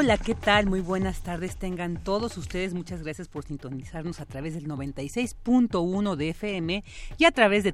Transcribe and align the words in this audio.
Hola, 0.00 0.16
¿qué 0.16 0.36
tal? 0.36 0.66
Muy 0.66 0.80
buenas 0.80 1.22
tardes 1.22 1.56
tengan 1.56 1.96
todos 2.04 2.36
ustedes. 2.36 2.72
Muchas 2.72 3.02
gracias 3.02 3.26
por 3.26 3.44
sintonizarnos 3.44 4.20
a 4.20 4.26
través 4.26 4.54
del 4.54 4.68
96.1 4.68 6.14
de 6.14 6.28
FM 6.28 6.84
y 7.16 7.24
a 7.24 7.32
través 7.32 7.64
de 7.64 7.72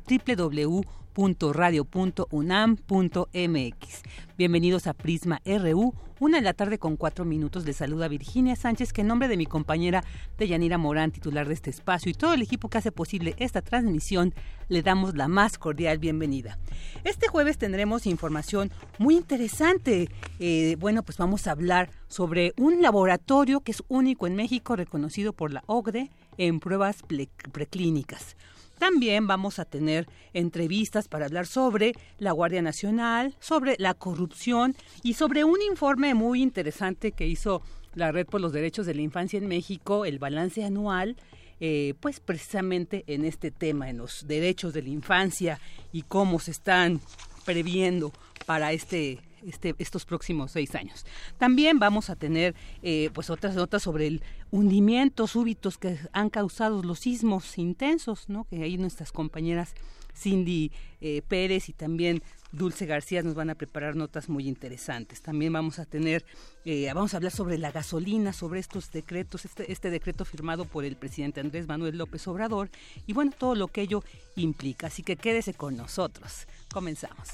www.radio.unam.mx. 1.15 4.03
Bienvenidos 4.37 4.89
a 4.89 4.95
Prisma 4.95 5.41
RU, 5.45 5.95
una 6.19 6.39
de 6.39 6.43
la 6.43 6.55
tarde 6.55 6.79
con 6.79 6.97
cuatro 6.97 7.25
minutos. 7.25 7.65
Les 7.65 7.77
saluda 7.77 8.09
Virginia 8.09 8.57
Sánchez, 8.57 8.93
que 8.93 9.03
en 9.03 9.07
nombre 9.07 9.29
de 9.29 9.37
mi 9.37 9.47
compañera 9.47 10.03
Deyanira 10.39 10.77
Morán, 10.77 11.13
titular 11.13 11.47
de 11.47 11.55
este 11.55 11.71
espacio, 11.71 12.11
y 12.11 12.15
todo 12.15 12.35
el 12.35 12.43
equipo 12.43 12.69
que 12.69 12.79
hace 12.79 12.91
posible 12.93 13.35
esta 13.39 13.63
transmisión, 13.63 14.35
le 14.69 14.83
damos 14.83 15.15
la 15.15 15.29
más 15.29 15.59
cordial 15.59 15.99
bienvenida. 15.99 16.59
Este 17.05 17.29
jueves 17.29 17.59
tendremos 17.59 18.07
información 18.07 18.73
muy 18.99 19.17
interesante. 19.17 20.09
Eh, 20.41 20.77
bueno, 20.81 21.05
pues 21.05 21.19
vamos 21.19 21.47
a 21.47 21.53
hablar 21.53 21.91
sobre 22.09 22.55
un 22.57 22.83
laboratorio 22.83 23.61
que 23.61 23.71
es 23.73 23.83
único 23.89 24.27
en 24.27 24.35
México, 24.35 24.77
reconocido 24.77 25.33
por 25.33 25.53
la 25.53 25.63
OCDE 25.67 26.11
en 26.39 26.59
pruebas 26.59 27.05
preclínicas. 27.53 28.37
También 28.85 29.27
vamos 29.27 29.59
a 29.59 29.65
tener 29.65 30.07
entrevistas 30.35 31.09
para 31.09 31.25
hablar 31.25 31.47
sobre 31.47 31.95
la 32.19 32.33
Guardia 32.33 32.61
Nacional, 32.61 33.35
sobre 33.41 33.77
la 33.79 33.95
corrupción 33.95 34.77
y 35.03 35.15
sobre 35.15 35.43
un 35.43 35.63
informe 35.63 36.13
muy 36.13 36.43
interesante 36.43 37.13
que 37.13 37.27
hizo 37.27 37.63
la 37.95 38.13
Red 38.13 38.27
por 38.27 38.43
los 38.43 38.53
Derechos 38.53 38.85
de 38.85 38.95
la 38.95 39.01
Infancia 39.01 39.39
en 39.39 39.47
México, 39.47 40.05
el 40.05 40.19
balance 40.19 40.63
anual, 40.63 41.17
eh, 41.61 41.95
pues 41.99 42.21
precisamente 42.21 43.05
en 43.07 43.25
este 43.25 43.51
tema, 43.51 43.89
en 43.89 43.97
los 43.97 44.27
derechos 44.29 44.75
de 44.75 44.83
la 44.83 44.91
infancia 44.91 45.59
y 45.91 46.03
cómo 46.03 46.39
se 46.39 46.51
están 46.51 47.01
previendo 47.47 48.13
para 48.45 48.75
este 48.75 49.19
este, 49.47 49.75
estos 49.79 50.05
próximos 50.05 50.53
seis 50.53 50.75
años. 50.75 51.05
También 51.39 51.79
vamos 51.79 52.11
a 52.11 52.17
tener 52.17 52.55
eh, 52.83 53.11
pues 53.13 53.31
otras 53.31 53.55
notas 53.55 53.83
sobre 53.83 54.07
el 54.07 54.23
hundimiento 54.51 55.27
súbitos 55.27 55.79
que 55.79 55.99
han 56.13 56.31
causado 56.31 56.83
los 56.83 57.01
sismos 57.01 57.59
intensos, 57.59 58.29
¿no? 58.29 58.45
que 58.45 58.63
ahí 58.63 58.77
nuestras 58.77 59.13
compañeras 59.13 59.75
Cindy 60.17 60.71
eh, 61.01 61.23
Pérez 61.27 61.69
y 61.69 61.73
también 61.73 62.23
Dulce 62.53 62.87
García 62.87 63.23
nos 63.23 63.35
van 63.35 63.51
a 63.51 63.57
preparar 63.57 63.97
notas 63.97 64.29
muy 64.29 64.47
interesantes. 64.47 65.23
También 65.23 65.53
vamos 65.53 65.79
a 65.81 65.85
tener, 65.85 66.25
eh, 66.65 66.91
vamos 66.95 67.13
a 67.13 67.17
hablar 67.17 67.33
sobre 67.33 67.59
la 67.59 67.73
gasolina, 67.73 68.33
sobre 68.33 68.61
estos 68.61 68.93
decretos, 68.93 69.45
este, 69.45 69.71
este 69.73 69.91
decreto 69.91 70.25
firmado 70.25 70.65
por 70.65 70.85
el 70.85 70.97
presidente 70.97 71.41
Andrés 71.41 71.67
Manuel 71.67 71.99
López 71.99 72.27
Obrador 72.29 72.71
y 73.07 73.13
bueno, 73.13 73.33
todo 73.37 73.55
lo 73.55 73.69
que 73.69 73.83
ello 73.83 74.05
implica. 74.37 74.87
Así 74.87 75.03
que 75.03 75.17
quédese 75.17 75.55
con 75.55 75.77
nosotros. 75.77 76.47
Comenzamos. 76.73 77.29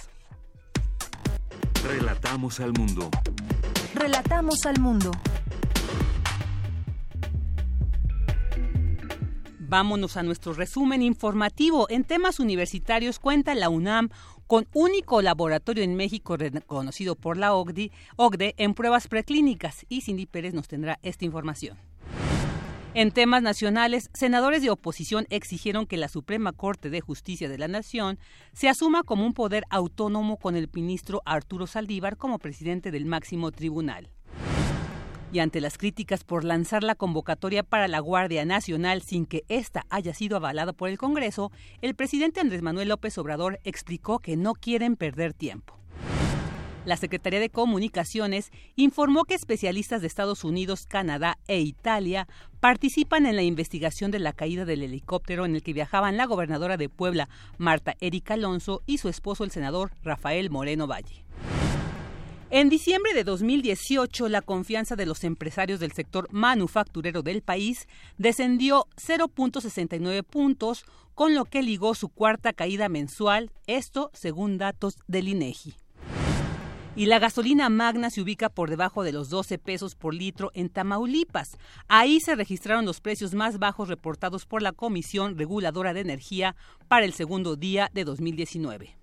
Relatamos 1.83 2.61
al 2.61 2.73
mundo. 2.73 3.11
Relatamos 3.95 4.67
al 4.67 4.79
mundo. 4.81 5.13
Vámonos 9.59 10.17
a 10.19 10.23
nuestro 10.23 10.53
resumen 10.53 11.01
informativo. 11.01 11.87
En 11.89 12.05
temas 12.05 12.39
universitarios 12.39 13.19
cuenta 13.19 13.55
la 13.55 13.71
UNAM 13.71 14.11
con 14.47 14.67
único 14.75 15.23
laboratorio 15.23 15.83
en 15.83 15.95
México 15.95 16.37
reconocido 16.37 17.17
por 17.17 17.37
la 17.37 17.55
OCDE, 17.55 17.93
OCDE 18.17 18.55
en 18.59 18.75
pruebas 18.75 19.09
preclínicas. 19.09 19.87
Y 19.89 20.03
Cindy 20.03 20.27
Pérez 20.27 20.53
nos 20.53 20.69
tendrá 20.69 20.99
esta 21.03 21.25
información. 21.25 21.79
En 22.93 23.13
temas 23.13 23.41
nacionales, 23.41 24.11
senadores 24.15 24.63
de 24.63 24.71
oposición 24.71 25.29
exigieron 25.31 25.87
que 25.87 25.97
la 25.97 26.09
Suprema 26.09 26.53
Corte 26.53 26.91
de 26.91 27.01
Justicia 27.01 27.49
de 27.49 27.57
la 27.57 27.69
Nación 27.69 28.19
se 28.53 28.69
asuma 28.69 29.05
como 29.05 29.25
un 29.25 29.33
poder 29.33 29.63
autónomo 29.71 30.39
con 30.39 30.57
el 30.57 30.69
ministro 30.73 31.23
Arturo 31.25 31.69
Saldívar 31.69 32.17
como 32.17 32.41
presidente 32.41 32.91
del 32.91 33.07
máximo 33.07 33.53
tribunal. 33.53 34.11
Y 35.33 35.39
ante 35.39 35.61
las 35.61 35.79
críticas 35.79 36.25
por 36.25 36.43
lanzar 36.43 36.83
la 36.83 36.97
convocatoria 36.97 37.63
para 37.63 37.87
la 37.87 38.01
Guardia 38.01 38.45
Nacional 38.45 39.03
sin 39.03 39.25
que 39.25 39.45
ésta 39.49 39.87
haya 39.89 40.13
sido 40.13 40.37
avalada 40.37 40.73
por 40.73 40.89
el 40.89 40.99
Congreso, 40.99 41.53
el 41.83 41.95
presidente 41.95 42.41
Andrés 42.41 42.63
Manuel 42.63 42.89
López 42.89 43.17
Obrador 43.19 43.61
explicó 43.63 44.19
que 44.19 44.37
no 44.37 44.55
quieren 44.55 44.97
perder 44.97 45.33
tiempo. 45.33 45.80
La 46.87 46.97
Secretaría 46.97 47.41
de 47.41 47.51
Comunicaciones 47.51 48.51
informó 48.75 49.25
que 49.25 49.35
especialistas 49.35 50.01
de 50.01 50.07
Estados 50.07 50.45
Unidos, 50.45 50.87
Canadá 50.87 51.39
e 51.47 51.61
Italia 51.61 52.27
participan 52.59 53.27
en 53.27 53.37
la 53.37 53.43
investigación 53.43 54.11
de 54.11 54.19
la 54.19 54.33
caída 54.33 54.65
del 54.65 54.83
helicóptero 54.83 55.45
en 55.45 55.55
el 55.55 55.63
que 55.63 55.75
viajaban 55.75 56.17
la 56.17 56.25
gobernadora 56.25 56.79
de 56.79 56.89
Puebla, 56.89 57.29
Marta 57.59 57.97
Erika 58.01 58.35
Alonso, 58.35 58.83
y 58.87 58.97
su 58.97 59.11
esposo, 59.11 59.45
el 59.45 59.51
senador 59.51 59.93
Rafael 60.03 60.49
Moreno 60.49 60.87
Valle. 60.87 61.25
En 62.49 62.71
diciembre 62.71 63.13
de 63.13 63.25
2018, 63.25 64.29
la 64.29 64.41
confianza 64.41 64.97
de 64.97 65.07
los 65.07 65.23
empresarios 65.23 65.81
del 65.81 65.93
sector 65.93 66.29
manufacturero 66.33 67.23
del 67.23 67.43
país 67.43 67.89
descendió 68.17 68.87
0.69 68.97 70.25
puntos, 70.25 70.85
con 71.15 71.35
lo 71.35 71.45
que 71.45 71.63
ligó 71.63 71.95
su 71.95 72.09
cuarta 72.09 72.55
caída 72.55 72.89
mensual, 72.89 73.53
esto 73.67 74.11
según 74.15 74.57
datos 74.57 74.97
del 75.07 75.29
INEGI 75.29 75.75
y 77.01 77.07
la 77.07 77.19
gasolina 77.19 77.71
magna 77.71 78.11
se 78.11 78.21
ubica 78.21 78.51
por 78.51 78.69
debajo 78.69 79.03
de 79.03 79.13
los 79.13 79.31
12 79.31 79.57
pesos 79.57 79.95
por 79.95 80.13
litro 80.13 80.51
en 80.53 80.69
Tamaulipas. 80.69 81.57
Ahí 81.89 82.21
se 82.21 82.35
registraron 82.35 82.85
los 82.85 83.01
precios 83.01 83.33
más 83.33 83.59
bajos 83.59 83.89
reportados 83.89 84.45
por 84.45 84.61
la 84.61 84.73
Comisión 84.73 85.39
Reguladora 85.39 85.95
de 85.95 86.01
Energía 86.01 86.57
para 86.89 87.07
el 87.07 87.15
segundo 87.15 87.57
día 87.57 87.91
de 87.95 88.05
2019. 88.05 88.99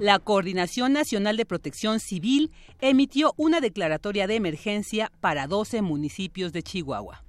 La 0.00 0.18
Coordinación 0.18 0.92
Nacional 0.92 1.36
de 1.36 1.46
Protección 1.46 2.00
Civil 2.00 2.50
emitió 2.80 3.34
una 3.36 3.60
declaratoria 3.60 4.26
de 4.26 4.34
emergencia 4.34 5.12
para 5.20 5.46
12 5.46 5.82
municipios 5.82 6.52
de 6.52 6.64
Chihuahua. 6.64 7.22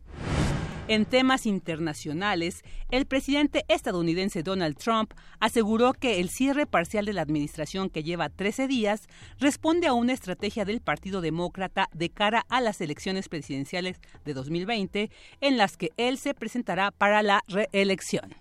En 0.91 1.06
temas 1.06 1.46
internacionales, 1.46 2.66
el 2.90 3.06
presidente 3.06 3.63
estadounidense 3.69 4.44
Donald 4.44 4.75
Trump 4.75 5.13
aseguró 5.40 5.94
que 5.94 6.19
el 6.19 6.29
cierre 6.29 6.66
parcial 6.66 7.06
de 7.06 7.13
la 7.13 7.22
administración 7.22 7.90
que 7.90 8.03
lleva 8.03 8.28
13 8.28 8.68
días 8.68 9.07
responde 9.40 9.88
a 9.88 9.94
una 9.94 10.12
estrategia 10.12 10.66
del 10.66 10.81
Partido 10.81 11.22
Demócrata 11.22 11.88
de 11.94 12.09
cara 12.09 12.46
a 12.50 12.59
las 12.59 12.81
elecciones 12.81 13.29
presidenciales 13.29 14.02
de 14.25 14.34
2020 14.34 15.09
en 15.40 15.56
las 15.56 15.78
que 15.78 15.91
él 15.96 16.18
se 16.18 16.34
presentará 16.34 16.91
para 16.91 17.23
la 17.23 17.41
reelección. 17.47 18.41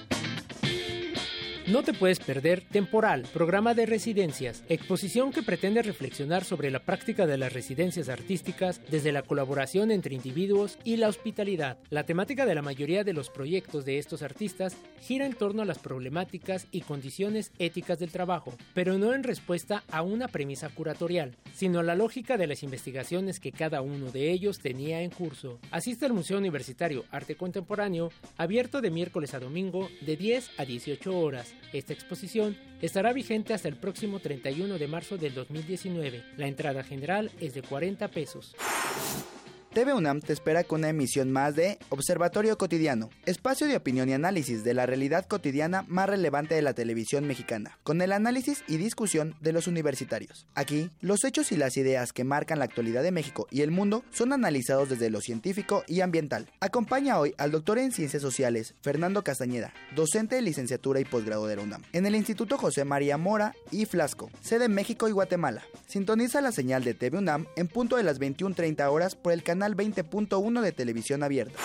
No 1.67 1.83
te 1.83 1.93
puedes 1.93 2.19
perder 2.19 2.63
Temporal, 2.71 3.27
programa 3.33 3.75
de 3.75 3.85
residencias, 3.85 4.63
exposición 4.67 5.31
que 5.31 5.43
pretende 5.43 5.83
reflexionar 5.83 6.43
sobre 6.43 6.71
la 6.71 6.79
práctica 6.79 7.27
de 7.27 7.37
las 7.37 7.53
residencias 7.53 8.09
artísticas 8.09 8.81
desde 8.89 9.11
la 9.11 9.21
colaboración 9.21 9.91
entre 9.91 10.15
individuos 10.15 10.79
y 10.83 10.97
la 10.97 11.07
hospitalidad. 11.07 11.77
La 11.89 12.03
temática 12.03 12.47
de 12.47 12.55
la 12.55 12.63
mayoría 12.63 13.03
de 13.03 13.13
los 13.13 13.29
proyectos 13.29 13.85
de 13.85 13.99
estos 13.99 14.23
artistas 14.23 14.75
gira 15.01 15.25
en 15.25 15.33
torno 15.33 15.61
a 15.61 15.65
las 15.65 15.77
problemáticas 15.77 16.65
y 16.71 16.81
condiciones 16.81 17.51
éticas 17.59 17.99
del 17.99 18.11
trabajo, 18.11 18.55
pero 18.73 18.97
no 18.97 19.13
en 19.13 19.23
respuesta 19.23 19.83
a 19.91 20.01
una 20.01 20.27
premisa 20.27 20.67
curatorial, 20.69 21.35
sino 21.53 21.79
a 21.79 21.83
la 21.83 21.95
lógica 21.95 22.37
de 22.37 22.47
las 22.47 22.63
investigaciones 22.63 23.39
que 23.39 23.51
cada 23.51 23.81
uno 23.81 24.11
de 24.11 24.31
ellos 24.31 24.59
tenía 24.59 25.01
en 25.03 25.11
curso. 25.11 25.59
Asiste 25.69 26.05
al 26.05 26.13
Museo 26.13 26.39
Universitario 26.39 27.05
Arte 27.11 27.35
Contemporáneo, 27.35 28.11
abierto 28.37 28.81
de 28.81 28.89
miércoles 28.89 29.35
a 29.35 29.39
domingo 29.39 29.89
de 30.01 30.17
10 30.17 30.51
a 30.57 30.65
18 30.65 31.19
horas 31.19 31.50
Esta 31.73 31.93
exposición 31.93 32.57
estará 32.81 33.13
vigente 33.13 33.53
hasta 33.53 33.67
el 33.67 33.75
próximo 33.75 34.19
31 34.19 34.77
de 34.77 34.87
marzo 34.87 35.17
del 35.17 35.33
2019. 35.33 36.23
La 36.37 36.47
entrada 36.47 36.83
general 36.83 37.31
es 37.39 37.53
de 37.53 37.61
40 37.61 38.07
pesos. 38.09 38.55
TV 39.73 39.93
UNAM 39.93 40.19
te 40.19 40.33
espera 40.33 40.65
con 40.65 40.81
una 40.81 40.89
emisión 40.89 41.31
más 41.31 41.55
de 41.55 41.79
Observatorio 41.87 42.57
Cotidiano, 42.57 43.09
espacio 43.25 43.67
de 43.67 43.77
opinión 43.77 44.09
y 44.09 44.13
análisis 44.13 44.65
de 44.65 44.73
la 44.73 44.85
realidad 44.85 45.25
cotidiana 45.25 45.85
más 45.87 46.09
relevante 46.09 46.55
de 46.55 46.61
la 46.61 46.73
televisión 46.73 47.25
mexicana, 47.25 47.79
con 47.83 48.01
el 48.01 48.11
análisis 48.11 48.65
y 48.67 48.75
discusión 48.75 49.33
de 49.39 49.53
los 49.53 49.67
universitarios. 49.67 50.45
Aquí, 50.55 50.89
los 50.99 51.23
hechos 51.23 51.53
y 51.53 51.55
las 51.55 51.77
ideas 51.77 52.11
que 52.11 52.25
marcan 52.25 52.59
la 52.59 52.65
actualidad 52.65 53.01
de 53.01 53.13
México 53.13 53.47
y 53.49 53.61
el 53.61 53.71
mundo 53.71 54.03
son 54.11 54.33
analizados 54.33 54.89
desde 54.89 55.09
lo 55.09 55.21
científico 55.21 55.85
y 55.87 56.01
ambiental. 56.01 56.49
Acompaña 56.59 57.17
hoy 57.17 57.33
al 57.37 57.51
doctor 57.51 57.79
en 57.79 57.93
Ciencias 57.93 58.21
Sociales, 58.21 58.75
Fernando 58.81 59.23
Castañeda, 59.23 59.73
docente 59.95 60.35
de 60.35 60.41
licenciatura 60.41 60.99
y 60.99 61.05
posgrado 61.05 61.47
de 61.47 61.55
la 61.55 61.61
UNAM, 61.61 61.83
en 61.93 62.05
el 62.05 62.15
Instituto 62.15 62.57
José 62.57 62.83
María 62.83 63.17
Mora 63.17 63.55
y 63.71 63.85
Flasco, 63.85 64.31
sede 64.41 64.67
México 64.67 65.07
y 65.07 65.13
Guatemala. 65.13 65.63
Sintoniza 65.87 66.41
la 66.41 66.51
señal 66.51 66.83
de 66.83 66.93
TV 66.93 67.19
UNAM 67.19 67.45
en 67.55 67.69
punto 67.69 67.95
de 67.95 68.03
las 68.03 68.19
21.30 68.19 68.91
horas 68.91 69.15
por 69.15 69.31
el 69.31 69.43
canal 69.43 69.60
20.1 69.69 70.61
de 70.61 70.71
televisión 70.71 71.23
abierta. 71.23 71.59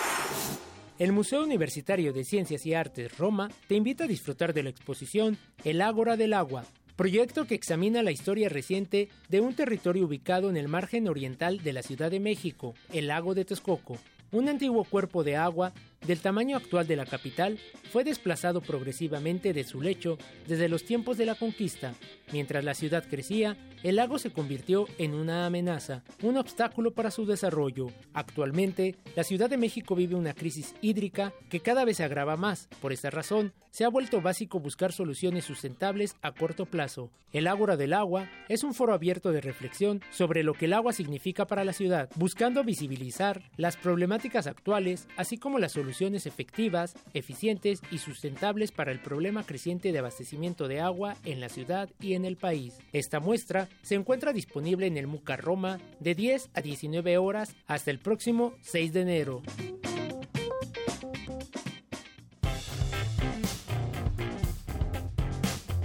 El 0.99 1.11
Museo 1.11 1.43
Universitario 1.43 2.11
de 2.11 2.23
Ciencias 2.23 2.65
y 2.65 2.73
Artes 2.73 3.17
Roma 3.17 3.49
te 3.67 3.75
invita 3.75 4.05
a 4.05 4.07
disfrutar 4.07 4.53
de 4.53 4.63
la 4.63 4.69
exposición 4.69 5.37
El 5.63 5.81
Ágora 5.81 6.17
del 6.17 6.33
Agua, 6.33 6.65
proyecto 6.95 7.45
que 7.45 7.53
examina 7.53 8.01
la 8.01 8.11
historia 8.11 8.49
reciente 8.49 9.09
de 9.29 9.39
un 9.39 9.53
territorio 9.53 10.05
ubicado 10.05 10.49
en 10.49 10.57
el 10.57 10.67
margen 10.67 11.07
oriental 11.07 11.59
de 11.63 11.73
la 11.73 11.83
Ciudad 11.83 12.09
de 12.09 12.19
México, 12.19 12.73
el 12.91 13.07
lago 13.07 13.35
de 13.35 13.45
Texcoco. 13.45 13.97
Un 14.31 14.49
antiguo 14.49 14.83
cuerpo 14.83 15.23
de 15.23 15.37
agua 15.37 15.71
del 16.05 16.21
tamaño 16.21 16.55
actual 16.57 16.87
de 16.87 16.95
la 16.95 17.05
capital 17.05 17.59
fue 17.91 18.03
desplazado 18.03 18.61
progresivamente 18.61 19.53
de 19.53 19.63
su 19.63 19.81
lecho 19.81 20.17
desde 20.47 20.69
los 20.69 20.83
tiempos 20.83 21.17
de 21.17 21.25
la 21.25 21.35
conquista. 21.35 21.93
Mientras 22.31 22.63
la 22.63 22.73
ciudad 22.73 23.05
crecía, 23.09 23.57
el 23.83 23.95
lago 23.97 24.19
se 24.19 24.31
convirtió 24.31 24.87
en 24.97 25.13
una 25.13 25.45
amenaza, 25.45 26.03
un 26.21 26.37
obstáculo 26.37 26.91
para 26.91 27.11
su 27.11 27.25
desarrollo. 27.25 27.87
Actualmente, 28.13 28.95
la 29.15 29.23
Ciudad 29.23 29.49
de 29.49 29.57
México 29.57 29.95
vive 29.95 30.15
una 30.15 30.33
crisis 30.33 30.75
hídrica 30.81 31.33
que 31.49 31.59
cada 31.59 31.85
vez 31.85 31.97
se 31.97 32.03
agrava 32.03 32.37
más. 32.37 32.67
Por 32.81 32.91
esta 32.91 33.09
razón, 33.09 33.53
se 33.71 33.85
ha 33.85 33.89
vuelto 33.89 34.21
básico 34.21 34.59
buscar 34.59 34.91
soluciones 34.91 35.45
sustentables 35.45 36.15
a 36.21 36.31
corto 36.31 36.65
plazo. 36.65 37.11
El 37.31 37.47
Ágora 37.47 37.77
del 37.77 37.93
Agua 37.93 38.29
es 38.49 38.63
un 38.63 38.73
foro 38.73 38.93
abierto 38.93 39.31
de 39.31 39.41
reflexión 39.41 40.01
sobre 40.09 40.43
lo 40.43 40.53
que 40.53 40.65
el 40.65 40.73
agua 40.73 40.93
significa 40.93 41.45
para 41.45 41.63
la 41.63 41.73
ciudad, 41.73 42.09
buscando 42.15 42.63
visibilizar 42.63 43.43
las 43.57 43.77
problemáticas 43.77 44.47
actuales, 44.47 45.07
así 45.17 45.37
como 45.37 45.59
las 45.59 45.73
soluciones 45.73 45.86
efectivas, 46.25 46.95
eficientes 47.13 47.81
y 47.91 47.99
sustentables 47.99 48.71
para 48.71 48.91
el 48.91 48.99
problema 48.99 49.45
creciente 49.45 49.91
de 49.91 49.99
abastecimiento 49.99 50.67
de 50.67 50.81
agua 50.81 51.15
en 51.25 51.39
la 51.39 51.49
ciudad 51.49 51.89
y 51.99 52.13
en 52.13 52.25
el 52.25 52.37
país. 52.37 52.77
Esta 52.93 53.19
muestra 53.19 53.67
se 53.81 53.95
encuentra 53.95 54.33
disponible 54.33 54.87
en 54.87 54.97
el 54.97 55.07
MUCA 55.07 55.37
Roma 55.37 55.79
de 55.99 56.15
10 56.15 56.49
a 56.53 56.61
19 56.61 57.17
horas 57.17 57.55
hasta 57.67 57.91
el 57.91 57.99
próximo 57.99 58.53
6 58.61 58.93
de 58.93 59.01
enero. 59.01 59.41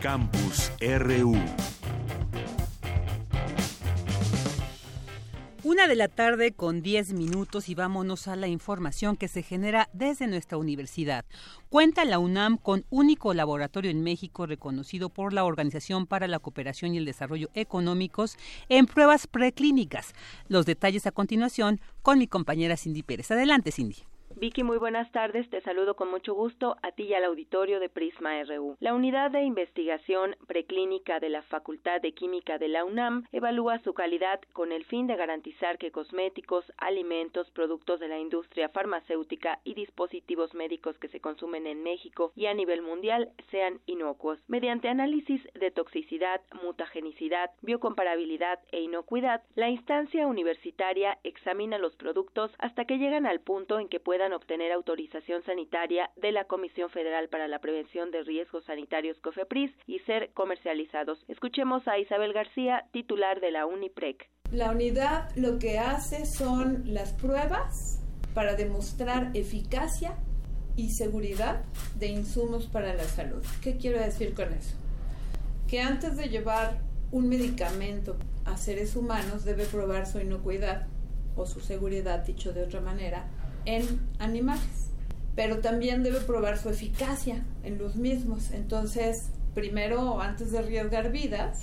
Campus 0.01 0.73
RU. 0.81 1.37
Una 5.65 5.87
de 5.87 5.95
la 5.95 6.09
tarde 6.09 6.51
con 6.51 6.83
10 6.83 7.13
minutos 7.13 7.69
y 7.69 7.77
vámonos 7.77 8.27
a 8.27 8.35
la 8.35 8.49
información 8.49 9.17
que 9.17 9.29
se 9.29 9.45
genera 9.45 9.89
desde 9.93 10.27
nuestra 10.27 10.59
universidad. 10.59 11.25
Cuenta 11.69 12.05
la 12.05 12.19
UNAM 12.19 12.57
con 12.57 12.85
único 12.91 13.33
laboratorio 13.33 13.89
en 13.93 14.03
México 14.03 14.45
reconocido 14.47 15.09
por 15.09 15.33
la 15.33 15.45
Organización 15.45 16.09
para 16.09 16.27
la 16.27 16.41
Cooperación 16.41 16.95
y 16.95 16.99
el 16.99 17.05
Desarrollo 17.05 17.49
Económicos 17.55 18.39
en 18.69 18.87
pruebas 18.87 19.29
preclínicas. 19.29 20.15
Los 20.49 20.67
detalles 20.67 21.07
a 21.07 21.13
continuación 21.13 21.81
con 22.03 22.19
mi 22.19 22.27
compañera 22.27 22.77
Cindy 22.77 23.05
Pérez. 23.05 23.31
Adelante, 23.31 23.71
Cindy. 23.71 23.99
Vicky, 24.37 24.63
muy 24.63 24.79
buenas 24.79 25.11
tardes. 25.13 25.49
Te 25.51 25.61
saludo 25.61 25.95
con 25.95 26.11
mucho 26.11 26.35
gusto 26.35 26.77
a 26.83 26.93
ti 26.93 27.05
y 27.05 27.15
al 27.15 27.25
auditorio 27.25 27.81
de 27.81 27.89
Prisma 27.89 28.43
RU. 28.45 28.77
La 28.81 28.95
unidad 28.95 29.31
de 29.31 29.43
investigación 29.43 30.37
preclínica 30.47 31.21
de 31.21 31.29
la 31.29 31.43
Facultad 31.43 32.01
de 32.01 32.13
Química 32.13 32.59
de 32.59 32.69
la 32.69 32.85
UNAM 32.85 33.25
evalúa 33.33 33.79
su 33.81 33.95
calidad 33.95 34.41
con 34.53 34.73
el 34.73 34.85
fin 34.85 35.07
de 35.07 35.17
garantizar 35.17 35.79
que 35.79 35.91
cosméticos, 35.91 36.65
alimentos, 36.79 37.51
productos 37.51 38.01
de 38.01 38.09
la 38.09 38.19
industria 38.19 38.69
farmacéutica 38.69 39.61
y 39.65 39.75
dispositivos 39.75 40.55
médicos 40.55 40.99
que 40.99 41.09
se 41.09 41.21
consumen 41.21 41.67
en 41.67 41.83
México 41.83 42.33
y 42.35 42.47
a 42.47 42.55
nivel 42.55 42.83
mundial 42.83 43.31
sean 43.51 43.81
inocuos. 43.87 44.39
Mediante 44.49 44.89
análisis 44.89 45.43
de 45.55 45.71
toxicidad, 45.71 46.41
mutagenicidad, 46.63 47.51
biocomparabilidad 47.61 48.61
e 48.71 48.81
inocuidad, 48.81 49.43
la 49.55 49.69
instancia 49.69 50.27
universitaria 50.27 51.19
examina 51.23 51.79
los 51.79 51.97
productos 51.97 52.53
hasta 52.59 52.85
que 52.85 52.99
llegan 52.99 53.27
al 53.27 53.41
punto 53.41 53.79
en 53.79 53.89
que 53.89 54.01
puedan 54.01 54.22
obtener 54.33 54.71
autorización 54.71 55.43
sanitaria 55.45 56.11
de 56.17 56.31
la 56.31 56.45
Comisión 56.45 56.89
Federal 56.91 57.29
para 57.29 57.49
la 57.49 57.59
Prevención 57.59 58.11
de 58.13 58.23
Riesgos 58.23 58.65
Sanitarios 58.67 59.19
COFEPRIS 59.21 59.73
y 59.87 59.99
ser 60.01 60.31
comercializados. 60.35 61.25
Escuchemos 61.27 61.89
a 61.89 61.99
Isabel 61.99 62.33
García, 62.33 62.85
titular 62.93 63.41
de 63.41 63.51
la 63.51 63.67
UNIPREC. 63.67 64.29
La 64.53 64.71
unidad 64.71 65.35
lo 65.35 65.59
que 65.59 65.79
hace 65.79 66.27
son 66.27 66.83
las 66.87 67.15
pruebas 67.15 68.01
para 68.35 68.55
demostrar 68.55 69.31
eficacia 69.35 70.17
y 70.77 70.91
seguridad 70.91 71.65
de 71.97 72.09
insumos 72.09 72.67
para 72.67 72.95
la 72.95 73.05
salud. 73.05 73.45
¿Qué 73.63 73.77
quiero 73.77 73.99
decir 73.99 74.35
con 74.35 74.53
eso? 74.53 74.77
Que 75.69 75.81
antes 75.81 76.17
de 76.17 76.29
llevar 76.29 76.81
un 77.11 77.29
medicamento 77.29 78.17
a 78.45 78.57
seres 78.57 78.97
humanos 78.97 79.45
debe 79.45 79.65
probar 79.65 80.07
su 80.07 80.21
inocuidad 80.21 80.87
o 81.37 81.47
su 81.47 81.61
seguridad, 81.61 82.25
dicho 82.25 82.53
de 82.53 82.63
otra 82.63 82.81
manera, 82.81 83.27
en 83.65 84.01
animales, 84.19 84.91
pero 85.35 85.59
también 85.59 86.03
debe 86.03 86.21
probar 86.21 86.59
su 86.59 86.69
eficacia 86.69 87.45
en 87.65 87.79
los 87.79 87.97
mismos. 87.97 88.51
Entonces, 88.51 89.31
primero, 89.55 90.21
antes 90.21 90.53
de 90.53 90.59
arriesgar 90.59 91.11
vidas, 91.11 91.61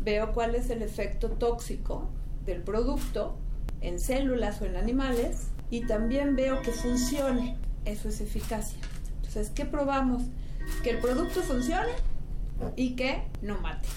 veo 0.00 0.32
cuál 0.32 0.54
es 0.54 0.70
el 0.70 0.82
efecto 0.82 1.30
tóxico 1.30 2.10
del 2.44 2.62
producto 2.62 3.36
en 3.80 3.98
células 3.98 4.60
o 4.60 4.66
en 4.66 4.76
animales 4.76 5.48
y 5.70 5.86
también 5.86 6.36
veo 6.36 6.62
que 6.62 6.72
funcione. 6.72 7.56
Eso 7.84 8.08
es 8.08 8.20
eficacia. 8.20 8.78
Entonces, 9.16 9.50
¿qué 9.50 9.64
probamos? 9.64 10.22
Que 10.82 10.90
el 10.90 10.98
producto 10.98 11.42
funcione 11.42 11.92
y 12.76 12.94
que 12.94 13.22
no 13.42 13.60
mate. 13.60 13.88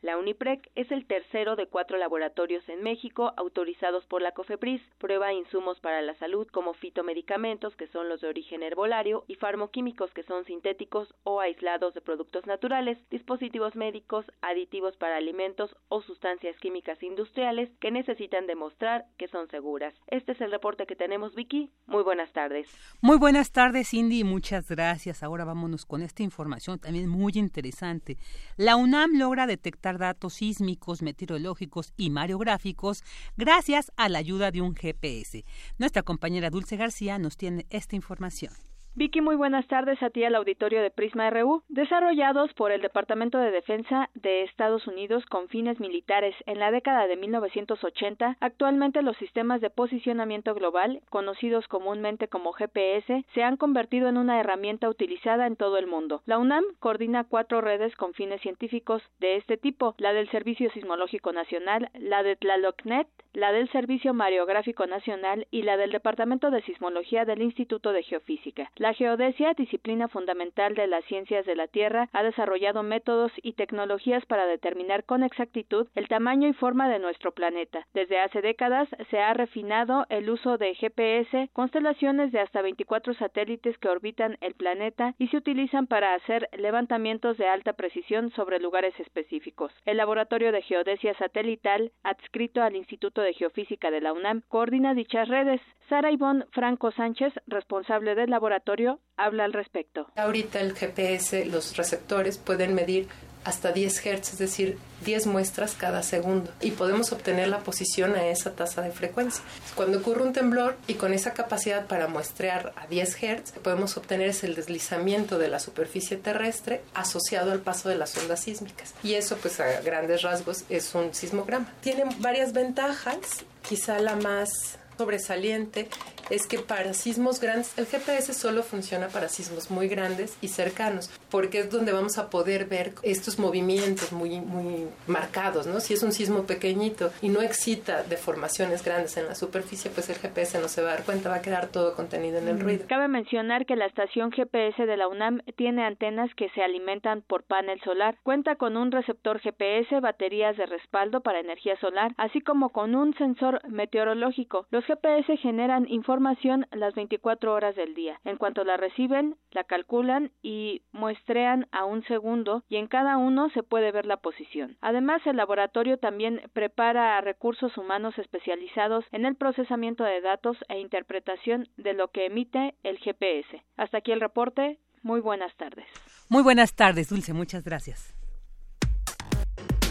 La 0.00 0.16
UNIPREC 0.16 0.70
es 0.76 0.92
el 0.92 1.06
tercero 1.06 1.56
de 1.56 1.66
cuatro 1.66 1.98
laboratorios 1.98 2.68
en 2.68 2.84
México 2.84 3.32
autorizados 3.36 4.06
por 4.06 4.22
la 4.22 4.30
COFEPRIS. 4.30 4.80
Prueba 4.98 5.32
insumos 5.32 5.80
para 5.80 6.02
la 6.02 6.14
salud 6.14 6.46
como 6.52 6.72
fitomedicamentos, 6.74 7.74
que 7.74 7.88
son 7.88 8.08
los 8.08 8.20
de 8.20 8.28
origen 8.28 8.62
herbolario, 8.62 9.24
y 9.26 9.34
farmoquímicos, 9.34 10.12
que 10.12 10.22
son 10.22 10.44
sintéticos 10.44 11.12
o 11.24 11.40
aislados 11.40 11.94
de 11.94 12.00
productos 12.00 12.46
naturales, 12.46 12.96
dispositivos 13.10 13.74
médicos, 13.74 14.24
aditivos 14.40 14.96
para 14.96 15.16
alimentos 15.16 15.74
o 15.88 16.00
sustancias 16.00 16.56
químicas 16.60 17.02
industriales 17.02 17.68
que 17.80 17.90
necesitan 17.90 18.46
demostrar 18.46 19.06
que 19.16 19.26
son 19.26 19.48
seguras. 19.48 19.94
Este 20.06 20.30
es 20.30 20.40
el 20.40 20.52
reporte 20.52 20.86
que 20.86 20.94
tenemos, 20.94 21.34
Vicky. 21.34 21.72
Muy 21.86 22.04
buenas 22.04 22.32
tardes. 22.32 22.68
Muy 23.00 23.18
buenas 23.18 23.50
tardes, 23.50 23.88
Cindy. 23.90 24.22
Muchas 24.22 24.68
gracias. 24.68 25.24
Ahora 25.24 25.44
vámonos 25.44 25.84
con 25.84 26.02
esta 26.02 26.22
información 26.22 26.78
también 26.78 27.08
muy 27.08 27.32
interesante. 27.34 28.16
La 28.56 28.76
UNAM 28.76 29.18
logra 29.18 29.48
detectar 29.48 29.87
datos 29.96 30.34
sísmicos, 30.34 31.00
meteorológicos 31.00 31.94
y 31.96 32.10
mariográficos 32.10 33.02
gracias 33.38 33.90
a 33.96 34.10
la 34.10 34.18
ayuda 34.18 34.50
de 34.50 34.60
un 34.60 34.74
GPS. 34.74 35.46
Nuestra 35.78 36.02
compañera 36.02 36.50
Dulce 36.50 36.76
García 36.76 37.18
nos 37.18 37.38
tiene 37.38 37.66
esta 37.70 37.96
información. 37.96 38.52
Vicky, 38.98 39.20
muy 39.20 39.36
buenas 39.36 39.64
tardes 39.68 40.02
a 40.02 40.10
ti 40.10 40.24
al 40.24 40.34
auditorio 40.34 40.82
de 40.82 40.90
Prisma 40.90 41.30
RU, 41.30 41.62
desarrollados 41.68 42.52
por 42.54 42.72
el 42.72 42.82
Departamento 42.82 43.38
de 43.38 43.52
Defensa 43.52 44.10
de 44.14 44.42
Estados 44.42 44.88
Unidos 44.88 45.24
con 45.26 45.46
fines 45.48 45.78
militares 45.78 46.34
en 46.46 46.58
la 46.58 46.72
década 46.72 47.06
de 47.06 47.16
1980. 47.16 48.38
Actualmente 48.40 49.02
los 49.02 49.16
sistemas 49.18 49.60
de 49.60 49.70
posicionamiento 49.70 50.52
global, 50.52 51.00
conocidos 51.10 51.68
comúnmente 51.68 52.26
como 52.26 52.52
GPS, 52.52 53.24
se 53.34 53.44
han 53.44 53.56
convertido 53.56 54.08
en 54.08 54.16
una 54.16 54.40
herramienta 54.40 54.88
utilizada 54.88 55.46
en 55.46 55.54
todo 55.54 55.78
el 55.78 55.86
mundo. 55.86 56.22
La 56.26 56.38
UNAM 56.38 56.64
coordina 56.80 57.22
cuatro 57.22 57.60
redes 57.60 57.94
con 57.94 58.14
fines 58.14 58.40
científicos 58.40 59.00
de 59.20 59.36
este 59.36 59.56
tipo, 59.56 59.94
la 59.98 60.12
del 60.12 60.28
Servicio 60.30 60.72
Sismológico 60.72 61.32
Nacional, 61.32 61.88
la 61.94 62.24
de 62.24 62.34
Tlalocnet, 62.34 63.06
la 63.32 63.52
del 63.52 63.70
Servicio 63.70 64.12
Mariográfico 64.12 64.86
Nacional 64.86 65.46
y 65.52 65.62
la 65.62 65.76
del 65.76 65.92
Departamento 65.92 66.50
de 66.50 66.62
Sismología 66.62 67.24
del 67.24 67.42
Instituto 67.42 67.92
de 67.92 68.02
Geofísica. 68.02 68.72
La 68.88 68.94
geodesia, 68.94 69.52
disciplina 69.52 70.08
fundamental 70.08 70.74
de 70.74 70.86
las 70.86 71.04
ciencias 71.04 71.44
de 71.44 71.54
la 71.54 71.66
Tierra, 71.66 72.08
ha 72.14 72.22
desarrollado 72.22 72.82
métodos 72.82 73.30
y 73.42 73.52
tecnologías 73.52 74.24
para 74.24 74.46
determinar 74.46 75.04
con 75.04 75.22
exactitud 75.22 75.88
el 75.94 76.08
tamaño 76.08 76.48
y 76.48 76.54
forma 76.54 76.88
de 76.88 76.98
nuestro 76.98 77.32
planeta. 77.32 77.86
Desde 77.92 78.18
hace 78.18 78.40
décadas 78.40 78.88
se 79.10 79.20
ha 79.20 79.34
refinado 79.34 80.06
el 80.08 80.30
uso 80.30 80.56
de 80.56 80.74
GPS, 80.74 81.50
constelaciones 81.52 82.32
de 82.32 82.40
hasta 82.40 82.62
24 82.62 83.12
satélites 83.12 83.76
que 83.76 83.90
orbitan 83.90 84.38
el 84.40 84.54
planeta 84.54 85.14
y 85.18 85.28
se 85.28 85.36
utilizan 85.36 85.86
para 85.86 86.14
hacer 86.14 86.48
levantamientos 86.56 87.36
de 87.36 87.46
alta 87.46 87.74
precisión 87.74 88.30
sobre 88.30 88.58
lugares 88.58 88.98
específicos. 89.00 89.70
El 89.84 89.98
Laboratorio 89.98 90.50
de 90.50 90.62
Geodesia 90.62 91.12
Satelital, 91.18 91.92
adscrito 92.04 92.62
al 92.62 92.74
Instituto 92.74 93.20
de 93.20 93.34
Geofísica 93.34 93.90
de 93.90 94.00
la 94.00 94.14
UNAM, 94.14 94.40
coordina 94.48 94.94
dichas 94.94 95.28
redes. 95.28 95.60
Sara 95.90 96.12
Ivonne 96.12 96.44
Franco 96.52 96.90
Sánchez, 96.90 97.32
responsable 97.46 98.14
del 98.14 98.28
laboratorio, 98.28 98.67
habla 99.16 99.44
al 99.44 99.52
respecto. 99.52 100.08
Ahorita 100.16 100.60
el 100.60 100.74
GPS, 100.74 101.44
los 101.46 101.76
receptores 101.76 102.38
pueden 102.38 102.74
medir 102.74 103.08
hasta 103.44 103.72
10 103.72 104.00
Hz, 104.00 104.32
es 104.32 104.38
decir, 104.38 104.78
10 105.04 105.26
muestras 105.26 105.74
cada 105.74 106.02
segundo. 106.02 106.52
Y 106.60 106.72
podemos 106.72 107.12
obtener 107.12 107.48
la 107.48 107.60
posición 107.60 108.14
a 108.14 108.26
esa 108.26 108.54
tasa 108.54 108.82
de 108.82 108.90
frecuencia. 108.90 109.42
Cuando 109.74 109.98
ocurre 109.98 110.22
un 110.22 110.32
temblor 110.32 110.76
y 110.86 110.94
con 110.94 111.14
esa 111.14 111.32
capacidad 111.32 111.86
para 111.86 112.08
muestrear 112.08 112.72
a 112.76 112.86
10 112.88 113.16
Hz, 113.16 113.52
podemos 113.62 113.96
obtener 113.96 114.28
es 114.28 114.44
el 114.44 114.54
deslizamiento 114.54 115.38
de 115.38 115.48
la 115.48 115.60
superficie 115.60 116.16
terrestre 116.16 116.82
asociado 116.94 117.52
al 117.52 117.60
paso 117.60 117.88
de 117.88 117.96
las 117.96 118.16
ondas 118.18 118.40
sísmicas. 118.40 118.94
Y 119.02 119.14
eso, 119.14 119.36
pues 119.38 119.60
a 119.60 119.80
grandes 119.80 120.22
rasgos, 120.22 120.64
es 120.68 120.94
un 120.94 121.14
sismograma. 121.14 121.72
Tiene 121.80 122.04
varias 122.18 122.52
ventajas, 122.52 123.18
quizá 123.66 123.98
la 123.98 124.16
más 124.16 124.77
sobresaliente 124.98 125.88
es 126.30 126.46
que 126.46 126.58
para 126.58 126.92
sismos 126.92 127.40
grandes, 127.40 127.76
el 127.78 127.86
GPS 127.86 128.34
solo 128.34 128.62
funciona 128.62 129.08
para 129.08 129.28
sismos 129.28 129.70
muy 129.70 129.88
grandes 129.88 130.36
y 130.42 130.48
cercanos, 130.48 131.10
porque 131.30 131.60
es 131.60 131.70
donde 131.70 131.92
vamos 131.92 132.18
a 132.18 132.28
poder 132.28 132.66
ver 132.66 132.92
estos 133.02 133.38
movimientos 133.38 134.12
muy, 134.12 134.40
muy 134.40 134.88
marcados, 135.06 135.66
¿no? 135.66 135.80
Si 135.80 135.94
es 135.94 136.02
un 136.02 136.12
sismo 136.12 136.42
pequeñito 136.42 137.10
y 137.22 137.30
no 137.30 137.40
excita 137.40 138.02
deformaciones 138.02 138.84
grandes 138.84 139.16
en 139.16 139.26
la 139.26 139.34
superficie, 139.34 139.90
pues 139.90 140.10
el 140.10 140.16
GPS 140.16 140.60
no 140.60 140.68
se 140.68 140.82
va 140.82 140.90
a 140.90 140.94
dar 140.96 141.04
cuenta, 141.04 141.30
va 141.30 141.36
a 141.36 141.42
quedar 141.42 141.68
todo 141.68 141.94
contenido 141.94 142.38
en 142.38 142.48
el 142.48 142.60
ruido. 142.60 142.84
Cabe 142.88 143.08
mencionar 143.08 143.64
que 143.64 143.76
la 143.76 143.86
estación 143.86 144.30
GPS 144.32 144.84
de 144.84 144.96
la 144.96 145.08
UNAM 145.08 145.40
tiene 145.56 145.84
antenas 145.84 146.30
que 146.34 146.50
se 146.50 146.62
alimentan 146.62 147.22
por 147.22 147.44
panel 147.44 147.80
solar, 147.84 148.16
cuenta 148.22 148.56
con 148.56 148.76
un 148.76 148.90
receptor 148.90 149.40
GPS, 149.40 150.00
baterías 150.00 150.56
de 150.56 150.66
respaldo 150.66 151.20
para 151.20 151.40
energía 151.40 151.78
solar, 151.80 152.12
así 152.16 152.40
como 152.40 152.70
con 152.70 152.94
un 152.94 153.14
sensor 153.16 153.60
meteorológico. 153.68 154.66
Los 154.70 154.84
GPS 154.88 155.36
generan 155.36 155.86
información 155.86 156.66
las 156.72 156.94
24 156.94 157.52
horas 157.52 157.76
del 157.76 157.94
día. 157.94 158.18
En 158.24 158.38
cuanto 158.38 158.64
la 158.64 158.78
reciben, 158.78 159.36
la 159.50 159.64
calculan 159.64 160.30
y 160.42 160.80
muestrean 160.92 161.66
a 161.72 161.84
un 161.84 162.02
segundo 162.04 162.64
y 162.70 162.76
en 162.76 162.86
cada 162.86 163.18
uno 163.18 163.50
se 163.50 163.62
puede 163.62 163.92
ver 163.92 164.06
la 164.06 164.16
posición. 164.16 164.78
Además, 164.80 165.20
el 165.26 165.36
laboratorio 165.36 165.98
también 165.98 166.40
prepara 166.54 167.20
recursos 167.20 167.76
humanos 167.76 168.18
especializados 168.18 169.04
en 169.12 169.26
el 169.26 169.36
procesamiento 169.36 170.04
de 170.04 170.22
datos 170.22 170.56
e 170.68 170.80
interpretación 170.80 171.68
de 171.76 171.92
lo 171.92 172.08
que 172.08 172.24
emite 172.24 172.74
el 172.82 172.96
GPS. 172.98 173.62
Hasta 173.76 173.98
aquí 173.98 174.12
el 174.12 174.22
reporte. 174.22 174.78
Muy 175.02 175.20
buenas 175.20 175.54
tardes. 175.56 175.86
Muy 176.30 176.42
buenas 176.42 176.74
tardes, 176.74 177.10
Dulce. 177.10 177.34
Muchas 177.34 177.62
gracias. 177.62 178.14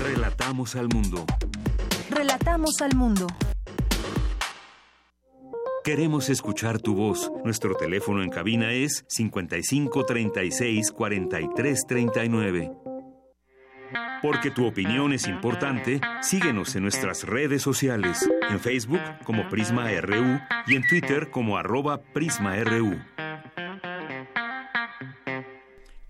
Relatamos 0.02 0.76
al 0.76 0.88
mundo. 0.88 1.24
Relatamos 2.10 2.82
al 2.82 2.96
mundo. 2.96 3.28
Queremos 5.88 6.28
escuchar 6.28 6.82
tu 6.82 6.96
voz. 6.96 7.32
Nuestro 7.46 7.74
teléfono 7.74 8.22
en 8.22 8.30
cabina 8.30 8.74
es 8.74 9.06
55 9.08 10.06
36 10.06 10.92
43 10.92 11.86
39. 11.88 12.72
Porque 14.22 14.52
tu 14.52 14.68
opinión 14.68 15.14
es 15.14 15.30
importante, 15.30 16.02
síguenos 16.22 16.76
en 16.76 16.84
nuestras 16.84 17.24
redes 17.24 17.62
sociales, 17.62 18.30
en 18.50 18.60
Facebook 18.60 19.00
como 19.24 19.48
Prisma 19.48 19.90
RU 20.02 20.42
y 20.68 20.76
en 20.76 20.86
Twitter 20.90 21.32
como 21.32 21.58
arroba 21.58 22.02
PrismaRU. 22.02 22.98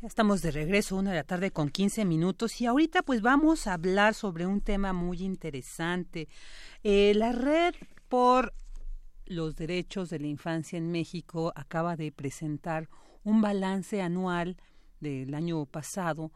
Ya 0.01 0.07
estamos 0.07 0.41
de 0.41 0.49
regreso, 0.49 0.95
una 0.95 1.11
de 1.11 1.17
la 1.17 1.23
tarde 1.23 1.51
con 1.51 1.69
15 1.69 2.03
minutos 2.03 2.61
y 2.61 2.65
ahorita 2.65 3.03
pues 3.03 3.21
vamos 3.21 3.67
a 3.67 3.73
hablar 3.73 4.15
sobre 4.15 4.47
un 4.47 4.59
tema 4.59 4.91
muy 4.91 5.21
interesante. 5.21 6.29
Eh, 6.81 7.13
la 7.15 7.31
red 7.31 7.75
por 8.09 8.53
los 9.27 9.55
derechos 9.55 10.09
de 10.09 10.19
la 10.19 10.27
infancia 10.27 10.77
en 10.77 10.91
México 10.91 11.53
acaba 11.55 11.95
de 11.95 12.11
presentar 12.11 12.89
un 13.23 13.41
balance 13.41 14.01
anual 14.01 14.57
del 14.99 15.33
año 15.33 15.65
pasado 15.65 16.31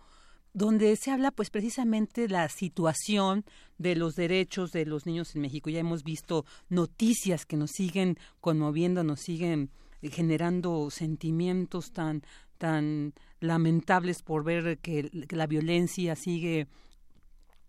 donde 0.54 0.96
se 0.98 1.12
habla 1.12 1.32
pues 1.32 1.50
precisamente 1.50 2.28
la 2.28 2.50
situación 2.50 3.46
de 3.78 3.96
los 3.96 4.16
derechos 4.16 4.72
de 4.72 4.86
los 4.86 5.06
niños 5.06 5.34
en 5.36 5.42
México. 5.42 5.70
Ya 5.70 5.80
hemos 5.80 6.04
visto 6.04 6.46
noticias 6.70 7.46
que 7.46 7.58
nos 7.58 7.72
siguen 7.72 8.18
conmoviendo, 8.42 9.04
nos 9.04 9.22
siguen 9.22 9.72
generando 10.02 10.90
sentimientos 10.90 11.92
tan 11.92 12.24
tan 12.58 13.14
lamentables 13.40 14.22
por 14.22 14.44
ver 14.44 14.78
que, 14.78 15.10
la 15.32 15.48
violencia 15.48 16.16
sigue 16.16 16.68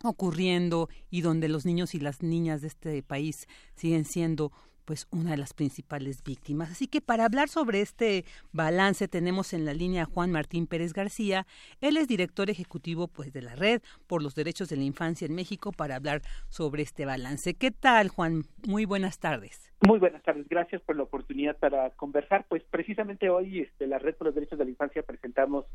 ocurriendo 0.03 0.91
y 1.09 1.23
donde 1.23 1.49
los 1.49 1.65
niños 1.65 1.95
y 1.95 1.99
las 1.99 2.23
niñas 2.23 2.61
de 2.61 2.69
este 2.69 3.03
país 3.03 3.47
siguen 3.75 4.05
siendo 4.05 4.53
pues 4.85 5.07
una 5.11 5.33
de 5.33 5.37
las 5.37 5.55
principales 5.55 6.23
víctimas. 6.23 6.71
Así 6.71 6.87
que 6.87 7.01
para 7.01 7.25
hablar 7.25 7.49
sobre 7.49 7.81
este 7.81 8.25
balance 8.53 9.09
tenemos 9.09 9.53
en 9.53 9.65
la 9.65 9.75
línea 9.75 10.03
a 10.03 10.07
Juan 10.07 10.33
Martín 10.33 10.67
Pérez 10.67 10.93
García. 10.93 11.47
Él 11.81 11.97
es 11.97 12.09
director 12.09 12.51
ejecutivo 12.51 13.09
pues 13.09 13.33
de 13.33 13.43
la 13.43 13.55
Red 13.55 13.83
por 14.07 14.23
los 14.23 14.35
Derechos 14.35 14.69
de 14.69 14.77
la 14.77 14.85
Infancia 14.85 15.27
en 15.27 15.35
México 15.35 15.73
para 15.73 15.97
hablar 15.97 16.23
sobre 16.49 16.83
este 16.83 17.07
balance. 17.07 17.55
¿Qué 17.55 17.71
tal, 17.71 18.09
Juan? 18.09 18.45
Muy 18.67 18.85
buenas 18.85 19.19
tardes. 19.19 19.73
Muy 19.87 19.99
buenas 19.99 20.23
tardes, 20.23 20.49
gracias 20.49 20.81
por 20.83 20.97
la 20.97 21.03
oportunidad 21.03 21.57
para 21.59 21.91
conversar. 21.91 22.47
Pues 22.49 22.63
precisamente 22.71 23.31
hoy 23.31 23.61
este, 23.61 23.87
la 23.87 23.99
Red 23.99 24.15
por 24.15 24.27
los 24.27 24.35
Derechos 24.35 24.59
de 24.59 24.65
la 24.65 24.71
Infancia 24.71 25.03
presentamos 25.03 25.67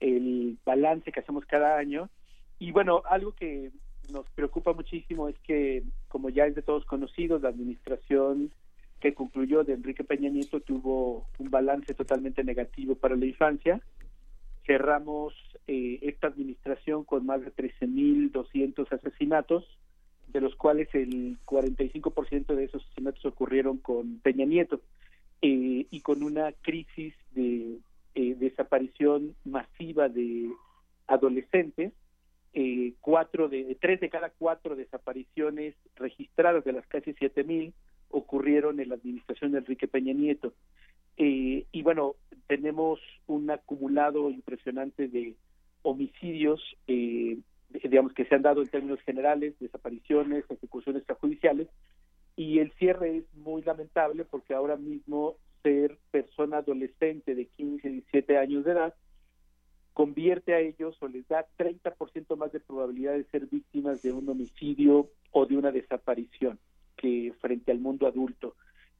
el 0.00 0.58
balance 0.64 1.12
que 1.12 1.20
hacemos 1.20 1.44
cada 1.46 1.78
año 1.78 2.10
y 2.58 2.72
bueno, 2.72 3.02
algo 3.08 3.32
que 3.32 3.70
nos 4.10 4.28
preocupa 4.30 4.72
muchísimo 4.72 5.28
es 5.28 5.38
que, 5.40 5.82
como 6.08 6.28
ya 6.28 6.46
es 6.46 6.54
de 6.54 6.62
todos 6.62 6.84
conocidos, 6.84 7.42
la 7.42 7.48
administración 7.48 8.52
que 9.00 9.14
concluyó 9.14 9.64
de 9.64 9.72
Enrique 9.72 10.04
Peña 10.04 10.28
Nieto 10.28 10.60
tuvo 10.60 11.26
un 11.38 11.50
balance 11.50 11.94
totalmente 11.94 12.44
negativo 12.44 12.94
para 12.94 13.16
la 13.16 13.26
infancia. 13.26 13.80
Cerramos 14.66 15.34
eh, 15.66 15.98
esta 16.02 16.26
administración 16.26 17.04
con 17.04 17.24
más 17.24 17.40
de 17.40 17.52
13.200 17.54 18.92
asesinatos, 18.92 19.64
de 20.28 20.40
los 20.40 20.54
cuales 20.54 20.88
el 20.94 21.38
45% 21.46 22.54
de 22.54 22.64
esos 22.64 22.84
asesinatos 22.84 23.24
ocurrieron 23.24 23.78
con 23.78 24.18
Peña 24.20 24.44
Nieto, 24.44 24.80
eh, 25.42 25.86
y 25.90 26.00
con 26.02 26.22
una 26.22 26.52
crisis 26.52 27.14
de 27.32 27.78
eh, 28.14 28.34
desaparición 28.38 29.34
masiva 29.44 30.08
de 30.10 30.50
adolescentes 31.06 31.92
eh, 32.52 32.94
cuatro 33.00 33.48
de 33.48 33.76
tres 33.80 34.00
de 34.00 34.10
cada 34.10 34.30
cuatro 34.30 34.74
desapariciones 34.74 35.74
registradas 35.94 36.64
de 36.64 36.72
las 36.72 36.86
casi 36.86 37.12
siete 37.14 37.44
mil 37.44 37.72
ocurrieron 38.08 38.80
en 38.80 38.88
la 38.88 38.96
administración 38.96 39.52
de 39.52 39.58
Enrique 39.58 39.86
Peña 39.86 40.12
Nieto. 40.12 40.52
Eh, 41.16 41.66
y 41.70 41.82
bueno 41.82 42.14
tenemos 42.46 42.98
un 43.26 43.50
acumulado 43.50 44.30
impresionante 44.30 45.08
de 45.08 45.34
homicidios 45.82 46.60
eh, 46.88 47.38
digamos 47.84 48.12
que 48.14 48.24
se 48.24 48.34
han 48.34 48.42
dado 48.42 48.62
en 48.62 48.68
términos 48.68 49.00
generales 49.02 49.54
desapariciones 49.60 50.44
ejecuciones 50.50 51.00
extrajudiciales 51.00 51.68
y 52.36 52.58
el 52.58 52.72
cierre 52.72 53.18
es 53.18 53.34
muy 53.34 53.62
lamentable 53.62 54.24
porque 54.24 54.54
ahora 54.54 54.76
mismo 54.76 55.36
ser 55.62 55.98
persona 56.10 56.58
adolescente 56.58 57.34
de 57.34 57.46
15 57.46 57.88
17 57.88 58.38
años 58.38 58.64
de 58.64 58.72
edad 58.72 58.94
convierte 59.92 60.54
a 60.54 60.60
ellos 60.60 60.96
o 61.00 61.08
les 61.08 61.26
da 61.28 61.46
30% 61.58 62.36
más 62.36 62.52
de 62.52 62.60
probabilidad 62.60 63.14
de 63.14 63.24
ser 63.24 63.46
víctimas 63.46 64.02
de 64.02 64.12
un 64.12 64.28
homicidio 64.28 65.08
o 65.32 65.46
de 65.46 65.56
una 65.56 65.72
desaparición 65.72 66.58
que 66.96 67.32
frente 67.40 67.72
al 67.72 67.80
mundo 67.80 68.06
adulto. 68.06 68.54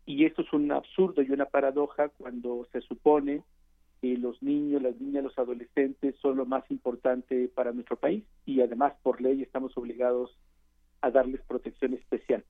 Y 0.07 0.25
esto 0.25 0.43
es 0.43 0.53
un 0.53 0.73
absurdo 0.73 1.23
y 1.23 1.31
una 1.31 1.47
paradoja 1.47 2.09
cuando 2.09 2.67
se 2.73 2.81
supone 2.81 3.43
que 4.01 4.17
los 4.17 4.43
niños, 4.43 4.83
las 4.83 4.99
niñas, 5.01 5.25
los 5.25 5.39
adolescentes 5.39 6.17
son 6.17 6.37
lo 6.37 6.47
más 6.47 6.69
importante 6.71 7.49
para 7.55 7.73
nuestro 7.73 7.97
país 7.97 8.25
y 8.47 8.61
además 8.61 8.95
por 9.03 9.21
ley 9.21 9.43
estamos 9.43 9.77
obligados 9.77 10.37
a 11.03 11.11
darles 11.11 11.43
protección 11.43 11.95
especial. 11.95 12.45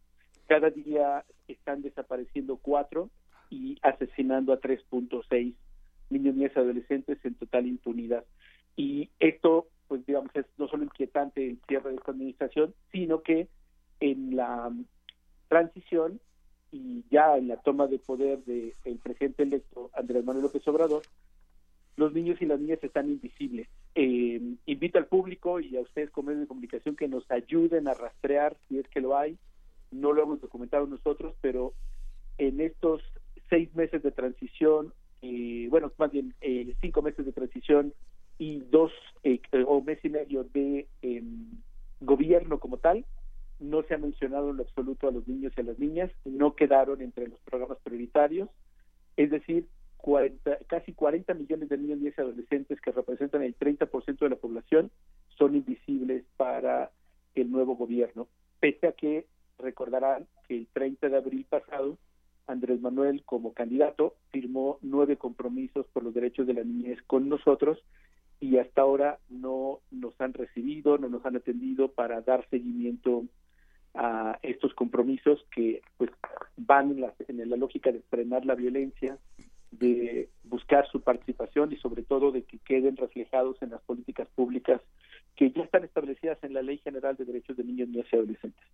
Cada 0.47 0.70
día 0.70 1.25
están 1.49 1.82
desapareciendo 1.82 2.56
cuatro 2.56 3.11
y 3.50 3.78
asesinando 3.82 4.52
a 4.52 4.61
3.6 4.61 5.54
niños, 6.11 6.35
niñas 6.35 6.52
y 6.55 6.59
adolescentes 6.59 7.19
en 7.25 7.35
total 7.35 7.67
impunidad. 7.67 8.25
Y 8.76 9.11
esto, 9.19 9.69
pues 9.88 10.05
digamos, 10.07 10.31
es 10.35 10.47
no 10.59 10.69
solo 10.69 10.85
inquietante 10.85 11.49
el 11.49 11.59
cierre 11.67 11.90
de 11.90 11.97
esta 11.97 12.12
administración, 12.12 12.75
sino 12.93 13.23
que 13.23 13.49
en 14.00 14.37
la 14.37 14.73
transición 15.49 16.21
y 16.73 17.05
ya 17.11 17.37
en 17.37 17.49
la 17.49 17.57
toma 17.57 17.87
de 17.87 17.99
poder 17.99 18.45
del 18.45 18.99
presidente 19.02 19.43
electo 19.43 19.90
Andrés 19.95 20.25
Manuel 20.25 20.45
López 20.45 20.67
Obrador, 20.69 21.02
los 21.97 22.12
niños 22.12 22.40
y 22.40 22.47
las 22.47 22.61
niñas 22.61 22.83
están 22.83 23.11
invisibles. 23.11 23.69
Eh, 23.95 24.40
invito 24.67 24.99
al 24.99 25.07
público 25.07 25.61
y 25.61 25.76
a 25.76 25.81
ustedes 25.81 26.11
como 26.11 26.29
medios 26.29 26.43
de 26.43 26.49
comunicación 26.49 26.97
que 26.97 27.09
nos 27.09 27.29
ayuden 27.31 27.88
a 27.88 27.95
rastrear 27.95 28.57
si 28.69 28.79
es 28.79 28.88
que 28.88 29.00
lo 29.00 29.17
hay. 29.17 29.37
No 29.90 30.12
lo 30.12 30.23
hemos 30.23 30.40
documentado 30.40 30.87
nosotros, 30.87 31.35
pero 31.40 31.75
en 32.38 32.61
estos 32.61 33.02
seis 33.50 33.75
meses 33.75 34.02
de 34.02 34.12
transición, 34.12 34.95
bueno, 35.80 35.94
más 35.96 36.12
bien 36.12 36.34
eh, 36.42 36.75
cinco 36.80 37.00
meses 37.00 37.25
de 37.25 37.32
transición 37.32 37.94
y 38.38 38.60
dos 38.70 38.92
eh, 39.25 39.40
o 39.66 39.80
mes 39.80 39.99
y 40.04 40.10
medio 40.10 40.44
de 40.44 40.87
em, 41.00 41.52
gobierno 42.00 42.58
como 42.58 42.76
tal, 42.76 43.04
no 43.58 43.82
se 43.84 43.94
ha 43.94 43.99
mencionado 43.99 44.50
en 44.50 44.58
lo 44.58 44.62
absoluto 44.62 45.08
a 45.08 45.10
los 45.10 45.26
niños 45.26 45.52
y 45.56 45.60
a 45.60 45.64
las 45.64 45.78
niñas, 45.78 46.10
no 46.25 46.54
quedaron 46.54 47.00
entre 47.00 47.28
los 47.28 47.40
programas 47.40 47.78
prioritarios, 47.82 48.49
es 49.16 49.30
decir, 49.30 49.66
casi 50.66 50.92
40 50.92 51.34
millones 51.34 51.68
de 51.68 51.78
niños, 51.78 51.99
niñas 51.99 52.14
y 52.16 52.20
adolescentes 52.20 52.80
que 52.80 52.92
representan 52.92 53.42
el 53.42 53.56
30% 53.56 54.18
de 54.18 54.28
la 54.30 54.37
población 54.37 54.90
son 55.37 55.54
invisibles 55.54 56.25
para 56.37 56.90
el 57.34 57.50
nuevo 57.50 57.76
gobierno, 57.76 58.28
pese 58.60 58.87
a 58.87 58.92
que 58.92 59.26
recordarán 59.58 60.26
que 60.49 60.56
el 60.56 60.66
30 60.72 61.08
de 61.08 61.16
abril 61.16 61.46
pasado 61.49 61.99
Andrés 62.50 62.80
Manuel 62.80 63.23
como 63.25 63.52
candidato 63.52 64.16
firmó 64.30 64.78
nueve 64.83 65.16
compromisos 65.16 65.87
por 65.92 66.02
los 66.02 66.14
derechos 66.14 66.47
de 66.47 66.54
la 66.54 66.64
niñez 66.64 67.00
con 67.07 67.28
nosotros 67.28 67.78
y 68.40 68.57
hasta 68.59 68.83
ahora 68.83 69.19
no 69.28 69.80
nos 69.90 70.19
han 70.21 70.33
recibido, 70.33 70.99
no 70.99 71.09
nos 71.09 71.25
han 71.26 71.37
atendido 71.37 71.92
para 71.92 72.21
dar 72.23 72.49
seguimiento 72.49 73.25
a 73.95 74.38
estos 74.42 74.73
compromisos 74.75 75.45
que 75.54 75.83
pues 75.97 76.11
van 76.57 76.92
en 76.92 77.00
la, 77.02 77.14
en 77.28 77.50
la 77.50 77.57
lógica 77.57 77.92
de 77.92 78.00
frenar 78.02 78.47
la 78.47 78.54
violencia, 78.54 79.19
de 79.71 80.28
buscar 80.45 80.88
su 80.90 81.00
participación 81.00 81.73
y 81.73 81.76
sobre 81.76 82.02
todo 82.02 82.33
de 82.33 82.42
que 82.42 82.59
queden 82.59 82.97
reflejados 82.97 83.61
en 83.62 83.71
las 83.71 83.80
políticas 83.83 84.28
públicas 84.35 84.80
que 85.37 85.50
ya 85.50 85.62
están 85.62 85.85
establecidas 85.85 86.38
en 86.42 86.54
la 86.54 86.62
Ley 86.62 86.78
General 86.78 87.16
de 87.16 87.25
Derechos 87.25 87.57
de 87.57 87.64
Niños, 87.64 87.88
Niñas 87.88 88.07
y 88.12 88.16
Adolescentes. 88.16 88.64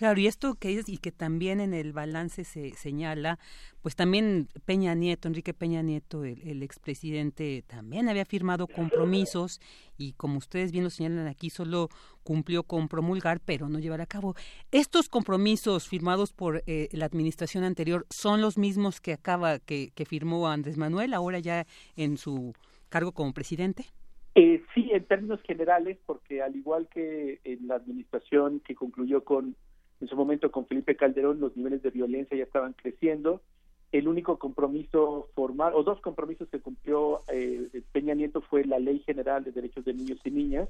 Claro, 0.00 0.18
y 0.18 0.26
esto 0.28 0.54
que 0.54 0.78
es 0.78 0.88
y 0.88 0.96
que 0.96 1.12
también 1.12 1.60
en 1.60 1.74
el 1.74 1.92
balance 1.92 2.44
se 2.44 2.70
señala, 2.70 3.38
pues 3.82 3.96
también 3.96 4.48
Peña 4.64 4.94
Nieto, 4.94 5.28
Enrique 5.28 5.52
Peña 5.52 5.82
Nieto, 5.82 6.24
el, 6.24 6.40
el 6.40 6.62
expresidente, 6.62 7.62
también 7.66 8.08
había 8.08 8.24
firmado 8.24 8.66
compromisos 8.66 9.60
y 9.98 10.14
como 10.14 10.38
ustedes 10.38 10.72
bien 10.72 10.84
lo 10.84 10.88
señalan 10.88 11.26
aquí, 11.26 11.50
solo 11.50 11.90
cumplió 12.22 12.62
con 12.62 12.88
promulgar, 12.88 13.40
pero 13.44 13.68
no 13.68 13.78
llevar 13.78 14.00
a 14.00 14.06
cabo. 14.06 14.34
¿Estos 14.70 15.10
compromisos 15.10 15.86
firmados 15.86 16.32
por 16.32 16.62
eh, 16.66 16.88
la 16.92 17.04
administración 17.04 17.62
anterior 17.62 18.06
son 18.08 18.40
los 18.40 18.56
mismos 18.56 19.02
que 19.02 19.12
acaba, 19.12 19.58
que, 19.58 19.90
que 19.94 20.06
firmó 20.06 20.48
Andrés 20.48 20.78
Manuel, 20.78 21.12
ahora 21.12 21.40
ya 21.40 21.66
en 21.96 22.16
su 22.16 22.54
cargo 22.88 23.12
como 23.12 23.34
presidente? 23.34 23.84
Eh, 24.34 24.62
sí, 24.74 24.88
en 24.92 25.04
términos 25.04 25.42
generales, 25.42 25.98
porque 26.06 26.40
al 26.40 26.56
igual 26.56 26.88
que 26.88 27.40
en 27.44 27.68
la 27.68 27.74
administración 27.74 28.60
que 28.60 28.74
concluyó 28.74 29.24
con, 29.24 29.56
en 30.00 30.08
su 30.08 30.16
momento 30.16 30.50
con 30.50 30.66
Felipe 30.66 30.96
Calderón, 30.96 31.40
los 31.40 31.56
niveles 31.56 31.82
de 31.82 31.90
violencia 31.90 32.36
ya 32.36 32.44
estaban 32.44 32.72
creciendo. 32.72 33.42
El 33.92 34.08
único 34.08 34.38
compromiso 34.38 35.28
formal, 35.34 35.72
o 35.74 35.82
dos 35.82 36.00
compromisos 36.00 36.48
que 36.48 36.60
cumplió 36.60 37.20
eh, 37.32 37.82
Peña 37.92 38.14
Nieto 38.14 38.40
fue 38.40 38.64
la 38.64 38.78
Ley 38.78 39.00
General 39.00 39.42
de 39.42 39.52
Derechos 39.52 39.84
de 39.84 39.94
Niños 39.94 40.18
y 40.24 40.30
Niñas, 40.30 40.68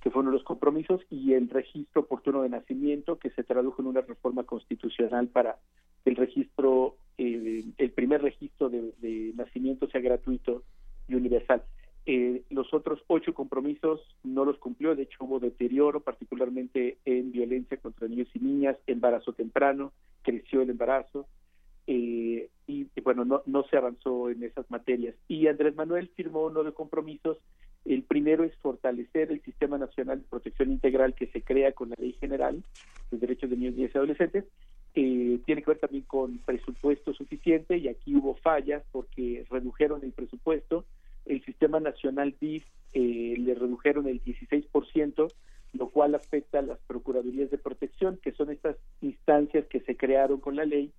que 0.00 0.10
fueron 0.10 0.32
los 0.32 0.42
compromisos, 0.42 1.00
y 1.10 1.34
el 1.34 1.48
registro 1.50 2.02
oportuno 2.02 2.42
de 2.42 2.48
nacimiento, 2.48 3.18
que 3.18 3.30
se 3.30 3.44
tradujo 3.44 3.80
en 3.82 3.88
una 3.88 4.00
reforma 4.00 4.44
constitucional 4.44 5.28
para 5.28 5.58
el 6.04 6.16
registro, 6.16 6.96
eh, 7.18 7.64
el 7.78 7.90
primer 7.90 8.22
registro 8.22 8.70
de, 8.70 8.92
de 8.98 9.32
nacimiento 9.36 9.86
sea 9.88 10.00
gratuito 10.00 10.62
y 11.06 11.14
universal. 11.14 11.62
Eh, 12.06 12.42
los 12.50 12.74
otros 12.74 13.02
ocho 13.06 13.32
compromisos 13.32 14.00
no 14.24 14.44
los 14.44 14.58
cumplió, 14.58 14.94
de 14.94 15.04
hecho 15.04 15.24
hubo 15.24 15.40
deterioro, 15.40 16.00
particularmente 16.00 16.98
en 17.06 17.32
violencia 17.32 17.78
contra 17.78 18.08
niños 18.08 18.28
y 18.34 18.40
niñas, 18.40 18.76
embarazo 18.86 19.32
temprano, 19.32 19.92
creció 20.22 20.60
el 20.60 20.70
embarazo, 20.70 21.26
eh, 21.86 22.48
y 22.66 22.86
bueno, 23.02 23.24
no, 23.24 23.42
no 23.46 23.64
se 23.64 23.76
avanzó 23.76 24.30
en 24.30 24.42
esas 24.42 24.70
materias. 24.70 25.14
Y 25.28 25.46
Andrés 25.46 25.74
Manuel 25.76 26.10
firmó 26.14 26.50
nueve 26.50 26.72
compromisos. 26.72 27.38
El 27.84 28.02
primero 28.02 28.44
es 28.44 28.56
fortalecer 28.56 29.30
el 29.30 29.42
Sistema 29.42 29.76
Nacional 29.76 30.20
de 30.20 30.28
Protección 30.28 30.72
Integral 30.72 31.14
que 31.14 31.26
se 31.26 31.42
crea 31.42 31.72
con 31.72 31.90
la 31.90 31.96
Ley 31.98 32.14
General 32.18 32.62
de 33.10 33.18
Derechos 33.18 33.50
de 33.50 33.56
Niños, 33.56 33.74
Niñas 33.74 33.90
y 33.94 33.98
Adolescentes. 33.98 34.44
Eh, 34.94 35.40
tiene 35.44 35.62
que 35.62 35.70
ver 35.70 35.80
también 35.80 36.04
con 36.04 36.38
presupuesto 36.38 37.12
suficiente 37.12 37.76
y 37.76 37.88
aquí 37.88 38.14
hubo 38.14 38.36
fallas 38.36 38.82
porque 38.92 39.44
redujeron 39.50 40.02
el 40.02 40.12
presupuesto 40.12 40.84
el 41.24 41.44
sistema 41.44 41.80
nacional 41.80 42.34
DIF 42.40 42.64
eh, 42.92 43.34
le 43.38 43.54
redujeron 43.54 44.06
el 44.06 44.22
16%, 44.22 45.32
lo 45.72 45.88
cual 45.90 46.14
afecta 46.14 46.60
a 46.60 46.62
las 46.62 46.78
procuradurías 46.86 47.50
de 47.50 47.58
protección, 47.58 48.18
que 48.22 48.32
son 48.32 48.50
estas 48.50 48.76
instancias 49.00 49.66
que 49.66 49.80
se 49.80 49.96
crearon 49.96 50.40
con 50.40 50.56
la 50.56 50.64
ley 50.64 50.92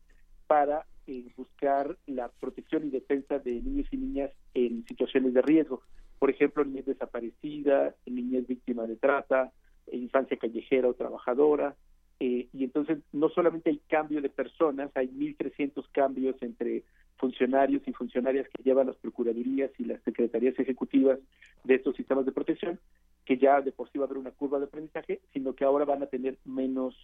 para 0.48 0.86
eh, 1.08 1.28
buscar 1.38 1.98
la 2.08 2.30
protección 2.40 2.86
y 2.86 2.90
defensa 2.90 3.40
de 3.40 3.54
niños 3.62 3.88
y 3.92 3.98
niñas 3.98 4.32
en 4.54 4.86
situaciones 4.86 5.34
de 5.34 5.42
riesgo. 5.42 5.82
Por 6.20 6.30
ejemplo, 6.30 6.66
niñez 6.66 6.86
desaparecida, 6.86 7.96
niñez 8.06 8.48
víctima 8.48 8.86
de 8.88 8.96
trata, 8.96 9.52
infancia 9.92 10.38
callejera 10.38 10.90
o 10.90 10.94
trabajadora, 10.94 11.76
eh, 12.20 12.48
y 12.54 12.64
entonces 12.64 13.00
no 13.12 13.30
solamente 13.30 13.70
hay 13.70 13.82
cambio 13.90 14.22
de 14.22 14.30
personas, 14.30 14.90
hay 14.96 15.08
1.300 15.10 15.86
cambios 15.92 16.36
entre 16.42 16.84
funcionarios 17.18 17.82
y 17.88 17.94
funcionarias 17.94 18.48
que 18.50 18.64
llevan 18.64 18.88
las 18.88 18.98
procuradurías 18.98 19.72
y 19.78 19.86
las 19.86 20.02
secretarías 20.04 20.58
ejecutivas 20.60 21.20
de 21.64 21.76
estos 21.76 21.96
sistemas 21.96 22.26
de 22.26 22.32
protección, 22.32 22.80
que 23.26 23.38
ya 23.38 23.62
de 23.62 23.72
por 23.72 23.90
sí 23.92 23.98
va 23.98 24.06
a 24.06 24.08
haber 24.08 24.18
una 24.18 24.32
curva 24.32 24.60
de 24.60 24.66
aprendizaje, 24.66 25.22
sino 25.34 25.54
que 25.54 25.66
ahora 25.66 25.86
van 25.86 26.04
a 26.04 26.08
tener 26.08 26.38
menos 26.46 26.96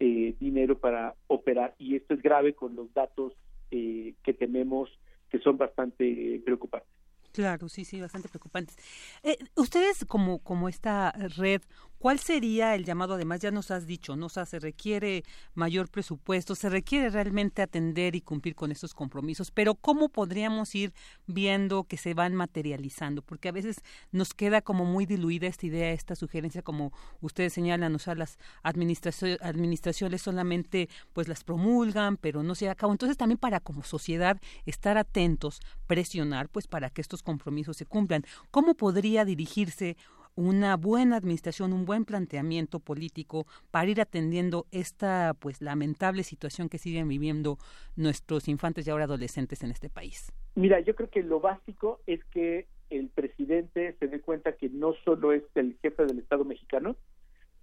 eh, 0.00 0.34
dinero 0.38 0.78
para 0.78 1.14
operar. 1.26 1.74
Y 1.78 1.96
esto 1.96 2.14
es 2.14 2.22
grave 2.22 2.54
con 2.54 2.76
los 2.76 2.92
datos 2.94 3.32
eh, 3.70 4.14
que 4.22 4.34
tenemos 4.34 4.90
que 5.30 5.38
son 5.38 5.58
bastante 5.58 6.40
preocupantes. 6.44 6.97
Claro, 7.38 7.68
sí, 7.68 7.84
sí, 7.84 8.00
bastante 8.00 8.28
preocupantes. 8.28 8.74
Eh, 9.22 9.38
ustedes, 9.54 10.04
como, 10.08 10.40
como 10.40 10.68
esta 10.68 11.12
red, 11.12 11.62
¿cuál 12.00 12.18
sería 12.18 12.74
el 12.74 12.84
llamado? 12.84 13.14
Además, 13.14 13.38
ya 13.38 13.52
nos 13.52 13.70
has 13.70 13.86
dicho, 13.86 14.16
¿no? 14.16 14.28
se 14.28 14.58
requiere 14.58 15.22
mayor 15.54 15.88
presupuesto, 15.88 16.56
se 16.56 16.68
requiere 16.68 17.10
realmente 17.10 17.62
atender 17.62 18.16
y 18.16 18.22
cumplir 18.22 18.56
con 18.56 18.72
estos 18.72 18.92
compromisos, 18.92 19.52
pero 19.52 19.76
¿cómo 19.76 20.08
podríamos 20.08 20.74
ir 20.74 20.92
viendo 21.28 21.84
que 21.84 21.96
se 21.96 22.12
van 22.12 22.34
materializando? 22.34 23.22
Porque 23.22 23.50
a 23.50 23.52
veces 23.52 23.82
nos 24.10 24.34
queda 24.34 24.60
como 24.60 24.84
muy 24.84 25.06
diluida 25.06 25.46
esta 25.46 25.66
idea, 25.66 25.92
esta 25.92 26.16
sugerencia, 26.16 26.62
como 26.62 26.92
ustedes 27.20 27.52
señalan, 27.52 27.94
o 27.94 28.00
sea, 28.00 28.16
las 28.16 28.36
administraciones, 28.64 29.38
administraciones 29.42 30.22
solamente 30.22 30.88
pues 31.12 31.28
las 31.28 31.44
promulgan, 31.44 32.16
pero 32.16 32.42
no 32.42 32.56
se 32.56 32.64
lleva 32.64 32.72
a 32.72 32.74
cabo. 32.74 32.90
Entonces, 32.90 33.16
también 33.16 33.38
para 33.38 33.60
como 33.60 33.84
sociedad 33.84 34.40
estar 34.66 34.98
atentos, 34.98 35.60
presionar, 35.88 36.48
pues 36.48 36.68
para 36.68 36.90
que 36.90 37.00
estos 37.00 37.24
compromisos 37.24 37.76
se 37.76 37.86
cumplan. 37.86 38.22
¿Cómo 38.52 38.74
podría 38.74 39.24
dirigirse 39.24 39.96
una 40.36 40.76
buena 40.76 41.16
administración, 41.16 41.72
un 41.72 41.84
buen 41.84 42.04
planteamiento 42.04 42.78
político 42.78 43.44
para 43.72 43.90
ir 43.90 44.00
atendiendo 44.00 44.66
esta 44.70 45.34
pues 45.40 45.60
lamentable 45.60 46.22
situación 46.22 46.68
que 46.68 46.78
siguen 46.78 47.08
viviendo 47.08 47.58
nuestros 47.96 48.46
infantes 48.46 48.86
y 48.86 48.90
ahora 48.90 49.04
adolescentes 49.04 49.64
en 49.64 49.72
este 49.72 49.90
país? 49.90 50.32
Mira, 50.54 50.78
yo 50.78 50.94
creo 50.94 51.10
que 51.10 51.24
lo 51.24 51.40
básico 51.40 52.00
es 52.06 52.24
que 52.26 52.68
el 52.90 53.08
presidente 53.08 53.96
se 53.98 54.06
dé 54.06 54.20
cuenta 54.20 54.52
que 54.52 54.68
no 54.68 54.94
solo 55.04 55.32
es 55.32 55.42
el 55.56 55.76
jefe 55.82 56.06
del 56.06 56.20
Estado 56.20 56.44
mexicano, 56.44 56.94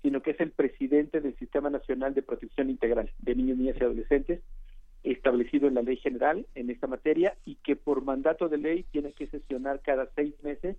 sino 0.01 0.21
que 0.21 0.31
es 0.31 0.39
el 0.41 0.51
presidente 0.51 1.21
del 1.21 1.37
Sistema 1.37 1.69
Nacional 1.69 2.13
de 2.13 2.23
Protección 2.23 2.69
Integral 2.69 3.09
de 3.19 3.35
Niños, 3.35 3.57
Niñas 3.57 3.77
y 3.79 3.83
Adolescentes, 3.83 4.41
establecido 5.11 5.67
en 5.67 5.75
la 5.75 5.81
ley 5.81 5.97
general 5.97 6.47
en 6.55 6.69
esta 6.69 6.87
materia 6.87 7.35
y 7.45 7.55
que 7.55 7.75
por 7.75 8.03
mandato 8.03 8.49
de 8.49 8.57
ley 8.57 8.83
tiene 8.91 9.13
que 9.13 9.27
sesionar 9.27 9.81
cada 9.81 10.09
seis 10.15 10.33
meses 10.43 10.77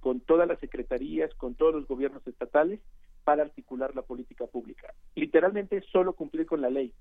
con 0.00 0.20
todas 0.20 0.48
las 0.48 0.58
secretarías, 0.58 1.32
con 1.34 1.54
todos 1.54 1.74
los 1.74 1.86
gobiernos 1.86 2.26
estatales 2.26 2.80
para 3.24 3.42
articular 3.42 3.94
la 3.94 4.02
política 4.02 4.46
pública. 4.46 4.92
Literalmente 5.14 5.80
solo 5.92 6.14
cumplir 6.14 6.46
con 6.46 6.60
la 6.60 6.70
ley, 6.70 6.92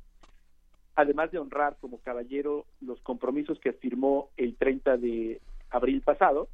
además 0.95 1.31
de 1.31 1.39
honrar 1.39 1.77
como 1.79 1.99
caballero 1.99 2.65
los 2.81 2.99
compromisos 3.01 3.59
que 3.59 3.73
firmó 3.73 4.29
el 4.37 4.55
30 4.55 4.97
de 4.97 5.41
abril 5.69 6.01
pasado 6.01 6.47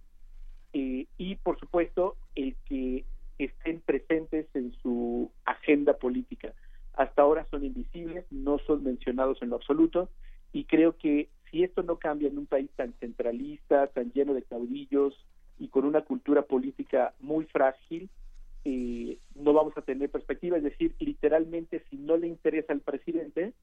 eh, 0.73 1.05
y 1.17 1.35
por 1.35 1.59
supuesto 1.59 2.15
el 2.35 2.55
que 2.65 3.05
estén 3.37 3.81
presentes 3.81 4.47
en 4.53 4.73
su 4.81 5.31
agenda 5.45 5.93
política 5.93 6.53
hasta 6.93 7.21
ahora 7.21 7.47
son 7.49 7.65
invisibles, 7.65 8.25
no 8.31 8.59
son 8.59 8.83
mencionados 8.83 9.41
en 9.41 9.49
lo 9.49 9.55
absoluto, 9.55 10.09
y 10.51 10.65
creo 10.65 10.97
que 10.97 11.29
si 11.49 11.63
esto 11.63 11.83
no 11.83 11.97
cambia 11.97 12.29
en 12.29 12.37
un 12.37 12.45
país 12.45 12.69
tan 12.75 12.93
centralista, 12.99 13.87
tan 13.87 14.11
lleno 14.11 14.33
de 14.33 14.43
caudillos 14.43 15.13
y 15.59 15.67
con 15.67 15.85
una 15.85 16.01
cultura 16.01 16.43
política 16.43 17.13
muy 17.19 17.45
frágil, 17.45 18.09
eh, 18.65 19.17
no 19.35 19.53
vamos 19.53 19.77
a 19.77 19.81
tener 19.81 20.09
perspectiva, 20.09 20.57
es 20.57 20.63
decir, 20.63 20.95
literalmente 20.99 21.83
si 21.89 21.97
no 21.97 22.17
le 22.17 22.27
interesa 22.27 22.73
al 22.73 22.79
presidente, 22.79 23.53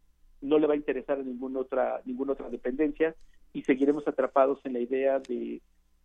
no 0.40 0.59
le 0.59 0.66
va 0.66 0.75
a 0.75 0.77
interesar 0.77 1.19
a 1.19 1.23
ninguna 1.23 1.61
otra, 1.61 2.01
ninguna 2.05 2.33
otra 2.33 2.51
dependencia 2.51 3.14
y 3.53 3.62
seguiremos 3.62 4.07
atrapados 4.07 4.61
en 4.64 4.75
la 4.75 4.81
idea 4.81 5.19
de 5.19 5.61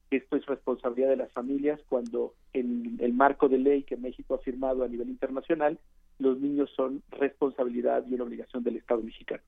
que 0.10 0.18
esto 0.18 0.36
es 0.36 0.46
responsabilidad 0.46 1.10
de 1.10 1.18
las 1.18 1.32
familias 1.32 1.80
cuando 1.88 2.34
en 2.54 2.98
el 3.00 3.14
marco 3.14 3.50
de 3.50 3.58
ley 3.58 3.84
que 3.84 3.98
México 3.98 4.36
ha 4.36 4.40
firmado 4.40 4.84
a 4.84 4.88
nivel 4.88 5.10
internacional, 5.10 5.80
los 6.20 6.40
niños 6.40 6.70
son 6.76 7.02
responsabilidad 7.12 8.06
y 8.08 8.14
una 8.16 8.24
obligación 8.24 8.64
del 8.64 8.78
Estado 8.78 9.02
mexicano. 9.02 9.44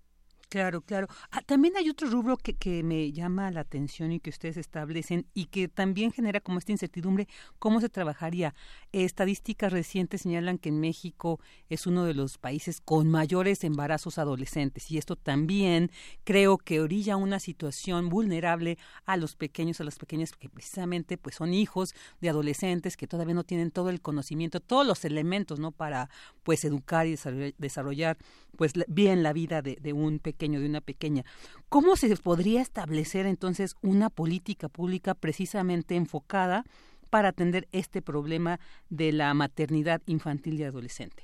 Claro, 0.50 0.80
claro. 0.82 1.08
Ah, 1.30 1.42
también 1.46 1.76
hay 1.76 1.90
otro 1.90 2.10
rubro 2.10 2.38
que, 2.38 2.54
que 2.54 2.82
me 2.82 3.12
llama 3.12 3.52
la 3.52 3.60
atención 3.60 4.14
y 4.14 4.22
que 4.22 4.30
ustedes 4.30 4.56
establecen 4.56 5.28
y 5.34 5.48
que 5.48 5.68
también 5.68 6.14
genera 6.14 6.40
como 6.40 6.58
esta 6.58 6.72
incertidumbre, 6.72 7.28
¿cómo 7.60 7.82
se 7.82 7.90
trabajaría? 7.90 8.56
estadísticas 8.94 9.74
recientes 9.74 10.22
señalan 10.22 10.58
que 10.58 10.70
en 10.70 10.80
México 10.80 11.42
es 11.70 11.86
uno 11.86 12.06
de 12.06 12.14
los 12.14 12.38
países 12.38 12.80
con 12.80 13.12
mayores 13.12 13.66
embarazos 13.66 14.18
adolescentes 14.18 14.90
y 14.90 14.98
esto 14.98 15.18
también 15.18 15.92
creo 16.24 16.58
que 16.58 16.80
orilla 16.80 17.18
una 17.18 17.40
situación 17.42 18.08
vulnerable 18.08 18.78
a 19.06 19.18
los 19.18 19.36
pequeños, 19.36 19.82
a 19.82 19.84
las 19.84 19.98
pequeñas, 19.98 20.32
que 20.32 20.48
precisamente 20.48 21.18
pues 21.18 21.36
son 21.36 21.54
hijos 21.54 21.94
de 22.22 22.30
adolescentes 22.30 22.96
que 22.96 23.06
todavía 23.08 23.36
no 23.36 23.44
tienen 23.44 23.70
todo 23.72 23.90
el 23.90 24.00
conocimiento, 24.00 24.62
todos 24.62 24.88
los 24.88 25.04
elementos, 25.04 25.60
¿no? 25.60 25.74
Para 25.74 26.10
pues 26.44 26.64
educar 26.64 27.06
y 27.06 27.18
desarrollar 27.58 28.18
pues 28.56 28.72
bien 28.88 29.22
la 29.24 29.34
vida 29.34 29.62
de, 29.62 29.76
de 29.76 29.92
un 29.94 30.20
pequeño 30.20 30.37
pequeño, 30.38 30.60
de 30.60 30.68
una 30.68 30.82
pequeña. 30.82 31.24
¿Cómo 31.68 31.96
se 31.96 32.16
podría 32.18 32.62
establecer 32.62 33.26
entonces 33.26 33.76
una 33.82 34.10
política 34.10 34.70
pública 34.70 35.16
precisamente 35.16 35.96
enfocada 35.96 36.64
para 37.10 37.30
atender 37.30 37.68
este 37.72 38.02
problema 38.02 38.60
de 38.90 39.12
la 39.14 39.34
maternidad 39.34 40.02
infantil 40.06 40.60
y 40.60 40.64
adolescente? 40.64 41.24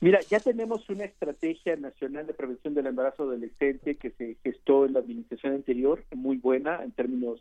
Mira, 0.00 0.20
ya 0.22 0.40
tenemos 0.40 0.88
una 0.88 1.04
estrategia 1.04 1.76
nacional 1.76 2.26
de 2.26 2.34
prevención 2.34 2.74
del 2.74 2.86
embarazo 2.86 3.24
adolescente 3.24 3.96
que 3.96 4.10
se 4.12 4.36
gestó 4.42 4.86
en 4.86 4.94
la 4.94 5.00
administración 5.00 5.54
anterior, 5.54 6.02
muy 6.14 6.38
buena 6.38 6.82
en 6.82 6.92
términos 6.92 7.40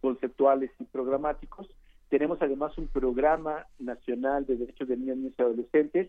conceptuales 0.00 0.70
y 0.78 0.84
programáticos. 0.84 1.66
Tenemos 2.08 2.40
además 2.40 2.78
un 2.78 2.86
programa 2.86 3.66
nacional 3.78 4.46
de 4.46 4.56
derechos 4.56 4.88
de 4.88 4.96
niños 4.96 5.18
y 5.18 5.42
adolescentes 5.42 6.08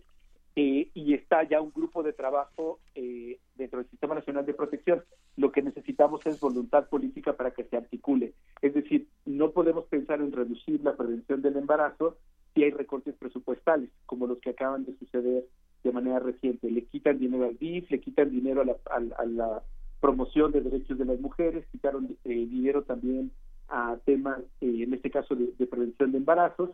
eh, 0.55 0.89
y 0.93 1.13
está 1.13 1.43
ya 1.43 1.61
un 1.61 1.71
grupo 1.71 2.03
de 2.03 2.13
trabajo 2.13 2.79
eh, 2.95 3.39
dentro 3.55 3.79
del 3.79 3.89
Sistema 3.89 4.15
Nacional 4.15 4.45
de 4.45 4.53
Protección. 4.53 5.03
Lo 5.37 5.51
que 5.51 5.61
necesitamos 5.61 6.25
es 6.25 6.39
voluntad 6.39 6.89
política 6.89 7.33
para 7.33 7.51
que 7.51 7.63
se 7.65 7.77
articule. 7.77 8.33
Es 8.61 8.73
decir, 8.73 9.07
no 9.25 9.51
podemos 9.51 9.85
pensar 9.85 10.19
en 10.21 10.31
reducir 10.31 10.83
la 10.83 10.95
prevención 10.95 11.41
del 11.41 11.57
embarazo 11.57 12.17
si 12.53 12.63
hay 12.63 12.71
recortes 12.71 13.15
presupuestales, 13.15 13.89
como 14.05 14.27
los 14.27 14.39
que 14.39 14.49
acaban 14.49 14.85
de 14.85 14.97
suceder 14.97 15.45
de 15.83 15.91
manera 15.91 16.19
reciente. 16.19 16.69
Le 16.69 16.85
quitan 16.85 17.19
dinero 17.19 17.45
al 17.45 17.57
DIF, 17.57 17.89
le 17.91 17.99
quitan 17.99 18.31
dinero 18.31 18.61
a 18.61 18.65
la, 18.65 18.75
a, 18.75 19.61
promoción 20.01 20.51
de 20.51 20.61
derechos 20.61 20.97
de 20.97 21.05
las 21.05 21.19
mujeres, 21.19 21.65
quitaron 21.71 22.17
eh, 22.23 22.29
dinero 22.29 22.83
también 22.83 23.31
a 23.67 23.97
temas, 24.03 24.39
en 24.61 24.93
este 24.93 25.11
caso, 25.11 25.35
de 25.35 25.67
prevención 25.67 26.11
de 26.11 26.17
embarazos 26.17 26.71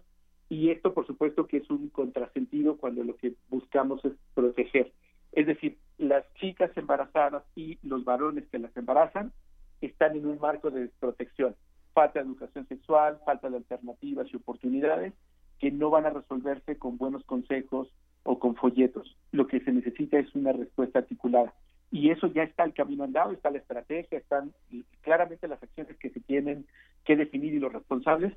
y 0.49 0.69
esto 0.69 0.93
por 0.93 1.07
supuesto 1.07 1.47
que 1.47 1.57
es 1.57 1.69
un 1.69 1.89
contrasentido 1.89 2.77
cuando 2.77 3.03
lo 3.03 3.15
que 3.15 3.33
buscamos 3.49 4.03
es 4.05 4.13
proteger. 4.33 4.91
Es 5.31 5.47
decir, 5.47 5.77
las 5.97 6.23
chicas 6.35 6.71
embarazadas 6.77 7.43
y 7.55 7.77
los 7.83 8.05
varones 8.05 8.45
que 8.51 8.59
las 8.59 8.75
embarazan 8.77 9.33
están 9.81 10.15
en 10.15 10.25
un 10.25 10.39
marco 10.39 10.71
de 10.71 10.89
protección. 10.99 11.55
Falta 11.93 12.19
de 12.19 12.25
educación 12.25 12.67
sexual, 12.67 13.19
falta 13.25 13.49
de 13.49 13.57
alternativas 13.57 14.27
y 14.31 14.37
oportunidades 14.37 15.13
que 15.59 15.71
no 15.71 15.89
van 15.89 16.05
a 16.05 16.09
resolverse 16.09 16.77
con 16.77 16.97
buenos 16.97 17.23
consejos 17.25 17.89
o 18.23 18.39
con 18.39 18.55
folletos. 18.55 19.15
Lo 19.31 19.47
que 19.47 19.59
se 19.61 19.71
necesita 19.71 20.19
es 20.19 20.33
una 20.35 20.51
respuesta 20.51 20.99
articulada. 20.99 21.53
Y 21.91 22.09
eso 22.09 22.27
ya 22.27 22.43
está 22.43 22.63
el 22.63 22.73
camino 22.73 23.03
andado, 23.03 23.31
está 23.31 23.51
la 23.51 23.59
estrategia, 23.59 24.17
están 24.17 24.53
claramente 25.01 25.47
las 25.47 25.61
acciones 25.61 25.97
que 25.97 26.09
se 26.09 26.19
tienen 26.19 26.65
que 27.05 27.15
definir 27.15 27.53
y 27.53 27.59
los 27.59 27.71
responsables, 27.71 28.33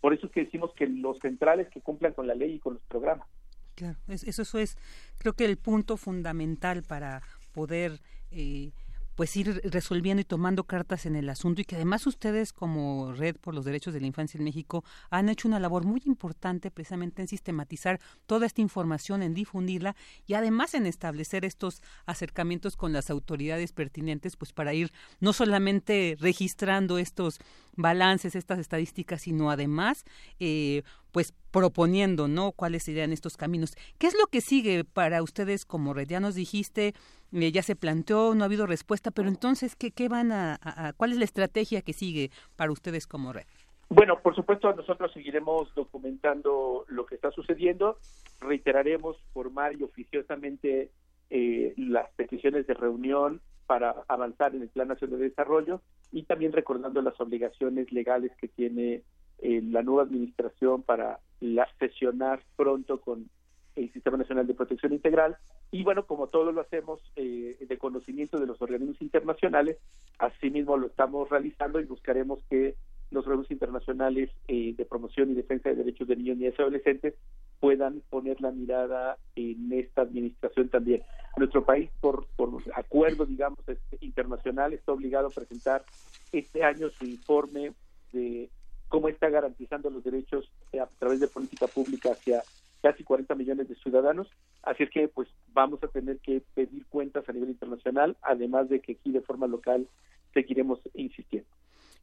por 0.00 0.14
eso 0.14 0.26
es 0.26 0.32
que 0.32 0.44
decimos 0.44 0.72
que 0.74 0.86
los 0.86 1.18
centrales 1.18 1.68
que 1.68 1.80
cumplan 1.80 2.12
con 2.12 2.26
la 2.26 2.34
ley 2.34 2.54
y 2.54 2.58
con 2.58 2.74
los 2.74 2.82
programas. 2.84 3.26
Claro, 3.74 3.96
eso, 4.08 4.42
eso 4.42 4.58
es, 4.58 4.76
creo 5.18 5.34
que 5.34 5.44
el 5.44 5.56
punto 5.56 5.96
fundamental 5.96 6.82
para 6.82 7.22
poder 7.52 8.00
eh, 8.30 8.70
pues 9.18 9.36
ir 9.36 9.60
resolviendo 9.64 10.20
y 10.20 10.24
tomando 10.24 10.62
cartas 10.62 11.04
en 11.04 11.16
el 11.16 11.28
asunto 11.28 11.60
y 11.60 11.64
que 11.64 11.74
además 11.74 12.06
ustedes 12.06 12.52
como 12.52 13.12
Red 13.12 13.34
por 13.38 13.52
los 13.52 13.64
Derechos 13.64 13.92
de 13.92 14.00
la 14.00 14.06
Infancia 14.06 14.38
en 14.38 14.44
México 14.44 14.84
han 15.10 15.28
hecho 15.28 15.48
una 15.48 15.58
labor 15.58 15.84
muy 15.84 16.00
importante 16.04 16.70
precisamente 16.70 17.20
en 17.20 17.26
sistematizar 17.26 17.98
toda 18.26 18.46
esta 18.46 18.60
información, 18.60 19.24
en 19.24 19.34
difundirla 19.34 19.96
y 20.28 20.34
además 20.34 20.74
en 20.74 20.86
establecer 20.86 21.44
estos 21.44 21.82
acercamientos 22.06 22.76
con 22.76 22.92
las 22.92 23.10
autoridades 23.10 23.72
pertinentes 23.72 24.36
pues 24.36 24.52
para 24.52 24.72
ir 24.72 24.92
no 25.18 25.32
solamente 25.32 26.16
registrando 26.20 26.96
estos 26.96 27.40
balances, 27.74 28.36
estas 28.36 28.60
estadísticas, 28.60 29.22
sino 29.22 29.50
además 29.50 30.04
eh, 30.38 30.84
pues 31.12 31.34
proponiendo, 31.50 32.28
¿no? 32.28 32.52
Cuáles 32.52 32.84
serían 32.84 33.12
estos 33.12 33.36
caminos. 33.36 33.74
¿Qué 33.98 34.06
es 34.06 34.14
lo 34.14 34.26
que 34.26 34.40
sigue 34.40 34.84
para 34.84 35.22
ustedes 35.22 35.64
como 35.64 35.94
red? 35.94 36.08
Ya 36.08 36.20
nos 36.20 36.34
dijiste, 36.34 36.94
eh, 37.32 37.52
ya 37.52 37.62
se 37.62 37.76
planteó, 37.76 38.34
no 38.34 38.42
ha 38.42 38.46
habido 38.46 38.66
respuesta, 38.66 39.10
pero 39.10 39.28
entonces, 39.28 39.76
¿qué, 39.76 39.90
qué 39.90 40.08
van 40.08 40.32
a, 40.32 40.58
cuál 40.96 41.12
es 41.12 41.18
la 41.18 41.24
estrategia 41.24 41.82
que 41.82 41.92
sigue 41.92 42.30
para 42.56 42.72
ustedes 42.72 43.06
como 43.06 43.32
red? 43.32 43.46
Bueno, 43.90 44.20
por 44.20 44.34
supuesto, 44.34 44.72
nosotros 44.74 45.12
seguiremos 45.12 45.74
documentando 45.74 46.84
lo 46.88 47.06
que 47.06 47.14
está 47.14 47.30
sucediendo. 47.30 47.98
Reiteraremos 48.40 49.16
formal 49.32 49.80
y 49.80 49.84
oficiosamente 49.84 50.90
eh, 51.30 51.74
las 51.78 52.10
peticiones 52.12 52.66
de 52.66 52.74
reunión 52.74 53.40
para 53.66 53.94
avanzar 54.08 54.54
en 54.54 54.62
el 54.62 54.68
Plan 54.68 54.88
Nacional 54.88 55.18
de 55.18 55.28
Desarrollo 55.28 55.82
y 56.10 56.22
también 56.24 56.52
recordando 56.52 57.02
las 57.02 57.20
obligaciones 57.20 57.92
legales 57.92 58.32
que 58.40 58.48
tiene 58.48 59.02
eh, 59.40 59.62
la 59.62 59.82
nueva 59.82 60.02
administración 60.02 60.82
para 60.82 61.20
la, 61.40 61.68
sesionar 61.78 62.40
pronto 62.56 63.00
con 63.00 63.28
el 63.76 63.92
Sistema 63.92 64.16
Nacional 64.16 64.46
de 64.46 64.54
Protección 64.54 64.92
Integral. 64.92 65.36
Y 65.70 65.82
bueno, 65.84 66.06
como 66.06 66.28
todo 66.28 66.50
lo 66.50 66.60
hacemos 66.60 67.00
eh, 67.16 67.56
de 67.60 67.78
conocimiento 67.78 68.40
de 68.40 68.46
los 68.46 68.60
organismos 68.60 69.00
internacionales, 69.00 69.78
asimismo 70.18 70.76
lo 70.76 70.88
estamos 70.88 71.28
realizando 71.28 71.80
y 71.80 71.84
buscaremos 71.84 72.40
que 72.50 72.74
los 73.10 73.24
organismos 73.24 73.50
internacionales 73.50 74.30
eh, 74.48 74.74
de 74.76 74.84
promoción 74.84 75.30
y 75.30 75.34
defensa 75.34 75.68
de 75.68 75.76
derechos 75.76 76.08
de 76.08 76.16
niños, 76.16 76.38
y 76.38 76.46
adolescentes 76.46 77.14
puedan 77.60 78.02
poner 78.10 78.40
la 78.40 78.50
mirada 78.50 79.18
en 79.34 79.72
esta 79.72 80.02
administración 80.02 80.68
también. 80.68 81.02
Nuestro 81.36 81.64
país, 81.64 81.90
por, 82.00 82.26
por 82.36 82.62
acuerdo, 82.74 83.24
digamos, 83.24 83.58
este, 83.66 83.98
internacional, 84.00 84.72
está 84.72 84.92
obligado 84.92 85.28
a 85.28 85.30
presentar 85.30 85.84
este 86.32 86.62
año 86.62 86.90
su 86.90 87.04
informe 87.04 87.72
de 88.12 88.50
cómo 88.88 89.08
está 89.08 89.28
garantizando 89.28 89.90
los 89.90 90.04
derechos 90.04 90.50
a 90.80 90.86
través 90.98 91.20
de 91.20 91.28
política 91.28 91.66
pública 91.66 92.12
hacia 92.12 92.42
casi 92.82 93.04
40 93.04 93.34
millones 93.34 93.68
de 93.68 93.74
ciudadanos. 93.76 94.28
Así 94.62 94.84
es 94.84 94.90
que, 94.90 95.08
pues, 95.08 95.28
vamos 95.52 95.82
a 95.82 95.88
tener 95.88 96.18
que 96.18 96.42
pedir 96.54 96.86
cuentas 96.86 97.28
a 97.28 97.32
nivel 97.32 97.50
internacional, 97.50 98.16
además 98.22 98.68
de 98.68 98.80
que 98.80 98.92
aquí 98.92 99.10
de 99.10 99.20
forma 99.20 99.46
local 99.46 99.86
seguiremos 100.34 100.80
insistiendo. 100.94 101.48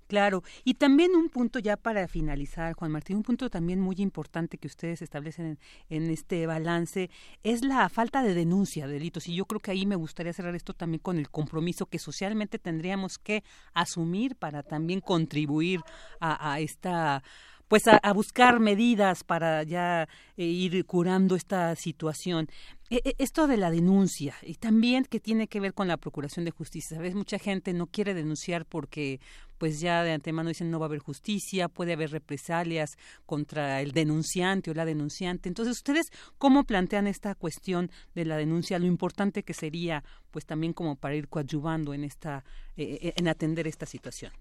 Claro, 0.08 0.44
y 0.63 0.76
también 0.76 1.15
un 1.15 1.30
punto 1.30 1.58
ya 1.58 1.78
para 1.78 2.08
finalizar, 2.08 2.74
Juan 2.74 2.91
Martín, 2.91 3.18
un 3.18 3.24
punto 3.24 3.50
también 3.50 3.80
muy 3.80 3.96
importante 3.98 4.60
que 4.60 4.68
ustedes 4.68 5.02
establecen 5.02 5.58
en, 5.89 6.10
este 6.12 6.46
balance 6.46 7.10
es 7.44 7.63
la 7.65 7.89
falta 7.89 8.22
de 8.22 8.36
denuncia 8.36 8.86
de 8.86 8.94
delitos. 8.94 9.28
Y 9.28 9.36
yo 9.36 9.46
creo 9.46 9.60
que 9.60 9.72
ahí 9.72 9.88
me 9.88 9.96
gustaría 9.96 10.34
cerrar 10.34 10.56
esto 10.56 10.74
también 10.74 11.00
con 11.00 11.18
el 11.18 11.30
compromiso 11.32 11.88
que 11.88 11.98
socialmente 11.98 12.60
tendríamos 12.60 13.18
que 13.18 13.44
asumir 13.74 14.36
para 14.36 14.62
también 14.62 15.02
contribuir 15.02 15.82
a 16.20 16.60
esta 16.60 17.24
pues 17.68 17.88
a, 17.88 18.13
buscar 18.13 18.60
medidas 18.60 19.24
para 19.24 19.63
ya 19.63 20.08
eh, 20.38 20.46
ir 20.46 20.86
curando 20.86 21.36
esta 21.36 21.76
situación. 21.76 22.48
E, 22.89 23.02
e, 23.04 23.15
esto 23.17 23.48
de 23.48 23.58
la 23.58 23.71
denuncia 23.71 24.36
y 24.43 24.56
también 24.56 25.06
que 25.06 25.19
tiene 25.19 25.48
que 25.48 25.60
ver 25.60 25.74
con 25.74 25.88
la 25.88 25.98
procuración 25.98 26.45
de 26.45 26.52
justicia. 26.52 26.98
Sabes, 26.98 27.15
mucha 27.15 27.39
gente 27.39 27.74
no 27.74 27.88
quiere 27.88 28.13
denunciar 28.13 28.65
porque 28.65 29.19
pues 29.58 29.80
ya 29.80 30.04
de 30.04 30.12
antemano 30.12 30.50
dicen 30.50 30.69
no 30.69 30.80
va 30.80 30.86
a 30.86 30.89
haber 30.89 31.00
justicia, 31.00 31.67
puede 31.67 31.93
haber 31.93 32.12
represalias 32.12 32.98
contra 33.26 33.82
el 33.82 33.91
denunciante 33.91 34.69
o 34.69 34.74
la 34.76 34.86
denunciante. 34.86 35.50
Entonces, 35.50 35.78
ustedes 35.78 36.12
cómo 36.38 36.65
plantean 36.65 37.08
esta 37.08 37.34
cuestión 37.34 37.89
de 38.13 38.26
la 38.26 38.38
denuncia, 38.38 38.78
lo 38.78 38.86
importante 38.86 39.43
que 39.43 39.54
sería 39.54 40.04
pues 40.30 40.45
también 40.45 40.74
como 40.74 40.95
para 40.95 41.15
ir 41.15 41.28
coadyuvando 41.28 41.93
en 41.93 42.04
esta 42.04 42.43
eh, 42.78 43.00
eh, 43.02 43.13
en 43.15 43.28
atender 43.28 43.67
esta 43.67 43.86
situación. 43.86 44.32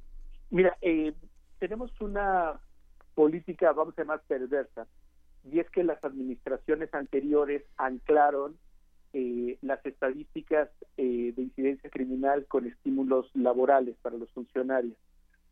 Mira, 0.50 0.76
tenemos 1.59 1.98
una 2.00 2.61
política, 3.14 3.72
vamos 3.72 3.94
a 3.96 4.02
llamar 4.02 4.22
perversa, 4.26 4.87
y 5.50 5.61
es 5.61 5.68
que 5.70 5.85
las 5.85 6.02
administraciones 6.04 6.92
anteriores 6.94 7.62
anclaron 7.76 8.57
eh, 9.12 9.59
las 9.62 9.85
estadísticas 9.87 10.70
eh, 10.96 11.33
de 11.37 11.42
incidencia 11.42 11.90
criminal 11.90 12.46
con 12.46 12.66
estímulos 12.66 13.30
laborales 13.35 13.96
para 14.02 14.16
los 14.16 14.30
funcionarios. 14.33 14.96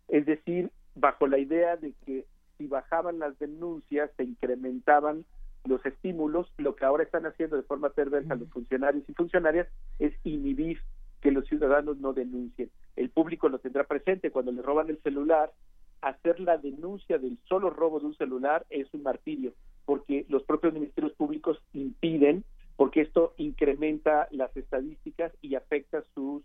Es 0.09 0.27
decir, 0.27 0.71
bajo 0.95 1.27
la 1.27 1.39
idea 1.39 1.77
de 1.77 1.93
que 2.05 2.27
si 2.59 2.67
bajaban 2.67 3.19
las 3.19 3.39
denuncias 3.39 4.11
se 4.17 4.25
incrementaban 4.25 5.25
los 5.65 5.85
estímulos, 5.87 6.53
lo 6.59 6.75
que 6.75 6.85
ahora 6.85 7.05
están 7.05 7.25
haciendo 7.27 7.57
de 7.57 7.63
forma 7.63 7.91
perversa 7.91 8.35
los 8.35 8.49
funcionarios 8.51 9.09
y 9.09 9.15
funcionarias 9.15 9.69
es 9.99 10.13
inhibir 10.25 10.81
que 11.21 11.31
los 11.31 11.47
ciudadanos 11.47 11.99
no 11.99 12.13
denuncien. 12.13 12.71
El 12.97 13.11
público 13.11 13.49
lo 13.49 13.61
tendrá 13.61 13.85
presente 13.85 14.33
cuando 14.33 14.51
le 14.51 14.63
roban 14.63 14.91
el 14.91 15.01
celular. 15.03 15.53
Hacer 16.01 16.41
la 16.41 16.59
denuncia 16.59 17.19
del 17.19 17.39
solo 17.45 17.71
robo 17.71 18.01
de 18.01 18.07
un 18.07 18.17
celular 18.17 18.67
es 18.71 18.93
un 18.93 19.05
martirio, 19.05 19.53
porque 19.85 20.27
los 20.29 20.43
propios 20.45 20.73
ministerios 20.73 21.13
públicos 21.15 21.59
impiden, 21.73 22.45
porque 22.77 23.03
esto 23.03 23.35
incrementa 23.37 24.29
las 24.31 24.57
estadísticas 24.57 25.33
y 25.41 25.55
afecta 25.55 26.05
sus 26.15 26.43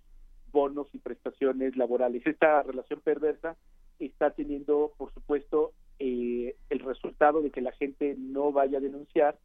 bonos 0.52 0.88
y 0.94 1.00
prestaciones 1.00 1.76
laborales. 1.78 2.26
Esta 2.26 2.64
relación 2.64 3.02
perversa 3.02 3.56
está 4.00 4.32
teniendo, 4.32 4.94
por 4.98 5.14
supuesto, 5.14 5.74
eh, 6.00 6.56
el 6.70 6.80
resultado 6.80 7.42
de 7.42 7.52
que 7.52 7.62
la 7.62 7.72
gente 7.72 8.16
no 8.18 8.52
vaya 8.52 8.78
a 8.78 8.82
denunciar 8.82 9.38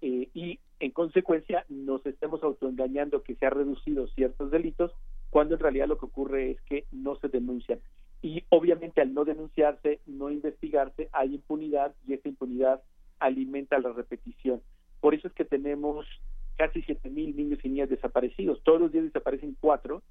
eh, 0.00 0.28
y 0.34 0.58
en 0.80 0.90
consecuencia 0.90 1.64
nos 1.68 2.04
estemos 2.06 2.42
autoengañando 2.42 3.22
que 3.22 3.36
se 3.36 3.46
ha 3.46 3.50
reducido 3.50 4.08
ciertos 4.08 4.50
delitos 4.50 4.92
cuando 5.30 5.54
en 5.54 5.60
realidad 5.60 5.86
lo 5.86 5.96
que 5.96 6.06
ocurre 6.06 6.50
es 6.50 6.60
que 6.62 6.86
no 6.90 7.14
se 7.16 7.28
denuncian. 7.28 7.80
Y 8.20 8.44
obviamente 8.50 9.00
al 9.00 9.14
no 9.14 9.24
denunciarse, 9.24 10.00
no 10.06 10.30
investigarse, 10.30 11.08
hay 11.12 11.36
impunidad 11.36 11.94
y 12.06 12.14
esa 12.14 12.28
impunidad 12.28 12.82
alimenta 13.22 13.78
la 13.78 13.92
repetición. 13.92 14.62
Por 15.00 15.14
eso 15.14 15.28
es 15.28 15.34
que 15.34 15.44
tenemos 15.44 16.06
casi 16.56 16.82
siete 16.82 17.10
mil 17.10 17.36
niños 17.36 17.60
y 17.62 17.68
niñas 17.68 17.88
desaparecidos. 17.88 18.62
Todos 18.62 18.80
los 18.80 18.92
días 18.92 19.04
desaparecen 19.04 19.56
cuatro 19.60 20.02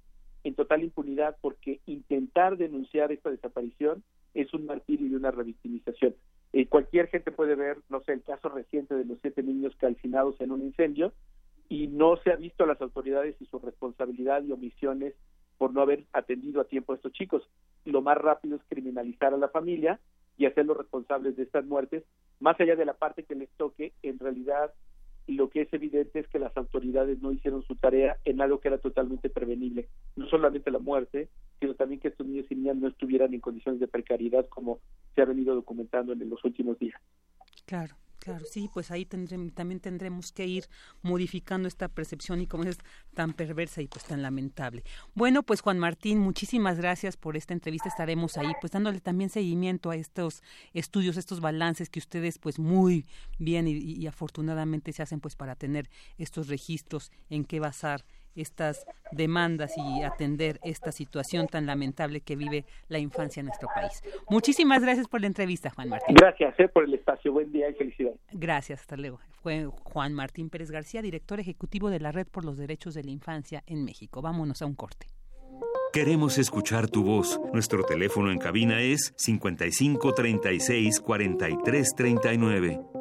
en 0.44 0.56
total 0.56 0.84
impunidad 0.84 1.38
porque 1.42 1.80
intentar 1.86 2.58
denunciar 2.58 3.12
esta 3.12 3.30
desaparición 3.30 4.04
es 4.34 4.54
un 4.54 4.66
martirio 4.66 5.08
y 5.08 5.16
una 5.16 5.32
revictimización. 5.32 6.16
Eh, 6.54 6.68
cualquier 6.68 7.08
gente 7.08 7.32
puede 7.32 7.56
ver, 7.56 7.78
no 7.90 8.02
sé, 8.02 8.14
el 8.14 8.24
caso 8.24 8.50
reciente 8.50 8.96
de 8.96 9.06
los 9.06 9.20
siete 9.22 9.44
niños 9.44 9.76
calcinados 9.78 10.40
en 10.42 10.52
un 10.52 10.62
incendio 10.62 11.14
y 11.70 11.88
no 11.88 12.18
se 12.18 12.32
ha 12.32 12.36
visto 12.36 12.64
a 12.64 12.68
las 12.68 12.82
autoridades 12.82 13.36
y 13.40 13.46
su 13.46 13.60
responsabilidad 13.60 14.44
y 14.44 14.52
omisiones 14.52 15.14
por 15.58 15.74
no 15.74 15.82
haber 15.82 16.06
atendido 16.12 16.60
a 16.60 16.66
tiempo 16.66 16.92
a 16.92 16.96
estos 16.96 17.14
chicos. 17.14 17.48
Lo 17.86 18.02
más 18.02 18.18
rápido 18.18 18.58
es 18.58 18.64
criminalizar 18.68 19.34
a 19.34 19.38
la 19.38 19.50
familia 19.50 20.00
y 20.42 20.48
hacerlos 20.48 20.78
responsables 20.78 21.36
de 21.36 21.44
estas 21.44 21.66
muertes, 21.66 22.04
más 22.40 22.60
allá 22.60 22.76
de 22.76 22.86
la 22.86 22.96
parte 22.96 23.24
que 23.24 23.36
les 23.36 23.50
toque, 23.58 23.94
en 24.02 24.18
realidad 24.18 24.74
lo 25.28 25.52
que 25.52 25.62
es 25.62 25.72
evidente 25.72 26.20
es 26.20 26.28
que 26.28 26.40
las 26.40 26.58
autoridades 26.58 27.22
no 27.22 27.32
hicieron 27.32 27.62
su 27.62 27.76
tarea 27.76 28.18
en 28.26 28.42
algo 28.42 28.60
que 28.60 28.70
era 28.70 28.80
totalmente 28.80 29.30
prevenible. 29.30 29.88
No 30.16 30.28
solamente 30.28 30.72
la 30.72 30.80
muerte, 30.80 31.30
sino 31.60 31.76
también 31.76 32.02
que 32.02 32.08
estos 32.08 32.26
niños 32.26 32.48
y 32.50 32.56
niñas 32.56 32.78
no 32.78 32.88
estuvieran 32.88 33.36
en 33.36 33.40
condiciones 33.40 33.80
de 33.80 33.88
precariedad 33.88 34.48
como 34.50 34.80
se 35.14 35.22
ha 35.22 35.26
venido 35.26 35.54
documentando 35.54 36.14
en 36.14 36.28
los 36.28 36.44
últimos 36.44 36.80
días. 36.80 37.00
Claro. 37.68 37.96
Claro, 38.22 38.46
sí, 38.46 38.70
pues 38.72 38.92
ahí 38.92 39.06
también 39.06 39.80
tendremos 39.80 40.32
que 40.32 40.46
ir 40.46 40.66
modificando 41.02 41.68
esta 41.68 41.88
percepción 41.88 42.40
y 42.40 42.46
como 42.46 42.66
es 42.66 42.78
tan 43.16 43.34
perversa 43.34 43.82
y 43.82 43.88
pues 43.88 44.06
tan 44.06 44.22
lamentable. 44.22 44.84
Bueno, 45.16 45.42
pues 45.42 45.62
Juan 45.62 45.80
Martín, 45.80 46.20
muchísimas 46.20 46.78
gracias 46.78 47.18
por 47.18 47.36
esta 47.36 47.56
entrevista. 47.56 47.90
Estaremos 47.90 48.38
ahí 48.38 48.52
pues 48.62 48.74
dándole 48.74 49.02
también 49.02 49.32
seguimiento 49.32 49.90
a 49.90 49.96
estos 49.96 50.44
estudios, 50.74 51.18
estos 51.18 51.40
balances 51.42 51.90
que 51.90 51.98
ustedes 51.98 52.38
pues 52.38 52.60
muy 52.60 53.08
bien 53.40 53.68
y, 53.68 53.72
y 53.72 54.06
afortunadamente 54.06 54.94
se 54.94 55.02
hacen 55.02 55.20
pues 55.20 55.36
para 55.36 55.56
tener 55.56 55.90
estos 56.20 56.48
registros 56.48 57.12
en 57.32 57.44
qué 57.44 57.60
basar 57.60 58.06
estas 58.36 58.86
demandas 59.12 59.74
y 59.78 60.04
atender 60.04 60.60
esta 60.64 60.92
situación 60.92 61.48
tan 61.48 61.66
lamentable 61.66 62.22
que 62.22 62.36
vive 62.36 62.66
la 62.88 63.00
infancia 63.00 63.40
en 63.40 63.48
nuestro 63.48 63.70
país. 63.74 64.02
Muchísimas 64.30 64.82
gracias 64.82 65.08
por 65.08 65.22
la 65.22 65.28
entrevista, 65.28 65.70
Juan 65.70 65.90
Martín. 65.90 66.16
Gracias 66.16 66.60
eh, 66.60 66.68
por 66.68 66.84
el 66.84 66.94
espacio. 66.94 67.32
Buen 67.32 67.52
día 67.52 67.70
y 67.70 67.74
felicidades. 67.74 68.20
Gracias, 68.32 68.82
hasta 68.82 68.98
luego. 68.98 69.20
Fue 69.42 69.66
Juan 69.84 70.14
Martín 70.14 70.50
Pérez 70.50 70.72
García, 70.72 71.02
director 71.02 71.40
ejecutivo 71.40 71.90
de 71.90 72.00
la 72.00 72.12
Red 72.12 72.28
por 72.28 72.46
los 72.46 72.58
Derechos 72.58 72.94
de 72.94 73.04
la 73.04 73.12
Infancia 73.12 73.64
en 73.66 73.84
México. 73.84 74.22
Vámonos 74.22 74.62
a 74.62 74.66
un 74.66 74.76
corte. 74.76 75.08
Queremos 75.94 76.38
escuchar 76.38 76.90
tu 76.90 77.04
voz. 77.04 77.40
Nuestro 77.52 77.84
teléfono 77.84 78.32
en 78.32 78.38
cabina 78.38 78.80
es 78.80 79.14
55 79.18 80.14
36 80.14 81.02
43 81.02 81.96
39. 81.96 83.01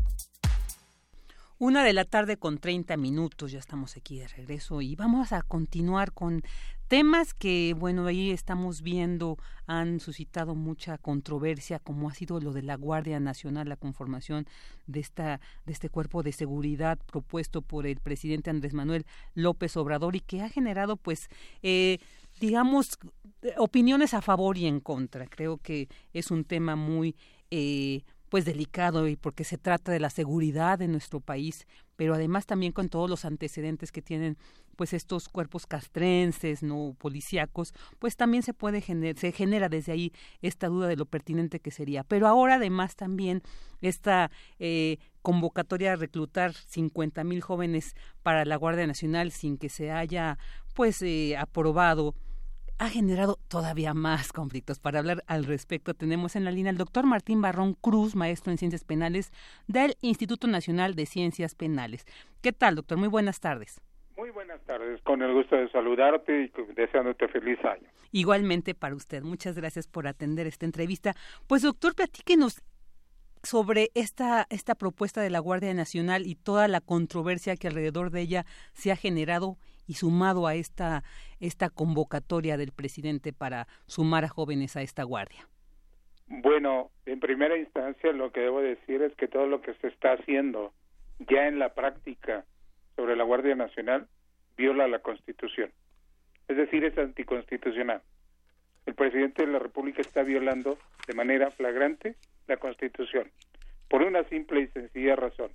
Una 1.61 1.83
de 1.83 1.93
la 1.93 2.05
tarde 2.05 2.37
con 2.37 2.57
30 2.57 2.97
minutos, 2.97 3.51
ya 3.51 3.59
estamos 3.59 3.95
aquí 3.95 4.17
de 4.17 4.27
regreso 4.27 4.81
y 4.81 4.95
vamos 4.95 5.31
a 5.31 5.43
continuar 5.43 6.11
con 6.11 6.41
temas 6.87 7.35
que, 7.35 7.75
bueno, 7.77 8.07
ahí 8.07 8.31
estamos 8.31 8.81
viendo 8.81 9.37
han 9.67 9.99
suscitado 9.99 10.55
mucha 10.55 10.97
controversia, 10.97 11.77
como 11.77 12.09
ha 12.09 12.15
sido 12.15 12.39
lo 12.39 12.51
de 12.51 12.63
la 12.63 12.77
Guardia 12.77 13.19
Nacional, 13.19 13.69
la 13.69 13.75
conformación 13.75 14.47
de 14.87 15.01
esta 15.01 15.39
de 15.67 15.73
este 15.73 15.89
cuerpo 15.89 16.23
de 16.23 16.31
seguridad 16.31 16.97
propuesto 17.05 17.61
por 17.61 17.85
el 17.85 17.99
presidente 17.99 18.49
Andrés 18.49 18.73
Manuel 18.73 19.05
López 19.35 19.77
Obrador 19.77 20.15
y 20.15 20.21
que 20.21 20.41
ha 20.41 20.49
generado, 20.49 20.97
pues, 20.97 21.29
eh, 21.61 21.99
digamos, 22.39 22.97
opiniones 23.57 24.15
a 24.15 24.21
favor 24.21 24.57
y 24.57 24.65
en 24.65 24.79
contra. 24.79 25.27
Creo 25.27 25.59
que 25.59 25.89
es 26.11 26.31
un 26.31 26.43
tema 26.43 26.75
muy 26.75 27.15
eh, 27.51 28.01
pues 28.31 28.45
delicado 28.45 29.09
y 29.09 29.17
porque 29.17 29.43
se 29.43 29.57
trata 29.57 29.91
de 29.91 29.99
la 29.99 30.09
seguridad 30.09 30.79
de 30.79 30.87
nuestro 30.87 31.19
país, 31.19 31.67
pero 31.97 32.13
además 32.13 32.45
también 32.45 32.71
con 32.71 32.87
todos 32.87 33.09
los 33.09 33.25
antecedentes 33.25 33.91
que 33.91 34.01
tienen 34.01 34.37
pues 34.77 34.93
estos 34.93 35.27
cuerpos 35.27 35.67
castrenses, 35.67 36.63
no 36.63 36.95
policíacos, 36.97 37.73
pues 37.99 38.15
también 38.15 38.41
se 38.41 38.53
puede 38.53 38.81
se 38.81 39.31
genera 39.33 39.67
desde 39.67 39.91
ahí 39.91 40.13
esta 40.41 40.67
duda 40.67 40.87
de 40.87 40.95
lo 40.95 41.05
pertinente 41.05 41.59
que 41.59 41.71
sería. 41.71 42.05
Pero 42.05 42.25
ahora 42.25 42.55
además 42.55 42.95
también 42.95 43.41
esta 43.81 44.31
eh, 44.59 44.97
convocatoria 45.21 45.91
a 45.91 45.97
reclutar 45.97 46.53
50 46.53 47.25
mil 47.25 47.41
jóvenes 47.41 47.95
para 48.23 48.45
la 48.45 48.55
Guardia 48.55 48.87
Nacional 48.87 49.31
sin 49.31 49.57
que 49.57 49.67
se 49.67 49.91
haya 49.91 50.37
pues 50.73 51.01
eh, 51.01 51.35
aprobado 51.37 52.15
ha 52.81 52.89
generado 52.89 53.37
todavía 53.47 53.93
más 53.93 54.33
conflictos. 54.33 54.79
Para 54.79 54.97
hablar 54.97 55.23
al 55.27 55.45
respecto 55.45 55.93
tenemos 55.93 56.35
en 56.35 56.45
la 56.45 56.49
línea 56.49 56.71
al 56.71 56.79
doctor 56.79 57.05
Martín 57.05 57.39
Barrón 57.39 57.75
Cruz, 57.75 58.15
maestro 58.15 58.51
en 58.51 58.57
ciencias 58.57 58.83
penales 58.83 59.31
del 59.67 59.97
Instituto 60.01 60.47
Nacional 60.47 60.95
de 60.95 61.05
Ciencias 61.05 61.53
Penales. 61.53 62.07
¿Qué 62.41 62.51
tal, 62.51 62.73
doctor? 62.73 62.97
Muy 62.97 63.07
buenas 63.07 63.39
tardes. 63.39 63.79
Muy 64.17 64.31
buenas 64.31 64.59
tardes, 64.61 64.99
con 65.03 65.21
el 65.21 65.31
gusto 65.31 65.57
de 65.57 65.69
saludarte 65.69 66.45
y 66.45 66.73
deseándote 66.73 67.27
feliz 67.27 67.59
año. 67.63 67.87
Igualmente 68.11 68.73
para 68.73 68.95
usted, 68.95 69.21
muchas 69.21 69.55
gracias 69.55 69.87
por 69.87 70.07
atender 70.07 70.47
esta 70.47 70.65
entrevista. 70.65 71.13
Pues 71.45 71.61
doctor, 71.61 71.93
platíquenos 71.93 72.63
sobre 73.43 73.91
esta, 73.93 74.47
esta 74.49 74.73
propuesta 74.73 75.21
de 75.21 75.29
la 75.29 75.37
Guardia 75.37 75.75
Nacional 75.75 76.25
y 76.25 76.33
toda 76.33 76.67
la 76.67 76.81
controversia 76.81 77.55
que 77.57 77.67
alrededor 77.67 78.09
de 78.09 78.21
ella 78.21 78.45
se 78.73 78.91
ha 78.91 78.95
generado 78.95 79.59
y 79.91 79.95
sumado 79.95 80.47
a 80.47 80.55
esta, 80.55 81.03
esta 81.41 81.69
convocatoria 81.69 82.55
del 82.55 82.71
presidente 82.71 83.33
para 83.33 83.67
sumar 83.87 84.23
a 84.23 84.29
jóvenes 84.29 84.77
a 84.77 84.81
esta 84.81 85.03
guardia? 85.03 85.49
Bueno, 86.27 86.91
en 87.05 87.19
primera 87.19 87.57
instancia 87.57 88.13
lo 88.13 88.31
que 88.31 88.39
debo 88.39 88.61
decir 88.61 89.01
es 89.01 89.13
que 89.15 89.27
todo 89.27 89.47
lo 89.47 89.61
que 89.61 89.73
se 89.73 89.87
está 89.87 90.13
haciendo 90.13 90.71
ya 91.27 91.47
en 91.47 91.59
la 91.59 91.73
práctica 91.73 92.45
sobre 92.95 93.17
la 93.17 93.25
Guardia 93.25 93.53
Nacional 93.53 94.07
viola 94.55 94.87
la 94.87 94.99
Constitución. 94.99 95.71
Es 96.47 96.55
decir, 96.55 96.85
es 96.85 96.97
anticonstitucional. 96.97 98.01
El 98.85 98.95
presidente 98.95 99.45
de 99.45 99.51
la 99.51 99.59
República 99.59 99.99
está 99.99 100.23
violando 100.23 100.77
de 101.05 101.13
manera 101.15 101.51
flagrante 101.51 102.15
la 102.47 102.55
Constitución 102.55 103.29
por 103.89 104.03
una 104.03 104.23
simple 104.29 104.61
y 104.61 104.67
sencilla 104.67 105.17
razón 105.17 105.51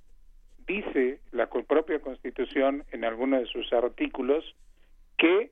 dice 0.67 1.19
la 1.31 1.47
propia 1.47 1.99
Constitución 1.99 2.83
en 2.91 3.05
alguno 3.05 3.39
de 3.39 3.45
sus 3.45 3.71
artículos 3.73 4.43
que 5.17 5.51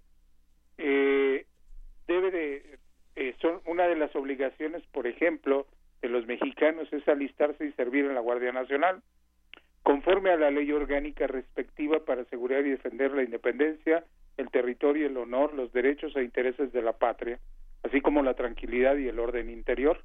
eh, 0.78 1.46
debe 2.08 2.32
de 2.32 2.78
eh, 3.16 3.34
son 3.42 3.62
una 3.66 3.88
de 3.88 3.96
las 3.96 4.14
obligaciones, 4.16 4.84
por 4.92 5.08
ejemplo, 5.08 5.68
de 6.02 6.10
los 6.10 6.28
mexicanos 6.28 6.92
es 6.92 7.08
alistarse 7.08 7.66
y 7.66 7.72
servir 7.72 8.06
en 8.06 8.14
la 8.14 8.20
Guardia 8.20 8.52
Nacional 8.52 9.02
conforme 9.84 10.32
a 10.32 10.38
la 10.38 10.52
ley 10.52 10.72
orgánica 10.72 11.28
respectiva 11.28 12.04
para 12.04 12.24
asegurar 12.24 12.66
y 12.66 12.72
defender 12.72 13.12
la 13.12 13.24
independencia, 13.24 14.04
el 14.36 14.50
territorio, 14.50 15.08
el 15.08 15.16
honor, 15.16 15.54
los 15.54 15.72
derechos 15.72 16.16
e 16.16 16.24
intereses 16.24 16.74
de 16.74 16.82
la 16.82 16.94
patria, 16.94 17.40
así 17.84 18.02
como 18.02 18.24
la 18.24 18.34
tranquilidad 18.34 18.98
y 18.98 19.08
el 19.08 19.20
orden 19.20 19.50
interior. 19.50 20.02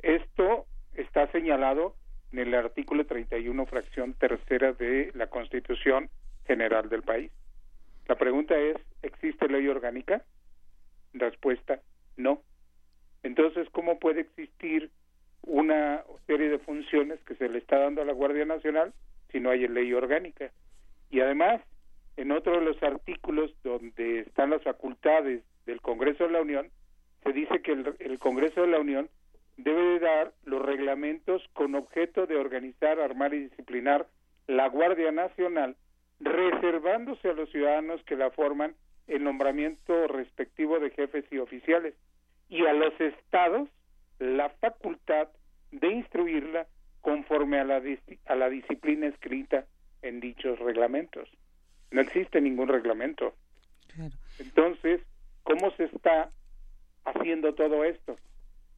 Esto 0.00 0.66
está 0.94 1.26
señalado 1.32 1.94
en 2.32 2.38
el 2.38 2.54
artículo 2.54 3.06
31, 3.06 3.66
fracción 3.66 4.14
tercera 4.14 4.72
de 4.72 5.10
la 5.14 5.28
Constitución 5.28 6.08
General 6.46 6.88
del 6.88 7.02
país. 7.02 7.30
La 8.06 8.16
pregunta 8.16 8.56
es, 8.56 8.76
¿existe 9.02 9.48
ley 9.48 9.66
orgánica? 9.68 10.22
Respuesta, 11.12 11.80
no. 12.16 12.42
Entonces, 13.22 13.68
¿cómo 13.70 13.98
puede 13.98 14.20
existir 14.20 14.90
una 15.42 16.04
serie 16.26 16.48
de 16.48 16.58
funciones 16.58 17.18
que 17.24 17.34
se 17.34 17.48
le 17.48 17.58
está 17.58 17.78
dando 17.78 18.02
a 18.02 18.04
la 18.04 18.12
Guardia 18.12 18.44
Nacional 18.44 18.92
si 19.30 19.40
no 19.40 19.50
hay 19.50 19.66
ley 19.66 19.92
orgánica? 19.92 20.52
Y 21.10 21.20
además, 21.20 21.60
en 22.16 22.32
otro 22.32 22.58
de 22.58 22.64
los 22.64 22.80
artículos 22.82 23.52
donde 23.62 24.20
están 24.20 24.50
las 24.50 24.62
facultades 24.62 25.42
del 25.66 25.80
Congreso 25.80 26.24
de 26.24 26.32
la 26.32 26.40
Unión, 26.40 26.70
se 27.24 27.32
dice 27.32 27.60
que 27.60 27.72
el, 27.72 28.18
Congreso 28.18 28.62
de 28.62 28.68
la 28.68 28.78
Unión 28.78 29.08
debe 29.56 29.82
de 29.82 29.98
dar 30.00 30.32
los 30.44 30.62
reglamentos 30.62 31.42
con 31.52 31.74
objeto 31.74 32.26
de 32.26 32.36
organizar, 32.36 33.00
armar 33.00 33.34
y 33.34 33.44
disciplinar 33.44 34.06
la 34.46 34.68
Guardia 34.68 35.12
Nacional, 35.12 35.76
reservándose 36.20 37.30
a 37.30 37.32
los 37.32 37.50
ciudadanos 37.50 38.02
que 38.04 38.16
la 38.16 38.30
forman 38.30 38.74
el 39.06 39.22
nombramiento 39.24 40.08
respectivo 40.08 40.78
de 40.78 40.90
jefes 40.90 41.24
y 41.30 41.38
oficiales, 41.38 41.94
y 42.48 42.64
a 42.66 42.72
los 42.72 42.98
estados 43.00 43.68
la 44.18 44.50
facultad 44.50 45.28
de 45.72 45.88
instruirla 45.88 46.66
conforme 47.00 47.60
a 47.60 47.64
la, 47.64 47.82
a 48.26 48.34
la 48.34 48.48
disciplina 48.48 49.06
escrita 49.06 49.66
en 50.02 50.20
dichos 50.20 50.58
reglamentos. 50.58 51.28
No 51.90 52.00
existe 52.00 52.40
ningún 52.40 52.68
reglamento. 52.68 53.34
Entonces, 54.38 55.00
¿cómo 55.44 55.70
se 55.72 55.84
está 55.84 56.30
haciendo 57.04 57.54
todo 57.54 57.84
esto? 57.84 58.16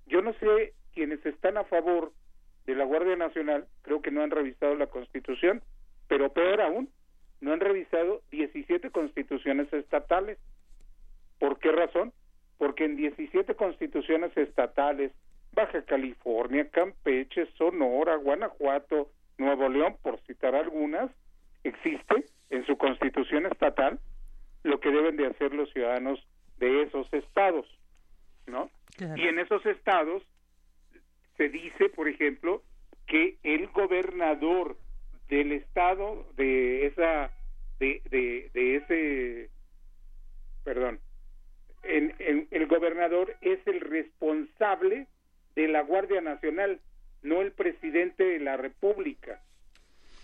Yo 0.09 0.23
no 0.23 0.33
sé 0.35 0.75
quienes 0.95 1.25
están 1.25 1.57
a 1.57 1.65
favor 1.65 2.13
de 2.67 2.75
la 2.75 2.85
Guardia 2.85 3.17
Nacional, 3.17 3.67
creo 3.83 4.03
que 4.03 4.11
no 4.11 4.23
han 4.23 4.31
revisado 4.31 4.75
la 4.75 4.89
Constitución, 4.89 5.63
pero 6.09 6.33
peor 6.33 6.61
aún, 6.61 6.91
no 7.41 7.53
han 7.53 7.61
revisado 7.61 8.23
17 8.31 8.91
constituciones 8.91 9.73
estatales. 9.73 10.39
¿Por 11.39 11.59
qué 11.59 11.73
razón? 11.73 12.13
Porque 12.57 12.85
en 12.85 12.97
17 12.97 13.55
constituciones 13.55 14.37
estatales, 14.37 15.13
Baja 15.53 15.83
California, 15.83 16.69
Campeche, 16.71 17.47
Sonora, 17.57 18.17
Guanajuato, 18.17 19.11
Nuevo 19.39 19.69
León, 19.69 19.97
por 20.03 20.21
citar 20.23 20.55
algunas, 20.55 21.11
existe 21.63 22.25
en 22.51 22.67
su 22.67 22.77
constitución 22.77 23.47
estatal 23.47 24.01
lo 24.65 24.81
que 24.81 24.91
deben 24.91 25.17
de 25.17 25.27
hacer 25.27 25.55
los 25.55 25.71
ciudadanos 25.73 26.19
de 26.59 26.83
esos 26.83 27.13
estados, 27.13 27.67
¿no? 28.47 28.71
Y 29.01 29.29
en 29.29 29.39
esos 29.39 29.65
estados 29.67 30.23
se 31.37 31.49
dice, 31.49 31.89
por 31.89 32.09
ejemplo, 32.09 32.63
que 33.07 33.39
el 33.43 33.69
gobernador 33.69 34.77
del 35.29 35.53
estado 35.53 36.27
de 36.37 36.87
esa 36.87 37.31
de, 37.79 38.03
de, 38.11 38.77
ese 38.77 39.51
perdón 40.65 40.99
en, 41.85 42.49
el 42.51 42.67
gobernador 42.67 43.37
es 43.41 43.61
el 43.67 43.81
responsable 43.81 45.07
de 45.55 45.69
la 45.69 45.83
Guardia 45.83 46.21
Nacional 46.21 46.81
no 47.23 47.41
el 47.41 47.53
presidente 47.53 48.25
de 48.25 48.41
la 48.41 48.57
República 48.57 49.43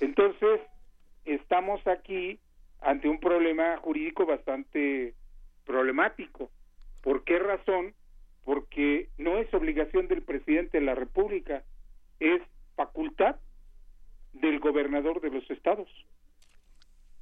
entonces 0.01 0.61
estamos 1.25 1.87
aquí 1.87 2.41
ante 2.81 3.09
un 3.09 3.21
problema 3.21 3.77
jurídico 3.77 4.27
bastante 4.27 5.15
problemático 5.65 6.51
¿por 7.03 7.25
qué 7.25 7.39
razón? 7.39 7.95
Porque 8.45 9.09
no 9.19 9.39
es 9.39 9.53
obligación 9.55 10.09
del 10.09 10.23
presidente 10.23 10.79
de 10.79 10.85
la 10.85 10.95
República 10.95 11.65
es 12.21 12.43
facultad 12.77 13.37
del 14.33 14.61
gobernador 14.61 15.21
de 15.21 15.31
los 15.31 15.49
estados. 15.51 15.89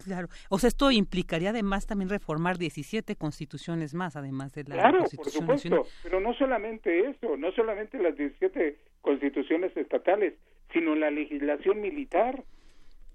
Claro, 0.05 0.29
o 0.49 0.59
sea, 0.59 0.69
esto 0.69 0.91
implicaría 0.91 1.51
además 1.51 1.87
también 1.87 2.09
reformar 2.09 2.59
17 2.59 3.15
constituciones 3.15 3.95
más, 3.95 4.17
además 4.17 4.53
de 4.53 4.65
la 4.65 4.75
claro, 4.75 4.99
Constitución 4.99 5.47
por 5.47 5.59
supuesto, 5.59 5.91
pero 6.03 6.19
no 6.19 6.35
solamente 6.35 7.09
eso, 7.09 7.37
no 7.37 7.53
solamente 7.53 7.99
las 8.03 8.17
17 8.17 8.79
constituciones 9.01 9.77
estatales, 9.77 10.35
sino 10.73 10.97
la 10.97 11.11
legislación 11.11 11.81
militar. 11.81 12.43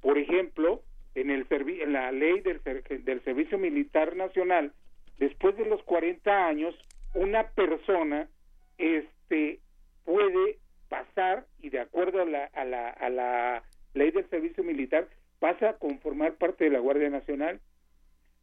Por 0.02 0.18
ejemplo, 0.18 0.82
en, 1.16 1.32
el 1.32 1.46
en 1.50 1.94
la 1.94 2.12
ley 2.12 2.40
del, 2.42 2.62
del 3.04 3.24
Servicio 3.24 3.58
Militar 3.58 4.16
Nacional, 4.16 4.72
después 5.20 5.58
de 5.58 5.66
los 5.66 5.84
40 5.84 6.48
años, 6.48 6.76
una 7.18 7.50
persona 7.50 8.30
este 8.78 9.60
puede 10.06 10.60
pasar 10.88 11.48
y 11.60 11.70
de 11.70 11.80
acuerdo 11.80 12.22
a 12.22 12.26
la, 12.26 12.46
a 12.46 12.64
la, 12.64 12.90
a 12.90 13.10
la 13.10 13.64
ley 13.94 14.12
del 14.12 14.30
servicio 14.30 14.64
militar 14.64 15.10
pasa 15.40 15.72
a 15.72 15.78
conformar 15.78 16.36
parte 16.36 16.66
de 16.66 16.70
la 16.70 16.80
Guardia 16.80 17.10
Nacional. 17.10 17.60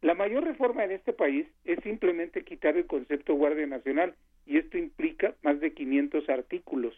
La 0.01 0.13
mayor 0.13 0.43
reforma 0.43 0.83
en 0.83 0.91
este 0.91 1.13
país 1.13 1.47
es 1.63 1.79
simplemente 1.83 2.43
quitar 2.43 2.77
el 2.77 2.85
concepto 2.85 3.33
Guardia 3.33 3.65
Nacional 3.65 4.15
y 4.45 4.57
esto 4.57 4.77
implica 4.77 5.33
más 5.41 5.59
de 5.61 5.73
500 5.73 6.29
artículos. 6.29 6.93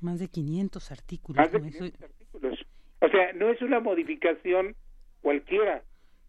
Más 0.00 0.20
de 0.20 0.28
500 0.28 0.92
artículos. 0.92 1.36
Más 1.36 1.52
de 1.52 1.60
500 1.60 2.02
artículos. 2.02 2.66
O 3.00 3.08
sea, 3.08 3.32
no 3.32 3.50
es 3.50 3.60
una 3.60 3.80
modificación 3.80 4.76
cualquiera, 5.20 5.82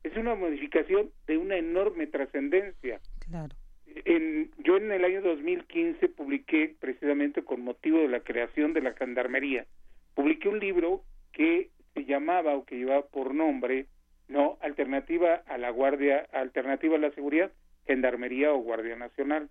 es 0.03 0.17
una 0.17 0.35
modificación 0.35 1.11
de 1.27 1.37
una 1.37 1.57
enorme 1.57 2.07
trascendencia. 2.07 2.99
Claro 3.19 3.55
en, 4.05 4.51
yo 4.59 4.77
en 4.77 4.91
el 4.91 5.05
año 5.05 5.21
2015 5.21 6.09
publiqué, 6.09 6.75
precisamente 6.79 7.43
con 7.43 7.63
motivo 7.63 7.99
de 7.99 8.07
la 8.07 8.21
creación 8.21 8.73
de 8.73 8.81
la 8.81 8.93
gendarmería, 8.93 9.65
publiqué 10.15 10.49
un 10.49 10.59
libro 10.59 11.01
que 11.31 11.69
se 11.93 12.05
llamaba 12.05 12.55
o 12.55 12.65
que 12.65 12.77
llevaba 12.77 13.03
por 13.07 13.33
nombre, 13.33 13.87
no, 14.27 14.57
Alternativa 14.61 15.43
a 15.47 15.57
la 15.57 15.69
Guardia, 15.69 16.27
Alternativa 16.31 16.95
a 16.95 16.99
la 16.99 17.11
Seguridad, 17.11 17.51
Gendarmería 17.85 18.51
o 18.53 18.57
Guardia 18.57 18.95
Nacional. 18.95 19.49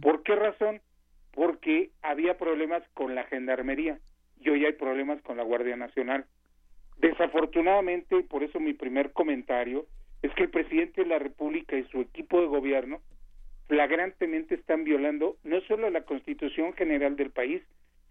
¿Por 0.00 0.22
qué 0.22 0.34
razón? 0.34 0.80
Porque 1.32 1.90
había 2.02 2.38
problemas 2.38 2.82
con 2.94 3.14
la 3.14 3.24
Gendarmería 3.24 3.98
y 4.40 4.48
hoy 4.48 4.64
hay 4.64 4.72
problemas 4.72 5.20
con 5.22 5.36
la 5.36 5.44
Guardia 5.44 5.76
Nacional. 5.76 6.26
Desafortunadamente, 6.98 8.22
por 8.22 8.42
eso 8.42 8.58
mi 8.58 8.72
primer 8.72 9.12
comentario 9.12 9.86
es 10.22 10.32
que 10.34 10.44
el 10.44 10.50
presidente 10.50 11.02
de 11.02 11.08
la 11.08 11.18
República 11.18 11.76
y 11.76 11.84
su 11.84 12.00
equipo 12.00 12.40
de 12.40 12.46
gobierno 12.46 13.00
flagrantemente 13.68 14.54
están 14.54 14.84
violando 14.84 15.36
no 15.44 15.60
solo 15.62 15.90
la 15.90 16.02
Constitución 16.02 16.72
General 16.74 17.16
del 17.16 17.30
país, 17.30 17.62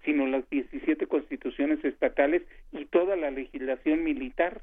sino 0.04 0.28
las 0.28 0.48
17 0.50 1.08
constituciones 1.08 1.84
estatales 1.84 2.44
y 2.72 2.86
toda 2.86 3.16
la 3.16 3.32
legislación 3.32 4.04
militar. 4.04 4.62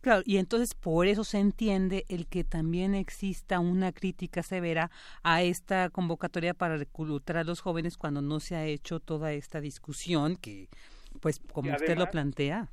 Claro, 0.00 0.22
y 0.24 0.38
entonces 0.38 0.74
por 0.74 1.06
eso 1.06 1.24
se 1.24 1.38
entiende 1.38 2.04
el 2.08 2.26
que 2.26 2.42
también 2.42 2.94
exista 2.94 3.60
una 3.60 3.92
crítica 3.92 4.42
severa 4.42 4.90
a 5.22 5.42
esta 5.42 5.90
convocatoria 5.90 6.54
para 6.54 6.78
reclutar 6.78 7.36
a 7.36 7.44
los 7.44 7.60
jóvenes 7.60 7.98
cuando 7.98 8.22
no 8.22 8.40
se 8.40 8.56
ha 8.56 8.64
hecho 8.64 9.00
toda 9.00 9.34
esta 9.34 9.60
discusión 9.60 10.36
que, 10.36 10.68
pues, 11.20 11.40
como 11.52 11.72
usted 11.72 11.98
lo 11.98 12.06
plantea. 12.06 12.68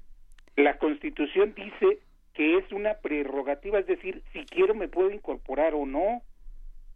La 0.55 0.77
Constitución 0.77 1.53
dice 1.53 1.99
que 2.33 2.57
es 2.59 2.71
una 2.71 2.93
prerrogativa, 2.95 3.79
es 3.79 3.87
decir, 3.87 4.23
si 4.31 4.45
quiero 4.45 4.73
me 4.73 4.87
puedo 4.87 5.11
incorporar 5.11 5.73
o 5.73 5.85
no 5.85 6.21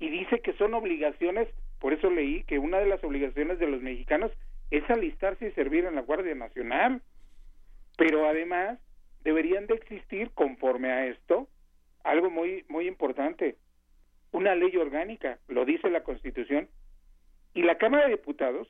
y 0.01 0.09
dice 0.09 0.41
que 0.41 0.53
son 0.53 0.73
obligaciones, 0.73 1.47
por 1.79 1.93
eso 1.93 2.09
leí 2.09 2.43
que 2.45 2.57
una 2.57 2.79
de 2.79 2.87
las 2.87 3.03
obligaciones 3.03 3.59
de 3.59 3.67
los 3.67 3.83
mexicanos 3.83 4.31
es 4.71 4.83
alistarse 4.89 5.47
y 5.47 5.51
servir 5.51 5.85
en 5.85 5.93
la 5.93 6.01
Guardia 6.01 6.33
Nacional, 6.33 7.03
pero 7.97 8.27
además 8.27 8.79
deberían 9.23 9.67
de 9.67 9.75
existir 9.75 10.31
conforme 10.31 10.91
a 10.91 11.05
esto 11.05 11.47
algo 12.03 12.31
muy 12.31 12.65
muy 12.67 12.87
importante, 12.87 13.57
una 14.31 14.55
ley 14.55 14.75
orgánica, 14.75 15.37
lo 15.47 15.65
dice 15.65 15.87
la 15.91 16.01
Constitución, 16.01 16.67
y 17.53 17.61
la 17.61 17.77
Cámara 17.77 18.05
de 18.05 18.13
Diputados, 18.13 18.67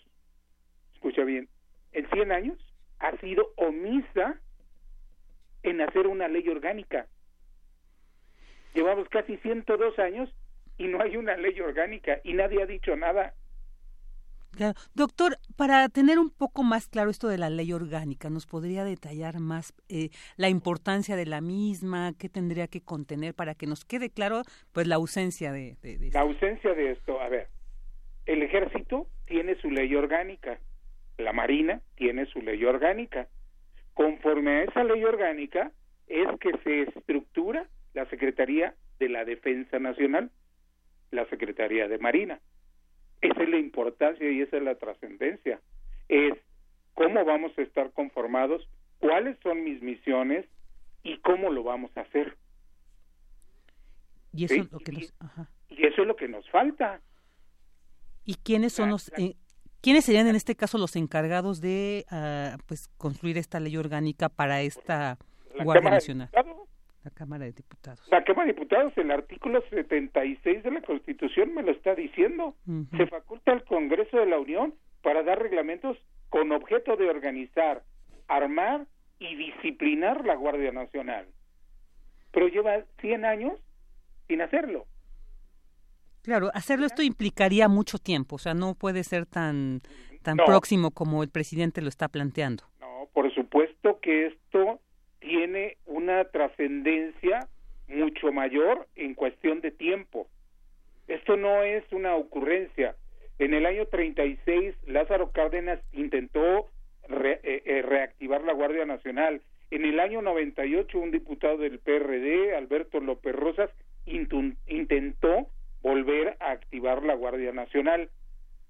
escucha 0.95 1.23
bien, 1.23 1.47
en 1.93 2.09
100 2.09 2.31
años 2.33 2.75
ha 2.99 3.15
sido 3.19 3.53
omisa 3.55 4.37
en 5.63 5.79
hacer 5.79 6.07
una 6.07 6.27
ley 6.27 6.45
orgánica. 6.49 7.07
Llevamos 8.73 9.07
casi 9.07 9.37
102 9.37 9.97
años 9.97 10.29
y 10.77 10.87
no 10.87 11.01
hay 11.01 11.17
una 11.17 11.35
ley 11.37 11.59
orgánica 11.59 12.19
y 12.23 12.33
nadie 12.33 12.63
ha 12.63 12.65
dicho 12.65 12.95
nada. 12.95 13.33
Doctor, 14.93 15.37
para 15.55 15.87
tener 15.89 16.19
un 16.19 16.29
poco 16.29 16.63
más 16.63 16.87
claro 16.87 17.09
esto 17.09 17.27
de 17.29 17.37
la 17.37 17.49
ley 17.49 17.71
orgánica, 17.71 18.29
¿nos 18.29 18.45
podría 18.45 18.83
detallar 18.83 19.39
más 19.39 19.73
eh, 19.87 20.09
la 20.35 20.49
importancia 20.49 21.15
de 21.15 21.25
la 21.25 21.39
misma? 21.41 22.13
¿Qué 22.19 22.27
tendría 22.27 22.67
que 22.67 22.81
contener 22.81 23.33
para 23.33 23.55
que 23.55 23.65
nos 23.65 23.85
quede 23.85 24.09
claro 24.09 24.41
pues 24.73 24.87
la 24.87 24.95
ausencia 24.95 25.51
de, 25.51 25.77
La 26.13 26.21
ausencia 26.21 26.73
de 26.73 26.91
esto, 26.91 27.21
a 27.21 27.29
ver, 27.29 27.47
el 28.25 28.43
ejército 28.43 29.07
tiene 29.25 29.55
su 29.55 29.71
ley 29.71 29.95
orgánica, 29.95 30.59
la 31.17 31.31
marina 31.31 31.81
tiene 31.95 32.25
su 32.25 32.41
ley 32.41 32.63
orgánica. 32.65 33.27
Conforme 33.93 34.51
a 34.51 34.63
esa 34.63 34.83
ley 34.83 35.03
orgánica 35.03 35.71
es 36.07 36.27
que 36.39 36.51
se 36.63 36.81
estructura 36.83 37.67
la 37.93 38.05
Secretaría 38.09 38.75
de 38.99 39.09
la 39.09 39.23
Defensa 39.23 39.79
Nacional 39.79 40.29
la 41.11 41.25
Secretaría 41.29 41.87
de 41.87 41.97
Marina. 41.97 42.39
Esa 43.21 43.43
es 43.43 43.49
la 43.49 43.57
importancia 43.57 44.29
y 44.29 44.41
esa 44.41 44.57
es 44.57 44.63
la 44.63 44.75
trascendencia. 44.75 45.61
Es 46.09 46.33
cómo 46.93 47.23
vamos 47.23 47.51
a 47.57 47.61
estar 47.61 47.91
conformados, 47.91 48.67
cuáles 48.99 49.37
son 49.43 49.63
mis 49.63 49.81
misiones 49.81 50.45
y 51.03 51.17
cómo 51.19 51.51
lo 51.51 51.63
vamos 51.63 51.91
a 51.95 52.01
hacer. 52.01 52.37
Y 54.33 54.45
eso, 54.45 54.55
es, 54.55 54.71
lo 54.71 54.79
que 54.79 54.91
nos, 54.93 55.13
y 55.69 55.85
eso 55.85 56.01
es 56.01 56.07
lo 56.07 56.15
que 56.15 56.27
nos 56.27 56.49
falta. 56.49 57.01
¿Y 58.25 58.35
quiénes 58.35 58.73
son 58.73 58.89
los... 58.89 59.11
Eh, 59.17 59.35
¿Quiénes 59.81 60.05
serían 60.05 60.27
en 60.27 60.35
este 60.35 60.55
caso 60.55 60.77
los 60.77 60.95
encargados 60.95 61.59
de 61.59 62.05
ah, 62.11 62.57
pues 62.67 62.87
construir 62.97 63.39
esta 63.39 63.59
ley 63.59 63.77
orgánica 63.77 64.29
para 64.29 64.61
esta 64.61 65.17
Guardia 65.63 65.89
Nacional? 65.89 66.29
La 67.03 67.11
Cámara 67.11 67.45
de 67.45 67.53
Diputados. 67.53 68.07
La 68.11 68.23
Cámara 68.23 68.47
de 68.47 68.53
Diputados, 68.53 68.93
el 68.97 69.11
artículo 69.11 69.61
76 69.69 70.63
de 70.63 70.71
la 70.71 70.81
Constitución 70.81 71.53
me 71.53 71.63
lo 71.63 71.71
está 71.71 71.95
diciendo. 71.95 72.55
Se 72.97 73.07
faculta 73.07 73.51
al 73.51 73.63
Congreso 73.65 74.17
de 74.17 74.25
la 74.25 74.39
Unión 74.39 74.75
para 75.01 75.23
dar 75.23 75.41
reglamentos 75.41 75.97
con 76.29 76.51
objeto 76.51 76.95
de 76.95 77.09
organizar, 77.09 77.83
armar 78.27 78.85
y 79.19 79.35
disciplinar 79.35 80.25
la 80.25 80.35
Guardia 80.35 80.71
Nacional. 80.71 81.27
Pero 82.31 82.47
lleva 82.47 82.83
100 83.01 83.25
años 83.25 83.53
sin 84.27 84.41
hacerlo. 84.41 84.85
Claro, 86.23 86.51
hacerlo 86.53 86.85
esto 86.85 87.01
implicaría 87.01 87.67
mucho 87.67 87.97
tiempo, 87.97 88.35
o 88.35 88.39
sea, 88.39 88.53
no 88.53 88.75
puede 88.75 89.03
ser 89.03 89.25
tan 89.25 89.81
tan 90.21 90.37
próximo 90.37 90.91
como 90.91 91.23
el 91.23 91.29
presidente 91.29 91.81
lo 91.81 91.89
está 91.89 92.07
planteando. 92.07 92.63
No, 92.79 93.09
por 93.13 93.33
supuesto 93.33 93.99
que 94.01 94.27
esto 94.27 94.79
tiene 95.21 95.77
una 95.85 96.25
trascendencia 96.25 97.47
mucho 97.87 98.33
mayor 98.33 98.87
en 98.95 99.13
cuestión 99.13 99.61
de 99.61 99.71
tiempo. 99.71 100.27
Esto 101.07 101.37
no 101.37 101.63
es 101.63 101.83
una 101.91 102.15
ocurrencia. 102.15 102.95
En 103.39 103.53
el 103.53 103.65
año 103.65 103.85
36, 103.85 104.75
Lázaro 104.87 105.31
Cárdenas 105.31 105.79
intentó 105.93 106.67
eh, 107.09 107.39
eh, 107.43 107.81
reactivar 107.81 108.43
la 108.43 108.53
Guardia 108.53 108.85
Nacional. 108.85 109.41
En 109.69 109.85
el 109.85 109.99
año 109.99 110.21
98, 110.21 110.99
un 110.99 111.11
diputado 111.11 111.57
del 111.57 111.79
PRD, 111.79 112.55
Alberto 112.55 112.99
López 112.99 113.35
Rosas, 113.35 113.69
intentó 114.05 115.47
volver 115.81 116.35
a 116.39 116.51
activar 116.51 117.03
la 117.03 117.15
Guardia 117.15 117.51
Nacional, 117.51 118.09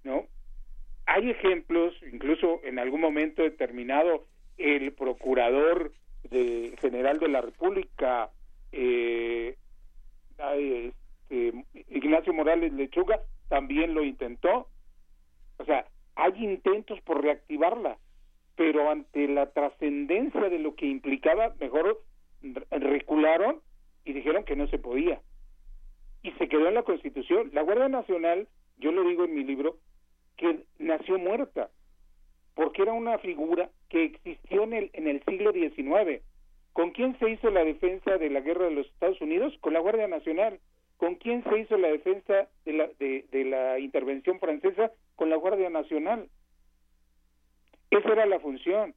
¿no? 0.04 0.28
Hay 1.06 1.32
ejemplos, 1.32 1.94
incluso 2.12 2.62
en 2.64 2.80
algún 2.80 3.02
momento 3.02 3.42
determinado, 3.44 4.26
el 4.58 4.94
procurador 4.94 5.92
de, 6.30 6.76
general 6.80 7.20
de 7.20 7.28
la 7.28 7.42
República, 7.42 8.30
eh, 8.72 9.58
este, 10.38 11.66
Ignacio 11.90 12.34
Morales 12.34 12.74
Lechuga, 12.74 13.20
también 13.48 13.94
lo 13.94 14.04
intentó. 14.04 14.68
O 15.58 15.66
sea, 15.66 15.86
hay 16.16 16.34
intentos 16.44 17.00
por 17.02 17.22
reactivarla, 17.22 17.98
pero 18.56 18.90
ante 18.90 19.28
la 19.28 19.52
trascendencia 19.52 20.50
de 20.50 20.60
lo 20.60 20.76
que 20.76 20.88
implicaba, 20.88 21.54
mejor 21.60 22.04
recularon 22.72 23.62
y 24.04 24.14
dijeron 24.14 24.44
que 24.44 24.56
no 24.56 24.68
se 24.68 24.80
podía. 24.80 25.22
Y 26.24 26.32
se 26.34 26.48
quedó 26.48 26.68
en 26.68 26.76
la 26.76 26.84
Constitución. 26.84 27.50
La 27.54 27.62
Guardia 27.62 27.88
Nacional, 27.88 28.48
yo 28.78 28.92
lo 28.92 29.04
digo 29.08 29.26
en 29.26 29.36
mi 29.36 29.44
libro, 29.44 29.78
que 30.38 30.66
nació 30.80 31.18
muerta, 31.18 31.70
porque 32.56 32.82
era 32.82 32.94
una 32.94 33.18
figura 33.20 33.70
que 33.90 34.06
existió 34.06 34.64
en 34.64 34.74
el, 34.74 34.90
en 34.94 35.08
el 35.08 35.24
siglo 35.26 35.52
XIX. 35.52 36.22
¿Con 36.74 36.92
quién 36.92 37.18
se 37.20 37.30
hizo 37.30 37.50
la 37.50 37.64
defensa 37.64 38.18
de 38.18 38.30
la 38.30 38.40
guerra 38.42 38.66
de 38.66 38.76
los 38.76 38.88
Estados 38.88 39.20
Unidos? 39.22 39.54
Con 39.62 39.74
la 39.74 39.80
Guardia 39.80 40.08
Nacional. 40.08 40.60
¿Con 40.98 41.16
quién 41.16 41.44
se 41.44 41.60
hizo 41.60 41.78
la 41.78 41.90
defensa 41.90 42.48
de 42.66 42.74
la, 42.74 42.88
de, 43.00 43.26
de 43.32 43.46
la 43.46 43.80
intervención 43.80 44.40
francesa? 44.40 44.92
Con 45.16 45.30
la 45.30 45.36
Guardia 45.36 45.70
Nacional. 45.70 46.30
Esa 47.90 48.10
era 48.14 48.26
la 48.26 48.40
función. 48.40 48.94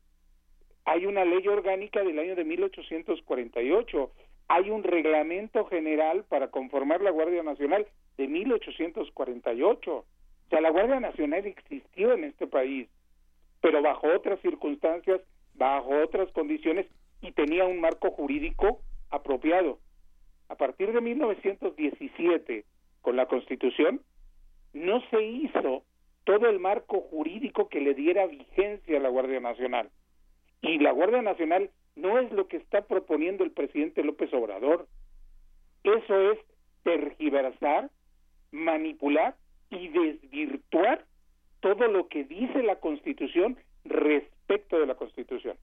Hay 0.85 1.07
una 1.07 1.25
ley 1.25 1.47
orgánica 1.49 2.03
del 2.05 2.19
año 2.19 2.37
de 2.37 2.45
1848. 2.45 4.11
Hay 4.49 4.71
un 4.71 4.85
reglamento 4.85 5.65
general 5.67 6.25
para 6.29 6.49
conformar 6.49 7.01
la 7.01 7.11
Guardia 7.11 7.43
Nacional 7.43 7.87
de 8.17 8.29
1848. 8.29 9.97
O 9.97 10.05
sea, 10.51 10.61
la 10.61 10.71
Guardia 10.71 11.01
Nacional 11.01 11.47
existió 11.47 12.13
en 12.13 12.25
este 12.25 12.47
país, 12.47 12.89
pero 13.65 13.81
bajo 13.81 14.09
otras 14.09 14.39
circunstancias, 14.41 15.23
bajo 15.55 15.89
otras 16.03 16.31
condiciones 16.33 16.87
y 17.23 17.33
tenía 17.33 17.65
un 17.65 17.81
marco 17.81 18.11
jurídico 18.11 18.83
apropiado. 19.09 19.79
A 20.51 20.55
partir 20.57 20.93
de 20.93 21.01
1917, 21.01 22.67
con 23.01 23.17
la 23.17 23.25
Constitución, 23.25 24.03
no 24.75 25.01
se 25.09 25.23
hizo 25.23 25.83
todo 26.25 26.47
el 26.51 26.61
marco 26.61 27.01
jurídico 27.11 27.71
que 27.71 27.81
le 27.81 27.95
diera 27.95 28.27
vigencia 28.27 28.99
a 28.99 29.01
la 29.01 29.09
Guardia 29.09 29.41
Nacional. 29.41 29.89
Y 30.61 30.79
la 30.79 30.93
Guardia 30.93 31.23
Nacional 31.23 31.71
no 31.97 32.19
es 32.19 32.31
lo 32.33 32.49
que 32.49 32.59
está 32.59 32.83
proponiendo 32.83 33.45
el 33.45 33.53
presidente 33.53 34.05
López 34.05 34.31
Obrador. 34.35 34.89
Eso 35.85 36.33
es 36.33 36.39
tergiversar, 36.83 37.89
manipular 38.51 39.37
y 39.71 39.89
desvirtuar 39.89 41.07
todo 41.65 41.89
lo 41.89 42.09
que 42.09 42.25
dice 42.25 42.63
la 42.63 42.79
Constitución 42.79 43.57
respecto 43.87 44.79
de 44.79 44.87
la 44.87 44.97
Constitución. 44.97 45.57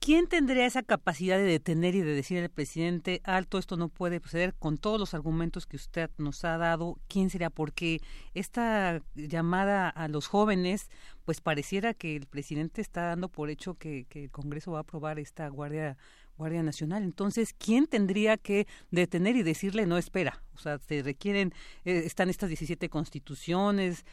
¿Quién 0.00 0.26
tendría 0.26 0.66
esa 0.66 0.82
capacidad 0.82 1.38
de 1.38 1.44
detener 1.44 1.94
y 1.94 2.02
de 2.02 2.12
decir 2.12 2.42
al 2.42 2.50
presidente, 2.50 3.22
alto, 3.24 3.56
esto 3.56 3.78
no 3.78 3.88
puede 3.88 4.20
proceder 4.20 4.52
con 4.52 4.76
todos 4.76 5.00
los 5.00 5.14
argumentos 5.14 5.64
que 5.64 5.76
usted 5.76 6.10
nos 6.18 6.44
ha 6.44 6.58
dado? 6.58 6.98
¿Quién 7.08 7.30
sería? 7.30 7.48
Porque 7.48 8.00
esta 8.34 9.00
llamada 9.14 9.88
a 9.88 10.08
los 10.08 10.26
jóvenes, 10.26 10.90
pues 11.24 11.40
pareciera 11.40 11.94
que 11.94 12.14
el 12.14 12.26
presidente 12.26 12.82
está 12.82 13.06
dando 13.06 13.30
por 13.30 13.48
hecho 13.48 13.78
que, 13.78 14.04
que 14.10 14.24
el 14.24 14.30
Congreso 14.30 14.72
va 14.72 14.78
a 14.78 14.82
aprobar 14.82 15.18
esta 15.18 15.48
Guardia 15.48 15.96
Guardia 16.36 16.62
Nacional. 16.62 17.02
Entonces, 17.02 17.52
¿quién 17.54 17.86
tendría 17.86 18.36
que 18.36 18.66
detener 18.90 19.36
y 19.36 19.42
decirle 19.42 19.86
no 19.86 19.98
espera? 19.98 20.42
O 20.54 20.58
sea, 20.58 20.78
se 20.78 21.02
requieren, 21.02 21.52
eh, 21.84 22.02
están 22.04 22.28
estas 22.28 22.48
17 22.48 22.88
constituciones, 22.88 24.04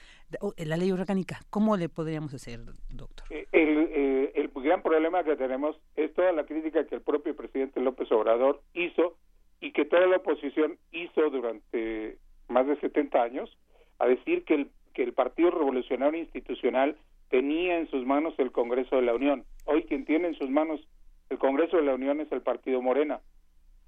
la 0.58 0.78
ley 0.78 0.92
orgánica. 0.92 1.40
¿Cómo 1.50 1.78
le 1.78 1.90
podríamos 1.90 2.34
hacer, 2.34 2.60
doctor? 2.90 3.28
Eh, 3.30 3.48
el, 3.52 3.90
eh, 3.92 4.32
el 4.36 4.50
gran 4.70 4.82
problema 4.82 5.24
que 5.24 5.36
tenemos 5.36 5.76
es 5.96 6.14
toda 6.14 6.32
la 6.32 6.46
crítica 6.46 6.86
que 6.86 6.96
el 6.96 7.02
propio 7.02 7.36
presidente 7.36 7.80
López 7.80 8.12
Obrador 8.12 8.62
hizo 8.74 9.16
y 9.62 9.72
que 9.72 9.86
toda 9.86 10.06
la 10.08 10.18
oposición 10.18 10.78
hizo 10.92 11.30
durante 11.30 12.18
más 12.48 12.68
de 12.68 12.80
70 12.80 13.22
años 13.22 13.58
a 14.00 14.08
decir 14.08 14.44
que 14.46 14.56
el, 14.56 14.72
que 14.94 15.04
el 15.04 15.14
Partido 15.14 15.52
Revolucionario 15.52 16.20
Institucional 16.20 16.98
tenía 17.30 17.78
en 17.78 17.90
sus 17.90 18.06
manos 18.06 18.34
el 18.38 18.52
Congreso 18.52 18.96
de 18.96 19.04
la 19.04 19.16
Unión. 19.16 19.44
Hoy 19.66 19.84
quien 19.84 20.06
tiene 20.06 20.30
en 20.30 20.36
sus 20.36 20.50
manos 20.50 20.82
el 21.30 21.38
Congreso 21.38 21.78
de 21.78 21.84
la 21.84 21.94
Unión 21.94 22.20
es 22.20 22.32
el 22.32 22.42
partido 22.42 22.82
Morena. 22.82 23.22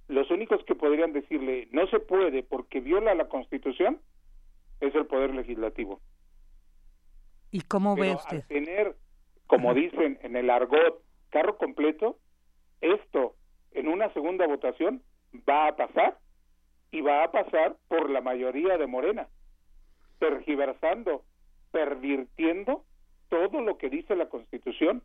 Los 0.07 0.29
únicos 0.29 0.63
que 0.65 0.75
podrían 0.75 1.13
decirle 1.13 1.67
no 1.71 1.87
se 1.87 1.99
puede 1.99 2.43
porque 2.43 2.79
viola 2.81 3.15
la 3.15 3.27
Constitución 3.27 3.99
es 4.79 4.93
el 4.95 5.05
Poder 5.05 5.33
Legislativo. 5.33 6.01
¿Y 7.51 7.61
cómo 7.61 7.95
ve 7.95 8.13
usted? 8.13 8.45
tener, 8.47 8.95
como 9.47 9.73
dicen 9.73 10.19
en 10.21 10.35
el 10.35 10.49
argot, 10.49 11.01
carro 11.29 11.57
completo, 11.57 12.17
esto 12.79 13.35
en 13.71 13.87
una 13.87 14.11
segunda 14.13 14.47
votación 14.47 15.01
va 15.47 15.67
a 15.67 15.75
pasar 15.75 16.17
y 16.91 17.01
va 17.01 17.23
a 17.23 17.31
pasar 17.31 17.77
por 17.87 18.09
la 18.09 18.21
mayoría 18.21 18.77
de 18.77 18.87
Morena, 18.87 19.27
tergiversando, 20.19 21.23
pervirtiendo 21.71 22.85
todo 23.29 23.61
lo 23.61 23.77
que 23.77 23.89
dice 23.89 24.15
la 24.15 24.27
Constitución 24.27 25.03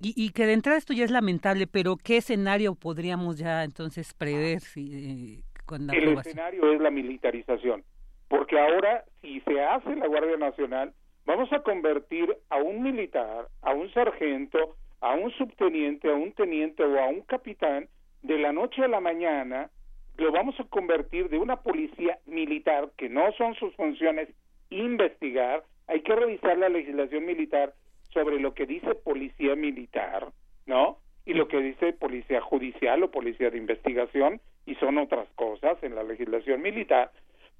y, 0.00 0.14
y, 0.16 0.30
que 0.30 0.46
de 0.46 0.54
entrada 0.54 0.78
esto 0.78 0.92
ya 0.92 1.04
es 1.04 1.10
lamentable, 1.10 1.66
pero 1.66 1.96
¿qué 1.96 2.18
escenario 2.18 2.74
podríamos 2.74 3.38
ya 3.38 3.64
entonces 3.64 4.14
prever 4.14 4.60
si, 4.60 5.42
eh, 5.42 5.60
con 5.66 5.86
la 5.86 5.92
El 5.92 6.18
escenario 6.18 6.72
es 6.72 6.80
la 6.80 6.90
militarización, 6.90 7.84
porque 8.28 8.58
ahora 8.58 9.04
si 9.20 9.40
se 9.40 9.62
hace 9.62 9.94
la 9.96 10.06
Guardia 10.06 10.36
Nacional, 10.36 10.92
vamos 11.26 11.52
a 11.52 11.60
convertir 11.60 12.34
a 12.48 12.56
un 12.56 12.82
militar, 12.82 13.48
a 13.62 13.72
un 13.72 13.92
sargento, 13.92 14.76
a 15.00 15.14
un 15.14 15.30
subteniente, 15.32 16.10
a 16.10 16.14
un 16.14 16.32
teniente 16.32 16.82
o 16.82 16.98
a 16.98 17.06
un 17.08 17.20
capitán, 17.22 17.88
de 18.22 18.38
la 18.38 18.52
noche 18.52 18.82
a 18.82 18.88
la 18.88 19.00
mañana, 19.00 19.70
lo 20.16 20.32
vamos 20.32 20.58
a 20.60 20.64
convertir 20.64 21.28
de 21.30 21.38
una 21.38 21.56
policía 21.56 22.18
militar, 22.26 22.90
que 22.96 23.08
no 23.08 23.32
son 23.32 23.54
sus 23.54 23.74
funciones 23.76 24.28
investigar, 24.70 25.64
hay 25.88 26.02
que 26.02 26.14
revisar 26.14 26.58
la 26.58 26.68
legislación 26.68 27.24
militar 27.24 27.74
sobre 28.12 28.40
lo 28.40 28.54
que 28.54 28.66
dice 28.66 28.94
policía 28.94 29.56
militar, 29.56 30.28
¿no? 30.66 30.98
Y 31.24 31.34
lo 31.34 31.48
que 31.48 31.60
dice 31.60 31.92
policía 31.92 32.40
judicial 32.40 33.02
o 33.02 33.10
policía 33.10 33.50
de 33.50 33.58
investigación, 33.58 34.40
y 34.66 34.74
son 34.76 34.98
otras 34.98 35.28
cosas 35.34 35.82
en 35.82 35.94
la 35.94 36.02
legislación 36.02 36.62
militar. 36.62 37.12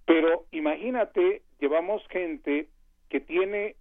Pero 0.07 0.45
imagínate, 0.51 1.43
llevamos 1.61 2.07
gente 2.09 2.69
que 3.09 3.21
tiene 3.21 3.77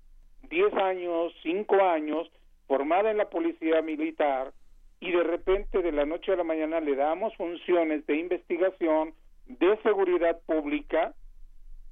10 0.50 0.74
años, 0.74 1.34
5 1.44 1.76
años, 1.84 2.30
formada 2.68 3.12
en 3.12 3.18
la 3.18 3.30
policía 3.30 3.82
militar, 3.82 4.52
y 5.00 5.12
de 5.12 5.24
repente 5.24 5.82
de 5.82 5.92
la 5.92 6.06
noche 6.06 6.34
a 6.34 6.36
la 6.36 6.44
mañana 6.44 6.80
le 6.80 6.96
damos 6.96 7.36
funciones 7.36 8.06
de 8.06 8.18
investigación, 8.18 9.14
de 9.48 9.78
seguridad 9.82 10.40
pública, 10.46 11.14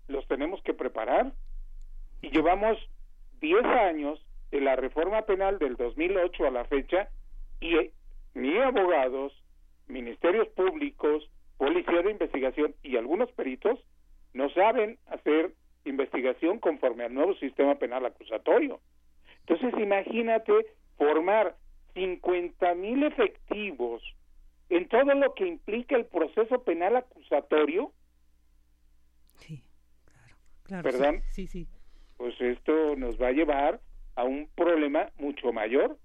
los 0.07 0.27
tenemos 0.27 0.61
que 0.63 0.73
preparar. 0.73 1.31
Y 2.21 2.29
llevamos 2.29 2.77
10 3.39 3.63
años 3.63 4.23
de 4.51 4.61
la 4.61 4.75
reforma 4.75 5.23
penal 5.23 5.59
del 5.59 5.75
2008 5.75 6.45
a 6.45 6.51
la 6.51 6.65
fecha 6.65 7.09
y 7.59 7.75
eh, 7.75 7.91
ni 8.33 8.57
abogados, 8.57 9.33
ministerios 9.87 10.47
públicos, 10.49 11.29
policía 11.57 12.01
de 12.03 12.11
investigación 12.11 12.75
y 12.83 12.97
algunos 12.97 13.31
peritos 13.31 13.79
no 14.33 14.49
saben 14.51 14.99
hacer 15.07 15.53
investigación 15.85 16.59
conforme 16.59 17.05
al 17.05 17.13
nuevo 17.13 17.33
sistema 17.35 17.75
penal 17.75 18.05
acusatorio. 18.05 18.79
Entonces, 19.47 19.73
imagínate 19.81 20.53
formar 20.97 21.55
50 21.93 22.75
mil 22.75 23.03
efectivos 23.03 24.03
en 24.69 24.87
todo 24.87 25.13
lo 25.15 25.33
que 25.33 25.47
implica 25.47 25.95
el 25.95 26.05
proceso 26.05 26.63
penal 26.63 26.97
acusatorio. 26.97 27.91
Sí, 29.37 29.63
claro, 30.05 30.35
claro. 30.63 30.83
¿Perdón? 30.83 31.21
Sí, 31.31 31.47
sí. 31.47 31.67
Pues 32.17 32.39
esto 32.41 32.95
nos 32.95 33.19
va 33.19 33.27
a 33.27 33.31
llevar 33.31 33.79
a 34.17 34.23
un 34.23 34.49
problema 34.55 35.09
mucho 35.17 35.53
mayor 35.53 35.97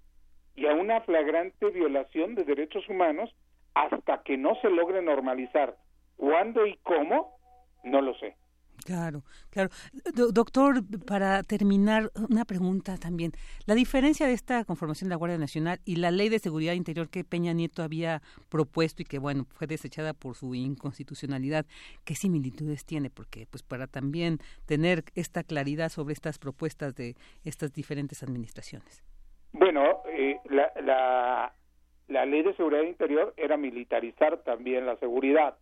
y 0.54 0.66
a 0.66 0.74
una 0.74 1.00
flagrante 1.00 1.70
violación 1.70 2.34
de 2.34 2.44
derechos 2.44 2.88
humanos 2.88 3.34
hasta 3.74 4.22
que 4.22 4.36
no 4.36 4.54
se 4.56 4.70
logre 4.70 5.02
normalizar. 5.02 5.76
¿Cuándo 6.16 6.66
y 6.66 6.76
cómo? 6.82 7.38
No 7.82 8.02
lo 8.02 8.14
sé. 8.18 8.36
Claro, 8.84 9.22
claro. 9.50 9.70
doctor, 10.32 10.82
para 11.06 11.42
terminar, 11.42 12.10
una 12.28 12.44
pregunta 12.44 12.96
también. 12.96 13.32
La 13.66 13.74
diferencia 13.74 14.26
de 14.26 14.32
esta 14.32 14.64
conformación 14.64 15.08
de 15.08 15.14
la 15.14 15.16
Guardia 15.16 15.38
Nacional 15.38 15.80
y 15.84 15.96
la 15.96 16.10
Ley 16.10 16.28
de 16.28 16.38
Seguridad 16.38 16.74
Interior 16.74 17.08
que 17.08 17.24
Peña 17.24 17.52
Nieto 17.52 17.82
había 17.82 18.22
propuesto 18.48 19.02
y 19.02 19.04
que, 19.04 19.18
bueno, 19.18 19.46
fue 19.50 19.66
desechada 19.66 20.14
por 20.14 20.34
su 20.34 20.54
inconstitucionalidad, 20.54 21.66
¿qué 22.04 22.14
similitudes 22.14 22.84
tiene? 22.84 23.10
Porque, 23.10 23.46
pues, 23.50 23.62
para 23.62 23.86
también 23.86 24.38
tener 24.66 25.04
esta 25.14 25.42
claridad 25.44 25.88
sobre 25.88 26.14
estas 26.14 26.38
propuestas 26.38 26.94
de 26.94 27.16
estas 27.44 27.72
diferentes 27.72 28.22
administraciones. 28.22 29.02
Bueno, 29.52 30.02
eh, 30.06 30.38
la, 30.48 30.72
la, 30.82 31.54
la 32.08 32.26
Ley 32.26 32.42
de 32.42 32.54
Seguridad 32.56 32.82
Interior 32.82 33.34
era 33.36 33.56
militarizar 33.56 34.42
también 34.44 34.86
la 34.86 34.96
seguridad 34.96 35.56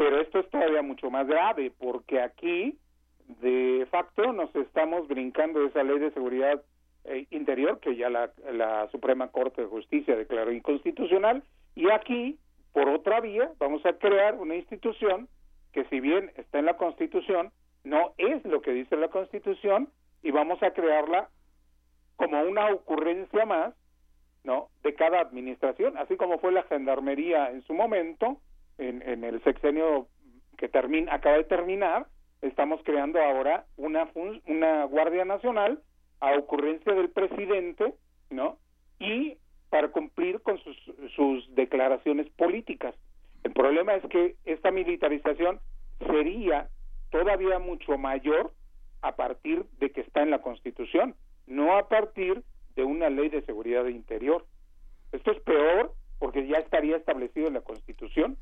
pero 0.00 0.18
esto 0.18 0.38
es 0.38 0.48
todavía 0.48 0.80
mucho 0.80 1.10
más 1.10 1.26
grave 1.26 1.70
porque 1.78 2.22
aquí, 2.22 2.78
de 3.42 3.86
facto, 3.90 4.32
nos 4.32 4.48
estamos 4.56 5.06
brincando 5.08 5.62
esa 5.62 5.82
ley 5.82 5.98
de 5.98 6.10
seguridad 6.12 6.62
eh, 7.04 7.26
interior 7.28 7.80
que 7.80 7.94
ya 7.96 8.08
la, 8.08 8.30
la 8.50 8.88
Suprema 8.92 9.28
Corte 9.28 9.60
de 9.60 9.68
Justicia 9.68 10.16
declaró 10.16 10.52
inconstitucional 10.52 11.42
y 11.74 11.90
aquí, 11.90 12.38
por 12.72 12.88
otra 12.88 13.20
vía, 13.20 13.52
vamos 13.58 13.84
a 13.84 13.92
crear 13.92 14.36
una 14.36 14.56
institución 14.56 15.28
que 15.74 15.84
si 15.90 16.00
bien 16.00 16.32
está 16.36 16.60
en 16.60 16.64
la 16.64 16.78
Constitución, 16.78 17.52
no 17.84 18.14
es 18.16 18.42
lo 18.46 18.62
que 18.62 18.72
dice 18.72 18.96
la 18.96 19.08
Constitución 19.08 19.90
y 20.22 20.30
vamos 20.30 20.62
a 20.62 20.70
crearla 20.70 21.28
como 22.16 22.40
una 22.40 22.70
ocurrencia 22.70 23.44
más, 23.44 23.74
¿no? 24.44 24.70
De 24.82 24.94
cada 24.94 25.20
administración, 25.20 25.98
así 25.98 26.16
como 26.16 26.38
fue 26.38 26.52
la 26.52 26.62
gendarmería 26.62 27.50
en 27.50 27.60
su 27.66 27.74
momento, 27.74 28.40
en, 28.80 29.24
el 29.24 29.42
sexenio 29.44 30.08
que 30.56 30.68
termina, 30.68 31.14
acaba 31.14 31.36
de 31.36 31.44
terminar, 31.44 32.06
estamos 32.42 32.80
creando 32.84 33.20
ahora 33.20 33.66
una, 33.76 34.08
una 34.46 34.84
Guardia 34.84 35.24
Nacional 35.24 35.82
a 36.20 36.36
ocurrencia 36.36 36.92
del 36.94 37.10
presidente, 37.10 37.94
¿no? 38.30 38.58
Y 38.98 39.36
para 39.70 39.88
cumplir 39.88 40.40
con 40.40 40.58
sus, 40.58 40.76
sus 41.14 41.54
declaraciones 41.54 42.28
políticas. 42.30 42.94
El 43.44 43.52
problema 43.52 43.94
es 43.94 44.04
que 44.10 44.36
esta 44.44 44.70
militarización 44.70 45.60
sería 46.06 46.68
todavía 47.10 47.58
mucho 47.58 47.96
mayor 47.98 48.52
a 49.02 49.16
partir 49.16 49.64
de 49.78 49.90
que 49.90 50.02
está 50.02 50.22
en 50.22 50.30
la 50.30 50.42
Constitución, 50.42 51.14
no 51.46 51.76
a 51.76 51.88
partir 51.88 52.42
de 52.76 52.84
una 52.84 53.08
ley 53.08 53.28
de 53.28 53.42
seguridad 53.42 53.86
interior. 53.86 54.46
Esto 55.12 55.32
es 55.32 55.40
peor 55.40 55.94
porque 56.18 56.46
ya 56.46 56.58
estaría 56.58 56.96
establecido 56.96 57.48
en 57.48 57.54
la 57.54 57.62
Constitución 57.62 58.36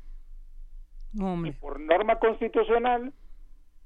y 1.13 1.51
por 1.51 1.79
norma 1.79 2.19
constitucional, 2.19 3.13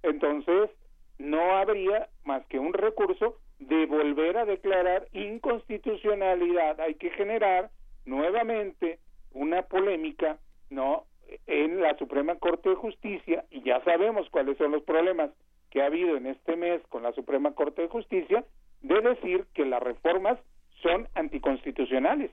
entonces 0.02 0.70
no 1.18 1.56
habría 1.56 2.10
más 2.26 2.46
que 2.48 2.60
un 2.60 2.74
recurso 2.74 3.38
de 3.60 3.86
volver 3.86 4.38
a 4.38 4.46
declarar 4.46 5.08
inconstitucionalidad. 5.14 6.80
Hay 6.82 6.96
que 6.96 7.12
generar 7.12 7.70
nuevamente 8.06 9.00
una 9.32 9.64
polémica, 9.64 10.38
¿no? 10.70 11.06
En 11.48 11.82
la 11.82 11.98
Suprema 11.98 12.36
Corte 12.36 12.70
de 12.70 12.76
Justicia, 12.76 13.46
y 13.50 13.64
ya 13.64 13.82
sabemos 13.84 14.30
cuáles 14.30 14.58
son 14.58 14.72
los 14.72 14.84
problemas 14.84 15.32
que 15.72 15.82
ha 15.82 15.88
habido 15.88 16.18
en 16.18 16.28
este 16.28 16.56
mes 16.56 16.82
con 16.90 17.04
la 17.04 17.14
Suprema 17.14 17.54
Corte 17.54 17.84
de 17.84 17.88
Justicia, 17.88 18.46
de 18.82 19.02
decir 19.02 19.46
que 19.54 19.66
las 19.66 19.82
reformas 19.82 20.38
son 20.82 21.08
anticonstitucionales. 21.16 22.32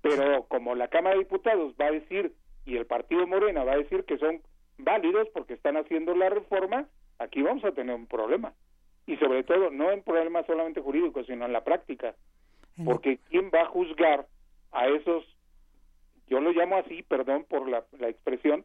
Pero 0.00 0.44
como 0.44 0.74
la 0.74 0.88
Cámara 0.88 1.16
de 1.16 1.24
Diputados 1.24 1.74
va 1.80 1.86
a 1.86 1.92
decir 1.92 2.32
y 2.64 2.76
el 2.76 2.86
partido 2.86 3.26
Morena 3.26 3.64
va 3.64 3.72
a 3.72 3.78
decir 3.78 4.04
que 4.04 4.18
son 4.18 4.40
válidos 4.78 5.28
porque 5.32 5.54
están 5.54 5.76
haciendo 5.76 6.14
la 6.14 6.30
reforma, 6.30 6.88
aquí 7.18 7.42
vamos 7.42 7.64
a 7.64 7.72
tener 7.72 7.94
un 7.94 8.06
problema. 8.06 8.52
Y 9.06 9.16
sobre 9.16 9.44
todo, 9.44 9.70
no 9.70 9.90
en 9.90 10.02
problemas 10.02 10.46
solamente 10.46 10.80
jurídicos, 10.80 11.26
sino 11.26 11.44
en 11.44 11.52
la 11.52 11.62
práctica. 11.62 12.14
Porque 12.84 13.18
¿quién 13.28 13.50
va 13.54 13.62
a 13.62 13.66
juzgar 13.66 14.26
a 14.72 14.88
esos, 14.88 15.24
yo 16.26 16.40
lo 16.40 16.52
llamo 16.52 16.76
así, 16.76 17.02
perdón 17.02 17.44
por 17.48 17.68
la, 17.68 17.84
la 17.98 18.08
expresión, 18.08 18.64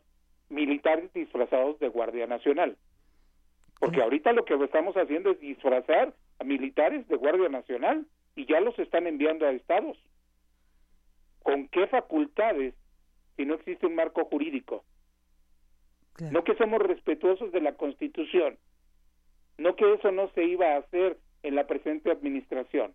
militares 0.49 1.13
disfrazados 1.13 1.77
de 1.79 1.89
Guardia 1.89 2.25
Nacional? 2.25 2.77
Porque 3.79 4.01
ahorita 4.01 4.33
lo 4.33 4.45
que 4.45 4.55
estamos 4.55 4.95
haciendo 4.95 5.31
es 5.31 5.39
disfrazar 5.39 6.13
a 6.39 6.43
militares 6.43 7.07
de 7.07 7.17
Guardia 7.17 7.49
Nacional 7.49 8.05
y 8.35 8.45
ya 8.45 8.59
los 8.61 8.77
están 8.79 9.07
enviando 9.07 9.45
a 9.45 9.51
estados. 9.51 9.97
¿Con 11.43 11.67
qué 11.67 11.87
facultades 11.87 12.73
si 13.39 13.45
no 13.45 13.53
existe 13.53 13.85
un 13.85 13.95
marco 13.95 14.25
jurídico. 14.25 14.83
No 16.19 16.43
que 16.43 16.53
somos 16.55 16.81
respetuosos 16.81 17.53
de 17.53 17.61
la 17.61 17.75
Constitución, 17.75 18.57
no 19.57 19.77
que 19.77 19.93
eso 19.93 20.11
no 20.11 20.29
se 20.33 20.43
iba 20.43 20.73
a 20.73 20.79
hacer 20.79 21.17
en 21.43 21.55
la 21.55 21.65
presente 21.65 22.11
administración. 22.11 22.91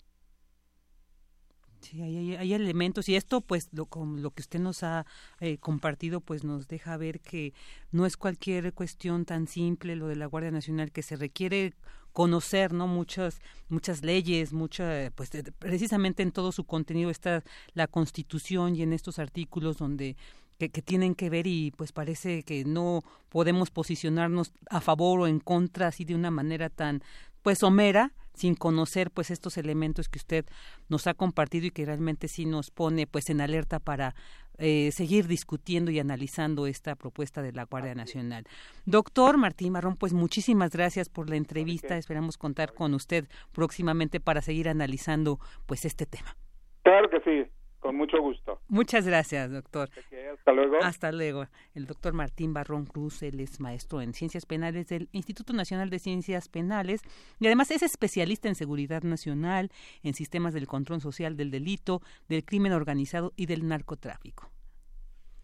Sí, 1.80 2.02
hay, 2.02 2.52
elementos 2.52 3.08
y 3.08 3.16
esto, 3.16 3.40
pues, 3.40 3.70
lo, 3.72 3.86
con 3.86 4.22
lo 4.22 4.32
que 4.32 4.42
usted 4.42 4.58
nos 4.58 4.82
ha 4.82 5.06
eh, 5.40 5.56
compartido, 5.56 6.20
pues, 6.20 6.44
nos 6.44 6.68
deja 6.68 6.98
ver 6.98 7.20
que 7.20 7.54
no 7.90 8.04
es 8.04 8.18
cualquier 8.18 8.74
cuestión 8.74 9.24
tan 9.24 9.46
simple 9.46 9.96
lo 9.96 10.08
de 10.08 10.16
la 10.16 10.26
Guardia 10.26 10.50
Nacional, 10.50 10.92
que 10.92 11.02
se 11.02 11.16
requiere 11.16 11.72
conocer 12.14 12.72
no 12.72 12.86
muchas 12.86 13.40
muchas 13.68 14.02
leyes 14.02 14.52
mucha 14.52 15.10
pues 15.14 15.30
precisamente 15.58 16.22
en 16.22 16.32
todo 16.32 16.52
su 16.52 16.64
contenido 16.64 17.10
está 17.10 17.42
la 17.74 17.88
Constitución 17.88 18.76
y 18.76 18.82
en 18.82 18.94
estos 18.94 19.18
artículos 19.18 19.76
donde 19.76 20.16
que, 20.56 20.68
tienen 20.68 21.16
que 21.16 21.28
ver 21.28 21.46
y 21.46 21.72
pues 21.72 21.92
parece 21.92 22.44
que 22.44 22.64
no 22.64 23.02
podemos 23.28 23.70
posicionarnos 23.70 24.52
a 24.70 24.80
favor 24.80 25.20
o 25.20 25.26
en 25.26 25.40
contra 25.40 25.88
así 25.88 26.04
de 26.04 26.14
una 26.14 26.30
manera 26.30 26.70
tan 26.70 27.02
pues 27.44 27.58
somera 27.58 28.10
sin 28.32 28.56
conocer 28.56 29.12
pues 29.12 29.30
estos 29.30 29.58
elementos 29.58 30.08
que 30.08 30.18
usted 30.18 30.44
nos 30.88 31.06
ha 31.06 31.14
compartido 31.14 31.66
y 31.66 31.70
que 31.70 31.84
realmente 31.84 32.26
sí 32.26 32.46
nos 32.46 32.72
pone 32.72 33.06
pues 33.06 33.30
en 33.30 33.40
alerta 33.40 33.78
para 33.78 34.16
eh, 34.58 34.90
seguir 34.92 35.28
discutiendo 35.28 35.92
y 35.92 36.00
analizando 36.00 36.66
esta 36.66 36.96
propuesta 36.96 37.42
de 37.42 37.52
la 37.52 37.64
Guardia 37.64 37.94
Nacional. 37.94 38.44
Doctor 38.86 39.36
Martín 39.36 39.72
Marrón, 39.72 39.96
pues 39.96 40.14
muchísimas 40.14 40.70
gracias 40.70 41.08
por 41.08 41.28
la 41.28 41.36
entrevista. 41.36 41.96
Esperamos 41.96 42.38
contar 42.38 42.72
con 42.72 42.94
usted 42.94 43.26
próximamente 43.52 44.20
para 44.20 44.40
seguir 44.40 44.68
analizando 44.68 45.38
pues 45.66 45.84
este 45.84 46.06
tema. 46.06 46.36
Claro 46.82 47.08
que 47.10 47.20
sí. 47.20 47.50
Con 47.84 47.96
mucho 47.96 48.18
gusto. 48.18 48.62
Muchas 48.68 49.06
gracias, 49.06 49.52
doctor. 49.52 49.90
hasta 50.32 50.52
luego. 50.52 50.76
Hasta 50.82 51.12
luego. 51.12 51.48
El 51.74 51.84
doctor 51.84 52.14
Martín 52.14 52.54
Barrón 52.54 52.86
Cruz, 52.86 53.22
él 53.22 53.38
es 53.40 53.60
maestro 53.60 54.00
en 54.00 54.14
Ciencias 54.14 54.46
Penales 54.46 54.88
del 54.88 55.10
Instituto 55.12 55.52
Nacional 55.52 55.90
de 55.90 55.98
Ciencias 55.98 56.48
Penales 56.48 57.02
y 57.38 57.44
además 57.44 57.70
es 57.70 57.82
especialista 57.82 58.48
en 58.48 58.54
seguridad 58.54 59.02
nacional, 59.02 59.70
en 60.02 60.14
sistemas 60.14 60.54
del 60.54 60.66
control 60.66 61.02
social 61.02 61.36
del 61.36 61.50
delito, 61.50 62.00
del 62.26 62.46
crimen 62.46 62.72
organizado 62.72 63.34
y 63.36 63.44
del 63.44 63.68
narcotráfico. 63.68 64.50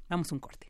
Vamos 0.09 0.33
a 0.33 0.35
un 0.35 0.41
corte. 0.41 0.70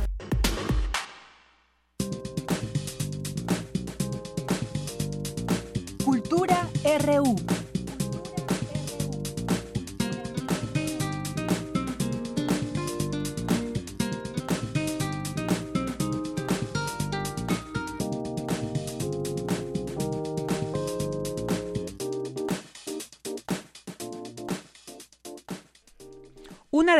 Cultura 6.21 6.69
RU. 6.83 7.60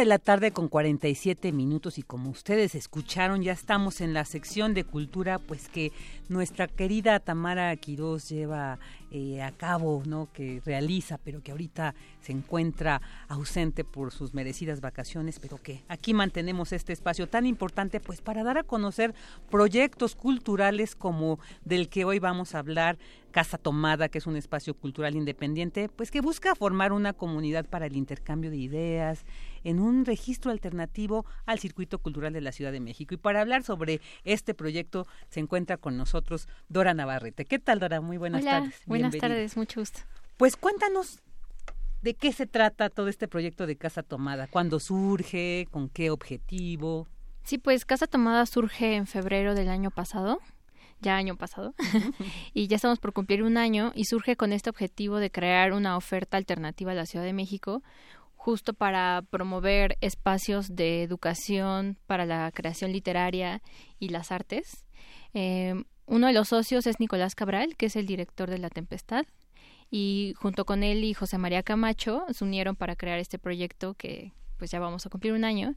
De 0.02 0.06
la 0.08 0.18
tarde 0.18 0.50
con 0.50 0.68
47 0.68 1.52
minutos 1.52 2.00
y 2.00 2.02
como 2.02 2.32
ustedes 2.32 2.74
escucharon, 2.74 3.44
ya 3.44 3.52
estamos 3.52 4.02
en 4.02 4.16
la 4.16 4.26
sección 4.26 4.74
de 4.74 4.84
cultura, 4.84 5.38
pues 5.38 5.70
que 5.70 5.92
nuestra 6.28 6.68
querida 6.68 7.20
Tamara 7.20 7.76
Quirós 7.76 8.28
lleva 8.28 8.80
eh, 9.12 9.44
a 9.44 9.52
cabo, 9.52 10.02
¿no? 10.08 10.28
Que 10.34 10.60
realiza, 10.66 11.20
pero 11.20 11.44
que 11.44 11.52
ahorita 11.52 11.94
se 12.20 12.32
encuentra 12.32 13.00
ausente 13.28 13.84
por 13.84 14.12
sus 14.12 14.34
merecidas 14.34 14.82
vacaciones, 14.82 15.38
pero 15.38 15.62
que 15.62 15.84
aquí 15.88 16.16
mantenemos 16.16 16.72
este 16.72 16.94
espacio 16.94 17.28
tan 17.28 17.46
importante, 17.46 18.00
pues 18.00 18.22
para 18.22 18.44
dar 18.44 18.58
a 18.58 18.64
conocer 18.64 19.14
proyectos 19.52 20.16
culturales 20.16 20.96
como 20.96 21.38
del 21.64 21.90
que 21.90 22.06
hoy 22.06 22.18
vamos 22.18 22.56
a 22.56 22.60
hablar, 22.60 22.98
Casa 23.32 23.58
Tomada, 23.58 24.10
que 24.10 24.18
es 24.18 24.28
un 24.28 24.36
espacio 24.36 24.74
cultural 24.74 25.16
independiente, 25.16 25.90
pues 25.90 26.12
que 26.12 26.22
busca 26.22 26.54
formar 26.56 26.92
una 26.92 27.14
comunidad 27.14 27.66
para 27.66 27.86
el 27.86 27.96
intercambio 27.96 28.52
de 28.52 28.58
ideas 28.58 29.26
en 29.64 29.80
un 29.80 30.06
registro 30.06 30.52
alternativo 30.52 31.26
al 31.46 31.60
circuito 31.60 32.00
cultural 32.00 32.34
de 32.34 32.42
la 32.42 32.52
Ciudad 32.52 32.72
de 32.72 32.80
México. 32.80 33.14
Y 33.14 33.18
para 33.18 33.42
hablar 33.42 33.64
sobre 33.64 34.02
este 34.24 34.54
proyecto 34.54 35.08
se 35.30 35.40
encuentra 35.40 35.78
con 35.78 35.98
nosotros 35.98 36.48
Dora 36.70 36.94
Navarrete. 36.94 37.46
¿Qué 37.46 37.60
tal, 37.60 37.80
Dora? 37.80 38.02
Muy 38.02 38.18
buenas 38.18 38.42
Hola, 38.42 38.52
tardes. 38.52 38.82
Buenas 38.86 39.18
tardes, 39.18 39.58
mucho 39.58 39.80
gusto. 39.80 40.02
Pues 40.38 40.56
cuéntanos 40.56 41.22
de 42.02 42.16
qué 42.16 42.34
se 42.34 42.48
trata 42.48 42.90
todo 42.90 43.08
este 43.08 43.28
proyecto 43.28 43.68
de 43.68 43.78
Casa 43.78 44.04
Tomada, 44.04 44.48
cuándo 44.48 44.80
surge, 44.80 45.68
con 45.72 45.90
qué 45.90 46.10
objetivo. 46.10 47.08
Sí, 47.44 47.58
pues 47.58 47.86
Casa 47.86 48.08
Tomada 48.08 48.46
surge 48.46 48.96
en 48.96 49.08
febrero 49.08 49.56
del 49.56 49.70
año 49.70 49.92
pasado 49.92 50.40
ya 51.02 51.16
año 51.16 51.36
pasado, 51.36 51.74
y 52.54 52.68
ya 52.68 52.78
estamos 52.78 53.00
por 53.00 53.14
cumplir 53.14 53.44
un 53.44 53.58
año 53.58 53.92
y 53.96 54.06
surge 54.06 54.36
con 54.36 54.54
este 54.54 54.70
objetivo 54.70 55.18
de 55.18 55.32
crear 55.32 55.74
una 55.74 55.98
oferta 55.98 56.38
alternativa 56.38 56.92
a 56.92 56.96
la 56.96 57.06
Ciudad 57.06 57.26
de 57.26 57.34
México, 57.34 57.84
justo 58.36 58.74
para 58.74 59.24
promover 59.30 59.98
espacios 60.02 60.76
de 60.76 61.04
educación 61.04 61.98
para 62.08 62.26
la 62.26 62.52
creación 62.52 62.92
literaria 62.92 63.62
y 64.00 64.10
las 64.10 64.32
artes. 64.32 64.86
Eh, 65.34 65.84
uno 66.08 66.28
de 66.28 66.34
los 66.34 66.50
socios 66.50 66.88
es 66.88 67.00
Nicolás 67.00 67.36
Cabral, 67.36 67.76
que 67.78 67.86
es 67.86 67.96
el 67.96 68.06
director 68.06 68.50
de 68.50 68.58
La 68.58 68.70
Tempestad, 68.70 69.26
y 69.92 70.34
junto 70.38 70.66
con 70.66 70.84
él 70.84 71.04
y 71.04 71.14
José 71.14 71.38
María 71.38 71.64
Camacho 71.64 72.26
se 72.32 72.44
unieron 72.44 72.76
para 72.76 72.96
crear 72.96 73.20
este 73.20 73.38
proyecto 73.38 73.94
que 73.94 74.32
pues 74.58 74.72
ya 74.72 74.80
vamos 74.80 75.06
a 75.06 75.10
cumplir 75.10 75.34
un 75.34 75.44
año. 75.44 75.74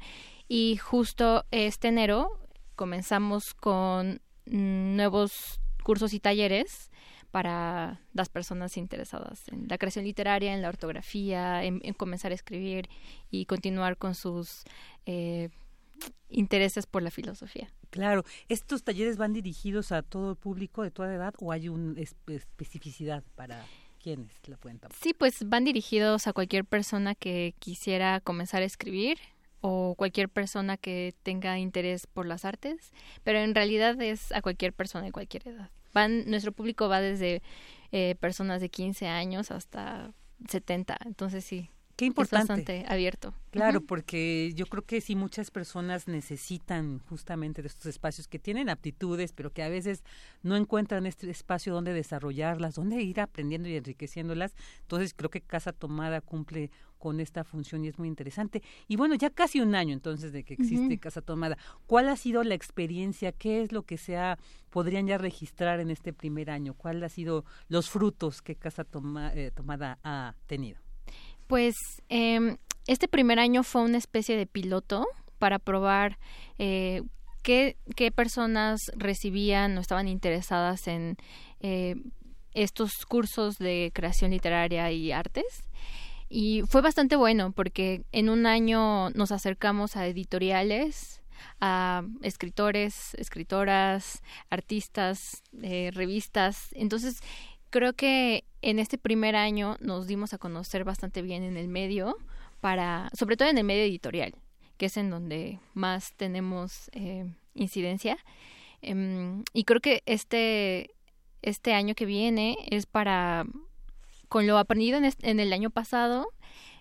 Y 0.47 0.77
justo 0.77 1.45
este 1.51 1.89
enero 1.89 2.29
comenzamos 2.77 3.55
con 3.55 4.21
nuevos 4.47 5.61
cursos 5.83 6.13
y 6.15 6.21
talleres 6.21 6.91
para 7.31 8.01
las 8.13 8.29
personas 8.29 8.77
interesadas 8.77 9.49
en 9.49 9.67
la 9.69 9.77
creación 9.77 10.05
literaria, 10.05 10.55
en 10.55 10.63
la 10.63 10.69
ortografía, 10.69 11.65
en, 11.65 11.81
comenzar 11.95 12.31
a 12.31 12.35
escribir 12.37 12.89
y 13.31 13.47
continuar 13.47 13.97
con 13.97 14.15
sus 14.15 14.63
eh, 15.05 15.49
intereses 16.31 16.87
por 16.87 17.03
la 17.03 17.11
filosofía. 17.11 17.69
Claro, 17.91 18.25
¿estos 18.49 18.85
talleres 18.85 19.17
van 19.17 19.33
dirigidos 19.33 19.93
a 19.93 20.03
todo 20.03 20.31
el 20.31 20.37
público 20.37 20.83
de 20.83 20.91
toda 20.91 21.15
edad 21.15 21.35
o 21.39 21.53
hay 21.53 21.69
una 21.69 22.01
especificidad 22.01 23.23
para 23.35 23.65
quienes 24.03 24.31
la 24.47 24.57
pueden 24.57 24.79
tomar? 24.79 24.97
Sí, 25.01 25.13
pues 25.13 25.49
van 25.49 25.65
dirigidos 25.65 26.27
a 26.27 26.33
cualquier 26.33 26.65
persona 26.65 27.15
que 27.15 27.55
quisiera 27.59 28.21
comenzar 28.21 28.63
a 28.63 28.65
escribir 28.65 29.19
o 29.67 29.95
cualquier 29.97 30.29
persona 30.29 30.77
que 30.77 31.15
tenga 31.23 31.59
interés 31.59 32.07
por 32.07 32.27
las 32.27 32.45
artes, 32.45 32.93
pero 33.23 33.39
en 33.39 33.55
realidad 33.55 34.01
es 34.03 34.31
a 34.33 34.43
cualquier 34.43 34.73
persona 34.75 35.07
de 35.07 35.13
cualquier 35.13 35.49
edad 35.49 35.71
van, 35.95 36.29
nuestro 36.29 36.53
público 36.53 36.89
va 36.89 37.01
desde 37.01 37.41
eh, 37.93 38.17
personas 38.21 38.61
de 38.61 38.69
15 38.69 39.07
años 39.07 39.51
hasta 39.51 40.13
70, 40.49 40.99
entonces 41.07 41.45
sí. 41.45 41.71
Qué 41.97 42.07
importante. 42.07 42.43
Es 42.43 42.49
bastante 42.49 42.85
abierto. 42.93 43.35
Claro, 43.53 43.81
porque 43.81 44.53
yo 44.57 44.67
creo 44.67 44.83
que 44.83 45.01
sí 45.01 45.15
muchas 45.15 45.53
personas 45.53 46.09
necesitan 46.09 46.99
justamente 47.09 47.63
de 47.63 47.69
estos 47.69 47.87
espacios 47.87 48.27
que 48.27 48.41
tienen 48.41 48.69
aptitudes, 48.69 49.33
pero 49.33 49.53
que 49.53 49.63
a 49.63 49.69
veces 49.69 50.03
no 50.43 50.57
encuentran 50.57 51.07
este 51.07 51.31
espacio 51.31 51.73
donde 51.73 51.93
desarrollarlas, 51.93 52.75
donde 52.75 53.01
ir 53.01 53.21
aprendiendo 53.21 53.69
y 53.69 53.77
enriqueciéndolas. 53.77 54.57
Entonces 54.81 55.15
creo 55.15 55.31
que 55.31 55.41
Casa 55.41 55.73
Tomada 55.73 56.21
cumple 56.21 56.73
con 57.05 57.21
esta 57.21 57.45
función 57.45 57.85
y 57.85 57.89
es 57.89 57.99
muy 57.99 58.09
interesante. 58.09 58.63
Y 58.89 58.97
bueno, 58.97 59.15
ya 59.15 59.29
casi 59.29 59.61
un 59.61 59.75
año 59.75 59.93
entonces 59.93 60.33
de 60.33 60.43
que 60.43 60.55
existe 60.55 60.97
Casa 60.97 61.21
Tomada. 61.21 61.59
¿Cuál 61.87 62.09
ha 62.09 62.17
sido 62.17 62.43
la 62.45 62.55
experiencia? 62.55 63.31
¿Qué 63.31 63.61
es 63.61 63.73
lo 63.73 63.83
que 63.83 63.99
se 63.99 64.17
ha, 64.17 64.39
podrían 64.71 65.07
ya 65.07 65.19
registrar 65.19 65.81
en 65.81 65.91
este 65.91 66.15
primer 66.15 66.49
año? 66.49 66.73
¿Cuál 66.73 67.05
ha 67.05 67.11
sido 67.11 67.45
los 67.69 67.91
frutos 67.91 68.41
que 68.41 68.57
Casa 68.57 68.87
eh, 69.35 69.51
Tomada 69.55 69.99
ha 70.03 70.35
tenido? 70.47 70.81
Pues 71.47 71.75
eh, 72.09 72.57
este 72.87 73.07
primer 73.07 73.39
año 73.39 73.65
fue 73.65 73.83
una 73.83 73.99
especie 73.99 74.39
de 74.39 74.47
piloto 74.47 75.07
para 75.39 75.59
probar 75.59 76.19
eh, 76.57 77.03
qué, 77.43 77.77
qué, 77.97 78.13
personas 78.13 78.81
recibían 78.97 79.77
o 79.77 79.83
estaban 79.83 80.09
interesadas 80.09 80.89
en 80.89 81.19
eh, 81.61 81.97
estos 82.55 82.93
cursos 83.07 83.59
de 83.59 83.91
creación 83.93 84.31
literaria 84.31 84.91
y 84.91 85.13
artes 85.13 85.69
y 86.29 86.63
fue 86.63 86.81
bastante 86.81 87.17
bueno 87.17 87.53
porque 87.53 88.05
en 88.13 88.29
un 88.29 88.47
año 88.47 89.11
nos 89.11 89.33
acercamos 89.33 89.97
a 89.97 90.07
editoriales, 90.07 91.23
a 91.61 92.03
escritores, 92.23 93.15
escritoras, 93.15 94.23
artistas, 94.51 95.43
eh, 95.63 95.91
revistas. 95.93 96.71
Entonces, 96.73 97.21
creo 97.71 97.93
que 97.93 98.45
en 98.63 98.79
este 98.79 98.99
primer 98.99 99.37
año 99.37 99.77
nos 99.81 100.07
dimos 100.07 100.33
a 100.33 100.39
conocer 100.39 100.85
bastante 100.85 101.23
bien 101.23 101.43
en 101.43 101.57
el 101.57 101.69
medio, 101.69 102.17
para, 102.61 103.11
sobre 103.13 103.37
todo 103.37 103.49
en 103.49 103.59
el 103.59 103.65
medio 103.65 103.83
editorial, 103.83 104.35
que 104.79 104.87
es 104.87 104.97
en 104.97 105.11
donde 105.11 105.61
más 105.75 106.15
tenemos 106.15 106.89
eh, 106.93 107.27
incidencia. 107.55 108.17
Em, 108.81 109.45
y 109.53 109.65
creo 109.65 109.81
que 109.81 110.03
este, 110.07 110.95
este 111.43 111.75
año 111.75 111.95
que 111.95 112.07
viene 112.07 112.57
es 112.71 112.87
para 112.87 113.45
con 114.29 114.47
lo 114.47 114.59
aprendido 114.59 114.99
en, 114.99 115.41
el 115.41 115.53
año 115.53 115.71
pasado, 115.71 116.29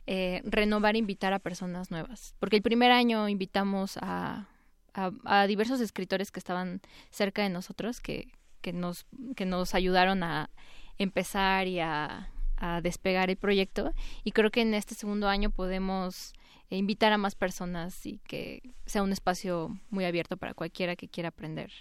eh, 0.05 0.41
renovar 0.45 0.95
e 0.95 0.99
invitar 0.99 1.33
a 1.33 1.39
personas 1.39 1.91
nuevas. 1.91 2.35
Porque 2.39 2.57
el 2.57 2.61
primer 2.61 2.91
año 2.91 3.29
invitamos 3.29 3.97
a, 4.01 4.47
diversos 5.47 5.81
escritores 5.81 6.31
que 6.31 6.39
estaban 6.39 6.81
cerca 7.09 7.41
de 7.41 7.49
nosotros, 7.49 7.99
que, 7.99 8.27
que, 8.61 8.73
nos, 8.73 9.07
que 9.35 9.45
nos 9.45 9.73
ayudaron 9.73 10.21
a 10.21 10.51
empezar 10.99 11.67
y 11.67 11.79
a, 11.79 12.29
a 12.57 12.81
despegar 12.81 13.29
el 13.31 13.37
proyecto. 13.37 13.93
Y 14.23 14.31
creo 14.31 14.51
que 14.51 14.61
en 14.61 14.73
este 14.75 14.93
segundo 14.93 15.27
año 15.27 15.49
podemos 15.49 16.33
invitar 16.69 17.11
a 17.11 17.17
más 17.17 17.35
personas 17.35 18.05
y 18.05 18.19
que 18.19 18.75
sea 18.85 19.03
un 19.03 19.11
espacio 19.11 19.79
muy 19.89 20.05
abierto 20.05 20.37
para 20.37 20.53
cualquiera 20.53 20.95
que 20.95 21.07
quiera 21.07 21.29
aprender 21.29 21.71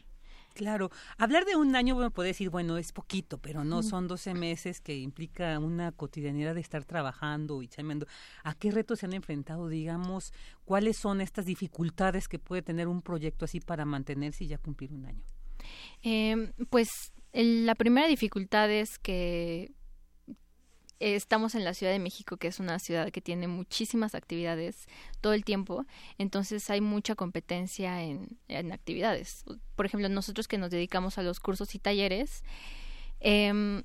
Claro, 0.55 0.91
hablar 1.19 1.45
de 1.45 1.57
un 1.57 1.75
año, 1.77 1.95
bueno, 1.95 2.11
puede 2.11 2.29
decir, 2.29 2.51
bueno, 2.51 2.77
es 2.77 2.93
poquito, 2.93 3.39
pero 3.39 3.65
no 3.65 3.83
son 3.83 4.09
12 4.09 4.35
meses 4.35 4.81
que 4.81 4.97
implica 4.97 5.59
una 5.59 5.93
cotidianidad 5.93 6.55
de 6.55 6.61
estar 6.61 6.85
trabajando 6.85 7.63
y 7.63 7.69
chamando. 7.69 8.07
¿A 8.45 8.55
qué 8.55 8.71
retos 8.71 9.01
se 9.01 9.07
han 9.07 9.15
enfrentado, 9.15 9.69
digamos? 9.69 10.33
¿Cuáles 10.65 10.97
son 10.97 11.21
estas 11.21 11.47
dificultades 11.47 12.29
que 12.29 12.39
puede 12.39 12.63
tener 12.63 12.89
un 12.89 13.03
proyecto 13.03 13.45
así 13.45 13.61
para 13.61 13.85
mantenerse 13.85 14.45
y 14.45 14.49
ya 14.49 14.59
cumplir 14.59 14.93
un 14.93 15.07
año? 15.07 15.23
Eh, 16.03 16.53
pues 16.71 17.13
la 17.33 17.75
primera 17.75 18.07
dificultad 18.07 18.71
es 18.71 18.99
que 18.99 19.73
estamos 21.03 21.55
en 21.55 21.65
la 21.65 21.75
Ciudad 21.75 21.93
de 21.93 21.99
México, 21.99 22.37
que 22.37 22.49
es 22.49 22.61
una 22.61 22.79
ciudad 22.79 23.11
que 23.11 23.21
tiene 23.21 23.49
muchísimas 23.49 24.15
actividades 24.15 24.87
todo 25.21 25.33
el 25.33 25.45
tiempo, 25.45 25.85
entonces 26.17 26.71
hay 26.71 26.81
mucha 26.81 27.15
competencia 27.17 28.03
en, 28.03 28.39
actividades. 28.73 29.45
Por 29.75 29.87
ejemplo, 29.87 30.09
nosotros 30.09 30.47
que 30.47 30.59
nos 30.59 30.71
dedicamos 30.71 31.19
a 31.19 31.23
los 31.23 31.41
cursos 31.41 31.75
y 31.75 31.79
talleres, 31.79 32.45
em, 33.21 33.83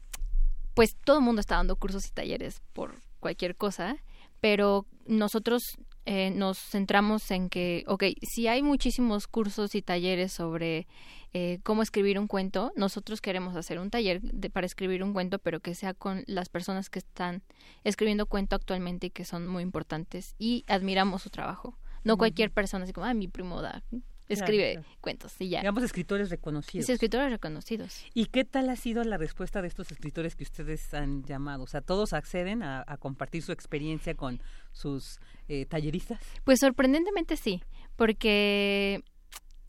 pues 0.76 0.96
todo 1.04 1.18
el 1.18 1.24
mundo 1.24 1.42
está 1.42 1.56
dando 1.56 1.76
cursos 1.76 2.06
y 2.06 2.12
talleres 2.12 2.62
por 2.74 2.96
cualquier 3.20 3.56
cosa, 3.56 3.98
pero 4.40 4.86
nosotros 5.08 5.64
eh, 6.10 6.32
nos 6.32 6.58
centramos 6.58 7.30
en 7.32 7.50
que, 7.50 7.84
ok, 7.86 8.06
si 8.22 8.48
hay 8.48 8.64
muchísimos 8.64 9.28
cursos 9.28 9.76
y 9.76 9.82
talleres 9.82 10.32
sobre 10.32 10.88
eh, 11.34 11.60
cómo 11.64 11.82
escribir 11.82 12.18
un 12.18 12.28
cuento, 12.28 12.72
nosotros 12.78 13.20
queremos 13.20 13.58
hacer 13.58 13.78
un 13.78 13.90
taller 13.90 14.22
para 14.54 14.66
escribir 14.66 15.04
un 15.04 15.12
cuento, 15.12 15.38
pero 15.38 15.60
que 15.60 15.76
sea 15.76 15.94
con 15.94 16.24
las 16.26 16.48
personas 16.48 16.90
que 16.90 17.00
están 17.00 17.44
escribiendo 17.84 18.26
cuento 18.26 18.56
actualmente 18.56 19.08
y 19.08 19.10
que 19.10 19.26
son 19.26 19.50
muy 19.50 19.64
importantes 19.64 20.34
y 20.40 20.64
admiramos 20.68 21.24
su 21.24 21.30
trabajo. 21.30 21.78
No 22.06 22.16
cualquier 22.16 22.52
persona 22.52 22.86
así 22.86 22.94
como, 22.94 23.06
ah, 23.06 23.14
mi 23.14 23.28
primo 23.28 23.62
da 23.62 23.84
escribe 24.28 24.84
cuentos 25.02 25.34
y 25.40 25.50
ya. 25.50 25.60
Digamos 25.60 25.84
escritores 25.84 26.30
reconocidos. 26.30 26.86
Sí, 26.86 26.92
escritores 26.92 27.32
reconocidos. 27.32 28.04
¿Y 28.14 28.26
qué 28.26 28.44
tal 28.44 28.70
ha 28.70 28.76
sido 28.76 29.04
la 29.04 29.18
respuesta 29.18 29.62
de 29.62 29.68
estos 29.68 29.92
escritores 29.92 30.36
que 30.36 30.44
ustedes 30.44 30.94
han 30.94 31.24
llamado? 31.24 31.64
O 31.64 31.68
sea, 31.68 31.82
¿todos 31.82 32.14
acceden 32.14 32.64
a, 32.64 32.86
compartir 33.00 33.44
su 33.44 33.52
experiencia 33.52 34.16
con 34.16 34.42
sus 34.72 35.20
eh, 35.48 35.66
talleristas? 35.66 36.20
Pues 36.44 36.60
sorprendentemente 36.60 37.38
sí, 37.38 37.62
porque 37.96 39.04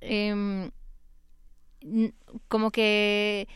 em, 0.01 0.71
como 2.49 2.71
que 2.71 3.49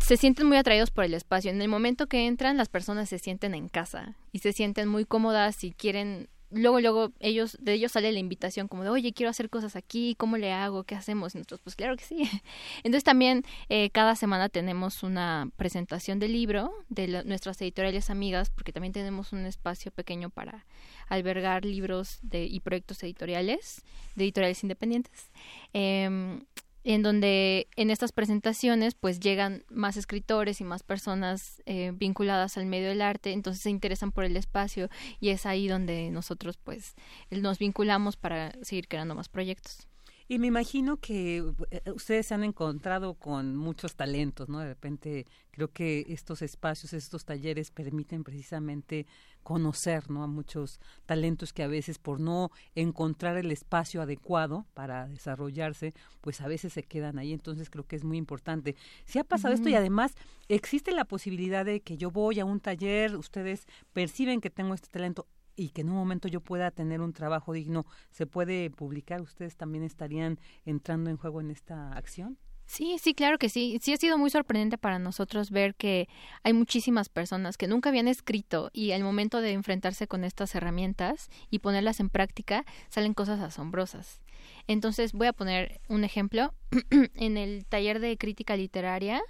se 0.00 0.16
sienten 0.16 0.46
muy 0.46 0.56
atraídos 0.56 0.90
por 0.90 1.04
el 1.04 1.14
espacio. 1.14 1.50
En 1.50 1.60
el 1.60 1.68
momento 1.68 2.06
que 2.06 2.26
entran, 2.26 2.56
las 2.56 2.68
personas 2.68 3.08
se 3.08 3.18
sienten 3.18 3.54
en 3.54 3.68
casa 3.68 4.16
y 4.32 4.38
se 4.38 4.52
sienten 4.52 4.88
muy 4.88 5.04
cómodas 5.04 5.64
y 5.64 5.72
quieren 5.72 6.28
luego, 6.50 6.80
luego 6.80 7.12
ellos, 7.20 7.56
de 7.60 7.74
ellos 7.74 7.92
sale 7.92 8.12
la 8.12 8.18
invitación 8.18 8.68
como 8.68 8.84
de, 8.84 8.90
oye, 8.90 9.12
quiero 9.12 9.30
hacer 9.30 9.50
cosas 9.50 9.76
aquí, 9.76 10.14
¿cómo 10.16 10.36
le 10.36 10.52
hago? 10.52 10.84
¿Qué 10.84 10.94
hacemos? 10.94 11.34
Y 11.34 11.38
nosotros, 11.38 11.60
pues 11.62 11.76
claro 11.76 11.96
que 11.96 12.04
sí. 12.04 12.28
Entonces 12.78 13.04
también 13.04 13.44
eh, 13.68 13.90
cada 13.90 14.14
semana 14.16 14.48
tenemos 14.48 15.02
una 15.02 15.50
presentación 15.56 16.18
del 16.18 16.32
libro 16.32 16.72
de 16.88 17.24
nuestras 17.24 17.60
editoriales 17.62 18.10
amigas, 18.10 18.50
porque 18.50 18.72
también 18.72 18.92
tenemos 18.92 19.32
un 19.32 19.46
espacio 19.46 19.92
pequeño 19.92 20.30
para 20.30 20.66
albergar 21.08 21.64
libros 21.64 22.18
de, 22.22 22.44
y 22.44 22.60
proyectos 22.60 23.02
editoriales, 23.02 23.82
de 24.14 24.24
editoriales 24.24 24.62
independientes. 24.62 25.30
Eh, 25.72 26.40
en 26.88 27.02
donde 27.02 27.68
en 27.76 27.90
estas 27.90 28.12
presentaciones 28.12 28.94
pues 28.94 29.20
llegan 29.20 29.62
más 29.68 29.98
escritores 29.98 30.62
y 30.62 30.64
más 30.64 30.82
personas 30.82 31.62
eh, 31.66 31.92
vinculadas 31.94 32.56
al 32.56 32.64
medio 32.64 32.88
del 32.88 33.02
arte, 33.02 33.32
entonces 33.32 33.62
se 33.62 33.68
interesan 33.68 34.10
por 34.10 34.24
el 34.24 34.38
espacio 34.38 34.88
y 35.20 35.28
es 35.28 35.44
ahí 35.44 35.68
donde 35.68 36.10
nosotros 36.10 36.56
pues 36.56 36.94
nos 37.30 37.58
vinculamos 37.58 38.16
para 38.16 38.52
seguir 38.62 38.88
creando 38.88 39.14
más 39.14 39.28
proyectos. 39.28 39.87
Y 40.30 40.38
me 40.38 40.46
imagino 40.46 40.98
que 40.98 41.38
eh, 41.70 41.90
ustedes 41.90 42.26
se 42.26 42.34
han 42.34 42.44
encontrado 42.44 43.14
con 43.14 43.56
muchos 43.56 43.96
talentos, 43.96 44.50
¿no? 44.50 44.58
De 44.58 44.66
repente 44.66 45.24
creo 45.50 45.72
que 45.72 46.04
estos 46.10 46.42
espacios, 46.42 46.92
estos 46.92 47.24
talleres 47.24 47.70
permiten 47.70 48.24
precisamente 48.24 49.06
conocer, 49.42 50.10
¿no? 50.10 50.22
A 50.22 50.26
muchos 50.26 50.80
talentos 51.06 51.54
que 51.54 51.62
a 51.62 51.66
veces 51.66 51.98
por 51.98 52.20
no 52.20 52.50
encontrar 52.74 53.38
el 53.38 53.50
espacio 53.50 54.02
adecuado 54.02 54.66
para 54.74 55.08
desarrollarse, 55.08 55.94
pues 56.20 56.42
a 56.42 56.46
veces 56.46 56.74
se 56.74 56.82
quedan 56.82 57.18
ahí. 57.18 57.32
Entonces 57.32 57.70
creo 57.70 57.86
que 57.86 57.96
es 57.96 58.04
muy 58.04 58.18
importante. 58.18 58.76
Si 59.06 59.18
ha 59.18 59.24
pasado 59.24 59.54
esto 59.54 59.70
y 59.70 59.76
además 59.76 60.12
existe 60.48 60.92
la 60.92 61.06
posibilidad 61.06 61.64
de 61.64 61.80
que 61.80 61.96
yo 61.96 62.10
voy 62.10 62.38
a 62.38 62.44
un 62.44 62.60
taller, 62.60 63.16
ustedes 63.16 63.64
perciben 63.94 64.42
que 64.42 64.50
tengo 64.50 64.74
este 64.74 64.90
talento, 64.90 65.26
y 65.58 65.70
que 65.70 65.80
en 65.80 65.90
un 65.90 65.96
momento 65.96 66.28
yo 66.28 66.40
pueda 66.40 66.70
tener 66.70 67.00
un 67.00 67.12
trabajo 67.12 67.52
digno, 67.52 67.84
¿se 68.10 68.26
puede 68.26 68.70
publicar? 68.70 69.20
¿Ustedes 69.20 69.56
también 69.56 69.82
estarían 69.82 70.38
entrando 70.64 71.10
en 71.10 71.16
juego 71.16 71.40
en 71.40 71.50
esta 71.50 71.92
acción? 71.92 72.38
Sí, 72.66 72.98
sí, 72.98 73.14
claro 73.14 73.38
que 73.38 73.48
sí. 73.48 73.78
Sí 73.80 73.94
ha 73.94 73.96
sido 73.96 74.18
muy 74.18 74.30
sorprendente 74.30 74.76
para 74.78 74.98
nosotros 74.98 75.50
ver 75.50 75.74
que 75.74 76.06
hay 76.44 76.52
muchísimas 76.52 77.08
personas 77.08 77.56
que 77.56 77.66
nunca 77.66 77.88
habían 77.88 78.08
escrito 78.08 78.70
y 78.74 78.92
al 78.92 79.02
momento 79.02 79.40
de 79.40 79.52
enfrentarse 79.52 80.06
con 80.06 80.22
estas 80.22 80.54
herramientas 80.54 81.30
y 81.50 81.58
ponerlas 81.58 81.98
en 81.98 82.10
práctica 82.10 82.64
salen 82.88 83.14
cosas 83.14 83.40
asombrosas. 83.40 84.20
Entonces 84.66 85.12
voy 85.12 85.26
a 85.26 85.32
poner 85.32 85.80
un 85.88 86.04
ejemplo. 86.04 86.54
en 87.14 87.36
el 87.38 87.64
taller 87.64 88.00
de 88.00 88.16
crítica 88.18 88.54
literaria 88.54 89.22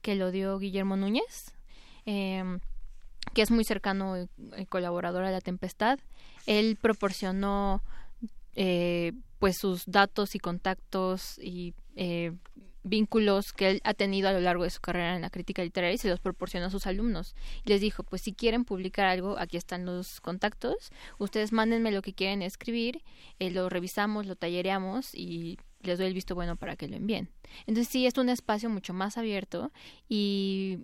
que 0.00 0.14
lo 0.14 0.30
dio 0.30 0.58
Guillermo 0.58 0.96
Núñez, 0.96 1.52
eh, 2.06 2.58
que 3.32 3.42
es 3.42 3.50
muy 3.50 3.64
cercano 3.64 4.16
y, 4.56 4.66
colaborador 4.66 5.24
a 5.24 5.30
La 5.30 5.40
Tempestad. 5.40 5.98
Él 6.46 6.76
proporcionó 6.80 7.82
eh, 8.54 9.12
pues 9.38 9.58
sus 9.58 9.84
datos 9.86 10.34
y 10.34 10.38
contactos 10.38 11.38
y 11.38 11.74
eh, 11.96 12.32
vínculos 12.84 13.52
que 13.52 13.70
él 13.70 13.80
ha 13.84 13.94
tenido 13.94 14.28
a 14.28 14.32
lo 14.32 14.40
largo 14.40 14.62
de 14.64 14.70
su 14.70 14.80
carrera 14.80 15.16
en 15.16 15.22
la 15.22 15.30
crítica 15.30 15.62
literaria 15.62 15.94
y 15.94 15.98
se 15.98 16.08
los 16.08 16.20
proporcionó 16.20 16.66
a 16.66 16.70
sus 16.70 16.86
alumnos. 16.86 17.34
Y 17.64 17.70
les 17.70 17.80
dijo, 17.80 18.04
pues 18.04 18.22
si 18.22 18.32
quieren 18.32 18.64
publicar 18.64 19.06
algo, 19.06 19.38
aquí 19.38 19.56
están 19.56 19.84
los 19.86 20.20
contactos, 20.20 20.92
ustedes 21.18 21.50
mándenme 21.50 21.90
lo 21.90 22.02
que 22.02 22.12
quieren 22.12 22.42
escribir, 22.42 23.02
eh, 23.38 23.50
lo 23.50 23.68
revisamos, 23.68 24.26
lo 24.26 24.36
tallereamos 24.36 25.14
y 25.14 25.58
les 25.80 25.98
doy 25.98 26.06
el 26.06 26.14
visto 26.14 26.34
bueno 26.34 26.56
para 26.56 26.76
que 26.76 26.88
lo 26.88 26.96
envíen. 26.96 27.30
Entonces 27.66 27.88
sí, 27.88 28.06
es 28.06 28.16
un 28.18 28.28
espacio 28.28 28.68
mucho 28.70 28.92
más 28.92 29.18
abierto 29.18 29.72
y 30.08 30.78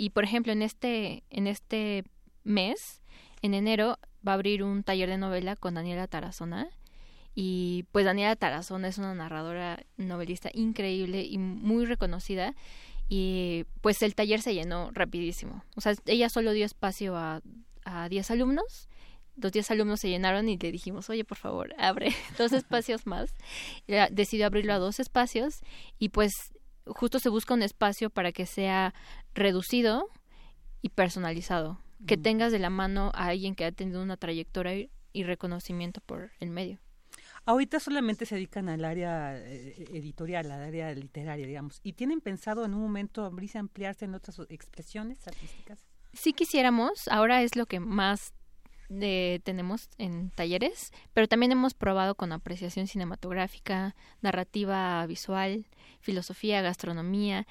y 0.00 0.08
por 0.08 0.24
ejemplo, 0.24 0.50
en 0.50 0.62
este, 0.62 1.24
en 1.28 1.46
este 1.46 2.04
mes, 2.42 3.02
en 3.42 3.52
enero, 3.52 3.98
va 4.26 4.32
a 4.32 4.34
abrir 4.36 4.62
un 4.62 4.82
taller 4.82 5.10
de 5.10 5.18
novela 5.18 5.56
con 5.56 5.74
Daniela 5.74 6.06
Tarazona. 6.06 6.70
Y 7.34 7.84
pues 7.92 8.06
Daniela 8.06 8.34
Tarazona 8.34 8.88
es 8.88 8.96
una 8.96 9.14
narradora 9.14 9.84
novelista 9.98 10.48
increíble 10.54 11.24
y 11.24 11.36
muy 11.36 11.84
reconocida. 11.84 12.54
Y 13.10 13.66
pues 13.82 14.00
el 14.00 14.14
taller 14.14 14.40
se 14.40 14.54
llenó 14.54 14.90
rapidísimo. 14.94 15.64
O 15.76 15.82
sea, 15.82 15.92
ella 16.06 16.30
solo 16.30 16.52
dio 16.52 16.64
espacio 16.64 17.14
a, 17.18 17.42
a 17.84 18.08
10 18.08 18.30
alumnos 18.30 18.88
los 19.36 19.52
10 19.52 19.70
alumnos 19.70 20.00
se 20.00 20.08
llenaron 20.08 20.48
y 20.48 20.56
le 20.56 20.72
dijimos, 20.72 21.08
oye, 21.10 21.24
por 21.24 21.36
favor, 21.36 21.74
abre 21.78 22.14
dos 22.38 22.52
espacios 22.52 23.06
más. 23.06 23.34
decidió 24.10 24.46
abrirlo 24.46 24.72
a 24.72 24.78
dos 24.78 24.98
espacios 24.98 25.60
y 25.98 26.08
pues 26.08 26.52
justo 26.86 27.18
se 27.18 27.28
busca 27.28 27.54
un 27.54 27.62
espacio 27.62 28.10
para 28.10 28.32
que 28.32 28.46
sea 28.46 28.94
reducido 29.34 30.08
y 30.82 30.90
personalizado, 30.90 31.78
que 32.06 32.16
mm. 32.16 32.22
tengas 32.22 32.52
de 32.52 32.58
la 32.58 32.70
mano 32.70 33.10
a 33.14 33.26
alguien 33.26 33.54
que 33.54 33.64
ha 33.64 33.72
tenido 33.72 34.02
una 34.02 34.16
trayectoria 34.16 34.88
y 35.12 35.24
reconocimiento 35.24 36.00
por 36.00 36.30
el 36.40 36.50
medio. 36.50 36.78
Ahorita 37.46 37.80
solamente 37.80 38.26
se 38.26 38.34
dedican 38.34 38.68
al 38.68 38.84
área 38.84 39.36
eh, 39.36 39.86
editorial, 39.92 40.50
al 40.50 40.62
área 40.62 40.92
literaria, 40.92 41.46
digamos. 41.46 41.80
¿Y 41.82 41.94
tienen 41.94 42.20
pensado 42.20 42.64
en 42.64 42.74
un 42.74 42.82
momento 42.82 43.24
abrirse, 43.24 43.58
ampliarse 43.58 44.04
en 44.04 44.14
otras 44.14 44.38
expresiones 44.50 45.26
artísticas? 45.26 45.80
Sí 46.12 46.32
quisiéramos. 46.32 47.08
Ahora 47.08 47.42
es 47.42 47.56
lo 47.56 47.66
que 47.66 47.80
más 47.80 48.34
tenemos 49.44 49.88
en 49.98 50.30
talleres, 50.30 50.90
pero 51.14 51.28
también 51.28 51.52
hemos 51.52 51.74
probado 51.74 52.16
con 52.16 52.32
apreciación 52.32 52.88
cinematográfica, 52.88 53.94
narrativa 54.20 55.06
visual, 55.06 55.66
filosofía, 56.00 56.60
gastronomía, 56.60 57.46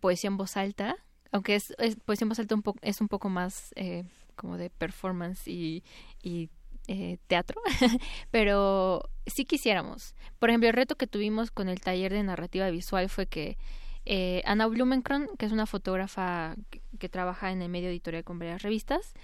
poesía 0.00 0.28
en 0.28 0.36
voz 0.36 0.56
alta, 0.56 0.96
aunque 1.32 1.56
es, 1.56 1.74
poesía 2.04 2.24
en 2.24 2.28
voz 2.28 2.38
alta 2.38 2.54
un 2.54 2.62
poco, 2.62 2.78
es 2.82 3.00
un 3.00 3.08
poco 3.08 3.28
más 3.28 3.72
eh, 3.76 4.04
como 4.36 4.56
de 4.56 4.70
performance 4.70 5.46
y, 5.48 5.82
y 6.22 6.50
eh, 6.86 7.18
teatro, 7.26 7.60
pero 8.30 9.08
sí 9.26 9.44
quisiéramos. 9.44 10.14
Por 10.38 10.50
ejemplo, 10.50 10.68
el 10.68 10.74
reto 10.74 10.96
que 10.96 11.06
tuvimos 11.06 11.50
con 11.50 11.68
el 11.68 11.80
taller 11.80 12.12
de 12.12 12.22
narrativa 12.22 12.68
visual 12.70 13.08
fue 13.08 13.26
que 13.26 13.56
eh, 14.04 14.42
Ana 14.44 14.66
Blumenkron, 14.66 15.28
que 15.38 15.46
es 15.46 15.52
una 15.52 15.66
fotógrafa 15.66 16.56
que, 16.70 16.82
que, 16.98 17.08
trabaja 17.08 17.52
en 17.52 17.62
el 17.62 17.70
medio 17.70 17.88
editorial 17.88 18.22
con 18.22 18.38
varias 18.38 18.62
revistas, 18.62 19.14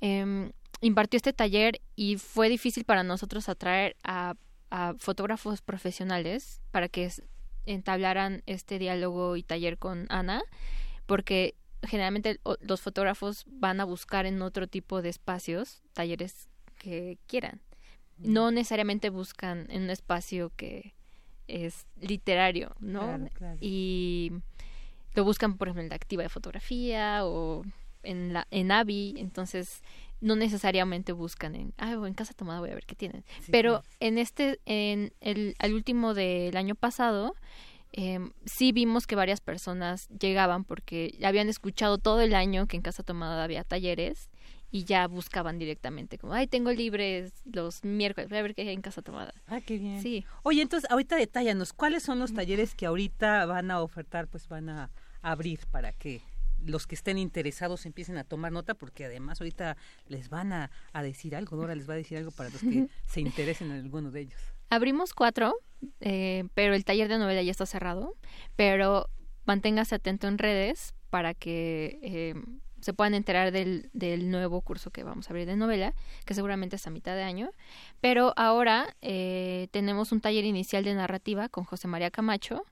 eh, 0.00 0.50
impartió 0.82 1.16
este 1.16 1.32
taller 1.32 1.80
y 1.96 2.16
fue 2.18 2.48
difícil 2.48 2.84
para 2.84 3.02
nosotros 3.02 3.48
atraer 3.48 3.96
a, 4.04 4.34
fotógrafos 4.98 5.60
profesionales 5.60 6.62
para 6.70 6.88
que 6.88 7.04
entablaran 7.66 8.42
este 8.46 8.78
diálogo 8.78 9.36
y 9.36 9.42
taller 9.42 9.78
con 9.78 10.06
Ana, 10.08 10.42
porque 11.06 11.54
generalmente 11.82 12.40
los 12.60 12.80
fotógrafos 12.80 13.44
van 13.48 13.80
a 13.80 13.84
buscar 13.84 14.26
en 14.26 14.40
otro 14.42 14.66
tipo 14.66 15.02
de 15.02 15.08
espacios 15.08 15.82
talleres 15.92 16.48
que 16.78 17.18
quieran. 17.26 17.60
No 18.18 18.50
necesariamente 18.50 19.10
buscan 19.10 19.66
en 19.70 19.84
un 19.84 19.90
espacio 19.90 20.52
que 20.56 20.94
es 21.48 21.86
literario, 22.00 22.76
¿no? 22.78 23.28
Y 23.60 24.32
lo 25.14 25.24
buscan, 25.24 25.56
por 25.56 25.68
ejemplo, 25.68 25.82
en 25.82 25.88
la 25.88 25.96
activa 25.96 26.22
de 26.22 26.28
fotografía 26.28 27.26
o 27.26 27.64
en 28.02 28.32
la 28.32 28.46
en 28.50 28.70
AVI, 28.70 29.14
entonces 29.18 29.82
no 30.22 30.36
necesariamente 30.36 31.12
buscan 31.12 31.54
en, 31.54 31.74
ah, 31.76 31.92
en 31.92 32.14
casa 32.14 32.32
tomada 32.32 32.60
voy 32.60 32.70
a 32.70 32.74
ver 32.74 32.86
qué 32.86 32.94
tienen. 32.94 33.24
Pero 33.50 33.82
en 34.00 34.16
este, 34.16 34.60
en 34.64 35.12
el 35.20 35.54
al 35.58 35.74
último 35.74 36.14
del 36.14 36.56
año 36.56 36.74
pasado, 36.74 37.34
eh, 37.92 38.20
sí 38.46 38.72
vimos 38.72 39.06
que 39.06 39.16
varias 39.16 39.40
personas 39.40 40.08
llegaban 40.08 40.64
porque 40.64 41.18
habían 41.24 41.48
escuchado 41.48 41.98
todo 41.98 42.22
el 42.22 42.34
año 42.34 42.66
que 42.66 42.76
en 42.76 42.82
casa 42.82 43.02
tomada 43.02 43.44
había 43.44 43.64
talleres 43.64 44.30
y 44.70 44.84
ya 44.84 45.06
buscaban 45.06 45.58
directamente 45.58 46.16
como, 46.16 46.32
ay, 46.32 46.46
tengo 46.46 46.72
libres 46.72 47.32
los 47.44 47.84
miércoles, 47.84 48.30
voy 48.30 48.38
a 48.38 48.42
ver 48.42 48.54
qué 48.54 48.62
hay 48.62 48.70
en 48.70 48.80
casa 48.80 49.02
tomada. 49.02 49.34
Ah, 49.46 49.60
qué 49.60 49.76
bien. 49.76 50.00
Sí. 50.00 50.24
Oye, 50.44 50.62
entonces, 50.62 50.90
ahorita 50.90 51.16
detállanos, 51.16 51.74
¿cuáles 51.74 52.02
son 52.02 52.18
los 52.18 52.32
talleres 52.32 52.74
que 52.74 52.86
ahorita 52.86 53.44
van 53.44 53.70
a 53.70 53.82
ofertar, 53.82 54.28
pues 54.28 54.48
van 54.48 54.70
a 54.70 54.90
abrir 55.20 55.60
para 55.70 55.92
que 55.92 56.22
los 56.64 56.86
que 56.86 56.94
estén 56.94 57.18
interesados 57.18 57.86
empiecen 57.86 58.16
a 58.18 58.24
tomar 58.24 58.52
nota 58.52 58.74
porque 58.74 59.04
además 59.04 59.40
ahorita 59.40 59.76
les 60.08 60.28
van 60.28 60.52
a, 60.52 60.70
decir 61.02 61.36
algo, 61.36 61.56
Dora 61.56 61.74
les 61.74 61.88
va 61.88 61.94
a 61.94 61.96
decir 61.96 62.18
algo 62.18 62.30
para 62.30 62.50
los 62.50 62.60
que 62.60 62.88
se 63.06 63.20
interesen 63.20 63.70
en 63.70 63.80
alguno 63.80 64.10
de 64.10 64.20
ellos. 64.20 64.40
Abrimos 64.70 65.12
cuatro, 65.12 65.54
eh, 66.00 66.44
pero 66.54 66.74
el 66.74 66.84
taller 66.84 67.08
de 67.08 67.18
novela 67.18 67.42
ya 67.42 67.50
está 67.50 67.66
cerrado, 67.66 68.14
pero 68.56 69.08
manténgase 69.44 69.96
atento 69.96 70.28
en 70.28 70.38
redes 70.38 70.94
para 71.10 71.34
que 71.34 71.98
eh, 72.02 72.34
se 72.82 72.92
puedan 72.92 73.14
enterar 73.14 73.52
del, 73.52 73.90
del, 73.92 74.30
nuevo 74.30 74.60
curso 74.60 74.90
que 74.90 75.04
vamos 75.04 75.28
a 75.28 75.30
abrir 75.30 75.46
de 75.46 75.56
novela, 75.56 75.94
que 76.24 76.34
seguramente 76.34 76.76
es 76.76 76.86
a 76.86 76.90
mitad 76.90 77.14
de 77.14 77.22
año. 77.22 77.50
Pero 78.00 78.32
ahora 78.36 78.96
eh, 79.02 79.68
tenemos 79.70 80.10
un 80.10 80.20
taller 80.20 80.44
inicial 80.44 80.82
de 80.82 80.94
narrativa 80.94 81.48
con 81.48 81.64
José 81.64 81.86
María 81.86 82.10
Camacho, 82.10 82.64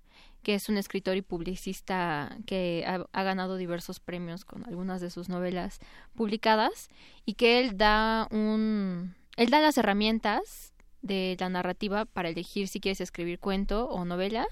que 0.43 0.55
es 0.55 0.69
un 0.69 0.77
escritor 0.77 1.17
y 1.17 1.23
publicista 1.23 2.37
que 2.47 2.85
ha, 2.87 3.23
ganado 3.23 3.57
diversos 3.57 4.01
premios 4.01 4.45
con 4.45 4.65
algunas 4.67 5.01
de 5.01 5.11
sus 5.11 5.29
novelas 5.29 5.81
publicadas 6.15 6.89
y 7.27 7.35
que 7.35 7.61
él 7.61 7.77
da 7.77 8.27
un 8.31 9.15
él 9.37 9.51
da 9.51 9.61
las 9.61 9.79
herramientas 9.79 10.73
de 11.03 11.37
la 11.39 11.49
narrativa 11.49 12.05
para 12.05 12.29
elegir 12.29 12.69
si 12.69 12.81
quieres 12.81 13.01
escribir 13.01 13.39
cuento 13.39 13.89
o 13.89 14.05
novela 14.05 14.47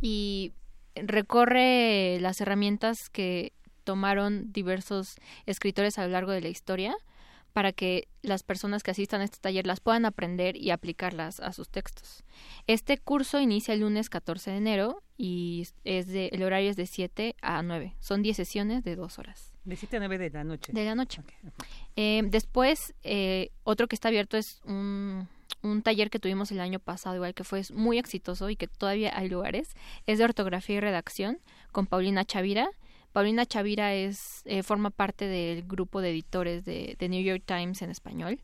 y 0.00 0.52
recorre 0.94 2.18
las 2.20 2.40
herramientas 2.40 3.10
que 3.10 3.52
tomaron 3.84 4.52
diversos 4.52 5.16
escritores 5.46 5.98
a 5.98 6.04
lo 6.04 6.12
largo 6.12 6.32
de 6.32 6.40
la 6.40 6.48
historia 6.48 6.96
para 7.56 7.72
que 7.72 8.06
las 8.20 8.42
personas 8.42 8.82
que 8.82 8.90
asistan 8.90 9.22
a 9.22 9.24
este 9.24 9.38
taller 9.38 9.66
las 9.66 9.80
puedan 9.80 10.04
aprender 10.04 10.58
y 10.58 10.72
aplicarlas 10.72 11.40
a 11.40 11.54
sus 11.54 11.70
textos. 11.70 12.22
Este 12.66 12.98
curso 12.98 13.40
inicia 13.40 13.72
el 13.72 13.80
lunes 13.80 14.10
14 14.10 14.50
de 14.50 14.56
enero 14.58 15.02
y 15.16 15.66
es 15.84 16.06
de, 16.06 16.26
el 16.34 16.42
horario 16.42 16.68
es 16.68 16.76
de 16.76 16.84
7 16.84 17.34
a 17.40 17.62
9. 17.62 17.94
Son 17.98 18.20
10 18.20 18.36
sesiones 18.36 18.84
de 18.84 18.94
2 18.94 19.18
horas. 19.18 19.54
De 19.64 19.74
7 19.74 19.96
a 19.96 20.00
9 20.00 20.18
de 20.18 20.28
la 20.28 20.44
noche. 20.44 20.70
De 20.74 20.84
la 20.84 20.94
noche. 20.94 21.22
Eh, 21.96 22.24
después, 22.26 22.92
eh, 23.04 23.48
otro 23.64 23.88
que 23.88 23.96
está 23.96 24.08
abierto 24.08 24.36
es 24.36 24.60
un, 24.66 25.26
un 25.62 25.80
taller 25.80 26.10
que 26.10 26.18
tuvimos 26.18 26.52
el 26.52 26.60
año 26.60 26.78
pasado, 26.78 27.16
igual 27.16 27.32
que 27.32 27.44
fue 27.44 27.62
muy 27.72 27.96
exitoso 27.96 28.50
y 28.50 28.56
que 28.56 28.68
todavía 28.68 29.16
hay 29.16 29.30
lugares. 29.30 29.70
Es 30.04 30.18
de 30.18 30.24
ortografía 30.24 30.76
y 30.76 30.80
redacción 30.80 31.38
con 31.72 31.86
Paulina 31.86 32.26
Chavira 32.26 32.68
Paulina 33.16 33.46
Chavira 33.46 33.94
es, 33.94 34.42
eh, 34.44 34.62
forma 34.62 34.90
parte 34.90 35.26
del 35.26 35.62
grupo 35.62 36.02
de 36.02 36.10
editores 36.10 36.66
de, 36.66 36.98
New 37.00 37.22
York 37.22 37.44
Times 37.46 37.80
en 37.80 37.88
español 37.88 38.42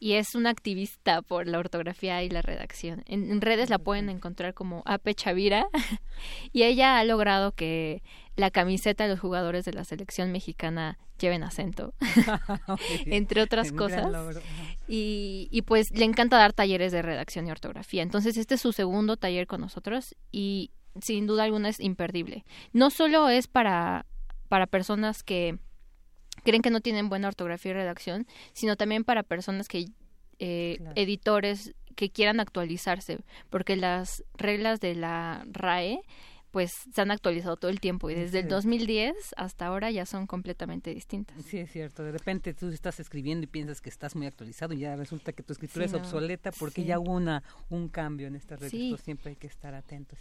y 0.00 0.14
es 0.14 0.34
una 0.34 0.50
activista 0.50 1.22
por 1.22 1.46
la 1.46 1.60
ortografía 1.60 2.20
y 2.24 2.28
la 2.28 2.42
redacción. 2.42 3.04
En, 3.06 3.40
redes 3.40 3.70
la 3.70 3.78
pueden 3.78 4.08
encontrar 4.08 4.52
como 4.52 4.82
Ape 4.84 5.14
Chavira 5.14 5.68
y 6.52 6.64
ella 6.64 6.98
ha 6.98 7.04
logrado 7.04 7.52
que 7.52 8.02
la 8.34 8.50
camiseta 8.50 9.04
de 9.04 9.10
los 9.10 9.20
jugadores 9.20 9.64
de 9.64 9.74
la 9.74 9.84
selección 9.84 10.32
mexicana 10.32 10.98
lleven 11.20 11.44
acento, 11.44 11.94
entre 13.06 13.42
otras 13.42 13.70
cosas. 13.70 14.40
Y, 14.88 15.46
y 15.52 15.62
pues 15.62 15.92
le 15.92 16.04
encanta 16.04 16.36
dar 16.36 16.52
talleres 16.52 16.90
de 16.90 17.02
redacción 17.02 17.46
y 17.46 17.52
ortografía. 17.52 18.02
Entonces 18.02 18.36
este 18.36 18.56
es 18.56 18.60
su 18.60 18.72
segundo 18.72 19.16
taller 19.16 19.46
con 19.46 19.60
nosotros 19.60 20.16
y 20.32 20.72
sin 21.00 21.26
duda 21.26 21.44
alguna 21.44 21.68
es 21.68 21.80
imperdible. 21.80 22.44
No 22.72 22.90
solo 22.90 23.28
es 23.28 23.46
para, 23.46 24.06
para 24.48 24.66
personas 24.66 25.22
que 25.22 25.58
creen 26.44 26.62
que 26.62 26.70
no 26.70 26.80
tienen 26.80 27.08
buena 27.08 27.28
ortografía 27.28 27.72
y 27.72 27.74
redacción, 27.74 28.26
sino 28.52 28.76
también 28.76 29.04
para 29.04 29.22
personas 29.22 29.68
que 29.68 29.86
eh, 30.38 30.78
editores 30.94 31.74
que 31.96 32.10
quieran 32.10 32.40
actualizarse, 32.40 33.18
porque 33.50 33.76
las 33.76 34.24
reglas 34.38 34.80
de 34.80 34.94
la 34.94 35.44
RAE 35.50 36.00
pues 36.50 36.72
se 36.92 37.00
han 37.00 37.10
actualizado 37.10 37.56
todo 37.56 37.70
el 37.70 37.78
tiempo 37.78 38.10
y 38.10 38.14
desde 38.14 38.40
el 38.40 38.48
2010 38.48 39.14
hasta 39.36 39.66
ahora 39.66 39.90
ya 39.90 40.04
son 40.04 40.26
completamente 40.26 40.92
distintas. 40.92 41.44
Sí, 41.44 41.58
es 41.58 41.70
cierto. 41.70 42.02
De 42.02 42.10
repente 42.10 42.54
tú 42.54 42.68
estás 42.68 42.98
escribiendo 42.98 43.44
y 43.44 43.46
piensas 43.46 43.80
que 43.80 43.88
estás 43.88 44.16
muy 44.16 44.26
actualizado 44.26 44.74
y 44.74 44.78
ya 44.78 44.96
resulta 44.96 45.32
que 45.32 45.42
tu 45.42 45.52
escritura 45.52 45.84
es 45.84 45.94
obsoleta 45.94 46.50
porque 46.52 46.84
ya 46.84 46.98
hubo 46.98 47.12
una, 47.12 47.44
un 47.68 47.88
cambio 47.88 48.26
en 48.26 48.34
estas 48.34 48.60
reglas. 48.60 49.00
Siempre 49.00 49.30
hay 49.30 49.36
que 49.36 49.46
estar 49.46 49.74
atentos. 49.74 50.18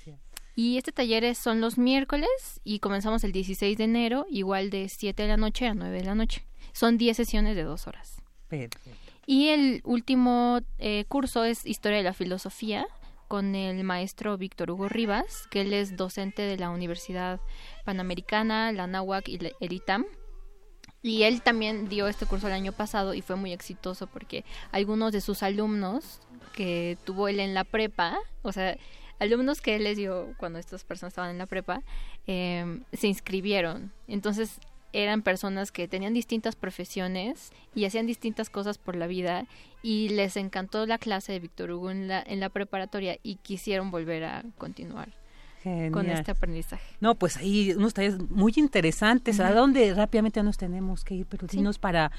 Y 0.59 0.77
este 0.77 0.91
taller 0.91 1.35
son 1.35 1.61
los 1.61 1.77
miércoles 1.77 2.27
y 2.65 2.79
comenzamos 2.79 3.23
el 3.23 3.31
16 3.31 3.77
de 3.77 3.85
enero, 3.85 4.25
igual 4.29 4.69
de 4.69 4.89
7 4.89 5.23
de 5.23 5.29
la 5.29 5.37
noche 5.37 5.67
a 5.67 5.73
9 5.73 5.99
de 5.99 6.03
la 6.03 6.15
noche. 6.15 6.45
Son 6.73 6.97
10 6.97 7.15
sesiones 7.15 7.55
de 7.55 7.63
dos 7.63 7.87
horas. 7.87 8.21
Perfecto. 8.49 8.77
Y 9.25 9.47
el 9.47 9.79
último 9.85 10.59
eh, 10.77 11.05
curso 11.07 11.45
es 11.45 11.65
Historia 11.65 11.99
de 11.99 12.03
la 12.03 12.13
Filosofía, 12.13 12.85
con 13.29 13.55
el 13.55 13.85
maestro 13.85 14.37
Víctor 14.37 14.71
Hugo 14.71 14.89
Rivas, 14.89 15.47
que 15.49 15.61
él 15.61 15.71
es 15.71 15.95
docente 15.95 16.41
de 16.41 16.57
la 16.57 16.71
Universidad 16.71 17.39
Panamericana, 17.85 18.73
la 18.73 18.85
NAWAC 18.85 19.29
y 19.29 19.39
el 19.61 19.71
ITAM. 19.71 20.05
Y 21.01 21.23
él 21.23 21.41
también 21.41 21.87
dio 21.87 22.09
este 22.09 22.25
curso 22.25 22.47
el 22.47 22.53
año 22.53 22.73
pasado 22.73 23.13
y 23.13 23.21
fue 23.21 23.37
muy 23.37 23.53
exitoso 23.53 24.07
porque 24.07 24.43
algunos 24.73 25.13
de 25.13 25.21
sus 25.21 25.41
alumnos 25.41 26.19
que 26.51 26.97
tuvo 27.05 27.29
él 27.29 27.39
en 27.39 27.53
la 27.53 27.63
prepa, 27.63 28.19
o 28.41 28.51
sea, 28.51 28.75
alumnos 29.19 29.61
que 29.61 29.75
él 29.75 29.83
les 29.83 29.97
dio 29.97 30.33
cuando 30.37 30.59
estas 30.59 30.83
personas 30.83 31.11
estaban 31.11 31.31
en 31.31 31.37
la 31.37 31.45
prepa, 31.45 31.81
eh, 32.27 32.81
se 32.93 33.07
inscribieron. 33.07 33.91
Entonces 34.07 34.59
eran 34.93 35.21
personas 35.21 35.71
que 35.71 35.87
tenían 35.87 36.13
distintas 36.13 36.55
profesiones 36.55 37.51
y 37.75 37.85
hacían 37.85 38.07
distintas 38.07 38.49
cosas 38.49 38.77
por 38.77 38.95
la 38.95 39.07
vida 39.07 39.45
y 39.83 40.09
les 40.09 40.35
encantó 40.35 40.85
la 40.85 40.97
clase 40.97 41.31
de 41.31 41.39
Víctor 41.39 41.71
Hugo 41.71 41.91
en 41.91 42.07
la, 42.07 42.23
en 42.25 42.39
la 42.39 42.49
preparatoria 42.49 43.17
y 43.21 43.35
quisieron 43.35 43.91
volver 43.91 44.23
a 44.23 44.43
continuar. 44.57 45.09
con 45.91 46.09
este 46.09 46.31
aprendizaje. 46.31 46.95
No, 47.01 47.15
pues 47.15 47.37
ahí 47.37 47.73
unos 47.73 47.93
talleres 47.93 48.17
muy 48.29 48.53
interesantes. 48.55 49.39
¿A 49.39 49.53
dónde 49.53 49.93
rápidamente 49.93 50.41
nos 50.41 50.57
tenemos 50.57 51.03
que 51.03 51.15
ir? 51.15 51.25
Pero 51.27 51.47
dinos 51.47 51.77
para 51.77 52.11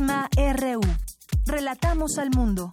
RU. 0.00 0.80
Relatamos 1.44 2.16
al 2.16 2.30
mundo. 2.30 2.72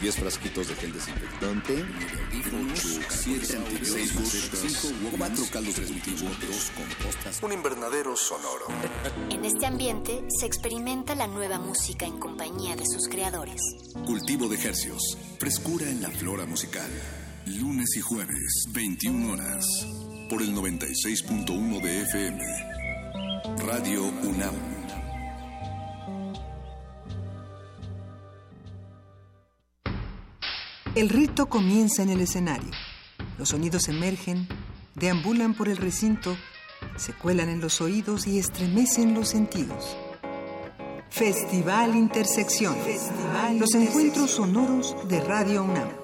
Diez 0.00 0.16
frasquitos 0.16 0.68
de 0.68 0.74
gel 0.74 0.92
desinfectante, 0.92 1.84
8, 2.72 2.98
cuatro 5.18 5.44
caldos 5.50 5.80
compostas, 6.76 7.42
un 7.42 7.52
invernadero 7.52 8.14
sonoro. 8.14 8.66
En 9.30 9.44
este 9.46 9.64
ambiente 9.64 10.24
se 10.28 10.46
experimenta 10.46 11.14
la 11.14 11.26
nueva 11.26 11.58
música 11.58 12.06
en 12.06 12.18
compañía 12.18 12.76
de 12.76 12.84
sus 12.86 13.08
creadores. 13.08 13.62
Cultivo 14.06 14.48
de 14.48 14.56
ejercios, 14.56 15.16
frescura 15.38 15.88
en 15.88 16.02
la 16.02 16.10
flora 16.10 16.44
musical. 16.44 16.90
Lunes 17.46 17.94
y 17.94 18.00
jueves, 18.00 18.64
21 18.72 19.34
horas, 19.34 19.66
por 20.30 20.40
el 20.40 20.54
96.1 20.54 21.82
de 21.82 22.00
FM. 22.00 22.42
Radio 23.58 24.04
UNAM. 24.04 24.54
El 30.94 31.10
rito 31.10 31.50
comienza 31.50 32.02
en 32.02 32.08
el 32.08 32.22
escenario. 32.22 32.70
Los 33.38 33.50
sonidos 33.50 33.88
emergen, 33.88 34.48
deambulan 34.94 35.52
por 35.52 35.68
el 35.68 35.76
recinto, 35.76 36.38
se 36.96 37.12
cuelan 37.12 37.50
en 37.50 37.60
los 37.60 37.82
oídos 37.82 38.26
y 38.26 38.38
estremecen 38.38 39.12
los 39.12 39.28
sentidos. 39.28 39.98
Festival 41.10 41.94
Intersección. 41.94 42.74
los 43.58 43.74
encuentros 43.74 44.30
sonoros 44.30 44.96
de 45.08 45.20
Radio 45.20 45.62
UNAM 45.64 46.03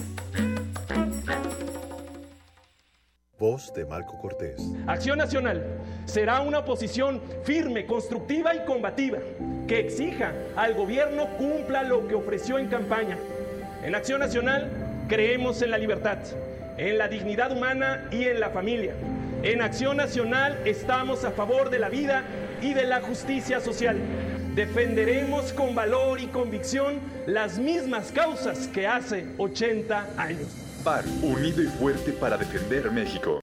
De 3.51 3.85
Marco 3.85 4.17
Cortés. 4.17 4.61
Acción 4.87 5.17
Nacional 5.17 5.61
será 6.05 6.39
una 6.39 6.59
oposición 6.59 7.21
firme, 7.43 7.85
constructiva 7.85 8.55
y 8.55 8.63
combativa 8.63 9.17
que 9.67 9.79
exija 9.79 10.31
al 10.55 10.73
gobierno 10.73 11.27
cumpla 11.37 11.83
lo 11.83 12.07
que 12.07 12.15
ofreció 12.15 12.59
en 12.59 12.67
campaña. 12.67 13.17
En 13.83 13.93
Acción 13.93 14.21
Nacional 14.21 14.69
creemos 15.09 15.61
en 15.61 15.71
la 15.71 15.77
libertad, 15.77 16.19
en 16.77 16.97
la 16.97 17.09
dignidad 17.09 17.51
humana 17.51 18.07
y 18.09 18.23
en 18.23 18.39
la 18.39 18.51
familia. 18.51 18.93
En 19.43 19.61
Acción 19.61 19.97
Nacional 19.97 20.57
estamos 20.63 21.25
a 21.25 21.31
favor 21.31 21.69
de 21.69 21.79
la 21.79 21.89
vida 21.89 22.23
y 22.61 22.73
de 22.73 22.85
la 22.85 23.01
justicia 23.01 23.59
social. 23.59 23.97
Defenderemos 24.55 25.51
con 25.51 25.75
valor 25.75 26.21
y 26.21 26.27
convicción 26.27 27.01
las 27.25 27.59
mismas 27.59 28.13
causas 28.13 28.69
que 28.69 28.87
hace 28.87 29.25
80 29.37 30.07
años. 30.17 30.60
PAR, 30.81 31.05
unido 31.21 31.61
y 31.61 31.67
fuerte 31.67 32.11
para 32.11 32.37
defender 32.37 32.91
México. 32.91 33.41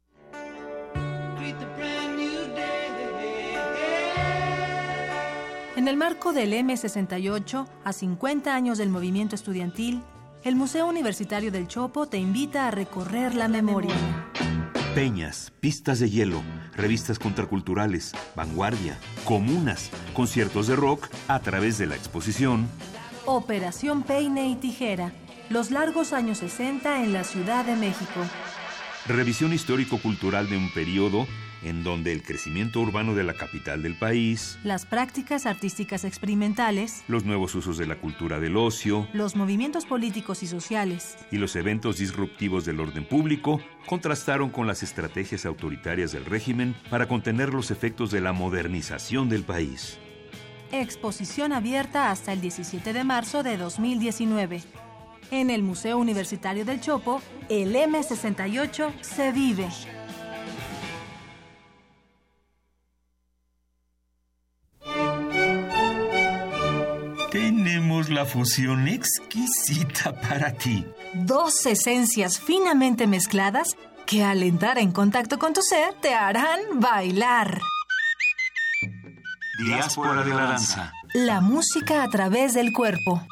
En 5.76 5.86
el 5.86 5.96
marco 5.96 6.32
del 6.32 6.52
M68, 6.52 7.66
a 7.84 7.92
50 7.92 8.54
años 8.54 8.78
del 8.78 8.88
movimiento 8.88 9.36
estudiantil, 9.36 10.02
el 10.44 10.56
Museo 10.56 10.86
Universitario 10.86 11.52
del 11.52 11.68
Chopo 11.68 12.06
te 12.06 12.18
invita 12.18 12.66
a 12.66 12.70
recorrer 12.70 13.34
la 13.34 13.48
memoria. 13.48 13.94
Peñas, 14.94 15.52
pistas 15.60 16.00
de 16.00 16.10
hielo, 16.10 16.42
revistas 16.74 17.18
contraculturales, 17.18 18.12
vanguardia, 18.34 18.98
comunas, 19.24 19.90
conciertos 20.14 20.66
de 20.66 20.74
rock 20.74 21.08
a 21.28 21.38
través 21.40 21.78
de 21.78 21.86
la 21.86 21.94
exposición. 21.94 22.66
Operación 23.24 24.02
Peine 24.02 24.48
y 24.48 24.56
Tijera, 24.56 25.12
los 25.50 25.70
largos 25.70 26.12
años 26.12 26.38
60 26.38 27.02
en 27.02 27.12
la 27.12 27.24
Ciudad 27.24 27.64
de 27.64 27.76
México. 27.76 28.20
Revisión 29.06 29.52
histórico-cultural 29.52 30.50
de 30.50 30.56
un 30.56 30.70
periodo 30.72 31.26
en 31.62 31.82
donde 31.82 32.12
el 32.12 32.22
crecimiento 32.22 32.80
urbano 32.80 33.14
de 33.14 33.24
la 33.24 33.34
capital 33.34 33.82
del 33.82 33.96
país, 33.96 34.58
las 34.62 34.86
prácticas 34.86 35.46
artísticas 35.46 36.04
experimentales, 36.04 37.02
los 37.08 37.24
nuevos 37.24 37.54
usos 37.54 37.78
de 37.78 37.86
la 37.86 37.96
cultura 37.96 38.38
del 38.38 38.56
ocio, 38.56 39.08
los 39.12 39.34
movimientos 39.34 39.86
políticos 39.86 40.42
y 40.42 40.46
sociales 40.46 41.16
y 41.32 41.38
los 41.38 41.56
eventos 41.56 41.98
disruptivos 41.98 42.64
del 42.64 42.78
orden 42.80 43.04
público 43.06 43.60
contrastaron 43.86 44.50
con 44.50 44.66
las 44.66 44.82
estrategias 44.82 45.46
autoritarias 45.46 46.12
del 46.12 46.26
régimen 46.26 46.76
para 46.90 47.08
contener 47.08 47.52
los 47.52 47.70
efectos 47.70 48.10
de 48.10 48.20
la 48.20 48.32
modernización 48.32 49.28
del 49.28 49.42
país. 49.42 49.98
Exposición 50.70 51.52
abierta 51.52 52.10
hasta 52.10 52.32
el 52.32 52.42
17 52.42 52.92
de 52.92 53.02
marzo 53.02 53.42
de 53.42 53.56
2019. 53.56 54.62
En 55.30 55.50
el 55.50 55.62
Museo 55.62 55.98
Universitario 55.98 56.64
del 56.64 56.80
Chopo, 56.80 57.20
el 57.50 57.74
M68 57.74 58.92
se 59.02 59.32
vive. 59.32 59.68
Tenemos 67.30 68.08
la 68.08 68.24
fusión 68.24 68.88
exquisita 68.88 70.18
para 70.28 70.52
ti. 70.54 70.86
Dos 71.12 71.66
esencias 71.66 72.40
finamente 72.40 73.06
mezcladas 73.06 73.76
que 74.06 74.24
al 74.24 74.42
entrar 74.42 74.78
en 74.78 74.92
contacto 74.92 75.38
con 75.38 75.52
tu 75.52 75.60
ser 75.60 75.92
te 76.00 76.14
harán 76.14 76.60
bailar. 76.76 77.60
Diáspora 79.66 80.22
de 80.22 80.30
la 80.30 80.42
danza. 80.44 80.92
La 81.12 81.42
música 81.42 82.02
a 82.02 82.08
través 82.08 82.54
del 82.54 82.72
cuerpo. 82.72 83.22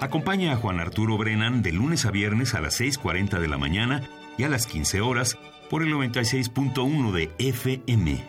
Acompaña 0.00 0.52
a 0.52 0.56
Juan 0.56 0.78
Arturo 0.78 1.18
Brennan 1.18 1.60
de 1.60 1.72
lunes 1.72 2.06
a 2.06 2.12
viernes 2.12 2.54
a 2.54 2.60
las 2.60 2.80
6.40 2.80 3.40
de 3.40 3.48
la 3.48 3.58
mañana 3.58 4.02
y 4.36 4.44
a 4.44 4.48
las 4.48 4.66
15 4.66 5.00
horas 5.00 5.36
por 5.68 5.82
el 5.82 5.92
96.1 5.92 7.12
de 7.12 7.30
FM. 7.38 8.24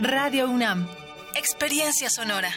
Radio 0.00 0.48
UNAM. 0.48 0.86
Experiencia 1.34 2.08
sonora. 2.08 2.48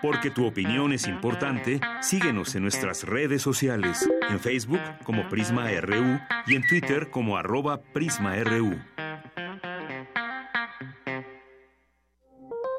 Porque 0.00 0.30
tu 0.30 0.46
opinión 0.46 0.92
es 0.92 1.08
importante, 1.08 1.80
síguenos 2.00 2.54
en 2.54 2.62
nuestras 2.62 3.02
redes 3.02 3.42
sociales, 3.42 4.08
en 4.30 4.38
Facebook 4.38 4.80
como 5.02 5.28
Prisma 5.28 5.68
RU 5.80 6.20
y 6.46 6.54
en 6.54 6.64
Twitter 6.68 7.10
como 7.10 7.36
arroba 7.36 7.80
PrismaRU. 7.92 8.76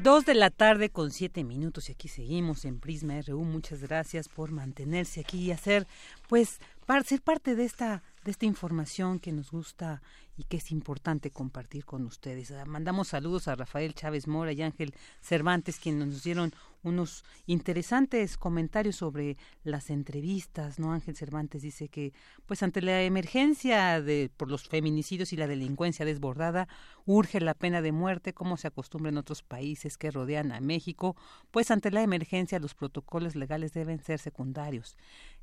Dos 0.03 0.25
de 0.25 0.33
la 0.33 0.49
tarde 0.49 0.89
con 0.89 1.11
siete 1.11 1.45
minutos 1.45 1.87
y 1.87 1.93
aquí 1.93 2.09
seguimos 2.09 2.65
en 2.65 2.81
Prisma 2.81 3.21
RU. 3.21 3.45
Muchas 3.45 3.79
gracias 3.79 4.27
por 4.27 4.51
mantenerse 4.51 5.21
aquí 5.21 5.45
y 5.45 5.51
hacer, 5.51 5.87
pues, 6.27 6.59
para 6.85 7.03
ser 7.03 7.21
parte 7.21 7.55
de 7.55 7.63
esta 7.63 8.03
de 8.25 8.31
esta 8.31 8.45
información 8.45 9.19
que 9.19 9.31
nos 9.31 9.51
gusta 9.51 10.01
y 10.35 10.43
que 10.43 10.57
es 10.57 10.71
importante 10.71 11.31
compartir 11.31 11.85
con 11.85 12.05
ustedes. 12.05 12.51
Ah, 12.51 12.65
mandamos 12.65 13.07
saludos 13.07 13.47
a 13.47 13.55
Rafael 13.55 13.93
Chávez 13.93 14.27
Mora 14.27 14.51
y 14.51 14.61
Ángel 14.61 14.93
Cervantes, 15.21 15.79
quienes 15.79 16.07
nos 16.07 16.23
dieron 16.23 16.53
unos 16.83 17.23
interesantes 17.45 18.37
comentarios 18.37 18.97
sobre 18.97 19.37
las 19.63 19.89
entrevistas, 19.89 20.79
¿no? 20.79 20.91
Ángel 20.91 21.15
Cervantes 21.15 21.61
dice 21.61 21.89
que, 21.89 22.13
pues 22.45 22.61
ante 22.61 22.81
la 22.81 23.01
emergencia 23.03 24.01
de 24.01 24.29
por 24.35 24.49
los 24.49 24.67
feminicidios 24.67 25.33
y 25.33 25.37
la 25.37 25.47
delincuencia 25.47 26.05
desbordada, 26.05 26.67
urge 27.05 27.39
la 27.41 27.53
pena 27.53 27.81
de 27.81 27.91
muerte 27.91 28.33
como 28.33 28.57
se 28.57 28.67
acostumbra 28.67 29.09
en 29.09 29.17
otros 29.17 29.43
países 29.43 29.97
que 29.97 30.11
rodean 30.11 30.51
a 30.51 30.61
México, 30.61 31.15
pues 31.51 31.71
ante 31.71 31.91
la 31.91 32.01
emergencia 32.01 32.59
los 32.59 32.75
protocolos 32.75 33.35
legales 33.35 33.73
deben 33.73 33.99
ser 33.99 34.19
secundarios. 34.19 34.95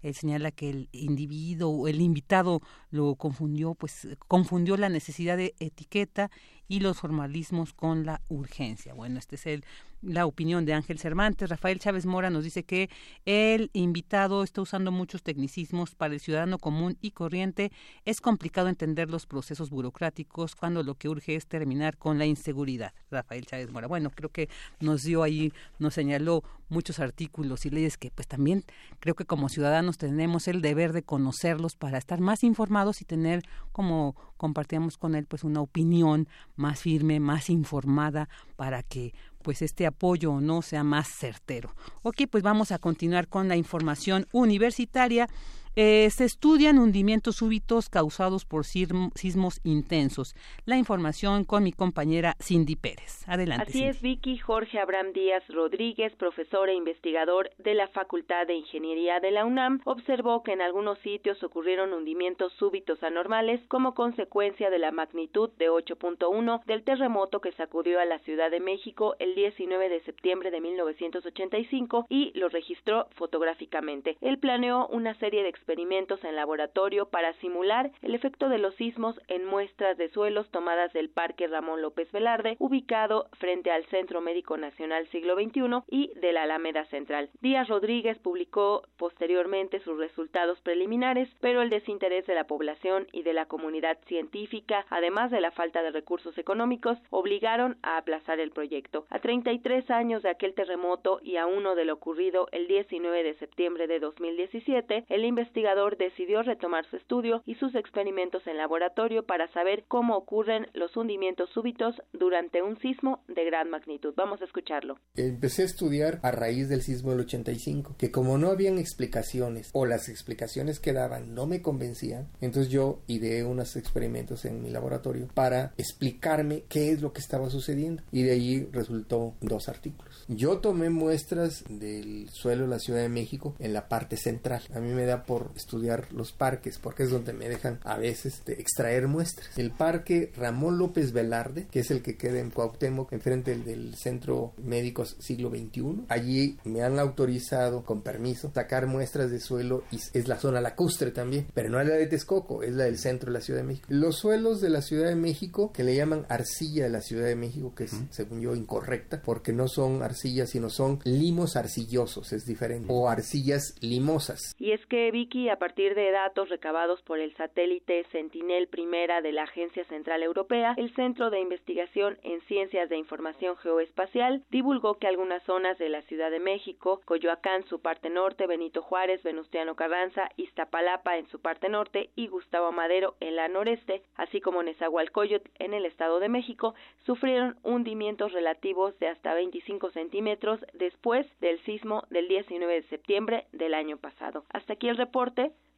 Él 0.02 0.14
señala 0.14 0.50
que 0.50 0.70
el 0.70 0.88
individuo, 0.92 1.88
el 1.88 2.00
invitado 2.00 2.60
lo 2.90 3.14
confundió, 3.16 3.74
pues 3.74 4.08
confundió 4.28 4.76
la 4.76 4.88
necesidad 4.88 5.36
de 5.36 5.54
etiqueta 5.58 6.30
y 6.68 6.80
los 6.80 6.98
formalismos 6.98 7.72
con 7.74 8.06
la 8.06 8.22
urgencia. 8.28 8.94
Bueno, 8.94 9.18
este 9.18 9.36
es 9.36 9.46
el 9.46 9.64
la 10.02 10.26
opinión 10.26 10.64
de 10.64 10.74
Ángel 10.74 10.98
Cervantes. 10.98 11.48
Rafael 11.48 11.78
Chávez 11.78 12.06
Mora 12.06 12.30
nos 12.30 12.44
dice 12.44 12.64
que 12.64 12.88
el 13.24 13.70
invitado 13.72 14.42
está 14.42 14.62
usando 14.62 14.90
muchos 14.90 15.22
tecnicismos 15.22 15.94
para 15.94 16.14
el 16.14 16.20
ciudadano 16.20 16.58
común 16.58 16.96
y 17.00 17.10
corriente. 17.10 17.72
Es 18.04 18.20
complicado 18.20 18.68
entender 18.68 19.10
los 19.10 19.26
procesos 19.26 19.70
burocráticos 19.70 20.54
cuando 20.54 20.82
lo 20.82 20.94
que 20.94 21.08
urge 21.08 21.36
es 21.36 21.46
terminar 21.46 21.96
con 21.96 22.18
la 22.18 22.26
inseguridad. 22.26 22.92
Rafael 23.10 23.46
Chávez 23.46 23.70
Mora. 23.70 23.86
Bueno, 23.86 24.10
creo 24.10 24.30
que 24.30 24.48
nos 24.80 25.02
dio 25.02 25.22
ahí, 25.22 25.52
nos 25.78 25.94
señaló 25.94 26.42
muchos 26.70 27.00
artículos 27.00 27.66
y 27.66 27.70
leyes 27.70 27.98
que 27.98 28.10
pues 28.10 28.28
también 28.28 28.64
creo 29.00 29.14
que 29.14 29.26
como 29.26 29.48
ciudadanos 29.48 29.98
tenemos 29.98 30.48
el 30.48 30.62
deber 30.62 30.92
de 30.92 31.02
conocerlos 31.02 31.74
para 31.74 31.98
estar 31.98 32.20
más 32.20 32.44
informados 32.44 33.02
y 33.02 33.04
tener 33.04 33.42
como 33.72 34.14
compartíamos 34.36 34.96
con 34.96 35.14
él 35.14 35.26
pues 35.26 35.44
una 35.44 35.60
opinión 35.60 36.28
más 36.56 36.80
firme, 36.80 37.20
más 37.20 37.50
informada 37.50 38.28
para 38.56 38.82
que 38.82 39.12
pues 39.42 39.62
este 39.62 39.86
apoyo 39.86 40.40
no 40.40 40.62
sea 40.62 40.84
más 40.84 41.08
certero. 41.08 41.74
Ok, 42.02 42.22
pues 42.30 42.42
vamos 42.42 42.72
a 42.72 42.78
continuar 42.78 43.28
con 43.28 43.48
la 43.48 43.56
información 43.56 44.26
universitaria. 44.32 45.28
Eh, 45.76 46.10
se 46.10 46.24
estudian 46.24 46.80
hundimientos 46.80 47.36
súbitos 47.36 47.88
causados 47.88 48.44
por 48.44 48.64
sismos 48.64 49.60
intensos. 49.62 50.34
La 50.64 50.76
información 50.76 51.44
con 51.44 51.62
mi 51.62 51.72
compañera 51.72 52.34
Cindy 52.40 52.74
Pérez. 52.74 53.22
Adelante. 53.28 53.66
Así 53.68 53.84
es, 53.84 54.02
Vicky 54.02 54.36
Jorge 54.38 54.80
Abraham 54.80 55.12
Díaz 55.12 55.44
Rodríguez, 55.48 56.12
profesor 56.16 56.68
e 56.68 56.74
investigador 56.74 57.50
de 57.58 57.74
la 57.74 57.86
Facultad 57.88 58.48
de 58.48 58.54
Ingeniería 58.54 59.20
de 59.20 59.30
la 59.30 59.44
UNAM, 59.44 59.80
observó 59.84 60.42
que 60.42 60.52
en 60.52 60.60
algunos 60.60 60.98
sitios 60.98 61.40
ocurrieron 61.44 61.92
hundimientos 61.92 62.52
súbitos 62.54 63.00
anormales 63.04 63.60
como 63.68 63.94
consecuencia 63.94 64.70
de 64.70 64.78
la 64.78 64.90
magnitud 64.90 65.50
de 65.56 65.70
8.1 65.70 66.64
del 66.64 66.82
terremoto 66.82 67.40
que 67.40 67.52
sacudió 67.52 68.00
a 68.00 68.04
la 68.04 68.18
Ciudad 68.20 68.50
de 68.50 68.58
México 68.58 69.14
el 69.20 69.36
19 69.36 69.88
de 69.88 70.02
septiembre 70.02 70.50
de 70.50 70.60
1985 70.60 72.06
y 72.08 72.32
lo 72.34 72.48
registró 72.48 73.06
fotográficamente. 73.14 74.16
Él 74.20 74.38
planeó 74.38 74.88
una 74.88 75.14
serie 75.18 75.44
de 75.44 75.48
experimentos 75.60 76.24
en 76.24 76.36
laboratorio 76.36 77.10
para 77.10 77.34
simular 77.34 77.90
el 78.00 78.14
efecto 78.14 78.48
de 78.48 78.58
los 78.58 78.74
sismos 78.76 79.20
en 79.28 79.44
muestras 79.44 79.98
de 79.98 80.08
suelos 80.08 80.48
tomadas 80.50 80.92
del 80.94 81.10
Parque 81.10 81.46
Ramón 81.46 81.82
López 81.82 82.10
Velarde, 82.12 82.56
ubicado 82.58 83.28
frente 83.38 83.70
al 83.70 83.84
Centro 83.86 84.22
Médico 84.22 84.56
Nacional 84.56 85.06
Siglo 85.08 85.34
XXI 85.34 85.82
y 85.88 86.12
de 86.18 86.32
la 86.32 86.44
Alameda 86.44 86.86
Central. 86.86 87.28
Díaz 87.42 87.68
Rodríguez 87.68 88.18
publicó 88.18 88.84
posteriormente 88.96 89.80
sus 89.80 89.98
resultados 89.98 90.58
preliminares, 90.62 91.28
pero 91.40 91.60
el 91.60 91.68
desinterés 91.68 92.26
de 92.26 92.34
la 92.34 92.44
población 92.44 93.06
y 93.12 93.22
de 93.22 93.34
la 93.34 93.46
comunidad 93.46 93.98
científica, 94.06 94.86
además 94.88 95.30
de 95.30 95.42
la 95.42 95.50
falta 95.50 95.82
de 95.82 95.90
recursos 95.90 96.36
económicos, 96.38 96.96
obligaron 97.10 97.76
a 97.82 97.98
aplazar 97.98 98.40
el 98.40 98.50
proyecto. 98.50 99.04
A 99.10 99.18
33 99.18 99.90
años 99.90 100.22
de 100.22 100.30
aquel 100.30 100.54
terremoto 100.54 101.20
y 101.22 101.36
a 101.36 101.46
uno 101.46 101.74
de 101.74 101.84
lo 101.84 101.94
ocurrido 101.94 102.48
el 102.52 102.66
19 102.66 103.22
de 103.22 103.34
septiembre 103.34 103.86
de 103.86 104.00
2017, 104.00 105.04
el 105.08 105.24
investigador 105.24 105.49
decidió 105.98 106.42
retomar 106.42 106.84
su 106.90 106.96
estudio 106.96 107.42
y 107.46 107.54
sus 107.56 107.74
experimentos 107.74 108.46
en 108.46 108.56
laboratorio 108.56 109.24
para 109.24 109.52
saber 109.52 109.84
cómo 109.88 110.16
ocurren 110.16 110.66
los 110.74 110.96
hundimientos 110.96 111.50
súbitos 111.50 111.94
durante 112.12 112.62
un 112.62 112.78
sismo 112.80 113.22
de 113.28 113.44
gran 113.44 113.70
magnitud. 113.70 114.14
Vamos 114.16 114.40
a 114.42 114.44
escucharlo. 114.44 114.98
Empecé 115.14 115.62
a 115.62 115.66
estudiar 115.66 116.20
a 116.22 116.30
raíz 116.30 116.68
del 116.68 116.82
sismo 116.82 117.10
del 117.10 117.20
85, 117.20 117.96
que 117.98 118.10
como 118.10 118.38
no 118.38 118.48
habían 118.48 118.78
explicaciones 118.78 119.70
o 119.72 119.86
las 119.86 120.08
explicaciones 120.08 120.80
que 120.80 120.92
daban 120.92 121.34
no 121.34 121.46
me 121.46 121.62
convencían, 121.62 122.28
entonces 122.40 122.72
yo 122.72 123.00
ideé 123.06 123.44
unos 123.44 123.76
experimentos 123.76 124.44
en 124.44 124.62
mi 124.62 124.70
laboratorio 124.70 125.28
para 125.34 125.72
explicarme 125.76 126.64
qué 126.68 126.90
es 126.90 127.02
lo 127.02 127.12
que 127.12 127.20
estaba 127.20 127.50
sucediendo 127.50 128.02
y 128.10 128.22
de 128.22 128.32
ahí 128.32 128.68
resultó 128.72 129.34
dos 129.40 129.68
artículos. 129.68 130.24
Yo 130.28 130.58
tomé 130.58 130.90
muestras 130.90 131.64
del 131.68 132.28
suelo 132.30 132.64
de 132.64 132.68
la 132.68 132.78
Ciudad 132.78 133.00
de 133.00 133.08
México 133.08 133.54
en 133.58 133.72
la 133.72 133.88
parte 133.88 134.16
central. 134.16 134.62
A 134.74 134.80
mí 134.80 134.92
me 134.92 135.04
da 135.04 135.24
por 135.24 135.39
estudiar 135.56 136.12
los 136.12 136.32
parques, 136.32 136.78
porque 136.78 137.04
es 137.04 137.10
donde 137.10 137.32
me 137.32 137.48
dejan 137.48 137.80
a 137.84 137.96
veces 137.98 138.44
de 138.44 138.54
extraer 138.54 139.08
muestras. 139.08 139.56
El 139.58 139.70
parque 139.70 140.32
Ramón 140.36 140.78
López 140.78 141.12
Velarde, 141.12 141.66
que 141.70 141.80
es 141.80 141.90
el 141.90 142.02
que 142.02 142.16
queda 142.16 142.40
en 142.40 142.50
Cuauhtémoc, 142.50 143.12
enfrente 143.12 143.56
del, 143.56 143.94
Centro 143.94 144.52
Médico 144.62 145.04
Siglo 145.04 145.50
XXI. 145.50 146.04
Allí 146.08 146.58
me 146.64 146.82
han 146.82 146.98
autorizado, 146.98 147.84
con 147.84 148.02
permiso, 148.02 148.50
sacar 148.54 148.86
muestras 148.86 149.30
de 149.30 149.40
suelo 149.40 149.84
y 149.90 149.96
es 149.96 150.28
la 150.28 150.38
zona 150.38 150.60
lacustre 150.60 151.10
también, 151.10 151.46
pero 151.54 151.68
no 151.68 151.80
es 151.80 151.88
la 151.88 151.94
de 151.94 152.06
Texcoco, 152.06 152.62
es 152.62 152.72
la 152.72 152.84
del 152.84 152.98
centro 152.98 153.32
de 153.32 153.38
la 153.38 153.44
Ciudad 153.44 153.60
de 153.60 153.66
México. 153.66 153.86
Los 153.90 154.18
suelos 154.18 154.60
de 154.60 154.70
la 154.70 154.82
Ciudad 154.82 155.08
de 155.08 155.16
México, 155.16 155.72
que 155.72 155.84
le 155.84 155.94
llaman 155.94 156.26
arcilla 156.28 156.84
de 156.84 156.90
la 156.90 157.00
Ciudad 157.00 157.26
de 157.26 157.36
México, 157.36 157.74
que 157.74 157.84
es, 157.84 157.96
según 158.10 158.40
yo, 158.40 158.54
incorrecta, 158.54 159.22
porque 159.22 159.52
no 159.52 159.68
son 159.68 160.02
arcillas, 160.02 160.50
sino 160.50 160.70
son 160.70 161.00
limos 161.04 161.56
arcillosos, 161.56 162.32
es 162.32 162.46
diferente, 162.46 162.86
o 162.92 163.08
arcillas 163.08 163.74
limosas. 163.80 164.54
Y 164.58 164.72
es 164.72 164.80
que 164.88 165.10
A 165.32 165.56
partir 165.56 165.94
de 165.94 166.10
datos 166.10 166.48
recabados 166.48 167.02
por 167.02 167.20
el 167.20 167.32
satélite 167.36 168.04
Sentinel 168.10 168.66
Primera 168.66 169.20
de 169.20 169.30
la 169.30 169.44
Agencia 169.44 169.84
Central 169.84 170.24
Europea, 170.24 170.74
el 170.76 170.92
Centro 170.96 171.30
de 171.30 171.38
Investigación 171.38 172.18
en 172.24 172.40
Ciencias 172.42 172.88
de 172.88 172.96
Información 172.96 173.56
Geoespacial 173.58 174.42
divulgó 174.50 174.94
que 174.94 175.06
algunas 175.06 175.40
zonas 175.44 175.78
de 175.78 175.88
la 175.88 176.02
Ciudad 176.02 176.32
de 176.32 176.40
México, 176.40 177.00
Coyoacán, 177.04 177.62
su 177.68 177.80
parte 177.80 178.10
norte, 178.10 178.48
Benito 178.48 178.82
Juárez, 178.82 179.22
Venustiano 179.22 179.76
Carranza, 179.76 180.30
Iztapalapa 180.36 181.16
en 181.16 181.28
su 181.28 181.40
parte 181.40 181.68
norte 181.68 182.10
y 182.16 182.26
Gustavo 182.26 182.72
Madero 182.72 183.14
en 183.20 183.36
la 183.36 183.46
noreste, 183.46 184.02
así 184.16 184.40
como 184.40 184.64
Nezahualcóyotl 184.64 185.48
en 185.60 185.74
el 185.74 185.86
Estado 185.86 186.18
de 186.18 186.28
México, 186.28 186.74
sufrieron 187.06 187.56
hundimientos 187.62 188.32
relativos 188.32 188.98
de 188.98 189.06
hasta 189.06 189.34
25 189.34 189.92
centímetros 189.92 190.58
después 190.74 191.24
del 191.40 191.60
sismo 191.60 192.02
del 192.10 192.26
19 192.26 192.74
de 192.74 192.88
septiembre 192.88 193.46
del 193.52 193.74
año 193.74 193.96
pasado. 193.96 194.44
Hasta 194.52 194.72
aquí 194.72 194.88
el 194.88 194.96
reporte. 194.96 195.19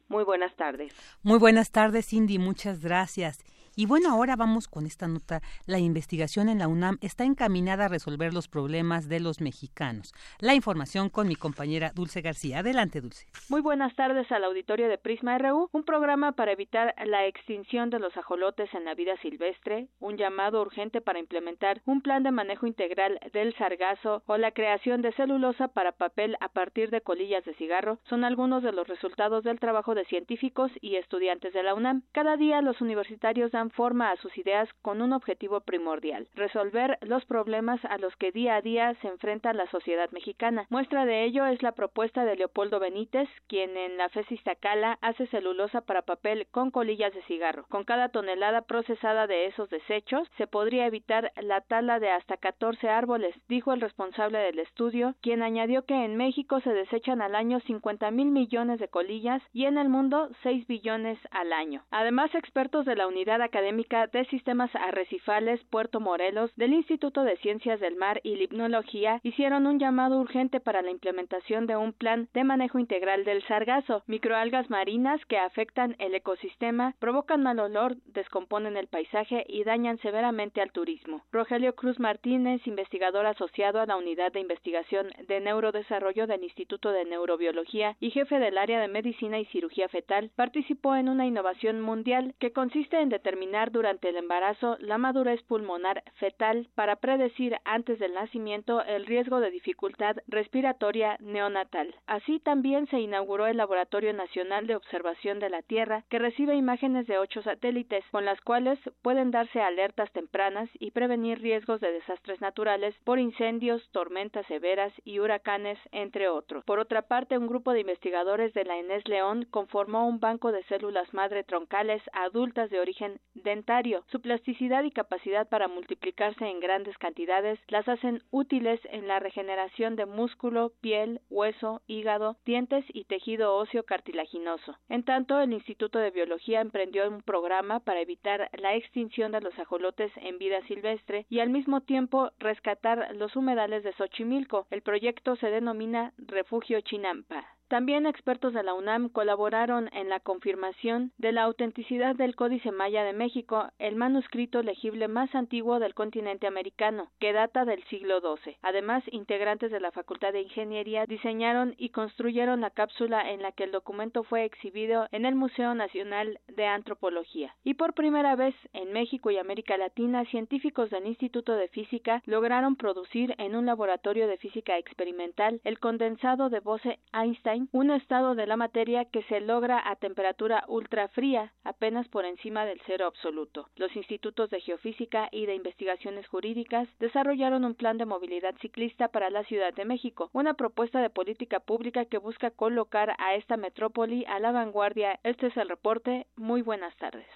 Muy 0.07 0.23
buenas 0.23 0.55
tardes. 0.55 0.93
Muy 1.21 1.39
buenas 1.39 1.71
tardes, 1.71 2.07
Cindy. 2.07 2.37
Muchas 2.39 2.81
gracias. 2.81 3.43
Y 3.75 3.87
bueno, 3.87 4.11
ahora 4.11 4.35
vamos 4.35 4.67
con 4.67 4.85
esta 4.85 5.07
nota. 5.07 5.41
La 5.65 5.79
investigación 5.79 6.47
en 6.47 6.59
la 6.59 6.67
UNAM 6.67 6.99
está 7.01 7.23
encaminada 7.23 7.85
a 7.85 7.87
resolver 7.87 8.31
los 8.31 8.47
problemas 8.47 9.09
de 9.09 9.19
los 9.19 9.41
mexicanos. 9.41 10.13
La 10.39 10.53
información 10.53 11.09
con 11.09 11.27
mi 11.27 11.35
compañera 11.35 11.91
Dulce 11.95 12.21
García. 12.21 12.59
Adelante, 12.59 13.01
Dulce. 13.01 13.25
Muy 13.49 13.61
buenas 13.61 13.95
tardes 13.95 14.31
al 14.31 14.43
auditorio 14.43 14.87
de 14.87 14.99
Prisma 14.99 15.39
RU, 15.39 15.69
un 15.71 15.83
programa 15.83 16.33
para 16.33 16.51
evitar 16.51 16.93
la 17.03 17.25
extinción 17.25 17.89
de 17.89 17.97
los 17.97 18.15
ajolotes 18.15 18.71
en 18.75 18.85
la 18.85 18.93
vida 18.93 19.17
silvestre, 19.23 19.87
un 19.99 20.17
llamado 20.17 20.61
urgente 20.61 21.01
para 21.01 21.19
implementar 21.19 21.81
un 21.85 22.01
plan 22.01 22.21
de 22.21 22.31
manejo 22.31 22.67
integral 22.67 23.19
del 23.33 23.55
sargazo 23.57 24.21
o 24.27 24.37
la 24.37 24.51
creación 24.51 25.01
de 25.01 25.13
celulosa 25.13 25.67
para 25.69 25.93
papel 25.93 26.37
a 26.41 26.49
partir 26.49 26.91
de 26.91 27.01
colillas 27.01 27.43
de 27.45 27.55
cigarro 27.55 27.99
son 28.07 28.23
algunos 28.23 28.61
de 28.61 28.71
los 28.71 28.87
resultados 28.87 29.43
del 29.43 29.59
trabajo 29.59 29.95
de 29.95 30.05
científicos 30.05 30.71
y 30.79 30.95
estudiantes 30.95 31.53
de 31.53 31.63
la 31.63 31.73
UNAM. 31.73 32.03
Cada 32.11 32.37
día 32.37 32.61
los 32.61 32.79
universitarios 32.81 33.51
dan 33.51 33.62
forma 33.71 34.11
a 34.11 34.17
sus 34.17 34.37
ideas 34.37 34.69
con 34.81 35.01
un 35.01 35.13
objetivo 35.13 35.61
primordial, 35.61 36.27
resolver 36.35 36.97
los 37.01 37.25
problemas 37.25 37.83
a 37.85 37.97
los 37.97 38.15
que 38.15 38.31
día 38.31 38.55
a 38.55 38.61
día 38.61 38.95
se 39.01 39.07
enfrenta 39.07 39.53
la 39.53 39.67
sociedad 39.67 40.09
mexicana. 40.11 40.65
Muestra 40.69 41.05
de 41.05 41.23
ello 41.23 41.45
es 41.45 41.61
la 41.61 41.73
propuesta 41.73 42.25
de 42.25 42.35
Leopoldo 42.35 42.79
Benítez, 42.79 43.29
quien 43.47 43.77
en 43.77 43.97
la 43.97 44.09
FES 44.09 44.31
Iztacala 44.31 44.97
hace 45.01 45.27
celulosa 45.27 45.81
para 45.81 46.01
papel 46.01 46.47
con 46.51 46.71
colillas 46.71 47.13
de 47.13 47.23
cigarro. 47.23 47.65
Con 47.69 47.83
cada 47.83 48.09
tonelada 48.09 48.61
procesada 48.61 49.27
de 49.27 49.45
esos 49.45 49.69
desechos 49.69 50.27
se 50.37 50.47
podría 50.47 50.85
evitar 50.85 51.31
la 51.41 51.61
tala 51.61 51.99
de 51.99 52.09
hasta 52.09 52.37
14 52.37 52.89
árboles, 52.89 53.35
dijo 53.47 53.73
el 53.73 53.81
responsable 53.81 54.39
del 54.39 54.59
estudio, 54.59 55.15
quien 55.21 55.41
añadió 55.41 55.85
que 55.85 56.05
en 56.05 56.17
México 56.17 56.59
se 56.61 56.73
desechan 56.73 57.21
al 57.21 57.35
año 57.35 57.59
50 57.61 58.11
mil 58.11 58.27
millones 58.31 58.79
de 58.79 58.87
colillas 58.87 59.41
y 59.51 59.65
en 59.65 59.77
el 59.77 59.89
mundo 59.89 60.29
6 60.43 60.67
billones 60.67 61.19
al 61.31 61.53
año. 61.53 61.83
Además, 61.91 62.33
expertos 62.35 62.85
de 62.85 62.95
la 62.95 63.07
unidad 63.07 63.41
académica 63.53 64.07
de 64.07 64.25
Sistemas 64.25 64.71
Arrecifales 64.73 65.63
Puerto 65.69 65.99
Morelos 65.99 66.49
del 66.55 66.73
Instituto 66.73 67.23
de 67.23 67.37
Ciencias 67.37 67.79
del 67.79 67.95
Mar 67.95 68.19
y 68.23 68.35
Limnología 68.35 69.19
hicieron 69.21 69.67
un 69.67 69.77
llamado 69.77 70.19
urgente 70.19 70.59
para 70.59 70.81
la 70.81 70.89
implementación 70.89 71.67
de 71.67 71.77
un 71.77 71.93
plan 71.93 72.27
de 72.33 72.43
manejo 72.43 72.79
integral 72.79 73.25
del 73.25 73.43
sargazo, 73.43 74.01
microalgas 74.07 74.71
marinas 74.71 75.23
que 75.27 75.37
afectan 75.37 75.95
el 75.99 76.15
ecosistema, 76.15 76.95
provocan 76.97 77.43
mal 77.43 77.59
olor, 77.59 77.95
descomponen 78.07 78.75
el 78.75 78.87
paisaje 78.87 79.45
y 79.47 79.63
dañan 79.63 79.99
severamente 79.99 80.59
al 80.59 80.71
turismo. 80.71 81.21
Rogelio 81.31 81.75
Cruz 81.75 81.99
Martínez, 81.99 82.65
investigador 82.65 83.27
asociado 83.27 83.81
a 83.81 83.85
la 83.85 83.97
Unidad 83.97 84.31
de 84.31 84.39
Investigación 84.39 85.09
de 85.27 85.39
Neurodesarrollo 85.41 86.25
del 86.25 86.43
Instituto 86.43 86.91
de 86.91 87.05
Neurobiología 87.05 87.97
y 87.99 88.09
jefe 88.09 88.39
del 88.39 88.57
área 88.57 88.81
de 88.81 88.87
Medicina 88.87 89.37
y 89.37 89.45
Cirugía 89.45 89.89
Fetal, 89.89 90.31
participó 90.35 90.95
en 90.95 91.07
una 91.07 91.27
innovación 91.27 91.81
mundial 91.81 92.33
que 92.39 92.51
consiste 92.51 92.99
en 92.99 93.09
determinar 93.09 93.42
durante 93.71 94.09
el 94.09 94.15
embarazo 94.15 94.77
la 94.79 94.97
madurez 94.97 95.41
pulmonar 95.43 96.03
fetal 96.15 96.67
para 96.75 96.95
predecir 96.95 97.57
antes 97.65 97.99
del 97.99 98.13
nacimiento 98.13 98.83
el 98.83 99.05
riesgo 99.05 99.39
de 99.39 99.51
dificultad 99.51 100.17
respiratoria 100.27 101.17
neonatal. 101.19 101.93
Así 102.07 102.39
también 102.39 102.87
se 102.87 102.99
inauguró 102.99 103.45
el 103.47 103.57
Laboratorio 103.57 104.13
Nacional 104.13 104.65
de 104.65 104.75
Observación 104.75 105.39
de 105.39 105.49
la 105.49 105.61
Tierra, 105.61 106.03
que 106.09 106.19
recibe 106.19 106.55
imágenes 106.55 107.05
de 107.07 107.17
ocho 107.17 107.41
satélites, 107.41 108.03
con 108.11 108.25
las 108.25 108.39
cuales 108.41 108.79
pueden 109.01 109.31
darse 109.31 109.61
alertas 109.61 110.11
tempranas 110.13 110.69
y 110.79 110.91
prevenir 110.91 111.39
riesgos 111.39 111.81
de 111.81 111.91
desastres 111.91 112.41
naturales 112.41 112.95
por 113.03 113.19
incendios, 113.19 113.87
tormentas 113.91 114.45
severas 114.47 114.93
y 115.05 115.19
huracanes, 115.19 115.77
entre 115.91 116.29
otros. 116.29 116.63
Por 116.65 116.79
otra 116.79 117.03
parte, 117.03 117.37
un 117.37 117.47
grupo 117.47 117.73
de 117.73 117.81
investigadores 117.81 118.53
de 118.53 118.65
la 118.65 118.77
ENES 118.77 119.07
León 119.07 119.45
conformó 119.51 120.07
un 120.07 120.19
banco 120.19 120.51
de 120.51 120.63
células 120.63 121.13
madre 121.13 121.43
troncales 121.43 122.01
adultas 122.13 122.69
de 122.69 122.79
origen 122.79 123.19
dentario. 123.35 124.03
Su 124.11 124.21
plasticidad 124.21 124.83
y 124.83 124.91
capacidad 124.91 125.47
para 125.47 125.67
multiplicarse 125.67 126.45
en 126.45 126.59
grandes 126.59 126.97
cantidades 126.97 127.59
las 127.67 127.87
hacen 127.87 128.21
útiles 128.31 128.79
en 128.85 129.07
la 129.07 129.19
regeneración 129.19 129.95
de 129.95 130.05
músculo, 130.05 130.71
piel, 130.81 131.21
hueso, 131.29 131.81
hígado, 131.87 132.37
dientes 132.45 132.85
y 132.89 133.05
tejido 133.05 133.55
óseo 133.55 133.83
cartilaginoso. 133.83 134.77
En 134.89 135.03
tanto, 135.03 135.39
el 135.39 135.53
Instituto 135.53 135.99
de 135.99 136.11
Biología 136.11 136.61
emprendió 136.61 137.07
un 137.07 137.21
programa 137.21 137.79
para 137.79 138.01
evitar 138.01 138.49
la 138.53 138.75
extinción 138.75 139.31
de 139.31 139.41
los 139.41 139.57
ajolotes 139.59 140.11
en 140.17 140.37
vida 140.37 140.61
silvestre 140.67 141.25
y 141.29 141.39
al 141.39 141.49
mismo 141.49 141.81
tiempo 141.81 142.31
rescatar 142.39 143.15
los 143.15 143.35
humedales 143.35 143.83
de 143.83 143.93
Xochimilco. 143.93 144.67
El 144.69 144.81
proyecto 144.81 145.35
se 145.35 145.47
denomina 145.47 146.13
Refugio 146.17 146.81
Chinampa. 146.81 147.52
También 147.73 148.05
expertos 148.05 148.53
de 148.53 148.61
la 148.61 148.75
UNAM 148.75 149.09
colaboraron 149.09 149.89
en 149.93 150.07
la 150.07 150.19
confirmación 150.19 151.11
de 151.17 151.31
la 151.31 151.41
autenticidad 151.41 152.15
del 152.15 152.35
Códice 152.35 152.71
Maya 152.71 153.03
de 153.03 153.13
México, 153.13 153.65
el 153.79 153.95
manuscrito 153.95 154.61
legible 154.61 155.07
más 155.07 155.33
antiguo 155.33 155.79
del 155.79 155.95
continente 155.95 156.45
americano, 156.45 157.09
que 157.19 157.33
data 157.33 157.65
del 157.65 157.83
siglo 157.85 158.19
XII. 158.21 158.57
Además, 158.61 159.03
integrantes 159.11 159.71
de 159.71 159.79
la 159.79 159.91
Facultad 159.91 160.33
de 160.33 160.41
Ingeniería 160.41 161.07
diseñaron 161.07 161.73
y 161.79 161.89
construyeron 161.89 162.61
la 162.61 162.69
cápsula 162.69 163.31
en 163.31 163.41
la 163.41 163.51
que 163.51 163.63
el 163.63 163.71
documento 163.71 164.23
fue 164.23 164.43
exhibido 164.43 165.07
en 165.11 165.25
el 165.25 165.33
Museo 165.33 165.73
Nacional 165.73 166.39
de 166.49 166.67
Antropología. 166.67 167.55
Y 167.63 167.73
por 167.73 167.95
primera 167.95 168.35
vez 168.35 168.53
en 168.73 168.93
México 168.93 169.31
y 169.31 169.39
América 169.39 169.77
Latina, 169.77 170.25
científicos 170.25 170.91
del 170.91 171.07
Instituto 171.07 171.55
de 171.55 171.69
Física 171.69 172.21
lograron 172.27 172.75
producir 172.75 173.33
en 173.39 173.55
un 173.55 173.65
laboratorio 173.65 174.27
de 174.27 174.37
física 174.37 174.77
experimental 174.77 175.59
el 175.63 175.79
condensado 175.79 176.51
de 176.51 176.59
Bose-Einstein 176.59 177.62
un 177.71 177.91
estado 177.91 178.35
de 178.35 178.47
la 178.47 178.57
materia 178.57 179.05
que 179.05 179.23
se 179.23 179.39
logra 179.39 179.81
a 179.89 179.95
temperatura 179.95 180.63
ultrafría, 180.67 181.53
apenas 181.63 182.07
por 182.09 182.25
encima 182.25 182.65
del 182.65 182.81
cero 182.85 183.05
absoluto. 183.07 183.69
Los 183.75 183.95
institutos 183.95 184.49
de 184.49 184.61
geofísica 184.61 185.29
y 185.31 185.45
de 185.45 185.55
investigaciones 185.55 186.27
jurídicas 186.27 186.87
desarrollaron 186.99 187.65
un 187.65 187.75
plan 187.75 187.97
de 187.97 188.05
movilidad 188.05 188.55
ciclista 188.61 189.07
para 189.09 189.29
la 189.29 189.43
Ciudad 189.45 189.73
de 189.73 189.85
México, 189.85 190.29
una 190.33 190.53
propuesta 190.53 191.01
de 191.01 191.09
política 191.09 191.59
pública 191.59 192.05
que 192.05 192.17
busca 192.17 192.51
colocar 192.51 193.15
a 193.19 193.35
esta 193.35 193.57
metrópoli 193.57 194.25
a 194.25 194.39
la 194.39 194.51
vanguardia. 194.51 195.19
Este 195.23 195.47
es 195.47 195.57
el 195.57 195.69
reporte. 195.69 196.27
Muy 196.35 196.61
buenas 196.61 196.95
tardes. 196.97 197.27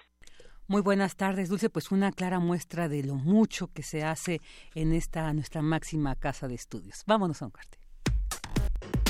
Muy 0.66 0.82
buenas 0.82 1.16
tardes, 1.16 1.48
Dulce. 1.48 1.70
Pues 1.70 1.90
una 1.90 2.12
clara 2.12 2.40
muestra 2.40 2.88
de 2.88 3.02
lo 3.02 3.14
mucho 3.14 3.72
que 3.72 3.82
se 3.82 4.04
hace 4.04 4.40
en 4.74 4.92
esta 4.92 5.32
nuestra 5.32 5.62
máxima 5.62 6.14
casa 6.14 6.46
de 6.46 6.56
estudios. 6.56 7.04
Vámonos 7.06 7.40
a 7.40 7.46
un 7.46 7.52
corte. 7.52 7.77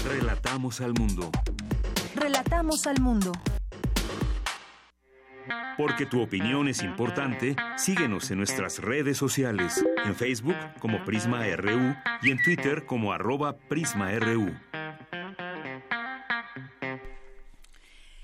Relatamos 0.08 0.80
al 0.80 0.94
mundo. 0.94 1.30
Relatamos 2.14 2.86
al 2.86 2.98
mundo. 2.98 3.30
Porque 5.76 6.06
tu 6.06 6.22
opinión 6.22 6.66
es 6.66 6.82
importante, 6.82 7.54
síguenos 7.76 8.30
en 8.30 8.38
nuestras 8.38 8.78
redes 8.78 9.18
sociales, 9.18 9.84
en 10.06 10.16
Facebook 10.16 10.56
como 10.80 11.04
Prisma 11.04 11.44
RU 11.56 11.94
y 12.22 12.30
en 12.30 12.42
Twitter 12.42 12.86
como 12.86 13.12
arroba 13.12 13.58
PrismaRU. 13.68 14.50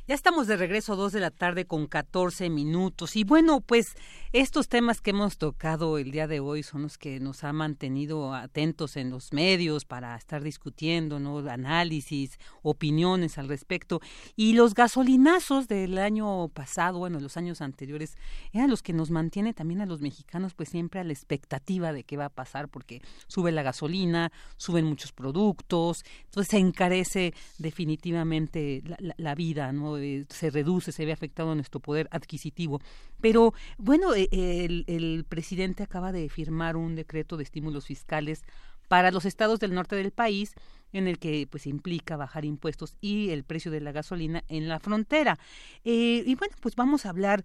Ya 0.07 0.15
estamos 0.15 0.47
de 0.47 0.57
regreso, 0.57 0.97
dos 0.97 1.13
de 1.13 1.21
la 1.21 1.31
tarde 1.31 1.67
con 1.67 1.87
14 1.87 2.51
minutos. 2.51 3.17
Y 3.17 3.25
bueno, 3.25 3.61
pues 3.61 3.95
estos 4.35 4.69
temas 4.69 5.01
que 5.01 5.11
hemos 5.11 5.39
tocado 5.39 5.97
el 5.97 6.11
día 6.11 6.27
de 6.27 6.41
hoy 6.41 6.65
son 6.65 6.83
los 6.83 6.99
que 6.99 7.21
nos 7.21 7.45
han 7.45 7.55
mantenido 7.55 8.35
atentos 8.35 8.97
en 8.97 9.09
los 9.09 9.33
medios 9.33 9.85
para 9.85 10.17
estar 10.17 10.43
discutiendo, 10.43 11.21
¿no? 11.21 11.39
Análisis, 11.49 12.41
opiniones 12.63 13.39
al 13.39 13.47
respecto. 13.47 14.01
Y 14.35 14.55
los 14.55 14.75
gasolinazos 14.75 15.69
del 15.69 15.99
año 15.99 16.49
pasado, 16.49 16.99
bueno, 16.99 17.21
los 17.21 17.37
años 17.37 17.61
anteriores, 17.61 18.19
eran 18.53 18.71
los 18.71 18.83
que 18.83 18.93
nos 18.93 19.13
mantiene 19.13 19.55
también 19.55 19.81
a 19.83 19.87
los 19.87 20.01
mexicanos, 20.01 20.53
pues 20.53 20.69
siempre 20.69 20.99
a 20.99 21.05
la 21.05 21.13
expectativa 21.13 21.93
de 21.93 22.03
qué 22.03 22.17
va 22.17 22.25
a 22.25 22.29
pasar, 22.29 22.69
porque 22.69 23.03
sube 23.29 23.53
la 23.53 23.63
gasolina, 23.63 24.33
suben 24.57 24.85
muchos 24.85 25.13
productos, 25.13 26.05
entonces 26.25 26.51
se 26.51 26.59
encarece 26.59 27.35
definitivamente 27.59 28.83
la, 28.85 29.15
la, 29.17 29.35
vida, 29.37 29.71
¿no? 29.71 29.97
Eh, 29.97 30.27
se 30.29 30.51
reduce, 30.51 30.91
se 30.91 31.05
ve 31.05 31.13
afectado 31.13 31.55
nuestro 31.55 31.79
poder 31.79 32.09
adquisitivo. 32.11 32.81
Pero 33.21 33.55
bueno, 33.79 34.13
el, 34.33 34.85
el 34.87 35.25
presidente 35.29 35.83
acaba 35.83 36.13
de 36.13 36.29
firmar 36.29 36.77
un 36.77 36.95
decreto 36.95 37.37
de 37.37 37.45
estímulos 37.45 37.87
fiscales 37.87 38.43
para 38.89 39.11
los 39.11 39.25
estados 39.25 39.61
del 39.61 39.75
norte 39.75 39.97
del 39.97 40.11
país 40.11 40.55
en 40.93 41.09
el 41.09 41.19
que 41.19 41.47
pues 41.51 41.67
implica 41.67 42.17
bajar 42.17 42.45
impuestos 42.45 42.97
y 43.01 43.31
el 43.31 43.45
precio 43.45 43.71
de 43.71 43.81
la 43.81 43.93
gasolina 43.93 44.45
en 44.49 44.69
la 44.69 44.79
frontera. 44.79 45.39
Eh, 45.85 46.23
y 46.25 46.35
bueno, 46.37 46.55
pues 46.61 46.77
vamos 46.77 47.05
a 47.05 47.11
hablar 47.11 47.45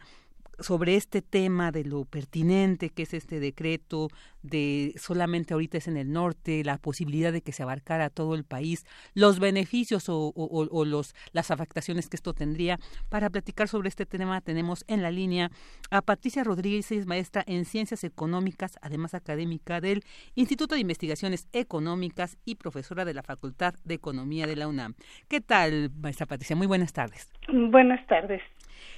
sobre 0.62 0.96
este 0.96 1.22
tema 1.22 1.72
de 1.72 1.84
lo 1.84 2.06
pertinente 2.06 2.90
que 2.90 3.04
es 3.04 3.14
este 3.14 3.40
decreto, 3.40 4.10
de 4.42 4.94
solamente 4.98 5.54
ahorita 5.54 5.78
es 5.78 5.88
en 5.88 5.98
el 5.98 6.12
norte, 6.12 6.64
la 6.64 6.78
posibilidad 6.78 7.34
de 7.34 7.42
que 7.42 7.52
se 7.52 7.64
abarcara 7.64 8.10
todo 8.10 8.36
el 8.36 8.44
país, 8.44 8.86
los 9.14 9.40
beneficios 9.40 10.06
o, 10.08 10.86
los, 10.86 11.14
las 11.34 11.52
afectaciones 11.52 12.10
que 12.10 12.16
esto 12.16 12.34
tendría. 12.34 12.80
Para 13.10 13.30
platicar 13.30 13.68
sobre 13.68 13.90
este 13.90 14.06
tema 14.06 14.42
tenemos 14.42 14.86
en 14.88 15.02
la 15.02 15.12
línea 15.12 15.50
a 15.92 16.02
Patricia 16.02 16.44
Rodríguez, 16.44 16.92
es 16.92 17.06
maestra 17.06 17.44
en 17.48 17.66
Ciencias 17.66 18.04
Económicas, 18.04 18.78
además 18.82 19.14
académica 19.14 19.82
del 19.82 20.04
Instituto 20.36 20.76
de 20.76 20.82
Investigaciones 20.82 21.48
Económicas 21.54 22.38
y 22.46 22.56
profesora 22.56 23.06
de 23.06 23.14
la 23.14 23.24
Facultad 23.24 23.74
de 23.84 23.96
Economía 23.96 24.48
de 24.48 24.56
la 24.56 24.68
UNAM. 24.68 24.96
¿Qué 25.28 25.42
tal, 25.42 25.92
maestra 26.02 26.26
Patricia? 26.26 26.56
Muy 26.56 26.68
buenas 26.68 26.94
tardes. 26.94 27.30
Buenas 27.48 28.06
tardes. 28.08 28.42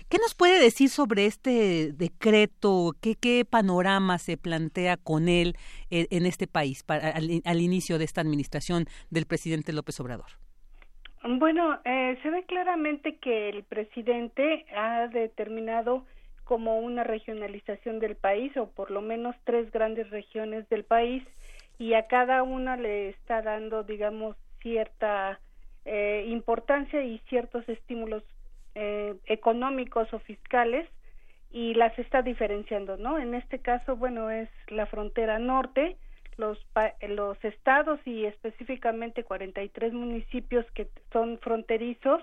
¿Qué 0.09 0.17
nos 0.17 0.35
puede 0.35 0.59
decir 0.59 0.89
sobre 0.89 1.25
este 1.25 1.91
decreto? 1.93 2.93
¿Qué, 3.01 3.45
panorama 3.49 4.17
se 4.17 4.37
plantea 4.37 4.97
con 4.97 5.27
él 5.27 5.55
en, 5.89 6.07
en 6.09 6.25
este 6.25 6.47
país 6.47 6.83
para, 6.83 7.09
al, 7.09 7.41
al, 7.43 7.61
inicio 7.61 7.97
de 7.97 8.05
esta 8.05 8.21
administración 8.21 8.85
del 9.09 9.25
presidente 9.25 9.73
López 9.73 9.99
Obrador? 9.99 10.31
Bueno, 11.23 11.79
eh, 11.85 12.17
se 12.23 12.29
ve 12.29 12.43
claramente 12.43 13.17
que 13.17 13.49
el 13.49 13.63
presidente 13.63 14.65
ha 14.75 15.07
determinado 15.07 16.05
como 16.45 16.79
una 16.79 17.03
regionalización 17.03 17.99
del 17.99 18.15
país 18.15 18.55
o 18.57 18.69
por 18.71 18.89
lo 18.89 19.01
menos 19.01 19.35
tres 19.43 19.71
grandes 19.71 20.09
regiones 20.09 20.67
del 20.69 20.83
país 20.83 21.23
y 21.77 21.93
a 21.93 22.07
cada 22.07 22.43
una 22.43 22.75
le 22.75 23.09
está 23.09 23.41
dando, 23.41 23.83
digamos, 23.83 24.35
cierta 24.61 25.39
eh, 25.85 26.25
importancia 26.27 27.03
y 27.03 27.19
ciertos 27.29 27.67
estímulos 27.69 28.23
eh, 28.75 29.15
económicos 29.25 30.13
o 30.13 30.19
fiscales 30.19 30.87
y 31.51 31.73
las 31.73 31.97
está 31.99 32.21
diferenciando, 32.21 32.97
¿no? 32.97 33.19
En 33.19 33.35
este 33.35 33.59
caso, 33.59 33.95
bueno, 33.95 34.29
es 34.29 34.49
la 34.69 34.85
frontera 34.85 35.37
norte, 35.39 35.97
los, 36.37 36.57
los 37.01 37.43
estados 37.43 37.99
y 38.05 38.25
específicamente 38.25 39.23
43 39.23 39.93
municipios 39.93 40.65
que 40.71 40.87
son 41.11 41.39
fronterizos 41.39 42.21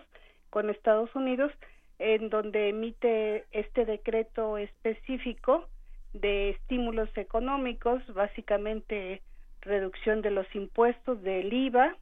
con 0.51 0.70
Estados 0.70 1.15
Unidos, 1.15 1.53
en 1.99 2.31
donde 2.31 2.70
emite 2.70 3.45
este 3.53 3.85
decreto 3.85 4.57
específico 4.57 5.69
de 6.15 6.51
estímulos 6.51 7.11
económicos, 7.16 8.03
básicamente 8.15 9.20
reducción 9.61 10.23
de 10.23 10.31
los 10.31 10.47
impuestos 10.55 11.23
del 11.23 11.53
IVA, 11.53 11.97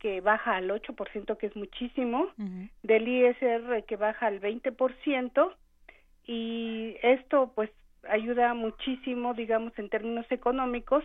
que 0.00 0.20
baja 0.20 0.56
al 0.56 0.70
8%, 0.70 1.36
que 1.36 1.46
es 1.46 1.56
muchísimo, 1.56 2.22
uh 2.22 2.42
-huh. 2.42 2.70
del 2.82 3.06
ISR 3.06 3.84
que 3.84 3.96
baja 3.96 4.26
al 4.26 4.40
20% 4.40 5.54
y 6.26 6.96
esto 7.02 7.52
pues 7.54 7.70
ayuda 8.08 8.54
muchísimo, 8.54 9.34
digamos, 9.34 9.72
en 9.78 9.88
términos 9.88 10.26
económicos 10.30 11.04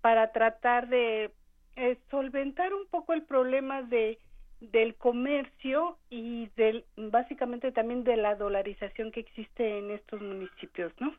para 0.00 0.32
tratar 0.32 0.88
de 0.88 1.30
eh, 1.76 1.98
solventar 2.10 2.74
un 2.74 2.86
poco 2.88 3.12
el 3.12 3.22
problema 3.22 3.82
de 3.82 4.18
del 4.60 4.94
comercio 4.94 5.98
y 6.08 6.48
del 6.56 6.84
básicamente 6.96 7.72
también 7.72 8.04
de 8.04 8.16
la 8.16 8.36
dolarización 8.36 9.10
que 9.10 9.18
existe 9.20 9.78
en 9.78 9.90
estos 9.90 10.20
municipios, 10.20 10.92
¿no? 11.00 11.12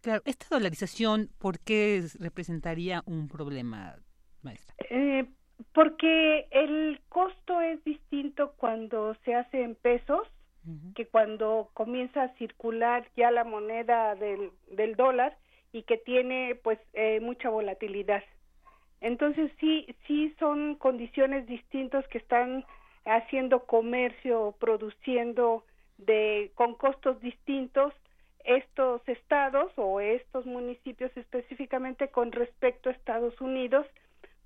Claro, 0.00 0.22
esta 0.24 0.46
dolarización, 0.50 1.30
¿por 1.38 1.60
qué 1.60 2.02
representaría 2.18 3.02
un 3.06 3.28
problema, 3.28 3.96
maestra? 4.42 4.74
Eh, 4.90 5.24
porque 5.72 6.46
el 6.50 7.00
costo 7.08 7.60
es 7.60 7.82
distinto 7.84 8.52
cuando 8.56 9.14
se 9.24 9.34
hace 9.34 9.62
en 9.62 9.74
pesos 9.74 10.26
que 10.94 11.06
cuando 11.06 11.70
comienza 11.72 12.22
a 12.22 12.34
circular 12.34 13.06
ya 13.16 13.30
la 13.30 13.44
moneda 13.44 14.14
del, 14.14 14.50
del 14.70 14.94
dólar 14.94 15.36
y 15.72 15.82
que 15.84 15.96
tiene 15.96 16.54
pues 16.62 16.78
eh, 16.92 17.18
mucha 17.20 17.48
volatilidad. 17.48 18.22
Entonces 19.00 19.50
sí, 19.58 19.86
sí 20.06 20.34
son 20.38 20.74
condiciones 20.76 21.46
distintas 21.46 22.06
que 22.08 22.18
están 22.18 22.64
haciendo 23.06 23.64
comercio, 23.64 24.54
produciendo 24.60 25.64
de 25.96 26.52
con 26.54 26.74
costos 26.74 27.20
distintos 27.20 27.94
estos 28.44 29.06
estados 29.08 29.72
o 29.76 30.00
estos 30.00 30.46
municipios 30.46 31.14
específicamente 31.16 32.08
con 32.08 32.32
respecto 32.32 32.88
a 32.88 32.92
Estados 32.92 33.38
Unidos, 33.40 33.86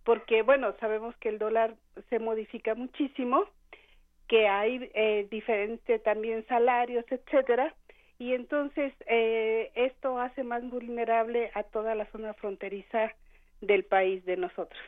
porque 0.04 0.42
bueno, 0.42 0.74
sabemos 0.80 1.16
que 1.16 1.30
el 1.30 1.38
dólar 1.38 1.74
se 2.10 2.18
modifica 2.18 2.74
muchísimo, 2.74 3.44
que 4.28 4.48
hay 4.48 4.90
eh, 4.94 5.26
diferentes 5.30 6.02
también 6.02 6.46
salarios, 6.46 7.04
etcétera, 7.10 7.74
y 8.18 8.32
entonces 8.32 8.92
eh, 9.06 9.72
esto 9.74 10.18
hace 10.18 10.44
más 10.44 10.62
vulnerable 10.68 11.50
a 11.54 11.62
toda 11.64 11.94
la 11.94 12.06
zona 12.06 12.34
fronteriza 12.34 13.12
del 13.60 13.84
país 13.84 14.24
de 14.24 14.36
nosotros. 14.36 14.80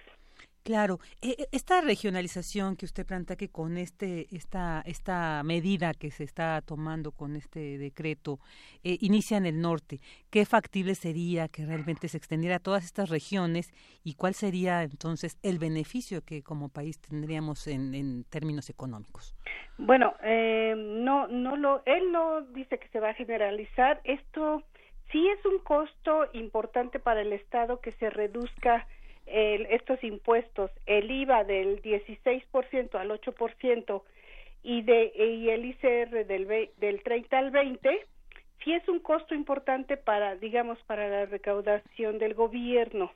Claro, 0.67 0.99
e, 1.23 1.31
e, 1.39 1.49
esta 1.53 1.81
regionalización 1.81 2.75
que 2.75 2.87
usted 2.87 3.07
plantea 3.07 3.37
que 3.37 3.51
con 3.59 3.79
este 3.79 4.27
esta 4.35 4.83
esta 4.85 5.45
medida 5.45 5.95
que 5.95 6.11
se 6.11 6.25
está 6.25 6.61
tomando 6.61 7.13
con 7.13 7.37
este 7.37 7.79
decreto 7.79 8.41
eh, 8.83 8.99
inicia 9.01 9.37
en 9.37 9.47
el 9.47 9.61
norte, 9.61 10.01
¿qué 10.29 10.45
factible 10.45 10.97
sería 10.97 11.47
que 11.47 11.65
realmente 11.65 12.09
se 12.09 12.17
extendiera 12.17 12.57
a 12.57 12.59
todas 12.59 12.85
estas 12.85 13.11
regiones 13.11 13.73
y 14.03 14.15
cuál 14.15 14.35
sería 14.35 14.83
entonces 14.83 15.39
el 15.45 15.61
beneficio 15.61 16.25
que 16.25 16.43
como 16.43 16.69
país 16.69 16.99
tendríamos 16.99 17.69
en, 17.69 17.95
en 17.95 18.25
términos 18.25 18.69
económicos? 18.69 19.37
Bueno, 19.79 20.17
eh, 20.25 20.75
no 20.77 21.29
no 21.29 21.55
lo 21.57 21.83
él 21.87 22.11
no 22.11 22.41
dice 22.41 22.81
que 22.81 22.89
se 22.89 22.99
va 22.99 23.11
a 23.11 23.15
generalizar. 23.15 24.01
Esto 24.03 24.65
sí 25.13 25.29
es 25.29 25.47
un 25.47 25.61
costo 25.61 26.27
importante 26.33 26.99
para 26.99 27.21
el 27.21 27.33
Estado 27.33 27.81
que 27.81 27.93
se 27.93 28.11
reduzca 28.11 28.85
el, 29.27 29.67
estos 29.67 30.03
impuestos, 30.03 30.71
el 30.87 31.11
IVA 31.11 31.45
del 31.45 31.83
16% 31.83 32.95
al 32.95 33.11
8% 33.11 34.03
y, 34.63 34.83
de, 34.83 35.13
y 35.15 35.51
el 35.51 35.65
ICR 35.65 36.27
del, 36.27 36.71
del 36.77 37.03
30 37.03 37.39
al 37.39 37.51
20, 37.51 38.07
sí 38.65 38.73
es 38.73 38.89
un 38.89 39.01
costo 39.01 39.35
importante 39.35 39.97
para, 39.97 40.37
digamos, 40.37 40.79
para 40.85 41.09
la 41.09 41.27
recaudación 41.27 42.19
del 42.19 42.35
gobierno, 42.35 43.13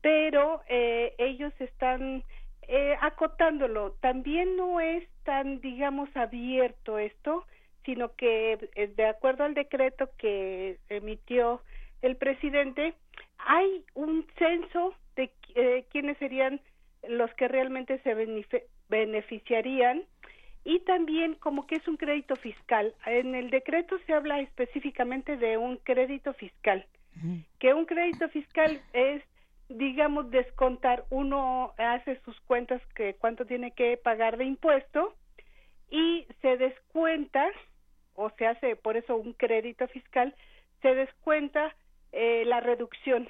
pero 0.00 0.62
eh, 0.68 1.14
ellos 1.18 1.52
están 1.58 2.22
eh, 2.68 2.96
acotándolo. 3.00 3.96
También 4.00 4.56
no 4.56 4.80
es 4.80 5.08
tan, 5.24 5.60
digamos, 5.60 6.08
abierto 6.16 6.98
esto, 6.98 7.44
sino 7.84 8.14
que 8.14 8.58
eh, 8.74 8.86
de 8.94 9.06
acuerdo 9.06 9.44
al 9.44 9.54
decreto 9.54 10.08
que 10.18 10.78
emitió 10.88 11.62
el 12.02 12.16
presidente, 12.16 12.94
hay 13.38 13.84
un 13.94 14.26
censo 14.38 14.94
de 15.20 15.30
eh, 15.54 15.84
quiénes 15.90 16.16
serían 16.18 16.60
los 17.08 17.32
que 17.34 17.48
realmente 17.48 17.98
se 18.00 18.14
beneficiarían. 18.88 20.04
Y 20.64 20.80
también 20.80 21.34
como 21.36 21.66
que 21.66 21.76
es 21.76 21.88
un 21.88 21.96
crédito 21.96 22.36
fiscal. 22.36 22.94
En 23.06 23.34
el 23.34 23.50
decreto 23.50 23.98
se 24.06 24.12
habla 24.12 24.40
específicamente 24.40 25.36
de 25.36 25.56
un 25.56 25.78
crédito 25.78 26.34
fiscal, 26.34 26.86
que 27.58 27.72
un 27.72 27.86
crédito 27.86 28.28
fiscal 28.28 28.80
es 28.92 29.22
digamos 29.70 30.30
descontar 30.30 31.04
uno 31.10 31.72
hace 31.78 32.20
sus 32.24 32.38
cuentas 32.40 32.82
que 32.94 33.14
cuánto 33.14 33.46
tiene 33.46 33.70
que 33.70 33.96
pagar 33.96 34.36
de 34.36 34.44
impuesto 34.44 35.14
y 35.88 36.26
se 36.42 36.56
descuenta 36.56 37.46
o 38.16 38.30
se 38.30 38.46
hace 38.48 38.74
por 38.74 38.96
eso 38.96 39.16
un 39.16 39.32
crédito 39.32 39.86
fiscal 39.88 40.34
se 40.82 40.94
descuenta 40.96 41.74
eh, 42.10 42.42
la 42.46 42.58
reducción 42.58 43.28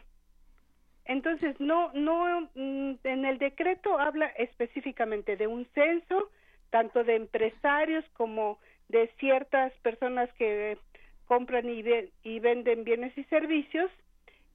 entonces, 1.05 1.59
no, 1.59 1.93
no, 1.93 2.49
mm, 2.55 2.95
en 3.05 3.25
el 3.25 3.39
decreto 3.39 3.99
habla 3.99 4.27
específicamente 4.27 5.37
de 5.37 5.47
un 5.47 5.67
censo, 5.75 6.31
tanto 6.71 7.03
de 7.05 7.17
empresarios 7.17 8.05
como 8.13 8.59
de 8.89 9.09
ciertas 9.19 9.73
personas 9.83 10.33
que 10.35 10.79
compran 11.27 11.69
y, 11.69 12.41
venden 12.41 12.85
bienes 12.85 13.17
y 13.17 13.25
servicios 13.25 13.91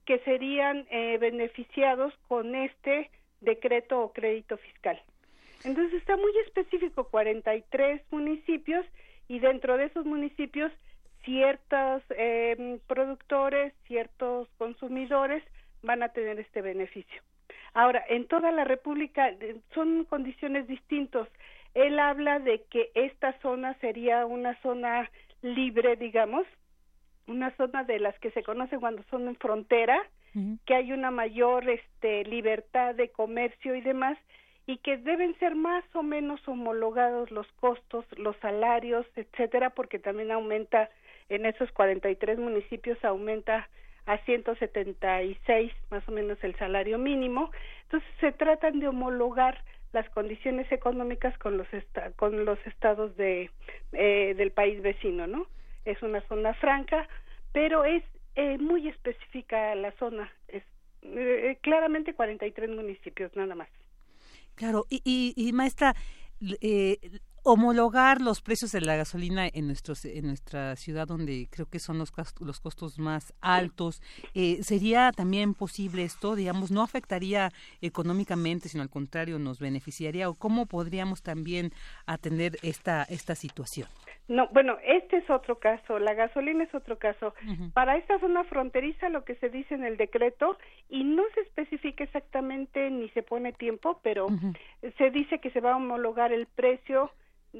que 0.04 0.18
serían 0.20 0.86
eh, 0.90 1.18
beneficiados 1.18 2.14
con 2.28 2.54
este 2.54 3.10
decreto 3.40 4.00
o 4.00 4.12
crédito 4.12 4.56
fiscal. 4.58 5.00
Entonces 5.64 5.94
está 5.94 6.16
muy 6.16 6.32
específico, 6.46 7.08
43 7.08 8.02
municipios 8.10 8.86
y 9.26 9.40
dentro 9.40 9.76
de 9.76 9.86
esos 9.86 10.04
municipios 10.04 10.70
ciertos 11.24 12.02
eh, 12.10 12.78
productores, 12.86 13.74
ciertos 13.86 14.48
consumidores 14.58 15.42
van 15.86 16.02
a 16.02 16.10
tener 16.10 16.38
este 16.38 16.60
beneficio. 16.60 17.22
Ahora, 17.72 18.04
en 18.08 18.26
toda 18.26 18.52
la 18.52 18.64
República 18.64 19.32
son 19.74 20.04
condiciones 20.04 20.66
distintas. 20.66 21.28
Él 21.74 21.98
habla 21.98 22.38
de 22.38 22.64
que 22.70 22.90
esta 22.94 23.38
zona 23.40 23.74
sería 23.80 24.26
una 24.26 24.60
zona 24.62 25.10
libre, 25.42 25.96
digamos, 25.96 26.46
una 27.26 27.54
zona 27.56 27.84
de 27.84 27.98
las 27.98 28.18
que 28.18 28.30
se 28.30 28.42
conoce 28.42 28.78
cuando 28.78 29.02
son 29.10 29.28
en 29.28 29.36
frontera, 29.36 29.98
que 30.66 30.74
hay 30.74 30.92
una 30.92 31.10
mayor 31.10 31.66
este, 31.70 32.24
libertad 32.24 32.94
de 32.94 33.08
comercio 33.08 33.74
y 33.74 33.80
demás, 33.80 34.18
y 34.66 34.78
que 34.78 34.98
deben 34.98 35.38
ser 35.38 35.54
más 35.54 35.84
o 35.94 36.02
menos 36.02 36.46
homologados 36.46 37.30
los 37.30 37.50
costos, 37.52 38.04
los 38.18 38.36
salarios, 38.38 39.06
etcétera, 39.16 39.70
porque 39.70 39.98
también 39.98 40.30
aumenta 40.30 40.90
en 41.28 41.46
esos 41.46 41.70
43 41.72 42.38
municipios 42.38 43.02
aumenta 43.04 43.68
a 44.06 44.18
176 44.18 45.72
más 45.90 46.08
o 46.08 46.12
menos 46.12 46.38
el 46.42 46.56
salario 46.56 46.98
mínimo. 46.98 47.50
Entonces 47.82 48.08
se 48.20 48.32
tratan 48.32 48.80
de 48.80 48.88
homologar 48.88 49.62
las 49.92 50.08
condiciones 50.10 50.70
económicas 50.72 51.36
con 51.38 51.58
los 51.58 51.66
con 52.16 52.44
los 52.44 52.58
estados 52.66 53.16
de 53.16 53.50
eh, 53.92 54.34
del 54.36 54.52
país 54.52 54.82
vecino, 54.82 55.26
¿no? 55.26 55.46
Es 55.84 56.02
una 56.02 56.20
zona 56.28 56.54
franca, 56.54 57.08
pero 57.52 57.84
es 57.84 58.02
eh, 58.34 58.58
muy 58.58 58.88
específica 58.88 59.74
la 59.74 59.92
zona. 59.92 60.30
Es 60.48 60.62
eh, 61.02 61.58
claramente 61.62 62.14
43 62.14 62.70
municipios 62.70 63.34
nada 63.36 63.54
más. 63.54 63.68
Claro, 64.54 64.86
y, 64.88 65.34
y, 65.36 65.52
maestra, 65.52 65.94
eh, 66.60 66.98
homologar 67.48 68.20
los 68.20 68.42
precios 68.42 68.72
de 68.72 68.80
la 68.80 68.96
gasolina 68.96 69.46
en 69.46 69.68
nuestros 69.68 70.04
en 70.04 70.26
nuestra 70.26 70.74
ciudad 70.74 71.06
donde 71.06 71.46
creo 71.48 71.66
que 71.66 71.78
son 71.78 71.96
los 71.96 72.12
los 72.40 72.58
costos 72.58 72.98
más 72.98 73.32
altos 73.40 74.02
eh, 74.34 74.64
sería 74.64 75.12
también 75.12 75.54
posible 75.54 76.02
esto 76.02 76.34
digamos 76.34 76.72
no 76.72 76.82
afectaría 76.82 77.52
económicamente 77.80 78.68
sino 78.68 78.82
al 78.82 78.90
contrario 78.90 79.38
nos 79.38 79.60
beneficiaría 79.60 80.28
o 80.28 80.34
cómo 80.34 80.66
podríamos 80.66 81.22
también 81.22 81.70
atender 82.04 82.58
esta 82.62 83.04
esta 83.04 83.36
situación 83.36 83.86
no, 84.28 84.48
bueno, 84.48 84.76
este 84.84 85.18
es 85.18 85.30
otro 85.30 85.60
caso, 85.60 86.00
la 86.00 86.12
gasolina 86.12 86.64
es 86.64 86.74
otro 86.74 86.98
caso. 86.98 87.32
Para 87.74 87.96
esta 87.96 88.18
zona 88.18 88.42
fronteriza 88.42 89.08
lo 89.08 89.24
que 89.24 89.36
se 89.36 89.50
dice 89.50 89.76
en 89.76 89.84
el 89.84 89.96
decreto 89.96 90.58
y 90.88 91.04
no 91.04 91.22
se 91.32 91.42
especifica 91.42 92.02
exactamente 92.02 92.90
ni 92.90 93.08
se 93.10 93.22
pone 93.22 93.52
tiempo, 93.52 94.00
pero 94.02 94.26
se 94.98 95.10
dice 95.12 95.38
que 95.38 95.52
se 95.52 95.60
va 95.60 95.74
a 95.74 95.76
homologar 95.76 96.32
el 96.32 96.46
precio 96.46 97.12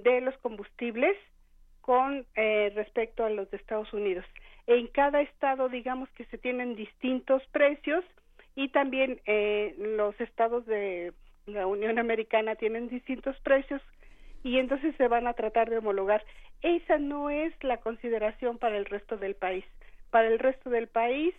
de 0.03 0.21
los 0.21 0.37
combustibles 0.39 1.17
con 1.81 2.27
eh, 2.35 2.73
respecto 2.75 3.25
a 3.25 3.31
los 3.31 3.51
de 3.51 3.57
Estados 3.57 3.93
Unidos. 3.93 4.25
En 4.67 4.89
cada 4.89 5.21
estado, 5.21 5.69
digamos 5.69 6.09
que 6.11 6.25
se 6.27 6.39
tienen 6.39 6.75
distintos 6.75 7.43
precios 7.53 8.05
y 8.57 8.69
también 8.71 9.21
eh, 9.27 9.75
los 9.79 10.21
estados 10.21 10.67
de 10.67 11.13
la 11.47 11.67
Unión 11.67 11.99
Americana 11.99 12.57
tienen 12.57 12.89
distintos 12.89 13.39
precios 13.41 13.81
y 14.43 14.59
entonces 14.59 14.95
se 14.97 15.09
van 15.09 15.27
a 15.27 15.35
tratar 15.35 15.71
de 15.71 15.79
homologar. 15.79 16.25
Esa 16.63 16.99
no 16.99 17.31
es 17.31 17.53
la 17.63 17.79
consideración 17.79 18.59
para 18.59 18.77
el 18.77 18.87
resto 18.87 19.17
del 19.17 19.37
país. 19.37 19.65
Para 20.11 20.29
el 20.29 20.39
resto 20.39 20.71
del 20.71 20.89
país 20.89 21.35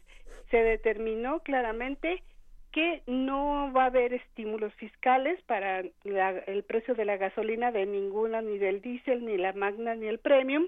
se 0.49 0.57
determinó 0.57 1.41
claramente 1.41 2.23
que 2.71 3.01
no 3.07 3.71
va 3.73 3.83
a 3.83 3.87
haber 3.87 4.13
estímulos 4.13 4.73
fiscales 4.75 5.41
para 5.43 5.79
el 5.79 6.63
precio 6.63 6.95
de 6.95 7.05
la 7.05 7.17
gasolina 7.17 7.71
de 7.71 7.85
ninguna, 7.85 8.41
ni 8.41 8.57
del 8.57 8.81
diésel, 8.81 9.25
ni 9.25 9.37
la 9.37 9.53
magna, 9.53 9.95
ni 9.95 10.07
el 10.07 10.19
premium, 10.19 10.67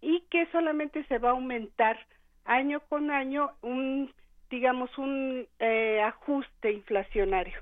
y 0.00 0.22
que 0.30 0.46
solamente 0.46 1.04
se 1.04 1.18
va 1.18 1.30
a 1.30 1.32
aumentar 1.32 1.98
año 2.44 2.80
con 2.88 3.10
año 3.10 3.50
un 3.62 4.12
digamos 4.50 4.90
un 4.98 5.46
eh, 5.60 6.00
ajuste 6.02 6.72
inflacionario. 6.72 7.58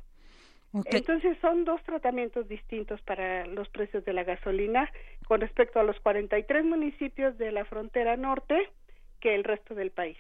Entonces 0.73 1.37
son 1.41 1.65
dos 1.65 1.83
tratamientos 1.83 2.47
distintos 2.49 3.01
para 3.03 3.47
los 3.47 3.69
precios 3.71 4.05
de 4.05 4.13
la 4.13 4.25
gasolina 4.25 4.91
con 5.27 5.41
respecto 5.41 5.81
a 5.81 5.83
los 5.83 5.99
43 6.01 6.65
municipios 6.65 7.37
de 7.39 7.53
la 7.53 7.65
frontera 7.65 8.17
norte 8.17 8.71
que 9.21 9.35
el 9.35 9.45
resto 9.45 9.75
del 9.75 9.91
país. 9.91 10.17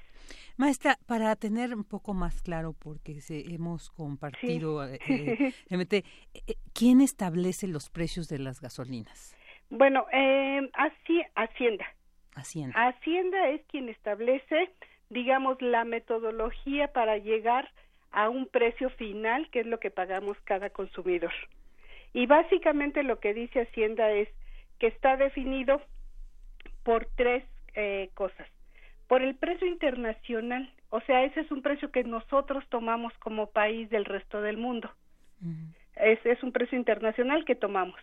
Maestra, 0.56 0.98
para 1.06 1.36
tener 1.36 1.72
un 1.72 1.84
poco 1.84 2.14
más 2.14 2.42
claro, 2.42 2.74
porque 2.76 3.20
se, 3.20 3.54
hemos 3.54 3.90
compartido, 3.90 4.84
eh, 4.84 4.98
eh, 5.08 5.52
eh, 5.70 6.54
¿quién 6.74 7.00
establece 7.00 7.68
los 7.68 7.90
precios 7.90 8.28
de 8.28 8.40
las 8.40 8.60
gasolinas? 8.60 9.36
Bueno, 9.70 10.06
eh, 10.12 10.68
así, 10.74 11.22
Hacienda. 11.36 11.86
Hacienda. 12.34 12.88
Hacienda 12.88 13.48
es 13.50 13.62
quien 13.66 13.88
establece, 13.88 14.70
digamos, 15.10 15.60
la 15.62 15.84
metodología 15.84 16.88
para 16.88 17.18
llegar 17.18 17.70
a 18.10 18.28
un 18.28 18.46
precio 18.46 18.90
final, 18.90 19.48
que 19.50 19.60
es 19.60 19.66
lo 19.66 19.78
que 19.78 19.90
pagamos 19.90 20.36
cada 20.44 20.70
consumidor. 20.70 21.32
Y 22.14 22.26
básicamente 22.26 23.02
lo 23.02 23.20
que 23.20 23.34
dice 23.34 23.60
Hacienda 23.60 24.10
es 24.10 24.28
que 24.78 24.86
está 24.86 25.16
definido 25.16 25.80
por 26.82 27.06
tres 27.16 27.44
eh, 27.74 28.10
cosas 28.14 28.48
por 29.08 29.22
el 29.22 29.34
precio 29.34 29.66
internacional, 29.66 30.70
o 30.90 31.00
sea, 31.00 31.24
ese 31.24 31.40
es 31.40 31.50
un 31.50 31.62
precio 31.62 31.90
que 31.90 32.04
nosotros 32.04 32.62
tomamos 32.68 33.12
como 33.18 33.50
país 33.50 33.88
del 33.90 34.04
resto 34.04 34.42
del 34.42 34.58
mundo. 34.58 34.90
Ese 35.96 36.32
es 36.32 36.42
un 36.42 36.52
precio 36.52 36.78
internacional 36.78 37.44
que 37.44 37.54
tomamos 37.54 37.98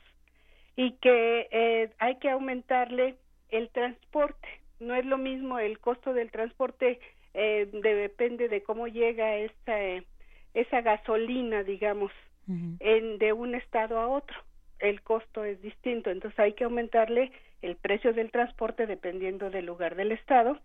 y 0.76 0.94
que 0.94 1.48
eh, 1.52 1.92
hay 2.00 2.16
que 2.18 2.30
aumentarle 2.30 3.16
el 3.50 3.70
transporte. 3.70 4.48
No 4.80 4.96
es 4.96 5.06
lo 5.06 5.18
mismo 5.18 5.60
el 5.60 5.80
costo 5.80 6.14
del 6.14 6.32
transporte, 6.32 7.00
eh, 7.34 7.70
depende 7.72 8.50
de 8.50 8.64
cómo 8.64 8.88
llega 8.88 9.38
esa, 9.38 10.04
esa 10.54 10.82
gasolina, 10.82 11.64
digamos, 11.64 12.12
en, 12.48 13.18
de 13.20 13.32
un 13.32 13.56
estado 13.56 14.00
a 14.00 14.08
otro. 14.08 14.38
El 14.80 15.02
costo 15.02 15.44
es 15.44 15.62
distinto, 15.62 16.10
entonces 16.10 16.40
hay 16.40 16.54
que 16.54 16.64
aumentarle 16.64 17.32
el 17.62 17.76
precio 17.76 18.12
del 18.14 18.32
transporte 18.32 18.88
dependiendo 18.88 19.50
del 19.50 19.66
lugar 19.66 19.96
del 19.96 20.12
estado 20.12 20.60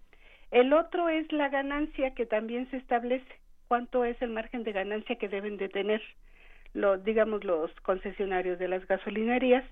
el 0.50 0.72
otro 0.72 1.08
es 1.08 1.30
la 1.32 1.48
ganancia 1.48 2.14
que 2.14 2.26
también 2.26 2.68
se 2.70 2.78
establece. 2.78 3.40
¿Cuánto 3.68 4.04
es 4.04 4.20
el 4.20 4.30
margen 4.30 4.64
de 4.64 4.72
ganancia 4.72 5.16
que 5.16 5.28
deben 5.28 5.56
de 5.56 5.68
tener 5.68 6.02
los, 6.72 7.04
digamos, 7.04 7.44
los 7.44 7.70
concesionarios 7.82 8.58
de 8.58 8.68
las 8.68 8.86
gasolinerías? 8.86 9.64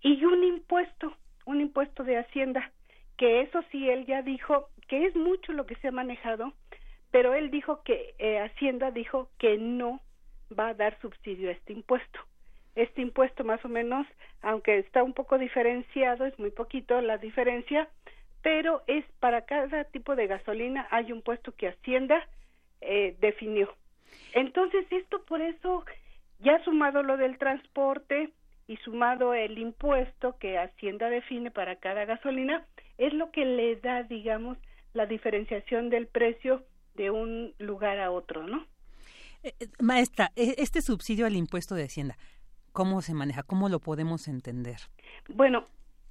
Y 0.00 0.24
un 0.24 0.42
impuesto, 0.42 1.14
un 1.44 1.60
impuesto 1.60 2.02
de 2.02 2.16
Hacienda, 2.16 2.72
que 3.18 3.42
eso 3.42 3.62
sí, 3.70 3.88
él 3.90 4.06
ya 4.06 4.22
dijo 4.22 4.68
que 4.88 5.06
es 5.06 5.14
mucho 5.14 5.52
lo 5.52 5.66
que 5.66 5.76
se 5.76 5.88
ha 5.88 5.92
manejado, 5.92 6.54
pero 7.10 7.34
él 7.34 7.50
dijo 7.50 7.82
que 7.82 8.14
eh, 8.18 8.38
Hacienda 8.40 8.90
dijo 8.90 9.28
que 9.38 9.58
no 9.58 10.00
va 10.58 10.68
a 10.68 10.74
dar 10.74 10.98
subsidio 11.00 11.50
a 11.50 11.52
este 11.52 11.74
impuesto. 11.74 12.20
Este 12.74 13.02
impuesto 13.02 13.44
más 13.44 13.62
o 13.66 13.68
menos, 13.68 14.06
aunque 14.40 14.78
está 14.78 15.02
un 15.02 15.12
poco 15.12 15.36
diferenciado, 15.36 16.24
es 16.24 16.38
muy 16.38 16.50
poquito 16.50 17.00
la 17.02 17.18
diferencia, 17.18 17.88
pero 18.42 18.82
es 18.86 19.04
para 19.20 19.44
cada 19.44 19.84
tipo 19.84 20.16
de 20.16 20.26
gasolina 20.26 20.86
hay 20.90 21.12
un 21.12 21.22
puesto 21.22 21.52
que 21.52 21.68
Hacienda 21.68 22.26
eh, 22.80 23.16
definió. 23.20 23.72
Entonces, 24.34 24.84
esto 24.90 25.24
por 25.24 25.40
eso, 25.40 25.84
ya 26.40 26.62
sumado 26.64 27.02
lo 27.02 27.16
del 27.16 27.38
transporte 27.38 28.30
y 28.66 28.76
sumado 28.78 29.34
el 29.34 29.58
impuesto 29.58 30.36
que 30.38 30.58
Hacienda 30.58 31.08
define 31.08 31.50
para 31.50 31.76
cada 31.76 32.04
gasolina, 32.04 32.66
es 32.98 33.12
lo 33.12 33.30
que 33.30 33.44
le 33.44 33.76
da, 33.76 34.02
digamos, 34.02 34.58
la 34.92 35.06
diferenciación 35.06 35.88
del 35.90 36.06
precio 36.06 36.64
de 36.94 37.10
un 37.10 37.54
lugar 37.58 37.98
a 37.98 38.10
otro, 38.10 38.42
¿no? 38.42 38.66
Eh, 39.42 39.54
eh, 39.58 39.68
maestra, 39.80 40.30
e, 40.36 40.54
este 40.58 40.82
subsidio 40.82 41.26
al 41.26 41.36
impuesto 41.36 41.74
de 41.74 41.84
Hacienda, 41.84 42.16
¿cómo 42.72 43.02
se 43.02 43.14
maneja? 43.14 43.42
¿Cómo 43.42 43.68
lo 43.68 43.80
podemos 43.80 44.28
entender? 44.28 44.76
Bueno, 45.28 45.66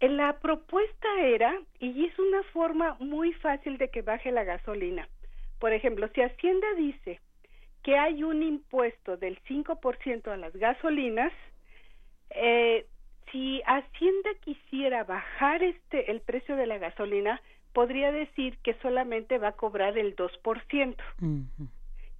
la 0.09 0.39
propuesta 0.39 1.07
era, 1.21 1.61
y 1.79 2.05
es 2.05 2.17
una 2.17 2.41
forma 2.51 2.97
muy 2.99 3.33
fácil 3.33 3.77
de 3.77 3.89
que 3.89 4.01
baje 4.01 4.31
la 4.31 4.43
gasolina. 4.43 5.07
Por 5.59 5.73
ejemplo, 5.73 6.09
si 6.15 6.21
Hacienda 6.21 6.67
dice 6.75 7.19
que 7.83 7.97
hay 7.97 8.23
un 8.23 8.41
impuesto 8.41 9.17
del 9.17 9.39
5% 9.43 10.27
a 10.27 10.37
las 10.37 10.53
gasolinas, 10.53 11.31
eh, 12.31 12.87
si 13.31 13.61
Hacienda 13.65 14.31
quisiera 14.41 15.03
bajar 15.03 15.63
este 15.63 16.11
el 16.11 16.21
precio 16.21 16.55
de 16.55 16.65
la 16.65 16.79
gasolina, 16.79 17.39
podría 17.71 18.11
decir 18.11 18.57
que 18.63 18.73
solamente 18.81 19.37
va 19.37 19.49
a 19.49 19.55
cobrar 19.55 19.97
el 19.97 20.15
2%. 20.15 20.95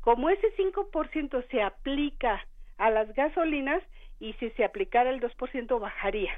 Como 0.02 0.30
ese 0.30 0.56
5% 0.56 1.46
se 1.50 1.62
aplica 1.62 2.46
a 2.78 2.90
las 2.92 3.14
gasolinas 3.14 3.84
y 4.20 4.34
si 4.34 4.52
se 4.52 4.64
aplicara 4.64 5.10
el 5.10 5.20
2% 5.20 5.80
bajaría 5.80 6.32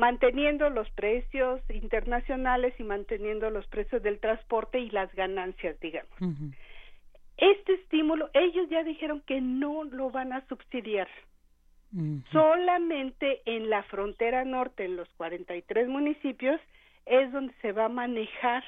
manteniendo 0.00 0.70
los 0.70 0.90
precios 0.92 1.60
internacionales 1.68 2.72
y 2.78 2.84
manteniendo 2.84 3.50
los 3.50 3.66
precios 3.66 4.02
del 4.02 4.18
transporte 4.18 4.80
y 4.80 4.88
las 4.88 5.14
ganancias, 5.14 5.78
digamos. 5.78 6.10
Este 7.36 7.74
estímulo, 7.74 8.30
ellos 8.32 8.66
ya 8.70 8.82
dijeron 8.82 9.20
que 9.26 9.42
no 9.42 9.84
lo 9.84 10.10
van 10.10 10.32
a 10.32 10.46
subsidiar. 10.46 11.08
Solamente 12.32 13.42
en 13.44 13.68
la 13.68 13.82
frontera 13.82 14.44
norte, 14.44 14.84
en 14.86 14.96
los 14.96 15.08
43 15.18 15.88
municipios, 15.88 16.58
es 17.04 17.30
donde 17.32 17.52
se 17.60 17.72
va 17.72 17.86
a 17.86 17.88
manejar, 17.90 18.64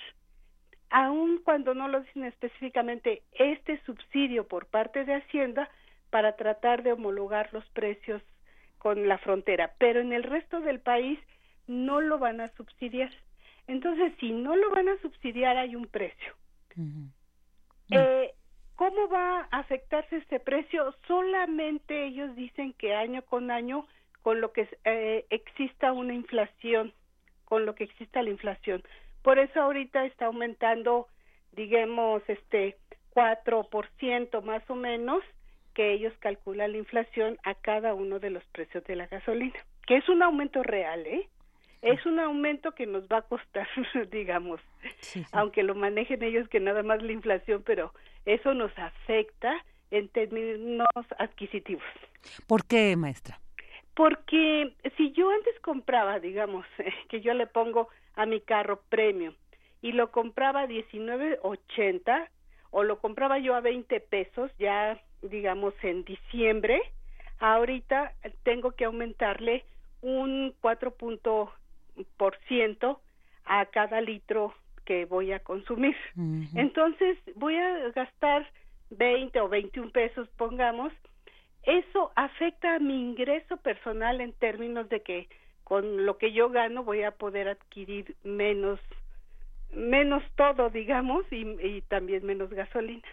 aun 0.91 1.41
cuando 1.45 1.73
no 1.73 1.89
lo 1.89 2.01
dicen 2.01 2.25
específicamente, 2.25 3.23
este 3.33 3.81
subsidio 3.87 4.47
por 4.49 4.67
parte 4.67 5.05
de 5.05 5.15
Hacienda 5.15 5.71
para 6.11 6.37
tratar 6.37 6.83
de 6.83 6.93
homologar 6.93 7.49
los 7.53 7.65
precios 7.71 8.21
con 8.83 9.07
la 9.07 9.17
frontera, 9.19 9.75
pero 9.79 10.01
en 10.01 10.13
el 10.13 10.25
resto 10.25 10.61
del 10.61 10.81
país 10.81 11.17
no 11.69 12.01
lo 12.01 12.19
van 12.19 12.41
a 12.41 12.49
subsidiar. 12.57 13.13
Entonces, 13.69 14.13
si 14.19 14.33
no 14.33 14.57
lo 14.57 14.71
van 14.71 14.89
a 14.89 14.99
subsidiar, 14.99 15.57
hay 15.57 15.77
un 15.77 15.87
precio. 15.87 16.35
eh, 17.93 18.35
¿Cómo 18.75 19.09
va 19.09 19.47
a 19.53 19.61
afectarse 19.61 20.17
este 20.17 20.41
precio? 20.41 20.93
Solamente 21.07 22.07
ellos 22.07 22.35
dicen 22.35 22.73
que 22.73 22.97
año 22.97 23.23
con 23.23 23.53
año, 23.53 23.87
con 24.21 24.41
lo 24.41 24.53
que 24.53 24.69
eh, 24.85 25.27
exista 25.31 25.93
una 25.93 26.15
inflación, 26.15 26.93
con 27.45 27.65
lo 27.65 27.77
que 27.77 27.85
exista 27.85 28.21
la 28.21 28.31
inflación. 28.31 28.83
Por 29.23 29.39
eso 29.39 29.63
ahorita 29.63 30.07
está 30.07 30.27
aumentando, 30.27 31.07
digamos, 31.53 32.21
este 32.27 32.79
4% 33.15 34.43
más 34.43 34.69
o 34.69 34.75
menos, 34.75 35.23
que 35.75 35.93
ellos 35.93 36.13
calculan 36.21 36.73
la 36.73 36.79
inflación 36.79 37.39
a 37.45 37.55
cada 37.55 37.95
uno 37.95 38.19
de 38.19 38.31
los 38.31 38.45
precios 38.47 38.85
de 38.85 38.97
la 38.97 39.07
gasolina, 39.07 39.59
que 39.87 39.97
es 39.97 40.09
un 40.09 40.23
aumento 40.23 40.63
real, 40.63 41.07
¿eh? 41.07 41.29
Es 41.83 42.07
un 42.07 42.21
aumento 42.21 42.73
que 42.73 42.87
nos 42.87 43.05
va 43.05 43.19
a 43.19 43.23
costar, 43.23 43.67
digamos, 44.13 44.61
aunque 45.33 45.65
lo 45.65 45.75
manejen 45.75 46.23
ellos 46.23 46.49
que 46.49 46.61
nada 46.61 46.83
más 46.83 47.03
la 47.03 47.13
inflación, 47.13 47.63
pero 47.65 47.93
eso 48.25 48.55
nos 48.55 48.77
afecta 48.79 49.53
en 49.91 50.09
términos 50.09 50.87
adquisitivos. 51.19 51.85
¿Por 52.47 52.65
qué, 52.67 52.97
maestra? 52.97 53.41
Porque 53.95 54.73
si 54.97 55.13
yo 55.13 55.31
antes 55.31 55.59
compraba, 55.61 56.19
digamos, 56.21 56.65
que 57.09 57.21
yo 57.21 57.35
le 57.35 57.47
pongo 57.47 57.89
a 58.15 58.27
mi 58.27 58.41
carro 58.41 58.81
premium 58.89 59.35
y 59.81 59.93
lo 59.93 60.11
compraba 60.13 60.63
a 60.63 60.69
19.80 60.69 62.29
o 62.71 62.85
lo 62.85 62.99
compraba 63.01 63.39
yo 63.39 63.55
a 63.55 63.61
20 63.61 64.01
pesos, 64.01 64.51
ya 64.59 65.01
digamos, 65.23 65.75
en 65.83 66.05
diciembre, 66.05 66.83
ahorita 67.39 68.13
tengo 68.43 68.73
que 68.73 68.85
aumentarle 68.85 69.65
un 70.01 70.55
4% 70.61 72.99
a 73.45 73.67
cada 73.67 74.01
litro 74.01 74.55
que 74.85 75.05
voy 75.05 75.33
a 75.33 75.41
consumir. 75.41 75.97
Entonces, 76.55 77.19
voy 77.37 77.57
a 77.57 77.91
gastar 77.91 78.49
20 78.91 79.41
o 79.41 79.49
21 79.49 79.91
pesos, 79.91 80.29
pongamos. 80.37 80.93
Eso 81.63 82.11
afecta 82.17 82.75
a 82.75 82.81
mi 82.81 83.01
ingreso 83.01 83.57
personal 83.59 84.21
en 84.21 84.33
términos 84.33 84.89
de 84.89 85.03
que 85.03 85.29
con 85.65 86.05
lo 86.05 86.19
que 86.19 86.33
yo 86.33 86.51
gano 86.51 86.83
voy 86.83 87.05
a 87.05 87.13
poder 87.13 87.49
adquirir 87.49 88.17
menos 88.25 88.81
menos 89.73 90.23
todo, 90.37 90.69
digamos, 90.69 91.25
y, 91.31 91.47
y 91.67 91.81
también 91.89 92.27
menos 92.27 92.51
gasolina. 92.51 93.09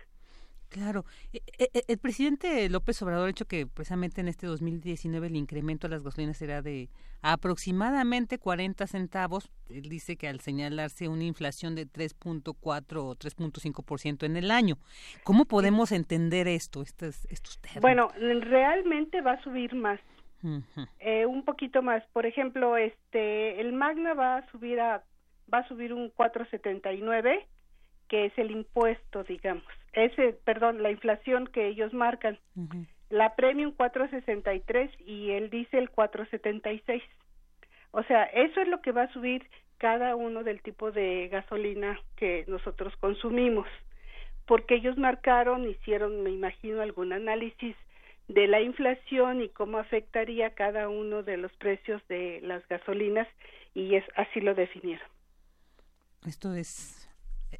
Claro. 0.69 1.05
E, 1.33 1.41
e, 1.57 1.69
e, 1.73 1.83
el 1.87 1.97
presidente 1.97 2.69
López 2.69 3.01
Obrador 3.01 3.27
ha 3.27 3.31
hecho 3.31 3.45
que 3.45 3.65
precisamente 3.65 4.21
en 4.21 4.27
este 4.27 4.47
2019 4.47 5.27
el 5.27 5.35
incremento 5.35 5.87
a 5.87 5.89
las 5.89 6.03
gasolinas 6.03 6.37
será 6.37 6.61
de 6.61 6.89
aproximadamente 7.21 8.37
40 8.37 8.85
centavos. 8.87 9.49
Él 9.69 9.89
dice 9.89 10.15
que 10.15 10.27
al 10.27 10.39
señalarse 10.39 11.07
una 11.07 11.23
inflación 11.23 11.75
de 11.75 11.87
3.4 11.87 12.53
o 12.97 13.15
3.5% 13.15 14.25
en 14.25 14.37
el 14.37 14.51
año. 14.51 14.77
¿Cómo 15.23 15.45
podemos 15.45 15.91
entender 15.91 16.47
esto, 16.47 16.81
estos, 16.81 17.25
estos 17.25 17.59
términos? 17.59 17.81
Bueno, 17.81 18.09
realmente 18.41 19.21
va 19.21 19.33
a 19.33 19.43
subir 19.43 19.73
más. 19.75 19.99
eh, 20.99 21.25
un 21.25 21.43
poquito 21.43 21.81
más. 21.81 22.03
Por 22.13 22.25
ejemplo, 22.25 22.77
este, 22.77 23.59
el 23.59 23.73
Magna 23.73 24.13
va 24.13 24.37
a 24.37 24.51
subir 24.51 24.79
a 24.79 25.03
va 25.51 25.59
a 25.59 25.67
subir 25.67 25.93
un 25.93 26.11
4.79, 26.13 27.45
que 28.09 28.25
es 28.25 28.37
el 28.37 28.51
impuesto, 28.51 29.23
digamos. 29.23 29.63
Ese, 29.93 30.33
perdón, 30.43 30.83
la 30.83 30.91
inflación 30.91 31.47
que 31.47 31.67
ellos 31.67 31.93
marcan. 31.93 32.37
La 33.09 33.35
premium 33.35 33.73
4.63 33.75 34.91
y 35.05 35.31
el 35.31 35.49
diésel 35.49 35.89
4.76. 35.91 37.01
O 37.91 38.03
sea, 38.03 38.23
eso 38.25 38.61
es 38.61 38.67
lo 38.67 38.81
que 38.81 38.91
va 38.91 39.03
a 39.03 39.13
subir 39.13 39.47
cada 39.77 40.15
uno 40.15 40.43
del 40.43 40.61
tipo 40.61 40.91
de 40.91 41.29
gasolina 41.29 41.99
que 42.17 42.43
nosotros 42.47 42.93
consumimos. 42.97 43.67
Porque 44.45 44.75
ellos 44.75 44.97
marcaron, 44.97 45.67
hicieron, 45.67 46.21
me 46.23 46.31
imagino, 46.31 46.81
algún 46.81 47.13
análisis 47.13 47.75
de 48.27 48.47
la 48.47 48.61
inflación 48.61 49.41
y 49.41 49.49
cómo 49.49 49.79
afectaría 49.79 50.53
cada 50.53 50.89
uno 50.89 51.23
de 51.23 51.37
los 51.37 51.51
precios 51.53 52.01
de 52.07 52.41
las 52.43 52.67
gasolinas 52.67 53.27
y 53.73 53.95
es 53.95 54.03
así 54.15 54.39
lo 54.39 54.53
definieron. 54.53 55.07
Esto 56.27 56.53
es 56.53 56.98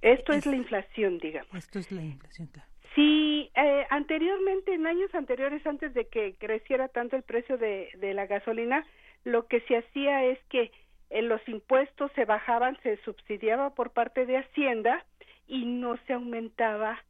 esto 0.01 0.33
es, 0.33 0.45
la 0.45 0.55
inflación, 0.55 1.17
digamos. 1.19 1.53
Esto 1.53 1.79
es 1.79 1.91
la 1.91 2.01
inflación, 2.01 2.47
claro. 2.47 2.67
Sí, 2.95 3.51
eh, 3.55 3.85
anteriormente, 3.89 4.73
en 4.73 4.87
años 4.87 5.13
anteriores, 5.13 5.65
antes 5.65 5.93
de 5.93 6.07
que 6.07 6.35
creciera 6.39 6.87
tanto 6.87 7.15
el 7.15 7.23
precio 7.23 7.57
de, 7.57 7.89
de 7.97 8.13
la 8.13 8.25
gasolina, 8.25 8.85
lo 9.23 9.47
que 9.47 9.61
se 9.61 9.77
hacía 9.77 10.25
es 10.25 10.39
que 10.49 10.71
eh, 11.09 11.21
los 11.21 11.41
impuestos 11.47 12.11
se 12.13 12.25
bajaban, 12.25 12.77
se 12.83 12.97
subsidiaba 12.97 13.71
por 13.71 13.91
parte 13.91 14.25
de 14.25 14.37
Hacienda 14.37 15.05
y 15.47 15.65
no 15.65 15.97
se 16.05 16.13
aumentaba 16.13 17.03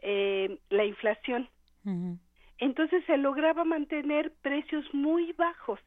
eh, 0.00 0.58
la 0.70 0.84
inflación. 0.84 1.48
Entonces 2.58 3.04
se 3.06 3.16
lograba 3.16 3.64
mantener 3.64 4.32
precios 4.40 4.84
muy 4.94 5.32
bajos. 5.32 5.80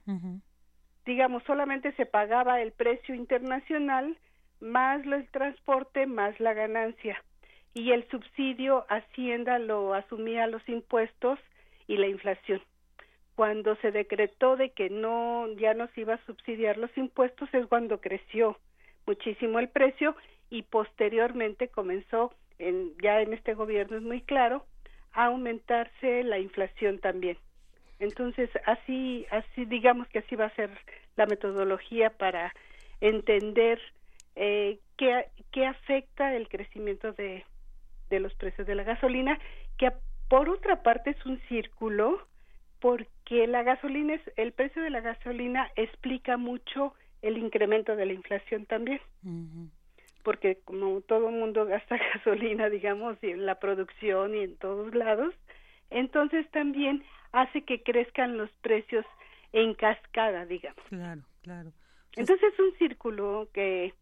Digamos, 1.05 1.43
solamente 1.43 1.93
se 1.93 2.05
pagaba 2.05 2.61
el 2.61 2.73
precio 2.73 3.15
internacional 3.15 4.17
más 4.60 5.06
el 5.06 5.27
transporte 5.30 6.06
más 6.06 6.40
la 6.40 6.53
ganancia 6.53 7.22
y 7.73 7.91
el 7.91 8.07
subsidio 8.10 8.86
Hacienda 8.90 9.60
lo 9.60 9.94
asumía 9.94 10.48
los 10.48 10.68
impuestos 10.68 11.38
y 11.88 11.98
la 11.98 12.07
inflación. 12.07 12.61
Cuando 13.36 13.76
se 13.77 13.91
decretó 13.91 14.56
de 14.56 14.69
que 14.69 14.90
no 14.90 15.48
ya 15.57 15.73
no 15.73 15.88
se 15.90 16.02
iba 16.02 16.15
a 16.15 16.26
subsidiar 16.26 16.77
los 16.77 16.98
impuestos 16.98 17.53
es 17.53 17.68
cuando 17.68 17.99
creció 17.99 18.57
muchísimo 19.06 19.60
el 19.60 19.68
precio 19.68 20.15
y 20.49 20.64
posteriormente 20.64 21.68
comenzó 21.68 22.34
en, 22.60 22.94
ya 23.03 23.22
en 23.22 23.34
este 23.34 23.53
gobierno 23.53 23.98
es 23.98 24.03
muy 24.03 24.22
claro 24.22 24.65
a 25.11 25.26
aumentarse 25.26 26.23
la 26.23 26.40
inflación 26.40 26.99
también. 26.99 27.38
Entonces, 27.99 28.49
así 28.65 29.26
así 29.32 29.65
digamos 29.65 30.07
que 30.07 30.19
así 30.19 30.36
va 30.36 30.45
a 30.45 30.56
ser 30.56 30.69
la 31.18 31.26
metodología 31.26 32.10
para 32.10 32.53
entender 33.02 33.82
eh, 34.35 34.79
¿qué, 34.97 35.25
¿qué, 35.51 35.65
afecta 35.65 36.35
el 36.35 36.47
crecimiento 36.49 37.13
de, 37.13 37.45
de 38.09 38.19
los 38.19 38.33
precios 38.35 38.67
de 38.67 38.75
la 38.75 38.83
gasolina, 38.83 39.39
que 39.77 39.91
por 40.27 40.49
otra 40.49 40.83
parte 40.83 41.11
es 41.11 41.25
un 41.25 41.39
círculo, 41.47 42.27
porque 42.79 43.47
la 43.47 43.63
gasolina 43.63 44.15
es, 44.15 44.21
el 44.35 44.51
precio 44.51 44.81
de 44.81 44.89
la 44.89 45.01
gasolina 45.01 45.71
explica 45.75 46.37
mucho 46.37 46.93
el 47.21 47.37
incremento 47.37 47.95
de 47.95 48.05
la 48.05 48.13
inflación 48.13 48.65
también. 48.65 49.01
Porque 50.23 50.59
como 50.65 51.01
todo 51.01 51.29
el 51.29 51.35
mundo 51.35 51.65
gasta 51.65 51.97
gasolina, 52.13 52.69
digamos, 52.69 53.17
y 53.21 53.31
en 53.31 53.45
la 53.45 53.59
producción 53.59 54.35
y 54.35 54.39
en 54.39 54.55
todos 54.57 54.93
lados, 54.93 55.33
entonces 55.89 56.49
también 56.51 57.03
hace 57.31 57.63
que 57.63 57.83
crezcan 57.83 58.37
los 58.37 58.51
precios 58.61 59.05
en 59.53 59.73
cascada, 59.73 60.45
digamos. 60.45 60.83
Claro, 60.89 61.21
claro. 61.41 61.71
Entonces 62.15 62.53
es 62.53 62.59
un 62.59 62.77
círculo 62.77 63.49
que 63.53 63.93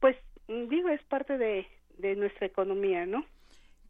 pues 0.00 0.16
digo, 0.48 0.88
es 0.88 1.02
parte 1.04 1.38
de, 1.38 1.66
de 1.98 2.16
nuestra 2.16 2.46
economía, 2.46 3.06
¿no? 3.06 3.24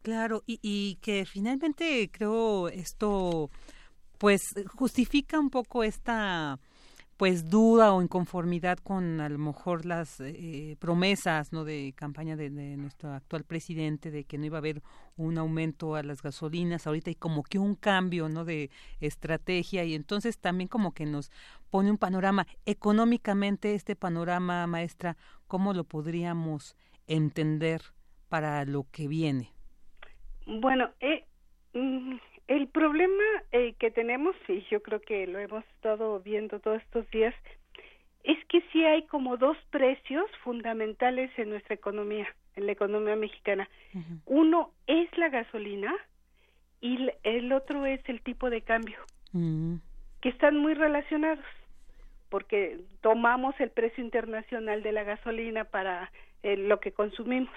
Claro, 0.03 0.43
y, 0.47 0.59
y 0.63 0.97
que 1.03 1.25
finalmente 1.27 2.09
creo 2.13 2.69
esto 2.69 3.51
pues 4.19 4.43
justifica 4.67 5.39
un 5.39 5.51
poco 5.51 5.85
esta 5.85 6.59
pues 7.19 7.51
duda 7.51 7.93
o 7.93 8.01
inconformidad 8.01 8.79
con 8.79 9.21
a 9.21 9.29
lo 9.29 9.39
mejor 9.39 9.85
las 9.85 10.21
eh, 10.21 10.77
promesas 10.79 11.53
no 11.53 11.65
de 11.65 11.93
campaña 11.95 12.37
de, 12.37 12.49
nuestro 12.49 13.13
actual 13.13 13.45
presidente 13.45 14.11
de 14.11 14.25
que 14.25 14.39
no 14.39 14.47
iba 14.47 14.57
a 14.57 14.61
haber 14.61 14.83
un 15.17 15.37
aumento 15.37 15.97
a 15.97 16.03
las 16.03 16.23
gasolinas. 16.23 16.87
Ahorita 16.87 17.11
hay 17.11 17.17
como 17.17 17.43
que 17.43 17.59
un 17.59 17.75
cambio 17.75 18.29
no 18.29 18.45
de 18.45 18.71
estrategia. 19.01 19.85
Y 19.85 19.95
entonces 19.95 20.39
también 20.39 20.69
como 20.69 20.95
que 20.95 21.05
nos 21.05 21.31
pone 21.71 21.91
un 21.91 21.99
panorama. 21.99 22.47
Económicamente 22.65 23.75
este 23.75 23.97
panorama 23.97 24.67
maestra 24.69 25.17
cómo 25.49 25.75
lo 25.75 25.85
podríamos 25.85 26.77
entender 27.09 27.83
para 28.29 28.65
lo 28.65 28.87
que 28.93 29.09
viene 29.09 29.53
bueno 30.49 30.91
eh, 31.01 31.25
mm, 31.75 32.17
el 32.49 32.67
problema 32.69 33.23
eh, 33.53 33.75
que 33.79 33.91
tenemos, 33.91 34.35
y 34.49 34.63
yo 34.71 34.83
creo 34.83 35.01
que 35.01 35.27
lo 35.27 35.39
hemos 35.39 35.65
estado 35.77 36.19
viendo 36.21 36.59
todos 36.61 36.83
estos 36.83 37.09
días, 37.11 37.35
es 38.25 38.43
que 38.47 38.63
sí 38.73 38.85
hay 38.85 39.07
como 39.07 39.37
dos 39.37 39.57
precios 39.71 40.27
fundamentales 40.43 41.31
en 41.39 41.51
nuestra 41.51 41.75
economía, 41.75 42.27
en 42.57 42.67
la 42.67 42.73
economía 42.73 43.17
mexicana. 43.17 43.69
Uno 44.27 44.73
es 44.87 45.09
la 45.17 45.29
gasolina 45.29 45.95
y 46.81 47.11
el 47.23 47.53
otro 47.53 47.87
es 47.87 48.01
el 48.09 48.23
tipo 48.23 48.51
de 48.51 48.63
cambio, 48.63 48.99
mm. 49.33 49.77
que 50.21 50.31
están 50.31 50.57
muy 50.57 50.75
relacionados, 50.75 51.45
porque 52.31 52.81
tomamos 53.03 53.55
el 53.61 53.71
precio 53.71 54.03
internacional 54.03 54.83
de 54.83 54.93
la 54.93 55.05
gasolina 55.05 55.65
para 55.65 56.11
eh, 56.43 56.57
lo 56.57 56.81
que 56.81 56.93
consumimos 56.93 57.51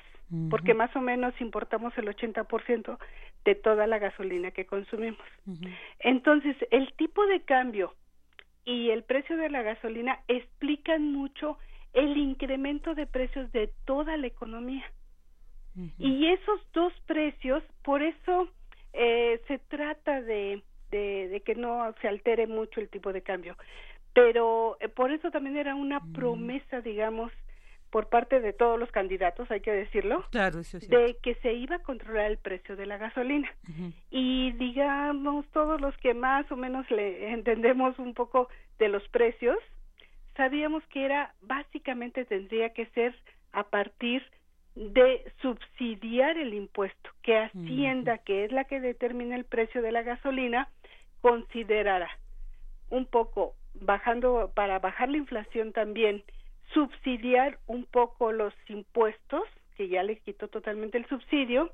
porque 0.50 0.74
más 0.74 0.96
o 0.96 1.02
menos 1.02 1.34
importamos 1.42 1.98
el 1.98 2.08
80% 2.08 2.98
de 3.44 3.56
toda 3.56 3.88
la 3.88 4.00
gasolina 4.00 4.52
que 4.52 4.66
consumimos. 4.66 5.26
Entonces, 6.00 6.56
el 6.72 6.94
tipo 6.94 7.26
de 7.26 7.42
cambio 7.42 7.94
y 8.64 8.92
el 8.92 9.04
precio 9.04 9.36
de 9.38 9.50
la 9.50 9.62
gasolina 9.62 10.20
explican 10.28 11.12
mucho 11.12 11.58
el 11.94 12.16
incremento 12.18 12.96
de 12.96 13.08
precios 13.08 13.52
de 13.52 13.72
toda 13.86 14.16
la 14.18 14.28
economía. 14.28 14.86
Y 15.98 16.28
esos 16.28 16.60
dos 16.74 16.94
precios, 17.06 17.64
por 17.84 18.04
eso 18.04 18.50
eh, 18.94 19.42
se 19.48 19.58
trata 19.60 20.22
de, 20.22 20.62
de, 20.92 21.42
que 21.46 21.56
no 21.56 21.94
se 22.02 22.10
altere 22.10 22.46
mucho 22.48 22.82
el 22.82 22.90
tipo 22.90 23.14
de 23.14 23.22
cambio. 23.22 23.56
Pero 24.14 24.78
eh, 24.82 24.90
por 24.90 25.12
eso 25.12 25.32
también 25.32 25.56
era 25.56 25.76
una 25.76 26.00
mm. 26.00 26.14
promesa, 26.14 26.82
digamos, 26.82 27.32
por 27.92 28.08
parte 28.08 28.40
de 28.40 28.54
todos 28.54 28.80
los 28.80 28.90
candidatos, 28.92 29.52
hay 29.52 29.60
que 29.60 29.72
decirlo, 29.72 30.26
de 30.32 31.18
que 31.22 31.36
se 31.36 31.54
iba 31.54 31.76
a 31.76 31.84
controlar 31.84 32.32
el 32.32 32.38
precio 32.38 32.76
de 32.78 32.86
la 32.86 32.98
gasolina. 32.98 33.54
Y 34.10 34.54
digamos, 34.54 35.46
todos 35.52 35.80
los 35.82 35.96
que 35.98 36.14
más 36.14 36.50
o 36.52 36.56
menos 36.56 36.90
le 36.90 37.32
entendemos 37.32 38.00
un 38.00 38.14
poco 38.14 38.48
de 38.80 38.88
los 38.88 39.06
precios, 39.10 39.58
sabíamos 40.38 40.84
que 40.88 41.06
era 41.06 41.34
básicamente 41.42 42.24
tendría 42.24 42.70
que 42.70 42.86
ser 42.88 43.14
a 43.52 43.64
partir 43.64 44.24
de 44.76 45.30
subsidiar 45.42 46.38
el 46.38 46.54
impuesto, 46.54 47.10
que 47.22 47.38
Hacienda, 47.38 48.20
que 48.20 48.46
es 48.46 48.54
la 48.54 48.64
que 48.64 48.80
determina 48.80 49.36
el 49.36 49.44
precio 49.44 49.82
de 49.82 49.92
la 49.92 50.02
gasolina, 50.02 50.70
considerara. 51.20 52.10
Un 52.90 53.06
poco 53.06 53.54
bajando 53.74 54.52
para 54.56 54.80
bajar 54.80 55.10
la 55.10 55.18
inflación 55.18 55.74
también 55.74 56.24
subsidiar 56.74 57.60
un 57.68 57.86
poco 57.86 58.32
los 58.32 58.54
impuestos, 58.68 59.44
que 59.76 59.88
ya 59.88 60.04
les 60.04 60.20
quitó 60.22 60.48
totalmente 60.48 60.98
el 60.98 61.08
subsidio, 61.08 61.72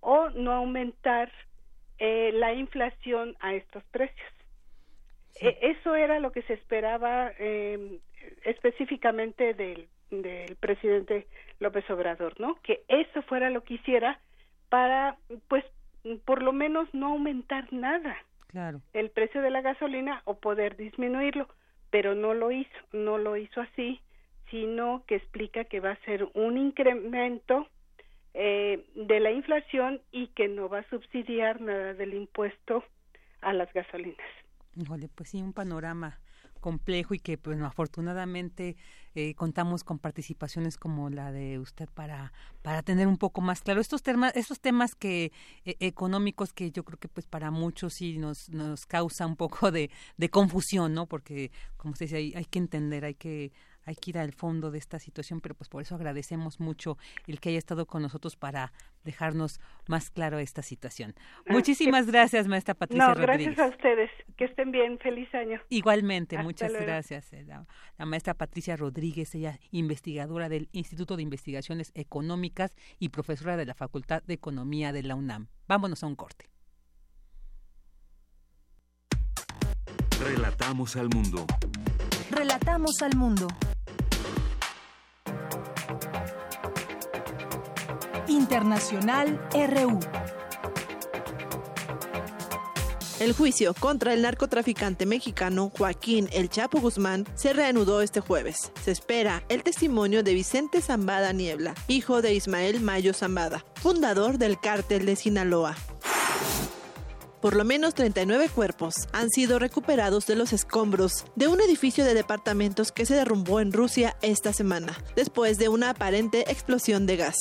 o 0.00 0.30
no 0.30 0.52
aumentar 0.52 1.30
eh, 1.98 2.32
la 2.34 2.52
inflación 2.52 3.36
a 3.40 3.54
estos 3.54 3.82
precios. 3.84 4.32
E, 5.40 5.58
eso 5.62 5.94
era 5.94 6.18
lo 6.18 6.32
que 6.32 6.42
se 6.42 6.54
esperaba 6.54 7.32
eh, 7.38 7.98
específicamente 8.44 9.54
del, 9.54 9.88
del 10.10 10.56
presidente 10.56 11.26
López 11.60 11.88
Obrador, 11.90 12.38
¿no? 12.40 12.56
Que 12.62 12.82
eso 12.88 13.22
fuera 13.22 13.50
lo 13.50 13.64
que 13.64 13.74
hiciera 13.74 14.20
para, 14.68 15.16
pues, 15.48 15.64
por 16.24 16.42
lo 16.42 16.52
menos 16.52 16.92
no 16.92 17.08
aumentar 17.08 17.72
nada. 17.72 18.16
Claro. 18.48 18.80
El 18.92 19.10
precio 19.10 19.40
de 19.40 19.50
la 19.50 19.62
gasolina 19.62 20.22
o 20.24 20.38
poder 20.38 20.76
disminuirlo, 20.76 21.48
pero 21.90 22.14
no 22.14 22.34
lo 22.34 22.52
hizo, 22.52 22.78
no 22.92 23.18
lo 23.18 23.36
hizo 23.36 23.60
así 23.60 24.00
sino 24.50 25.04
que 25.06 25.16
explica 25.16 25.64
que 25.64 25.80
va 25.80 25.92
a 25.92 26.04
ser 26.04 26.28
un 26.34 26.58
incremento 26.58 27.68
eh, 28.34 28.84
de 28.94 29.20
la 29.20 29.30
inflación 29.30 30.00
y 30.10 30.28
que 30.28 30.48
no 30.48 30.68
va 30.68 30.80
a 30.80 30.90
subsidiar 30.90 31.60
nada 31.60 31.94
del 31.94 32.14
impuesto 32.14 32.84
a 33.40 33.52
las 33.52 33.72
gasolinas. 33.72 34.26
Pues 35.14 35.28
sí, 35.28 35.40
un 35.40 35.52
panorama 35.52 36.18
complejo 36.64 37.12
y 37.12 37.18
que 37.18 37.36
pues 37.36 37.60
afortunadamente 37.60 38.76
eh, 39.14 39.34
contamos 39.34 39.84
con 39.84 39.98
participaciones 39.98 40.78
como 40.78 41.10
la 41.10 41.30
de 41.30 41.58
usted 41.58 41.90
para 41.92 42.32
para 42.62 42.82
tener 42.82 43.06
un 43.06 43.18
poco 43.18 43.42
más 43.42 43.60
claro 43.60 43.82
estos 43.82 44.02
temas 44.02 44.34
estos 44.34 44.60
temas 44.60 44.94
que 44.94 45.30
e, 45.66 45.76
económicos 45.80 46.54
que 46.54 46.70
yo 46.70 46.82
creo 46.82 46.98
que 46.98 47.08
pues 47.08 47.26
para 47.26 47.50
muchos 47.50 47.92
sí 47.92 48.16
nos 48.16 48.48
nos 48.48 48.86
causa 48.86 49.26
un 49.26 49.36
poco 49.36 49.70
de, 49.70 49.90
de 50.16 50.30
confusión 50.30 50.94
no 50.94 51.04
porque 51.04 51.50
como 51.76 51.92
usted 51.92 52.06
dice 52.06 52.16
hay, 52.16 52.32
hay 52.34 52.46
que 52.46 52.60
entender 52.60 53.04
hay 53.04 53.14
que 53.14 53.52
hay 53.84 53.96
que 53.96 54.10
ir 54.10 54.18
al 54.18 54.32
fondo 54.32 54.70
de 54.70 54.78
esta 54.78 54.98
situación, 54.98 55.40
pero 55.40 55.54
pues 55.54 55.68
por 55.68 55.82
eso 55.82 55.94
agradecemos 55.94 56.60
mucho 56.60 56.98
el 57.26 57.40
que 57.40 57.50
haya 57.50 57.58
estado 57.58 57.86
con 57.86 58.02
nosotros 58.02 58.36
para 58.36 58.72
dejarnos 59.04 59.60
más 59.88 60.10
claro 60.10 60.38
esta 60.38 60.62
situación. 60.62 61.14
Muchísimas 61.46 62.06
gracias, 62.06 62.48
maestra 62.48 62.74
Patricia 62.74 63.08
no, 63.08 63.14
gracias 63.14 63.58
a 63.58 63.66
ustedes. 63.66 64.10
Que 64.36 64.46
estén 64.46 64.72
bien. 64.72 64.98
Feliz 64.98 65.32
año. 65.34 65.60
Igualmente, 65.68 66.38
muchas 66.38 66.72
gracias. 66.72 67.32
Eh, 67.32 67.44
la, 67.44 67.66
la, 67.98 68.06
maestra 68.06 68.34
Patricia 68.34 68.76
Rodríguez, 68.76 69.34
ella 69.34 69.58
investigadora 69.70 70.48
del 70.48 70.68
Instituto 70.72 71.16
de 71.16 71.22
Investigaciones 71.22 71.92
Económicas 71.94 72.74
y 72.98 73.10
profesora 73.10 73.56
de 73.56 73.66
la 73.66 73.74
Facultad 73.74 74.22
de 74.22 74.34
Economía 74.34 74.92
de 74.92 75.02
la 75.02 75.14
UNAM. 75.14 75.48
Vámonos 75.68 76.02
a 76.02 76.06
un 76.06 76.16
corte. 76.16 76.48
Relatamos 80.20 80.96
al 80.96 81.08
mundo. 81.10 81.46
Relatamos 82.30 83.02
al 83.02 83.16
mundo. 83.16 83.48
Internacional 88.28 89.40
RU. 89.52 89.98
El 93.20 93.32
juicio 93.32 93.74
contra 93.74 94.12
el 94.12 94.22
narcotraficante 94.22 95.06
mexicano 95.06 95.70
Joaquín 95.76 96.28
El 96.32 96.48
Chapo 96.48 96.80
Guzmán 96.80 97.24
se 97.34 97.52
reanudó 97.52 98.02
este 98.02 98.20
jueves. 98.20 98.72
Se 98.82 98.90
espera 98.90 99.44
el 99.48 99.62
testimonio 99.62 100.22
de 100.22 100.34
Vicente 100.34 100.80
Zambada 100.80 101.32
Niebla, 101.32 101.74
hijo 101.86 102.22
de 102.22 102.34
Ismael 102.34 102.80
Mayo 102.80 103.14
Zambada, 103.14 103.64
fundador 103.76 104.38
del 104.38 104.58
cártel 104.58 105.06
de 105.06 105.16
Sinaloa. 105.16 105.76
Por 107.44 107.56
lo 107.56 107.64
menos 107.66 107.92
39 107.92 108.48
cuerpos 108.48 108.94
han 109.12 109.28
sido 109.28 109.58
recuperados 109.58 110.26
de 110.26 110.34
los 110.34 110.54
escombros 110.54 111.26
de 111.36 111.46
un 111.46 111.60
edificio 111.60 112.02
de 112.02 112.14
departamentos 112.14 112.90
que 112.90 113.04
se 113.04 113.14
derrumbó 113.14 113.60
en 113.60 113.70
Rusia 113.70 114.16
esta 114.22 114.54
semana, 114.54 114.96
después 115.14 115.58
de 115.58 115.68
una 115.68 115.90
aparente 115.90 116.50
explosión 116.50 117.04
de 117.04 117.18
gas. 117.18 117.36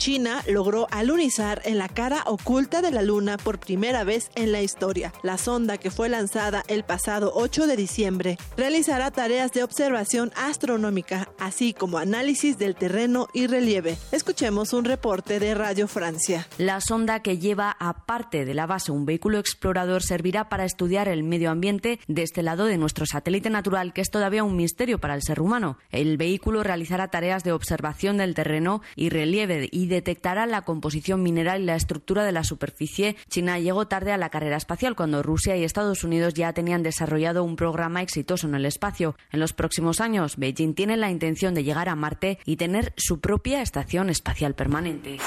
China 0.00 0.42
logró 0.48 0.86
alunizar 0.90 1.60
en 1.66 1.76
la 1.76 1.86
cara 1.86 2.22
oculta 2.24 2.80
de 2.80 2.90
la 2.90 3.02
Luna 3.02 3.36
por 3.36 3.60
primera 3.60 4.02
vez 4.02 4.30
en 4.34 4.50
la 4.50 4.62
historia. 4.62 5.12
La 5.22 5.36
sonda 5.36 5.76
que 5.76 5.90
fue 5.90 6.08
lanzada 6.08 6.62
el 6.68 6.84
pasado 6.84 7.32
8 7.34 7.66
de 7.66 7.76
diciembre 7.76 8.38
realizará 8.56 9.10
tareas 9.10 9.52
de 9.52 9.62
observación 9.62 10.32
astronómica, 10.36 11.28
así 11.38 11.74
como 11.74 11.98
análisis 11.98 12.56
del 12.56 12.76
terreno 12.76 13.28
y 13.34 13.46
relieve. 13.46 13.98
Escuchemos 14.10 14.72
un 14.72 14.86
reporte 14.86 15.38
de 15.38 15.54
Radio 15.54 15.86
Francia. 15.86 16.48
La 16.56 16.80
sonda 16.80 17.20
que 17.20 17.36
lleva 17.36 17.76
aparte 17.78 18.46
de 18.46 18.54
la 18.54 18.64
base 18.64 18.92
un 18.92 19.04
vehículo 19.04 19.38
explorador 19.38 20.02
servirá 20.02 20.48
para 20.48 20.64
estudiar 20.64 21.08
el 21.08 21.24
medio 21.24 21.50
ambiente 21.50 22.00
de 22.08 22.22
este 22.22 22.42
lado 22.42 22.64
de 22.64 22.78
nuestro 22.78 23.04
satélite 23.04 23.50
natural, 23.50 23.92
que 23.92 24.00
es 24.00 24.10
todavía 24.10 24.44
un 24.44 24.56
misterio 24.56 24.98
para 24.98 25.14
el 25.14 25.20
ser 25.22 25.42
humano. 25.42 25.76
El 25.90 26.16
vehículo 26.16 26.62
realizará 26.62 27.08
tareas 27.08 27.44
de 27.44 27.52
observación 27.52 28.16
del 28.16 28.34
terreno 28.34 28.80
y 28.96 29.10
relieve 29.10 29.68
y 29.70 29.89
detectará 29.90 30.46
la 30.46 30.62
composición 30.62 31.22
mineral 31.22 31.60
y 31.60 31.66
la 31.66 31.76
estructura 31.76 32.24
de 32.24 32.32
la 32.32 32.44
superficie, 32.44 33.16
China 33.28 33.58
llegó 33.58 33.86
tarde 33.86 34.12
a 34.12 34.16
la 34.16 34.30
carrera 34.30 34.56
espacial 34.56 34.96
cuando 34.96 35.22
Rusia 35.22 35.56
y 35.56 35.64
Estados 35.64 36.04
Unidos 36.04 36.32
ya 36.32 36.54
tenían 36.54 36.82
desarrollado 36.82 37.44
un 37.44 37.56
programa 37.56 38.00
exitoso 38.00 38.46
en 38.46 38.54
el 38.54 38.64
espacio. 38.64 39.16
En 39.30 39.40
los 39.40 39.52
próximos 39.52 40.00
años, 40.00 40.36
Beijing 40.38 40.74
tiene 40.74 40.96
la 40.96 41.10
intención 41.10 41.52
de 41.52 41.64
llegar 41.64 41.90
a 41.90 41.96
Marte 41.96 42.38
y 42.46 42.56
tener 42.56 42.94
su 42.96 43.20
propia 43.20 43.60
estación 43.60 44.08
espacial 44.08 44.54
permanente 44.54 45.18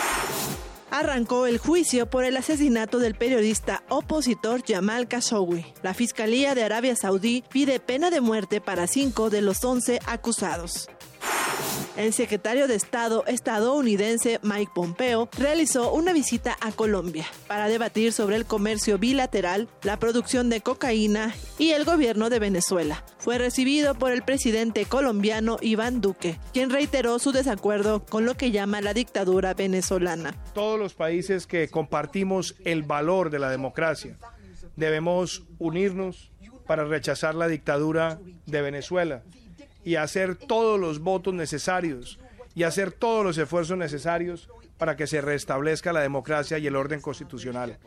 arrancó 0.93 1.47
el 1.47 1.57
juicio 1.57 2.07
por 2.07 2.23
el 2.23 2.37
asesinato 2.37 2.99
del 2.99 3.15
periodista 3.15 3.83
opositor 3.89 4.63
Jamal 4.63 5.07
Khashoggi. 5.07 5.65
La 5.81 5.95
Fiscalía 5.95 6.53
de 6.53 6.63
Arabia 6.63 6.95
Saudí 6.95 7.43
pide 7.49 7.79
pena 7.79 8.11
de 8.11 8.21
muerte 8.21 8.61
para 8.61 8.85
cinco 8.85 9.31
de 9.31 9.41
los 9.41 9.63
once 9.63 9.99
acusados. 10.05 10.87
El 11.95 12.11
secretario 12.11 12.67
de 12.67 12.73
Estado 12.73 13.23
estadounidense 13.27 14.39
Mike 14.41 14.71
Pompeo 14.73 15.29
realizó 15.37 15.93
una 15.93 16.11
visita 16.11 16.57
a 16.59 16.71
Colombia 16.71 17.25
para 17.47 17.67
debatir 17.67 18.11
sobre 18.13 18.35
el 18.35 18.45
comercio 18.45 18.97
bilateral, 18.97 19.69
la 19.83 19.99
producción 19.99 20.49
de 20.49 20.61
cocaína 20.61 21.35
y 21.59 21.69
el 21.69 21.85
gobierno 21.85 22.31
de 22.31 22.39
Venezuela. 22.39 23.03
Fue 23.19 23.37
recibido 23.37 23.93
por 23.93 24.11
el 24.11 24.23
presidente 24.23 24.85
colombiano 24.85 25.57
Iván 25.61 26.01
Duque, 26.01 26.39
quien 26.51 26.71
reiteró 26.71 27.19
su 27.19 27.31
desacuerdo 27.31 28.03
con 28.03 28.25
lo 28.25 28.33
que 28.33 28.49
llama 28.49 28.81
la 28.81 28.95
dictadura 28.95 29.53
venezolana. 29.53 30.35
Todos 30.55 30.79
los 30.79 30.95
países 30.95 31.45
que 31.45 31.67
compartimos 31.67 32.55
el 32.65 32.81
valor 32.81 33.29
de 33.29 33.37
la 33.37 33.51
democracia 33.51 34.17
debemos 34.75 35.43
unirnos 35.59 36.31
para 36.65 36.85
rechazar 36.85 37.35
la 37.35 37.47
dictadura 37.47 38.19
de 38.47 38.61
Venezuela 38.63 39.21
y 39.83 39.95
hacer 39.95 40.35
todos 40.35 40.79
los 40.79 40.99
votos 40.99 41.33
necesarios 41.33 42.19
y 42.55 42.63
hacer 42.63 42.91
todos 42.91 43.23
los 43.23 43.37
esfuerzos 43.37 43.77
necesarios 43.77 44.49
para 44.77 44.95
que 44.95 45.07
se 45.07 45.21
restablezca 45.21 45.93
la 45.93 46.01
democracia 46.01 46.57
y 46.57 46.67
el 46.67 46.75
orden 46.75 47.01
constitucional. 47.01 47.79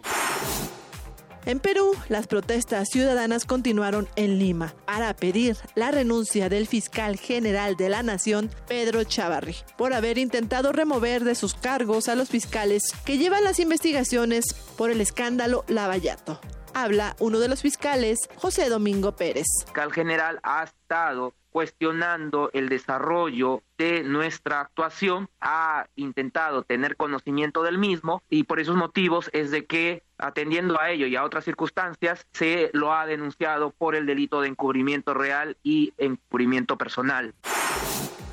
En 1.47 1.61
Perú, 1.61 1.93
las 2.09 2.27
protestas 2.27 2.89
ciudadanas 2.91 3.45
continuaron 3.45 4.09
en 4.17 4.41
Lima 4.41 4.75
para 4.85 5.15
pedir 5.15 5.57
la 5.77 5.93
renuncia 5.93 6.49
del 6.49 6.67
fiscal 6.67 7.17
general 7.17 7.77
de 7.77 7.89
la 7.89 8.03
Nación, 8.03 8.51
Pedro 8.67 9.05
Chavarri, 9.05 9.55
por 9.79 9.93
haber 9.93 10.19
intentado 10.19 10.73
remover 10.73 11.23
de 11.23 11.37
sus 11.37 11.55
cargos 11.55 12.09
a 12.09 12.17
los 12.17 12.31
fiscales 12.31 12.93
que 13.05 13.17
llevan 13.17 13.45
las 13.45 13.61
investigaciones 13.61 14.57
por 14.77 14.91
el 14.91 15.01
escándalo 15.01 15.65
Lavallato. 15.69 16.41
Habla 16.79 17.17
uno 17.21 17.39
de 17.39 17.49
los 17.49 17.63
fiscales, 17.63 18.19
José 18.37 18.69
Domingo 18.69 19.17
Pérez. 19.17 19.47
El 19.61 19.65
fiscal 19.65 19.93
general 19.95 20.41
ha 20.43 20.63
estado 20.65 21.33
cuestionando 21.49 22.51
el 22.53 22.69
desarrollo 22.69 23.63
de 23.79 24.03
nuestra 24.03 24.61
actuación, 24.61 25.31
ha 25.41 25.87
intentado 25.97 26.65
tener 26.65 26.97
conocimiento 26.97 27.63
del 27.63 27.79
mismo 27.79 28.23
y 28.29 28.45
por 28.45 28.61
esos 28.61 28.77
motivos 28.77 29.31
es 29.33 29.51
de 29.51 29.65
que 29.65 30.03
atendiendo 30.19 30.79
a 30.79 30.91
ello 30.91 31.07
y 31.07 31.17
a 31.17 31.25
otras 31.25 31.47
circunstancias 31.47 32.27
se 32.35 32.69
lo 32.75 32.93
ha 32.93 33.07
denunciado 33.07 33.71
por 33.71 33.97
el 33.97 34.05
delito 34.05 34.43
de 34.43 34.49
encubrimiento 34.49 35.15
real 35.15 35.57
y 35.63 35.95
encubrimiento 35.97 36.77
personal. 36.77 37.33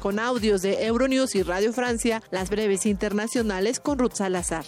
Con 0.02 0.20
audios 0.20 0.62
de 0.62 0.86
Euronews 0.86 1.34
y 1.36 1.44
Radio 1.44 1.72
Francia, 1.72 2.22
las 2.30 2.50
breves 2.50 2.86
internacionales 2.86 3.80
con 3.80 4.00
Ruth 4.00 4.16
Salazar. 4.16 4.66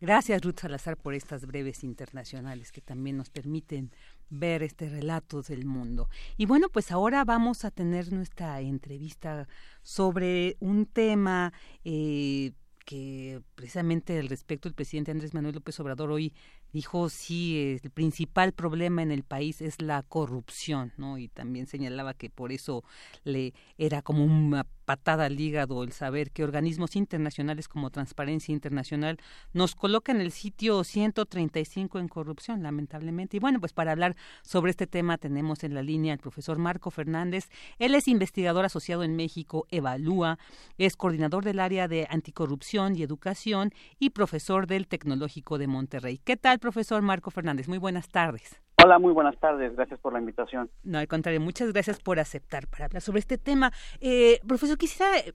Gracias, 0.00 0.40
Ruth 0.40 0.60
Salazar, 0.60 0.96
por 0.96 1.12
estas 1.12 1.46
breves 1.46 1.84
internacionales 1.84 2.72
que 2.72 2.80
también 2.80 3.18
nos 3.18 3.28
permiten 3.28 3.92
ver 4.30 4.62
este 4.62 4.88
relato 4.88 5.42
del 5.42 5.66
mundo. 5.66 6.08
Y 6.38 6.46
bueno, 6.46 6.70
pues 6.70 6.90
ahora 6.90 7.22
vamos 7.26 7.66
a 7.66 7.70
tener 7.70 8.10
nuestra 8.10 8.62
entrevista 8.62 9.46
sobre 9.82 10.56
un 10.58 10.86
tema 10.86 11.52
eh, 11.84 12.52
que 12.86 13.42
precisamente 13.54 14.18
al 14.18 14.28
respecto 14.28 14.68
el 14.68 14.74
presidente 14.74 15.10
Andrés 15.10 15.34
Manuel 15.34 15.56
López 15.56 15.78
Obrador 15.80 16.10
hoy 16.10 16.32
dijo 16.72 17.08
sí 17.08 17.78
el 17.82 17.90
principal 17.90 18.52
problema 18.52 19.02
en 19.02 19.10
el 19.10 19.22
país 19.22 19.60
es 19.60 19.80
la 19.80 20.02
corrupción 20.02 20.92
no 20.96 21.18
y 21.18 21.28
también 21.28 21.66
señalaba 21.66 22.14
que 22.14 22.30
por 22.30 22.52
eso 22.52 22.84
le 23.24 23.54
era 23.78 24.02
como 24.02 24.24
una 24.24 24.66
patada 24.84 25.26
al 25.26 25.38
hígado 25.38 25.84
el 25.84 25.92
saber 25.92 26.32
que 26.32 26.42
organismos 26.42 26.96
internacionales 26.96 27.68
como 27.68 27.90
Transparencia 27.90 28.52
Internacional 28.52 29.18
nos 29.52 29.74
colocan 29.74 30.16
en 30.16 30.22
el 30.22 30.32
sitio 30.32 30.82
135 30.82 31.98
en 32.00 32.08
corrupción 32.08 32.62
lamentablemente. 32.62 33.36
Y 33.36 33.40
bueno 33.40 33.60
pues 33.60 33.72
para 33.72 33.92
hablar 33.92 34.16
sobre 34.42 34.70
este 34.70 34.88
tema 34.88 35.16
tenemos 35.16 35.62
en 35.62 35.74
la 35.74 35.82
línea 35.82 36.12
al 36.12 36.18
profesor 36.18 36.58
Marco 36.58 36.90
Fernández. 36.90 37.50
Él 37.78 37.94
es 37.94 38.08
investigador 38.08 38.64
asociado 38.64 39.04
en 39.04 39.14
México 39.14 39.66
Evalúa 39.70 40.38
es 40.78 40.96
coordinador 40.96 41.44
del 41.44 41.60
área 41.60 41.88
de 41.88 42.06
anticorrupción 42.10 42.96
y 42.96 43.02
educación 43.02 43.72
y 43.98 44.10
profesor 44.10 44.66
del 44.66 44.86
Tecnológico 44.86 45.58
de 45.58 45.66
Monterrey. 45.66 46.18
Qué 46.18 46.36
tal 46.36 46.58
profesor 46.60 47.02
Marco 47.02 47.30
Fernández? 47.30 47.68
Muy 47.68 47.78
buenas 47.78 48.08
tardes. 48.08 48.60
Hola, 48.82 48.98
muy 48.98 49.12
buenas 49.12 49.38
tardes. 49.38 49.76
Gracias 49.76 50.00
por 50.00 50.14
la 50.14 50.20
invitación. 50.20 50.70
No, 50.84 50.98
al 50.98 51.08
contrario, 51.08 51.40
muchas 51.40 51.70
gracias 51.72 52.00
por 52.00 52.18
aceptar 52.18 52.66
para 52.66 52.86
hablar 52.86 53.02
sobre 53.02 53.18
este 53.18 53.36
tema. 53.36 53.72
Eh, 54.00 54.40
profesor, 54.46 54.78
quisiera 54.78 55.18
eh, 55.18 55.34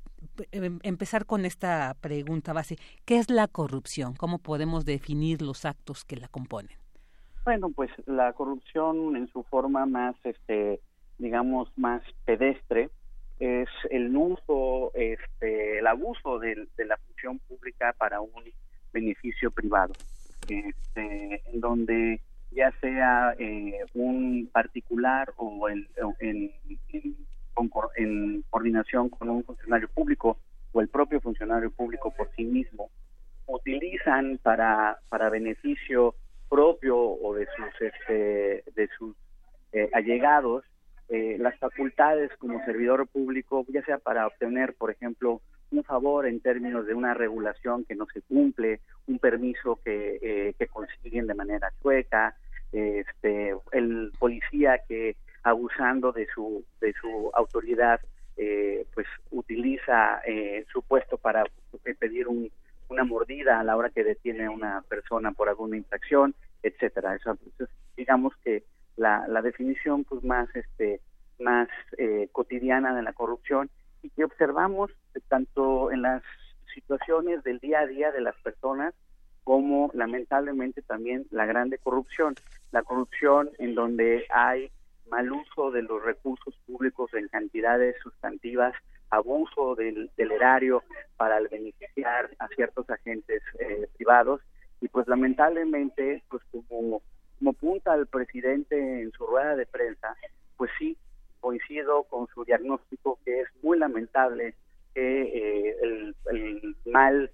em, 0.52 0.80
empezar 0.82 1.26
con 1.26 1.46
esta 1.46 1.96
pregunta 2.02 2.54
base. 2.54 2.78
¿Qué 3.06 3.18
es 3.18 3.30
la 3.30 3.48
corrupción? 3.48 4.16
¿Cómo 4.16 4.40
podemos 4.40 4.86
definir 4.86 5.44
los 5.44 5.66
actos 5.66 6.06
que 6.06 6.16
la 6.16 6.28
componen? 6.28 6.76
Bueno, 7.44 7.70
pues 7.70 7.92
la 8.08 8.34
corrupción 8.34 9.16
en 9.16 9.28
su 9.28 9.44
forma 9.44 9.86
más, 9.86 10.16
este, 10.24 10.80
digamos, 11.20 11.72
más 11.78 12.02
pedestre 12.26 12.90
es 13.38 13.70
el 13.92 14.16
uso, 14.16 14.92
este, 14.96 15.80
el 15.80 15.86
abuso 15.86 16.40
de 16.40 16.68
la 16.86 16.98
función 16.98 17.38
pública 17.48 17.94
para 18.00 18.22
un 18.22 18.32
beneficio 18.92 19.52
privado 19.52 19.94
este, 20.50 21.42
en 21.52 21.60
donde 21.60 22.22
ya 22.52 22.72
sea 22.80 23.36
eh, 23.38 23.80
un 23.94 24.50
particular 24.52 25.34
o 25.38 25.70
en, 25.70 25.88
en, 26.20 26.52
en, 26.90 28.44
coordinación 28.50 29.10
con 29.10 29.30
un 29.30 29.44
funcionario 29.44 29.90
público 29.90 30.38
o 30.72 30.82
el 30.82 30.88
propio 30.90 31.22
funcionario 31.22 31.72
público 31.72 32.14
por 32.16 32.30
sí 32.36 32.44
mismo, 32.44 32.90
utilizan 33.48 34.40
para, 34.42 35.00
para 35.10 35.30
beneficio 35.30 36.16
propio 36.50 36.98
o 36.98 37.34
de 37.34 37.48
sus 37.56 37.82
este, 37.82 38.64
de 38.76 38.90
sus 38.98 39.16
eh, 39.72 39.90
allegados 39.94 40.64
eh, 41.10 41.38
las 41.40 41.58
facultades 41.60 42.32
como 42.40 42.64
servidor 42.66 43.08
público, 43.08 43.64
ya 43.68 43.84
sea 43.84 44.00
para 44.00 44.26
obtener, 44.26 44.74
por 44.74 44.90
ejemplo, 44.90 45.42
un 45.72 45.84
favor 45.84 46.26
en 46.26 46.40
términos 46.40 46.86
de 46.86 46.94
una 46.94 47.14
regulación 47.14 47.86
que 47.86 47.96
no 47.96 48.06
se 48.14 48.22
cumple, 48.22 48.82
un 49.08 49.20
permiso 49.20 49.80
que, 49.84 50.20
eh, 50.22 50.54
que 50.58 50.68
consiguen 50.68 51.28
de 51.28 51.34
manera 51.34 51.72
chueca, 51.82 52.36
este, 52.72 53.56
el 53.72 54.12
policía 54.20 54.80
que 54.88 55.16
abusando 55.44 56.12
de 56.12 56.28
su 56.34 56.66
de 56.82 56.94
su 57.00 57.32
autoridad 57.34 58.02
eh, 58.36 58.86
pues 58.94 59.08
utiliza 59.32 60.20
eh, 60.26 60.66
su 60.74 60.82
puesto 60.82 61.18
para 61.18 61.46
pedir 62.00 62.28
un, 62.28 62.52
una 62.90 63.04
mordida 63.04 63.60
a 63.60 63.64
la 63.64 63.78
hora 63.78 63.92
que 63.92 64.04
detiene 64.04 64.46
a 64.46 64.52
una 64.52 64.82
persona 64.90 65.32
por 65.32 65.48
alguna 65.48 65.78
infracción, 65.78 66.36
etcétera. 66.64 67.16
Eso, 67.16 67.38
pues, 67.58 67.70
digamos 67.96 68.36
que 68.44 68.64
la, 68.98 69.26
la 69.28 69.42
definición 69.42 70.04
pues 70.04 70.24
más 70.24 70.54
este 70.56 71.00
más 71.40 71.68
eh, 71.98 72.30
cotidiana 72.32 72.96
de 72.96 73.04
la 73.04 73.14
corrupción 73.14 73.70
y 74.06 74.10
que 74.12 74.24
observamos 74.24 74.92
tanto 75.30 75.92
en 75.92 76.04
las 76.04 76.22
situaciones 76.74 77.44
del 77.44 77.60
día 77.60 77.80
a 77.80 77.88
día 77.88 78.12
de 78.12 78.22
las 78.22 78.36
personas 78.36 78.94
como 79.44 79.90
lamentablemente 79.94 80.84
también 80.84 81.26
la 81.32 81.46
grande 81.46 81.80
corrupción, 81.80 82.36
la 82.72 82.84
corrupción 82.84 83.50
en 83.58 83.74
donde 83.74 84.26
hay 84.30 84.72
mal 85.10 85.32
uso 85.32 85.72
de 85.72 85.82
los 85.82 86.04
recursos 86.04 86.56
públicos 86.68 87.14
en 87.14 87.28
cantidades 87.30 87.96
sustantivas, 88.02 88.74
abuso 89.10 89.76
del, 89.76 90.12
erario 90.18 90.84
para 91.18 91.40
beneficiar 91.40 92.30
a 92.40 92.48
ciertos 92.50 92.88
agentes 92.90 93.42
eh, 93.60 93.88
privados. 93.98 94.42
Y 94.82 94.88
pues 94.88 95.08
lamentablemente 95.08 96.24
pues 96.30 96.44
como 96.52 97.02
como 97.40 97.54
punta 97.54 97.96
el 97.96 98.08
presidente 98.08 99.02
en 99.02 99.12
su 99.12 99.26
rueda 99.26 99.56
de 99.56 99.66
prensa 99.66 100.16
pues 100.58 100.72
sí 100.80 100.98
coincido 101.46 102.06
con 102.06 102.26
su 102.34 102.44
diagnóstico 102.44 103.20
que 103.24 103.42
es 103.42 103.48
muy 103.62 103.78
lamentable 103.78 104.56
que 104.96 105.22
eh, 105.22 105.76
el, 105.84 106.76
mal 106.86 107.30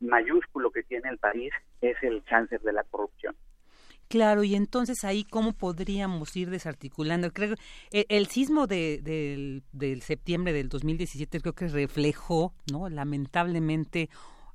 mayúsculo 0.00 0.72
que 0.72 0.82
tiene 0.82 1.08
el 1.08 1.18
país 1.18 1.52
es 1.80 1.96
el 2.02 2.24
cáncer 2.24 2.60
de 2.62 2.72
la 2.72 2.82
corrupción. 2.82 3.36
Claro, 4.08 4.42
y 4.42 4.56
entonces 4.56 5.04
ahí 5.04 5.22
cómo 5.22 5.52
podríamos 5.52 6.36
ir 6.36 6.50
desarticulando. 6.50 7.30
Creo 7.30 7.54
el, 7.92 8.06
el 8.08 8.26
sismo 8.26 8.66
de, 8.66 8.98
del, 9.00 9.62
del 9.70 10.02
septiembre 10.02 10.52
del 10.52 10.68
2017 10.68 11.40
creo 11.40 11.52
que 11.52 11.68
reflejó, 11.68 12.54
no, 12.72 12.88
lamentablemente 12.88 14.08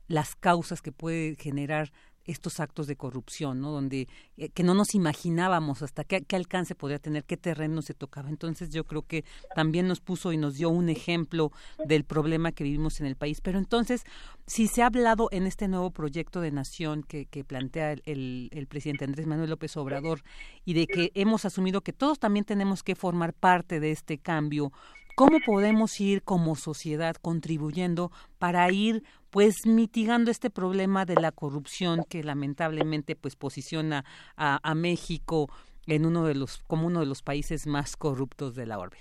las 0.10 0.36
causas 0.36 0.82
que 0.82 0.92
puede 0.92 1.36
generar 1.36 1.92
estos 2.30 2.60
actos 2.60 2.88
de 2.88 2.96
corrupción, 2.96 3.62
¿no? 3.62 3.72
Donde 3.72 4.08
eh, 4.38 4.50
que 4.50 4.64
no 4.64 4.74
nos 4.74 4.96
imaginábamos 4.96 5.82
hasta 5.82 6.04
qué, 6.04 6.22
qué, 6.22 6.36
alcance 6.36 6.76
podría 6.76 7.00
tener, 7.00 7.24
qué 7.24 7.38
terreno 7.38 7.82
se 7.82 7.94
tocaba. 7.94 8.30
Entonces 8.30 8.70
yo 8.70 8.84
creo 8.84 9.02
que 9.02 9.26
también 9.56 9.88
nos 9.88 10.00
puso 10.00 10.32
y 10.32 10.38
nos 10.38 10.56
dio 10.56 10.70
un 10.70 10.90
ejemplo 10.90 11.52
del 11.86 12.04
problema 12.04 12.52
que 12.52 12.64
vivimos 12.64 13.00
en 13.00 13.08
el 13.08 13.16
país. 13.16 13.42
Pero 13.42 13.60
entonces, 13.60 14.04
si 14.46 14.68
se 14.68 14.84
ha 14.84 14.88
hablado 14.88 15.30
en 15.32 15.48
este 15.48 15.68
nuevo 15.68 15.92
proyecto 15.92 16.42
de 16.42 16.52
nación 16.52 17.04
que, 17.04 17.26
que 17.26 17.44
plantea 17.44 17.94
el, 18.06 18.68
presidente 18.70 19.06
Andrés 19.06 19.26
Manuel 19.26 19.50
López 19.50 19.76
Obrador 19.78 20.24
y 20.66 20.74
de 20.74 20.88
que 20.88 21.12
hemos 21.16 21.46
asumido 21.46 21.82
que 21.82 21.94
todos 21.94 22.20
también 22.20 22.46
tenemos 22.46 22.84
que 22.84 22.96
formar 22.96 23.34
parte 23.34 23.80
de 23.80 23.92
este 23.92 24.18
cambio, 24.18 24.72
¿cómo 25.20 25.40
podemos 25.46 26.00
ir 26.00 26.24
como 26.24 26.56
sociedad 26.56 27.14
contribuyendo 27.22 28.10
para 28.38 28.72
ir 28.72 29.04
pues 29.30 29.68
mitigando 29.68 30.32
este 30.32 30.50
problema 30.50 31.04
de 31.04 31.16
la 31.16 31.34
corrupción 31.34 32.06
que 32.10 32.24
lamentablemente 32.24 33.18
pues 33.18 33.36
posiciona 33.36 34.06
a, 34.38 34.60
a 34.64 34.76
México 34.76 35.50
en 35.88 36.06
uno 36.06 36.26
de 36.26 36.36
los 36.36 36.64
como 36.68 36.88
uno 36.88 37.02
de 37.02 37.06
los 37.06 37.22
países 37.22 37.68
más 37.68 37.98
corruptos 37.98 38.56
de 38.56 38.66
la 38.66 38.80
orbe. 38.80 39.00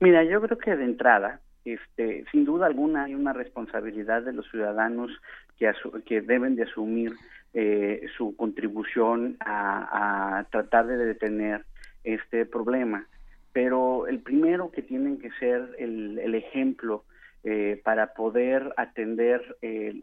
Mira, 0.00 0.24
yo 0.24 0.40
creo 0.40 0.56
que 0.56 0.76
de 0.76 0.84
entrada, 0.84 1.40
este, 1.66 2.24
sin 2.32 2.46
duda 2.46 2.64
alguna 2.64 3.04
hay 3.04 3.14
una 3.14 3.34
responsabilidad 3.34 4.22
de 4.22 4.32
los 4.32 4.50
ciudadanos 4.50 5.10
que, 5.58 5.70
que 6.06 6.22
deben 6.22 6.56
de 6.56 6.62
asumir 6.62 7.12
eh, 7.52 8.06
su 8.16 8.34
contribución 8.34 9.36
a, 9.40 10.38
a 10.38 10.44
tratar 10.44 10.86
de 10.86 10.96
detener 10.96 11.66
este 12.02 12.46
problema. 12.46 13.06
Pero 13.54 14.08
el 14.08 14.20
primero 14.20 14.70
que 14.70 14.82
tienen 14.82 15.18
que 15.18 15.30
ser 15.38 15.74
el, 15.78 16.18
el 16.18 16.34
ejemplo 16.34 17.04
eh, 17.44 17.80
para 17.84 18.12
poder 18.14 18.74
atender 18.76 19.56
el, 19.62 20.02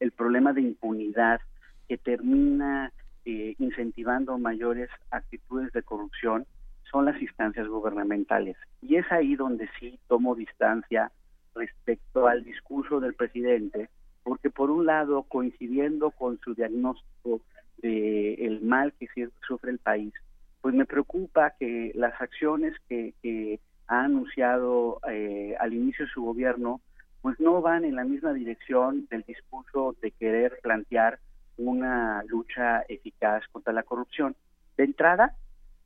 el, 0.00 0.10
problema 0.12 0.52
de 0.52 0.62
impunidad 0.62 1.40
que 1.88 1.98
termina 1.98 2.92
eh, 3.24 3.54
incentivando 3.58 4.38
mayores 4.38 4.90
actitudes 5.10 5.72
de 5.72 5.82
corrupción 5.82 6.46
son 6.90 7.04
las 7.04 7.20
instancias 7.22 7.68
gubernamentales. 7.68 8.56
Y 8.82 8.96
es 8.96 9.10
ahí 9.12 9.36
donde 9.36 9.68
sí 9.78 10.00
tomo 10.08 10.34
distancia 10.34 11.12
respecto 11.54 12.26
al 12.26 12.42
discurso 12.42 12.98
del 12.98 13.14
presidente, 13.14 13.88
porque 14.24 14.50
por 14.50 14.70
un 14.70 14.84
lado, 14.84 15.22
coincidiendo 15.24 16.10
con 16.10 16.40
su 16.40 16.54
diagnóstico 16.54 17.40
de 17.82 18.34
el 18.34 18.62
mal 18.62 18.92
que 18.98 19.06
sufre 19.46 19.70
el 19.70 19.78
país, 19.78 20.12
pues 20.68 20.76
me 20.76 20.84
preocupa 20.84 21.54
que 21.58 21.92
las 21.94 22.20
acciones 22.20 22.74
que, 22.90 23.14
que 23.22 23.58
ha 23.86 24.04
anunciado 24.04 25.00
eh, 25.10 25.56
al 25.58 25.72
inicio 25.72 26.04
de 26.04 26.10
su 26.10 26.22
gobierno, 26.22 26.82
pues 27.22 27.40
no 27.40 27.62
van 27.62 27.86
en 27.86 27.96
la 27.96 28.04
misma 28.04 28.34
dirección 28.34 29.06
del 29.10 29.22
discurso 29.22 29.96
de 30.02 30.10
querer 30.10 30.58
plantear 30.62 31.20
una 31.56 32.22
lucha 32.24 32.82
eficaz 32.82 33.44
contra 33.50 33.72
la 33.72 33.82
corrupción. 33.82 34.36
De 34.76 34.84
entrada, 34.84 35.36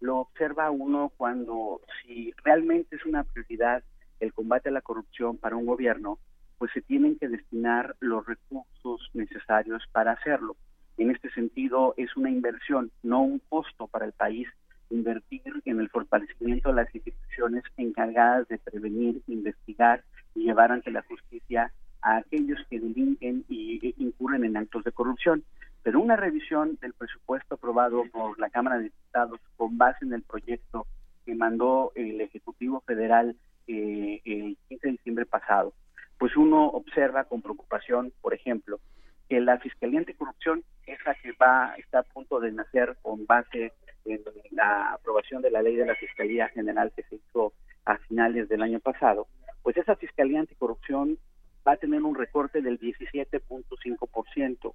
lo 0.01 0.19
observa 0.19 0.73
uno 0.73 1.13
cuando 1.17 1.81
si 2.03 2.35
realmente 2.43 2.97
es 2.97 3.07
una 3.07 3.23
prioridad 3.23 3.85
el 4.19 4.33
combate 4.33 4.71
a 4.71 4.73
la 4.73 4.83
corrupción 4.83 5.37
para 5.37 5.55
un 5.55 5.67
gobierno, 5.67 6.19
pues 6.59 6.73
se 6.73 6.83
tienen 6.83 7.17
que 7.21 7.29
destinar 7.29 7.95
los 8.01 8.27
recursos 8.27 9.11
necesarios 9.15 9.85
para 9.93 10.11
hacerlo. 10.11 10.57
En 10.97 11.13
este 11.13 11.31
sentido, 11.31 11.95
es 11.97 12.17
una 12.17 12.31
inversión, 12.31 12.91
no 13.05 13.23
un 13.23 13.39
costo 13.49 13.87
para 13.87 14.07
el 14.07 14.13
país 14.13 14.49
invertir 14.93 15.43
en 15.65 15.81
el 15.81 15.89
fortalecimiento 15.89 16.71
de 16.71 16.77
las 16.77 16.95
instituciones 16.95 17.65
encargadas 17.77 18.47
de 18.49 18.59
prevenir, 18.59 19.23
investigar 19.27 20.05
y 20.35 20.45
llevar 20.45 20.73
ante 20.73 20.91
la 20.91 21.03
justicia 21.03 21.73
a 22.03 22.17
aquellos 22.19 22.59
que 22.69 22.81
delinquen 22.81 23.45
y 23.49 23.87
e 23.87 23.95
incurren 23.99 24.45
en 24.45 24.57
actos 24.57 24.85
de 24.85 24.93
corrupción. 24.93 25.45
Pero 25.83 26.01
una 26.01 26.17
revisión 26.17 26.79
del 26.81 26.93
presupuesto 26.93 27.55
aprobado 27.55 28.05
por 28.13 28.39
la 28.39 28.51
Cámara 28.51 28.79
de 28.79 28.85
Diputados 28.85 29.41
con 29.57 29.79
base 29.79 30.05
en 30.05 30.13
el 30.13 30.23
proyecto 30.23 30.87
que 31.25 31.35
mandó 31.35 31.93
el 31.95 32.21
Ejecutivo 32.21 32.81
Federal 32.87 33.37
eh, 33.67 34.21
el 34.25 34.57
15 34.69 34.87
de 34.87 34.93
diciembre 34.93 35.27
pasado, 35.27 35.73
pues 36.19 36.37
uno 36.37 36.67
observa 36.67 37.25
con 37.25 37.43
preocupación, 37.43 38.13
por 38.21 38.35
ejemplo, 38.35 38.81
que 39.29 39.41
la 39.41 39.59
Fiscalía 39.59 40.01
Anticorrupción, 40.01 40.63
esa 40.87 41.15
que 41.15 41.33
va, 41.33 41.75
está 41.79 42.01
a 42.01 42.03
punto 42.03 42.41
de 42.41 42.53
nacer 42.53 42.97
con 43.03 43.25
base 43.27 43.73
en 44.05 44.23
la 44.51 44.93
aprobación 44.93 45.43
de 45.43 45.51
la 45.51 45.63
ley 45.63 45.77
de 45.77 45.87
la 45.87 45.95
Fiscalía 45.95 46.49
General 46.49 46.93
que 46.95 47.03
se 47.05 47.17
hizo 47.17 47.53
a 47.85 47.99
finales 47.99 48.49
del 48.49 48.63
año 48.63 48.81
pasado, 48.81 49.27
pues 49.63 49.77
esa 49.77 49.97
Fiscalía 49.97 50.41
Anticorrupción 50.41 51.19
va 51.67 51.73
a 51.73 51.77
tener 51.77 52.03
un 52.03 52.15
recorte 52.15 52.61
del 52.61 52.79
17.5%. 52.81 54.75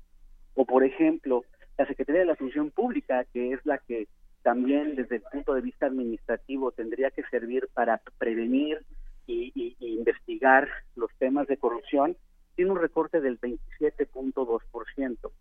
O, 0.56 0.66
por 0.66 0.84
ejemplo, 0.84 1.44
la 1.78 1.86
Secretaría 1.86 2.22
de 2.22 2.28
la 2.28 2.36
Función 2.36 2.72
Pública, 2.72 3.26
que 3.26 3.54
es 3.54 3.66
la 3.66 3.78
que 3.78 4.08
también 4.42 4.96
desde 4.96 5.18
el 5.18 5.22
punto 5.24 5.54
de 5.54 5.62
vista 5.62 5.86
administrativo 5.88 6.72
tendría 6.72 7.12
que 7.12 7.24
servir 7.24 7.68
para 7.74 8.02
prevenir 8.18 8.82
y, 9.28 9.76
investigar 9.80 10.70
los 10.96 11.12
temas 11.18 11.48
de 11.48 11.58
corrupción, 11.58 12.16
tiene 12.56 12.72
un 12.72 12.80
recorte 12.80 13.20
del 13.20 13.40
27.2%. 13.40 15.32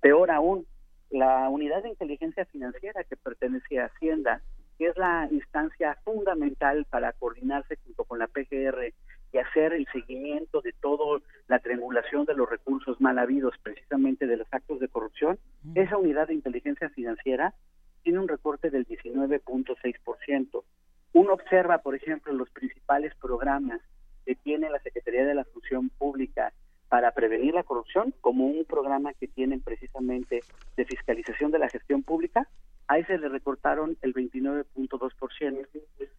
Peor 0.00 0.30
aún, 0.30 0.66
la 1.12 1.48
unidad 1.50 1.82
de 1.82 1.90
inteligencia 1.90 2.46
financiera 2.46 3.04
que 3.04 3.16
pertenece 3.16 3.78
a 3.78 3.86
Hacienda, 3.86 4.40
que 4.78 4.86
es 4.86 4.96
la 4.96 5.28
instancia 5.30 5.96
fundamental 6.04 6.86
para 6.86 7.12
coordinarse 7.12 7.76
junto 7.84 8.04
con 8.04 8.18
la 8.18 8.26
PGR 8.26 8.92
y 9.32 9.38
hacer 9.38 9.74
el 9.74 9.86
seguimiento 9.92 10.62
de 10.62 10.72
toda 10.72 11.20
la 11.48 11.58
triangulación 11.58 12.24
de 12.24 12.34
los 12.34 12.48
recursos 12.48 13.00
mal 13.00 13.18
habidos, 13.18 13.54
precisamente 13.62 14.26
de 14.26 14.38
los 14.38 14.48
actos 14.50 14.80
de 14.80 14.88
corrupción, 14.88 15.38
esa 15.74 15.98
unidad 15.98 16.28
de 16.28 16.34
inteligencia 16.34 16.88
financiera 16.90 17.54
tiene 18.02 18.18
un 18.18 18.28
recorte 18.28 18.70
del 18.70 18.86
19.6%. 18.86 20.64
Uno 21.12 21.32
observa, 21.34 21.78
por 21.78 21.94
ejemplo, 21.94 22.32
los 22.32 22.50
principales 22.50 23.14
programas 23.16 23.80
que 24.24 24.34
tiene 24.34 24.70
la 24.70 24.80
Secretaría 24.80 25.26
de 25.26 25.34
la 25.34 25.44
Función 25.44 25.90
Pública 25.90 26.52
para 26.92 27.12
prevenir 27.12 27.54
la 27.54 27.62
corrupción, 27.62 28.12
como 28.20 28.44
un 28.44 28.66
programa 28.66 29.14
que 29.14 29.26
tienen 29.26 29.62
precisamente 29.62 30.40
de 30.76 30.84
fiscalización 30.84 31.50
de 31.50 31.58
la 31.58 31.70
gestión 31.70 32.02
pública, 32.02 32.46
a 32.86 32.98
ese 32.98 33.16
le 33.16 33.30
recortaron 33.30 33.96
el 34.02 34.12
29.2%. 34.12 35.66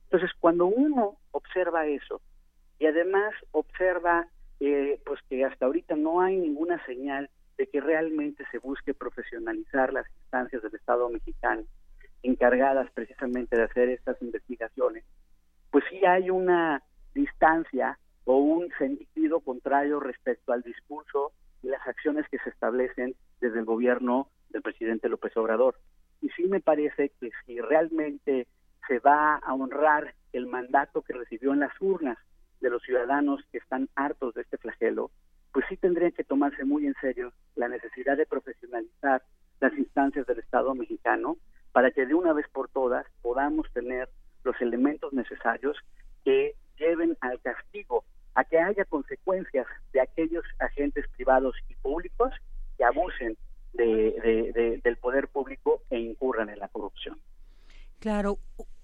Entonces, 0.06 0.32
cuando 0.40 0.66
uno 0.66 1.18
observa 1.30 1.86
eso 1.86 2.22
y 2.80 2.88
además 2.88 3.36
observa 3.52 4.28
eh, 4.60 5.00
pues 5.06 5.20
que 5.30 5.46
hasta 5.46 5.68
ahorita 5.68 5.96
no 5.96 6.22
hay 6.22 6.38
ninguna 6.38 6.84
señal 6.86 7.28
de 7.28 7.44
de 7.58 7.68
que 7.68 7.82
realmente 7.82 8.44
se 8.52 8.58
busque 8.58 8.94
profesionalizar 8.94 9.94
las 9.94 10.06
instancias 10.22 10.62
del 10.64 10.76
Estado 10.76 11.10
mexicano 11.10 11.64
encargadas 12.24 12.90
precisamente 12.92 13.58
de 13.58 13.64
hacer 13.64 13.90
estas 13.90 14.22
investigaciones, 14.22 15.04
pues 15.72 15.84
sí 15.90 16.06
hay 16.06 16.30
una 16.30 16.82
distancia 17.14 18.00
o 18.26 18.38
un 18.38 18.70
sentido 18.78 19.40
contrario 19.42 20.00
respecto 20.00 20.54
al 20.54 20.62
discurso 20.62 21.32
y 21.62 21.68
las 21.68 21.86
acciones 21.88 22.28
que 22.30 22.40
se 22.40 22.50
establecen 22.50 23.16
desde 23.42 23.60
el 23.60 23.66
gobierno 23.66 24.30
del 24.50 24.62
presidente 24.62 25.10
López 25.10 25.36
Obrador. 25.38 25.76
Y 26.22 26.30
sí 26.30 26.46
me 26.46 26.62
parece 26.62 27.12
que 27.20 27.32
si 27.46 27.60
realmente 27.60 28.48
se 28.88 29.00
va 29.00 29.36
a 29.36 29.54
honrar 29.54 30.14
el 30.32 30.48
mandato 30.48 31.02
que 31.02 31.14
recibió 31.14 31.54
en 31.54 31.60
las 31.60 31.74
urnas 31.82 32.18
de 32.62 32.70
los 32.70 32.82
ciudadanos 32.84 33.42
que 33.52 33.58
están 33.58 33.90
hartos 33.96 34.34
de 34.34 34.42
este 34.42 34.58
flagelo, 34.58 35.12
pues 35.52 35.66
sí 35.70 35.78
tendría 35.78 36.12
que 36.12 36.24
tomarse 36.24 36.66
muy 36.66 36.88
en 36.88 36.96
serio 37.00 37.32
la 37.56 37.68
necesidad 37.68 38.18
de 38.18 38.26
profesionalizar 38.26 39.22
las 39.60 39.74
instancias 39.78 40.26
del 40.26 40.40
Estado 40.40 40.74
mexicano 40.74 41.38
para 41.72 41.92
que 41.92 42.06
de 42.06 42.14
una 42.14 42.34
vez 42.34 42.48
por 42.52 42.70
todas 42.70 43.06
podamos 43.22 43.72
tener 43.74 44.10
los 44.44 44.60
elementos 44.62 45.14
necesarios 45.14 45.78
que 46.24 46.56
lleven 46.78 47.18
al 47.22 47.40
castigo, 47.42 48.04
a 48.36 48.44
que 48.44 48.60
haya 48.60 48.86
consecuencias 48.86 49.68
de 49.92 50.02
aquellos 50.02 50.44
agentes 50.60 51.06
privados 51.16 51.56
y 51.70 51.76
públicos 51.76 52.32
que 52.78 52.84
abusen 52.84 53.38
de, 53.74 54.80
del 54.84 54.98
poder 54.98 55.28
público 55.28 55.82
e 55.90 56.00
incurran 56.00 56.50
en 56.50 56.60
la 56.60 56.68
corrupción. 56.68 57.20
Claro, 58.00 58.40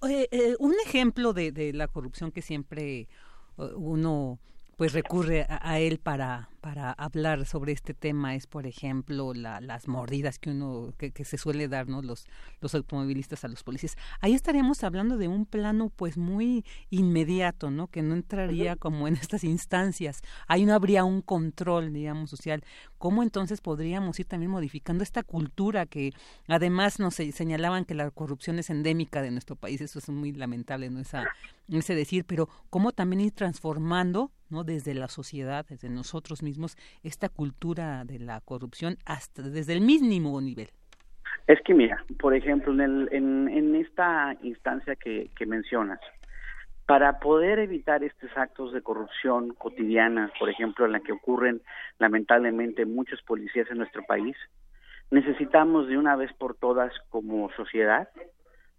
eh, 0.08 0.28
eh, 0.30 0.56
un 0.58 0.74
ejemplo 0.84 1.32
de, 1.32 1.72
la 1.74 1.88
corrupción 1.88 2.32
que 2.32 2.42
siempre 2.42 3.08
uh, 3.56 3.64
uno 3.76 4.38
pues 4.80 4.94
recurre 4.94 5.46
a, 5.46 5.78
él 5.78 5.98
para, 5.98 6.48
para 6.62 6.92
hablar 6.92 7.44
sobre 7.44 7.72
este 7.72 7.92
tema 7.92 8.34
es, 8.34 8.46
por 8.46 8.66
ejemplo, 8.66 9.34
las 9.34 9.88
mordidas 9.88 10.38
que 10.38 10.52
uno 10.52 10.94
que, 10.96 11.12
se 11.22 11.36
suele 11.36 11.68
dar, 11.68 11.86
¿no? 11.86 12.00
Los, 12.00 12.26
los 12.62 12.74
automovilistas 12.74 13.44
a 13.44 13.48
los 13.48 13.62
policías. 13.62 13.98
Ahí 14.20 14.32
estaríamos 14.32 14.82
hablando 14.82 15.18
de 15.18 15.28
un 15.28 15.44
plano, 15.44 15.92
pues, 15.94 16.16
muy 16.16 16.64
inmediato, 16.88 17.70
¿no? 17.70 17.88
Que 17.88 18.00
no 18.00 18.14
entraría 18.14 18.74
como 18.74 19.06
en 19.06 19.16
estas 19.20 19.44
instancias. 19.44 20.22
Ahí 20.48 20.64
no 20.64 20.72
habría 20.72 21.04
un 21.04 21.20
control, 21.20 21.92
digamos, 21.92 22.30
social. 22.30 22.64
¿Cómo 22.96 23.22
entonces 23.22 23.60
podríamos 23.60 24.18
ir 24.18 24.24
también 24.24 24.50
modificando 24.50 25.04
esta 25.04 25.22
cultura 25.22 25.84
que, 25.84 26.14
además, 26.48 26.98
nos 26.98 27.16
señalaban 27.16 27.84
que 27.84 27.92
la 27.92 28.10
corrupción 28.10 28.58
es 28.58 28.70
endémica 28.70 29.20
de 29.20 29.30
nuestro 29.30 29.56
país? 29.56 29.82
Eso 29.82 29.98
es 29.98 30.08
muy 30.08 30.32
lamentable, 30.32 30.88
¿no? 30.88 31.00
Esa, 31.00 31.26
ese 31.78 31.94
decir, 31.94 32.24
pero 32.26 32.48
cómo 32.68 32.92
también 32.92 33.20
ir 33.20 33.32
transformando 33.32 34.30
¿no? 34.50 34.64
desde 34.64 34.94
la 34.94 35.08
sociedad, 35.08 35.66
desde 35.68 35.88
nosotros 35.88 36.42
mismos, 36.42 36.76
esta 37.02 37.28
cultura 37.28 38.04
de 38.04 38.18
la 38.18 38.40
corrupción 38.40 38.96
hasta 39.06 39.42
desde 39.42 39.72
el 39.72 39.80
mínimo 39.80 40.40
nivel. 40.40 40.68
Es 41.46 41.60
que 41.62 41.74
mira, 41.74 42.04
por 42.18 42.34
ejemplo, 42.34 42.72
en, 42.72 42.80
el, 42.80 43.08
en, 43.12 43.48
en 43.48 43.74
esta 43.74 44.36
instancia 44.42 44.96
que, 44.96 45.30
que 45.36 45.46
mencionas, 45.46 46.00
para 46.86 47.20
poder 47.20 47.60
evitar 47.60 48.02
estos 48.02 48.30
actos 48.36 48.72
de 48.72 48.82
corrupción 48.82 49.54
cotidiana, 49.54 50.32
por 50.38 50.50
ejemplo, 50.50 50.86
en 50.86 50.92
la 50.92 51.00
que 51.00 51.12
ocurren 51.12 51.62
lamentablemente 51.98 52.84
muchos 52.84 53.22
policías 53.22 53.70
en 53.70 53.78
nuestro 53.78 54.02
país, 54.04 54.36
necesitamos 55.10 55.88
de 55.88 55.98
una 55.98 56.16
vez 56.16 56.32
por 56.32 56.56
todas 56.56 56.92
como 57.10 57.50
sociedad 57.52 58.08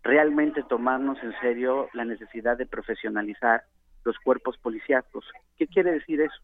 realmente 0.04 0.64
tomarnos 0.64 1.18
en 1.24 1.34
serio 1.40 1.90
la 1.94 2.06
necesidad 2.06 2.58
de 2.58 2.66
profesionalizar 2.66 3.64
los 4.04 4.18
cuerpos 4.20 4.58
policíacos. 4.58 5.26
¿Qué 5.58 5.68
quiere 5.68 5.92
decir 5.92 6.22
eso? 6.22 6.42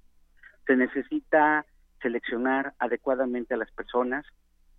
Se 0.66 0.76
necesita 0.76 1.66
seleccionar 2.02 2.74
adecuadamente 2.78 3.56
a 3.56 3.58
las 3.58 3.72
personas, 3.72 4.26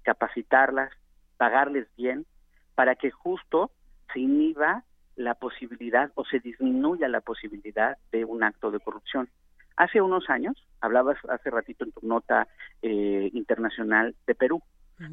capacitarlas, 0.03 0.93
pagarles 1.37 1.89
bien, 1.97 2.27
para 2.75 2.95
que 2.95 3.11
justo 3.11 3.73
se 4.13 4.21
inhiba 4.21 4.85
la 5.17 5.35
posibilidad 5.35 6.13
o 6.15 6.25
se 6.25 6.39
disminuya 6.39 7.09
la 7.09 7.21
posibilidad 7.21 7.97
de 8.13 8.25
un 8.25 8.45
acto 8.45 8.71
de 8.71 8.79
corrupción. 8.79 9.29
Hace 9.77 10.01
unos 10.01 10.31
años, 10.31 10.57
hablabas 10.81 11.19
hace 11.29 11.51
ratito 11.51 11.85
en 11.85 11.93
tu 11.93 12.07
nota 12.07 12.47
eh, 12.83 13.31
internacional 13.33 14.15
de 14.27 14.35
Perú, 14.35 14.63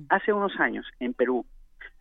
hace 0.09 0.33
unos 0.33 0.59
años 0.59 0.85
en 0.99 1.13
Perú 1.13 1.45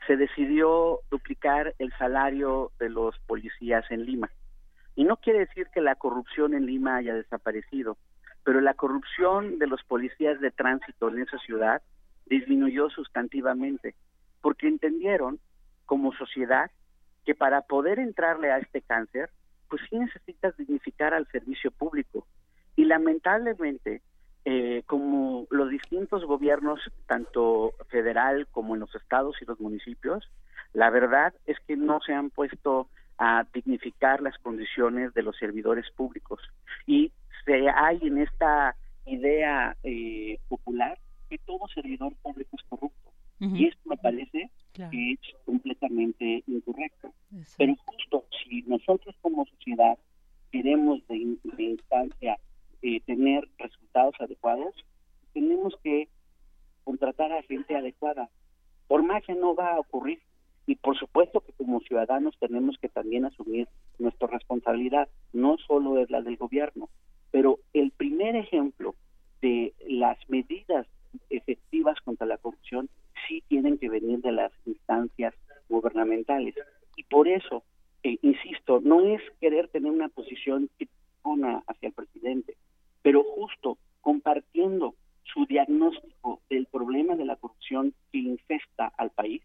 se 0.06 0.16
decidió 0.16 1.00
duplicar 1.10 1.74
el 1.78 1.92
salario 1.98 2.72
de 2.78 2.88
los 2.88 3.18
policías 3.20 3.84
en 3.90 4.04
Lima. 4.04 4.30
Y 4.96 5.04
no 5.04 5.16
quiere 5.16 5.40
decir 5.40 5.68
que 5.72 5.80
la 5.80 5.96
corrupción 5.96 6.54
en 6.54 6.66
Lima 6.66 6.96
haya 6.96 7.14
desaparecido, 7.14 7.96
pero 8.44 8.60
la 8.60 8.74
corrupción 8.74 9.58
de 9.58 9.66
los 9.66 9.82
policías 9.84 10.40
de 10.40 10.50
tránsito 10.50 11.08
en 11.08 11.22
esa 11.22 11.38
ciudad 11.38 11.82
disminuyó 12.26 12.90
sustantivamente, 12.90 13.94
porque 14.40 14.68
entendieron 14.68 15.40
como 15.86 16.12
sociedad 16.12 16.70
que 17.24 17.34
para 17.34 17.62
poder 17.62 17.98
entrarle 17.98 18.52
a 18.52 18.58
este 18.58 18.82
cáncer, 18.82 19.30
pues 19.68 19.82
sí 19.88 19.98
necesitas 19.98 20.56
dignificar 20.56 21.14
al 21.14 21.26
servicio 21.28 21.70
público. 21.70 22.26
Y 22.76 22.84
lamentablemente, 22.84 24.02
eh, 24.44 24.82
como 24.86 25.46
los 25.50 25.70
distintos 25.70 26.24
gobiernos, 26.24 26.80
tanto 27.06 27.74
federal 27.88 28.46
como 28.50 28.74
en 28.74 28.80
los 28.80 28.94
estados 28.94 29.36
y 29.40 29.44
los 29.44 29.58
municipios, 29.60 30.30
la 30.72 30.90
verdad 30.90 31.32
es 31.46 31.58
que 31.66 31.76
no 31.76 32.00
se 32.00 32.12
han 32.12 32.30
puesto 32.30 32.88
a 33.18 33.46
dignificar 33.54 34.20
las 34.20 34.36
condiciones 34.38 35.14
de 35.14 35.22
los 35.22 35.36
servidores 35.36 35.90
públicos. 35.92 36.40
Y 36.86 37.12
se 37.44 37.68
hay 37.70 37.98
en 38.02 38.18
esta 38.18 38.76
idea 39.06 39.76
eh, 39.82 40.38
popular 40.48 40.98
que 41.28 41.38
todo 41.38 41.68
servidor 41.68 42.14
público 42.16 42.56
es 42.56 42.62
corrupto. 42.68 43.10
Y 43.40 43.66
esto 43.66 43.80
me 43.90 43.96
parece 43.98 44.50
que 44.72 45.12
es 45.12 45.18
completamente 45.44 46.42
incorrecto. 46.46 47.12
Pero 47.58 47.74
justo 47.84 48.24
si 48.42 48.62
nosotros 48.62 49.14
como 49.20 49.44
sociedad 49.44 49.98
queremos 50.50 51.06
de, 51.08 51.36
instancia 51.58 52.38
eh, 52.86 53.00
tener 53.06 53.48
resultados 53.56 54.14
adecuados, 54.20 54.74
tenemos 55.32 55.74
que 55.82 56.10
contratar 56.84 57.32
a 57.32 57.42
gente 57.44 57.74
adecuada. 57.74 58.28
Por 58.88 59.02
magia 59.02 59.34
no 59.34 59.54
va 59.54 59.72
a 59.72 59.80
ocurrir. 59.80 60.20
Y 60.66 60.74
por 60.74 60.94
supuesto 60.98 61.40
que 61.40 61.54
como 61.54 61.80
ciudadanos 61.80 62.36
tenemos 62.38 62.76
que 62.76 62.90
también 62.90 63.24
asumir 63.24 63.68
nuestra 63.98 64.28
responsabilidad, 64.28 65.08
no 65.32 65.56
solo 65.66 65.98
es 65.98 66.10
la 66.10 66.20
del 66.20 66.36
gobierno, 66.36 66.90
pero 67.30 67.58
el 67.72 67.90
primer 67.90 68.36
ejemplo 68.36 68.94
de 69.40 69.72
las 69.88 70.18
medidas 70.28 70.86
efectivas 71.30 71.98
contra 72.02 72.26
la 72.26 72.36
corrupción 72.36 72.90
sí 73.26 73.42
tienen 73.48 73.78
que 73.78 73.88
venir 73.88 74.20
de 74.20 74.32
las 74.32 74.52
instancias 74.66 75.32
gubernamentales. 75.70 76.54
Y 76.96 77.04
por 77.04 77.28
eso, 77.28 77.62
eh, 78.02 78.18
insisto, 78.20 78.80
no 78.82 79.00
es 79.06 79.22
querer 79.40 79.68
tener 79.68 79.90
una 79.90 80.10
posición 80.10 80.68
hacia 81.66 81.88
el 81.88 81.94
presidente, 81.94 82.56
pero 83.04 83.22
justo 83.22 83.76
compartiendo 84.00 84.94
su 85.24 85.44
diagnóstico 85.44 86.40
del 86.48 86.64
problema 86.64 87.16
de 87.16 87.26
la 87.26 87.36
corrupción 87.36 87.92
que 88.10 88.18
infesta 88.18 88.90
al 88.96 89.10
país, 89.10 89.42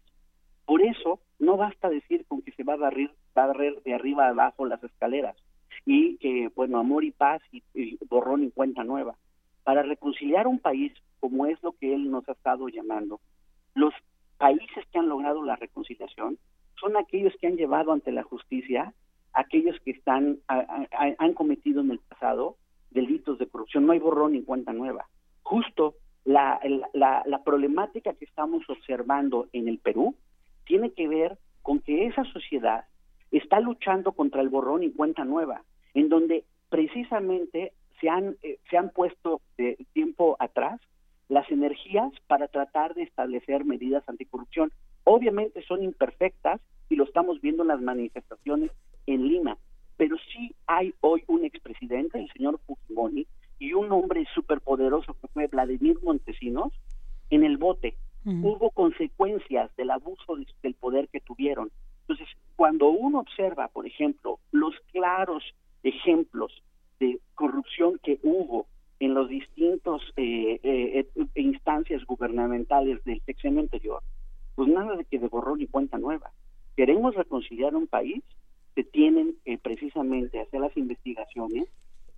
por 0.64 0.80
eso 0.80 1.20
no 1.38 1.58
basta 1.58 1.90
decir 1.90 2.24
con 2.26 2.40
que 2.40 2.52
se 2.52 2.64
va 2.64 2.72
a 2.72 2.94
barrer, 3.34 3.82
de 3.82 3.94
arriba 3.94 4.24
a 4.24 4.30
abajo 4.30 4.64
las 4.64 4.82
escaleras 4.82 5.36
y 5.84 6.16
que, 6.16 6.48
bueno, 6.56 6.78
amor 6.78 7.04
y 7.04 7.10
paz 7.10 7.42
y, 7.52 7.62
borrón 8.08 8.44
y 8.44 8.50
cuenta 8.50 8.82
nueva. 8.82 9.16
Para 9.62 9.82
reconciliar 9.82 10.46
un 10.46 10.58
país 10.58 10.94
como 11.20 11.44
es 11.44 11.62
lo 11.62 11.72
que 11.72 11.94
él 11.94 12.10
nos 12.10 12.26
ha 12.30 12.32
estado 12.32 12.66
llamando, 12.70 13.20
los 13.74 13.92
países 14.38 14.86
que 14.90 14.98
han 14.98 15.08
logrado 15.10 15.44
la 15.44 15.56
reconciliación 15.56 16.38
son 16.80 16.96
aquellos 16.96 17.34
que 17.38 17.46
han 17.46 17.56
llevado 17.56 17.92
ante 17.92 18.10
la 18.10 18.22
justicia 18.22 18.94
aquellos 19.32 19.78
que 19.84 19.92
están 19.92 20.38
han 20.48 21.34
cometido 21.34 21.82
en 21.82 21.90
el 21.92 21.98
pasado 22.00 22.56
delitos 22.90 23.38
de 23.38 23.46
corrupción. 23.46 23.86
No 23.86 23.92
hay 23.92 23.98
borrón 23.98 24.32
ni 24.32 24.42
cuenta 24.42 24.72
nueva. 24.72 25.06
Justo 25.42 25.94
la, 26.24 26.60
la, 26.92 27.22
la 27.26 27.44
problemática 27.44 28.14
que 28.14 28.24
estamos 28.24 28.68
observando 28.68 29.48
en 29.52 29.68
el 29.68 29.78
Perú 29.78 30.14
tiene 30.66 30.92
que 30.92 31.08
ver 31.08 31.38
con 31.62 31.80
que 31.80 32.06
esa 32.06 32.24
sociedad 32.24 32.84
está 33.30 33.60
luchando 33.60 34.12
contra 34.12 34.40
el 34.40 34.48
borrón 34.48 34.82
y 34.82 34.90
cuenta 34.90 35.24
nueva, 35.24 35.62
en 35.94 36.08
donde 36.08 36.44
precisamente 36.68 37.72
se 38.00 38.08
han, 38.08 38.36
eh, 38.42 38.58
se 38.68 38.76
han 38.76 38.90
puesto 38.90 39.40
de 39.56 39.76
tiempo 39.92 40.36
atrás 40.38 40.80
las 41.28 41.48
energías 41.50 42.12
para 42.26 42.48
tratar 42.48 42.94
de 42.94 43.02
establecer 43.02 43.64
medidas 43.64 44.08
anticorrupción. 44.08 44.72
Obviamente 45.04 45.62
son 45.62 45.82
imperfectas 45.82 46.60
y 46.88 46.96
lo 46.96 47.04
estamos 47.04 47.40
viendo 47.40 47.62
en 47.62 47.68
las 47.68 47.80
manifestaciones 47.80 48.70
en 49.06 49.28
Lima, 49.28 49.56
pero 50.00 50.16
sí 50.32 50.54
hay 50.66 50.94
hoy 51.02 51.22
un 51.26 51.44
expresidente, 51.44 52.18
el 52.18 52.32
señor 52.32 52.58
Fujimori, 52.66 53.26
y 53.58 53.74
un 53.74 53.92
hombre 53.92 54.26
superpoderoso 54.34 55.12
que 55.20 55.28
fue 55.28 55.46
Vladimir 55.46 55.98
Montesinos 56.02 56.72
en 57.28 57.44
el 57.44 57.58
bote 57.58 57.98
hubo 58.24 58.70
consecuencias 58.70 59.70
del 59.76 59.90
abuso 59.90 60.38
del 60.62 60.74
poder 60.74 61.08
que 61.08 61.20
tuvieron. 61.20 61.70
Entonces, 62.00 62.28
cuando 62.56 62.88
uno 62.88 63.18
observa, 63.18 63.68
por 63.68 63.86
ejemplo, 63.86 64.38
los 64.52 64.74
claros 64.90 65.44
ejemplos 65.82 66.50
de 66.98 67.20
corrupción 67.34 68.00
que 68.02 68.20
hubo 68.22 68.68
en 69.00 69.12
los 69.12 69.28
distintos 69.28 70.00
eh, 70.16 70.60
eh, 70.62 71.06
instancias 71.34 72.06
gubernamentales 72.06 73.04
del 73.04 73.20
sexenio 73.26 73.60
anterior, 73.60 74.02
pues 74.54 74.66
nada 74.66 74.96
de 74.96 75.04
que 75.04 75.18
de 75.18 75.28
borrón 75.28 75.60
y 75.60 75.66
cuenta 75.66 75.98
nueva. 75.98 76.30
Queremos 76.74 77.14
reconciliar 77.14 77.76
un 77.76 77.86
país, 77.86 78.24
que 78.74 78.84
tienen 78.84 79.36
que 79.44 79.58
precisamente 79.58 80.40
hacer 80.40 80.60
las 80.60 80.76
investigaciones, 80.76 81.68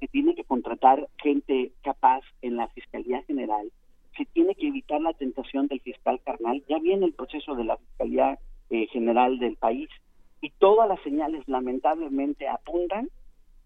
que 0.01 0.09
tiene 0.09 0.35
que 0.35 0.45
contratar 0.45 1.09
gente 1.23 1.73
capaz 1.83 2.23
en 2.43 2.57
la 2.57 2.69
Fiscalía 2.69 3.23
General, 3.23 3.71
se 4.17 4.27
tiene 4.27 4.55
que 4.55 4.69
evitar 4.69 5.01
la 5.01 5.15
tentación 5.15 5.69
del 5.69 5.81
fiscal 5.81 6.21
carnal. 6.25 6.63
Ya 6.69 6.79
viene 6.79 7.07
el 7.07 7.15
proceso 7.15 7.55
de 7.55 7.65
la 7.65 7.77
Fiscalía 7.77 8.39
eh, 8.71 8.87
General 8.89 9.39
del 9.39 9.57
país 9.57 9.89
y 10.41 10.51
todas 10.51 10.89
las 10.89 11.01
señales 11.03 11.47
lamentablemente 11.47 12.49
apuntan 12.49 13.09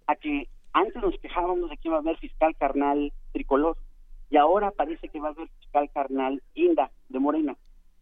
a 0.07 0.15
que 0.15 0.49
antes 0.73 1.03
nos 1.03 1.19
quejábamos 1.19 1.71
de 1.71 1.77
que 1.79 1.89
iba 1.89 1.97
a 1.97 2.01
haber 2.01 2.19
fiscal 2.19 2.55
carnal 2.57 3.13
tricolor 3.33 3.77
y 4.31 4.37
ahora 4.37 4.71
parece 4.71 5.09
que 5.09 5.21
va 5.21 5.29
a 5.29 5.31
haber 5.31 5.49
fiscal 5.61 5.91
carnal 5.93 6.43
guinda 6.55 6.91
de 7.09 7.19
Morena. 7.19 7.57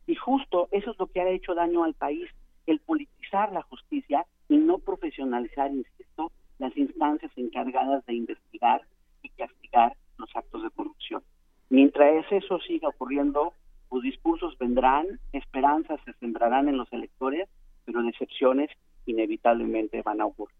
Y 0.06 0.16
justo 0.16 0.68
eso 0.72 0.90
es 0.90 0.98
lo 0.98 1.06
que 1.06 1.20
ha 1.20 1.28
hecho 1.28 1.54
daño 1.54 1.84
al 1.84 1.94
país, 1.94 2.28
el 2.66 2.80
politizar 2.80 3.52
la 3.52 3.62
justicia 3.62 4.26
y 4.48 4.56
no 4.56 4.78
profesionalizar, 4.78 5.70
insisto, 5.72 6.30
las 6.58 6.76
instancias 6.76 7.32
encargadas 7.36 8.04
de 8.06 8.14
investigar 8.14 8.82
y 9.22 9.28
castigar 9.30 9.96
los 10.18 10.28
actos 10.34 10.62
de 10.62 10.70
corrupción. 10.70 11.22
Mientras 11.70 12.24
eso 12.30 12.58
siga 12.60 12.88
ocurriendo, 12.88 13.52
los 13.90 14.02
discursos 14.02 14.56
vendrán, 14.58 15.20
esperanzas 15.32 16.00
se 16.04 16.12
sembrarán 16.14 16.68
en 16.68 16.76
los 16.76 16.92
electores, 16.92 17.48
pero 17.84 18.02
decepciones 18.02 18.70
inevitablemente 19.06 20.02
van 20.02 20.20
a 20.20 20.26
ocurrir. 20.26 20.56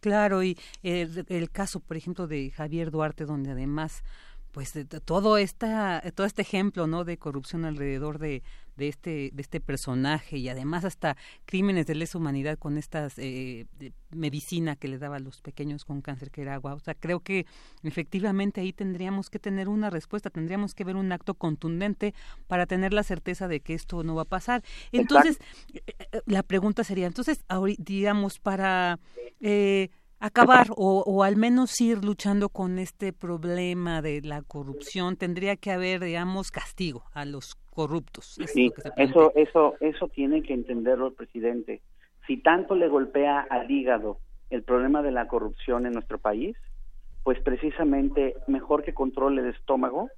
Claro, 0.00 0.42
y 0.42 0.56
el, 0.82 1.24
el, 1.28 1.50
caso, 1.50 1.80
por 1.80 1.96
ejemplo, 1.96 2.26
de 2.26 2.50
Javier 2.50 2.90
Duarte, 2.90 3.24
donde 3.24 3.50
además 3.50 4.04
pues 4.52 4.72
todo 5.04 5.36
esta 5.36 6.02
todo 6.14 6.26
este 6.26 6.42
ejemplo 6.42 6.86
no 6.86 7.04
de 7.04 7.18
corrupción 7.18 7.64
alrededor 7.64 8.18
de, 8.18 8.42
de 8.78 8.88
este 8.88 9.30
de 9.34 9.42
este 9.42 9.60
personaje 9.60 10.38
y 10.38 10.48
además 10.48 10.84
hasta 10.86 11.16
crímenes 11.44 11.86
de 11.86 11.94
lesa 11.94 12.16
humanidad 12.16 12.58
con 12.58 12.78
estas 12.78 13.18
eh, 13.18 13.66
medicina 14.10 14.76
que 14.76 14.88
le 14.88 14.98
daba 14.98 15.16
a 15.16 15.20
los 15.20 15.42
pequeños 15.42 15.84
con 15.84 16.00
cáncer 16.00 16.30
que 16.30 16.42
era 16.42 16.54
agua. 16.54 16.74
O 16.74 16.80
sea 16.80 16.94
creo 16.94 17.20
que 17.20 17.44
efectivamente 17.82 18.60
ahí 18.62 18.72
tendríamos 18.72 19.28
que 19.28 19.38
tener 19.38 19.68
una 19.68 19.90
respuesta 19.90 20.30
tendríamos 20.30 20.74
que 20.74 20.84
ver 20.84 20.96
un 20.96 21.12
acto 21.12 21.34
contundente 21.34 22.14
para 22.46 22.64
tener 22.66 22.94
la 22.94 23.02
certeza 23.02 23.48
de 23.48 23.60
que 23.60 23.74
esto 23.74 24.02
no 24.02 24.14
va 24.14 24.22
a 24.22 24.24
pasar. 24.24 24.62
Entonces 24.92 25.38
eh, 25.74 25.82
la 26.26 26.42
pregunta 26.42 26.84
sería 26.84 27.06
entonces 27.06 27.44
digamos 27.78 28.38
para 28.38 29.00
eh, 29.40 29.90
acabar 30.20 30.68
o, 30.70 31.02
o, 31.06 31.22
al 31.22 31.36
menos 31.36 31.80
ir 31.80 32.04
luchando 32.04 32.48
con 32.48 32.78
este 32.78 33.12
problema 33.12 34.02
de 34.02 34.20
la 34.22 34.42
corrupción 34.42 35.16
tendría 35.16 35.56
que 35.56 35.70
haber 35.70 36.02
digamos 36.02 36.50
castigo 36.50 37.04
a 37.12 37.24
los 37.24 37.56
corruptos. 37.78 38.24
Sí 38.46 38.72
eso 38.96 39.32
eso 39.36 39.76
eso 39.78 40.08
tiene 40.08 40.42
que 40.42 40.52
entenderlo 40.52 41.06
el 41.06 41.12
presidente. 41.12 41.80
Si 42.26 42.38
tanto 42.38 42.74
le 42.74 42.88
golpea 42.88 43.46
al 43.48 43.70
hígado 43.70 44.18
el 44.50 44.64
problema 44.64 45.00
de 45.02 45.12
la 45.12 45.28
corrupción 45.28 45.86
en 45.86 45.92
nuestro 45.92 46.18
país 46.18 46.56
pues 47.22 47.38
precisamente 47.40 48.34
mejor 48.48 48.82
que 48.82 48.94
controle 48.94 49.42
el 49.42 49.54
estómago 49.54 50.08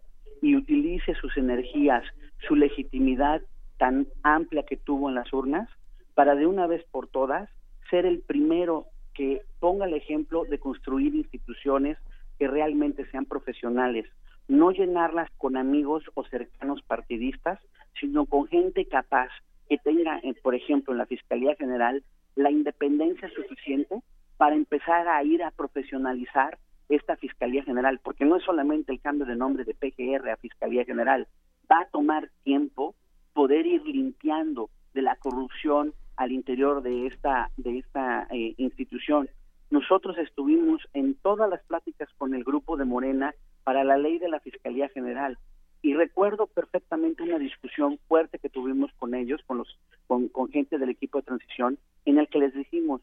y 0.40 0.56
utilice 0.56 1.14
sus 1.16 1.36
energías 1.36 2.02
su 2.48 2.56
legitimidad 2.56 3.42
tan 3.76 4.06
amplia 4.22 4.62
que 4.62 4.78
tuvo 4.78 5.10
en 5.10 5.16
las 5.16 5.30
urnas 5.30 5.68
para 6.14 6.34
de 6.36 6.46
una 6.46 6.66
vez 6.66 6.82
por 6.90 7.08
todas 7.08 7.50
ser 7.90 8.06
el 8.06 8.20
primero 8.20 8.86
que 9.12 9.42
ponga 9.58 9.84
el 9.84 9.92
ejemplo 9.92 10.44
de 10.44 10.58
construir 10.58 11.14
instituciones 11.14 11.98
que 12.38 12.48
realmente 12.48 13.04
sean 13.10 13.26
profesionales, 13.26 14.06
no 14.50 14.72
llenarlas 14.72 15.30
con 15.38 15.56
amigos 15.56 16.02
o 16.14 16.24
cercanos 16.24 16.82
partidistas, 16.82 17.60
sino 18.00 18.26
con 18.26 18.48
gente 18.48 18.84
capaz 18.84 19.28
que 19.68 19.78
tenga, 19.78 20.18
eh, 20.24 20.34
por 20.42 20.56
ejemplo, 20.56 20.92
en 20.92 20.98
la 20.98 21.06
Fiscalía 21.06 21.54
General, 21.54 22.02
la 22.34 22.50
independencia 22.50 23.30
suficiente 23.30 24.02
para 24.36 24.56
empezar 24.56 25.06
a 25.06 25.22
ir 25.22 25.44
a 25.44 25.52
profesionalizar 25.52 26.58
esta 26.88 27.16
Fiscalía 27.16 27.62
General, 27.62 28.00
porque 28.02 28.24
no 28.24 28.36
es 28.36 28.42
solamente 28.42 28.90
el 28.90 29.00
cambio 29.00 29.24
de 29.24 29.36
nombre 29.36 29.64
de 29.64 29.74
PGR 29.74 30.28
a 30.28 30.36
Fiscalía 30.36 30.84
General, 30.84 31.28
va 31.70 31.82
a 31.82 31.88
tomar 31.92 32.28
tiempo 32.42 32.96
poder 33.32 33.66
ir 33.66 33.86
limpiando 33.86 34.68
de 34.94 35.02
la 35.02 35.14
corrupción 35.14 35.94
al 36.16 36.32
interior 36.32 36.82
de 36.82 37.06
esta 37.06 37.50
de 37.56 37.78
esta 37.78 38.26
eh, 38.30 38.54
institución. 38.56 39.28
Nosotros 39.70 40.18
estuvimos 40.18 40.82
en 40.92 41.14
todas 41.14 41.48
las 41.48 41.62
pláticas 41.66 42.08
con 42.18 42.34
el 42.34 42.42
grupo 42.42 42.76
de 42.76 42.84
Morena 42.84 43.32
para 43.64 43.84
la 43.84 43.98
ley 43.98 44.18
de 44.18 44.28
la 44.28 44.40
Fiscalía 44.40 44.88
General. 44.88 45.38
Y 45.82 45.94
recuerdo 45.94 46.46
perfectamente 46.46 47.22
una 47.22 47.38
discusión 47.38 47.98
fuerte 48.06 48.38
que 48.38 48.50
tuvimos 48.50 48.92
con 48.98 49.14
ellos, 49.14 49.40
con 49.46 49.58
los 49.58 49.78
con, 50.06 50.30
gente 50.50 50.78
del 50.78 50.90
equipo 50.90 51.18
de 51.18 51.24
transición, 51.24 51.78
en 52.04 52.18
el 52.18 52.28
que 52.28 52.38
les 52.38 52.54
dijimos, 52.54 53.00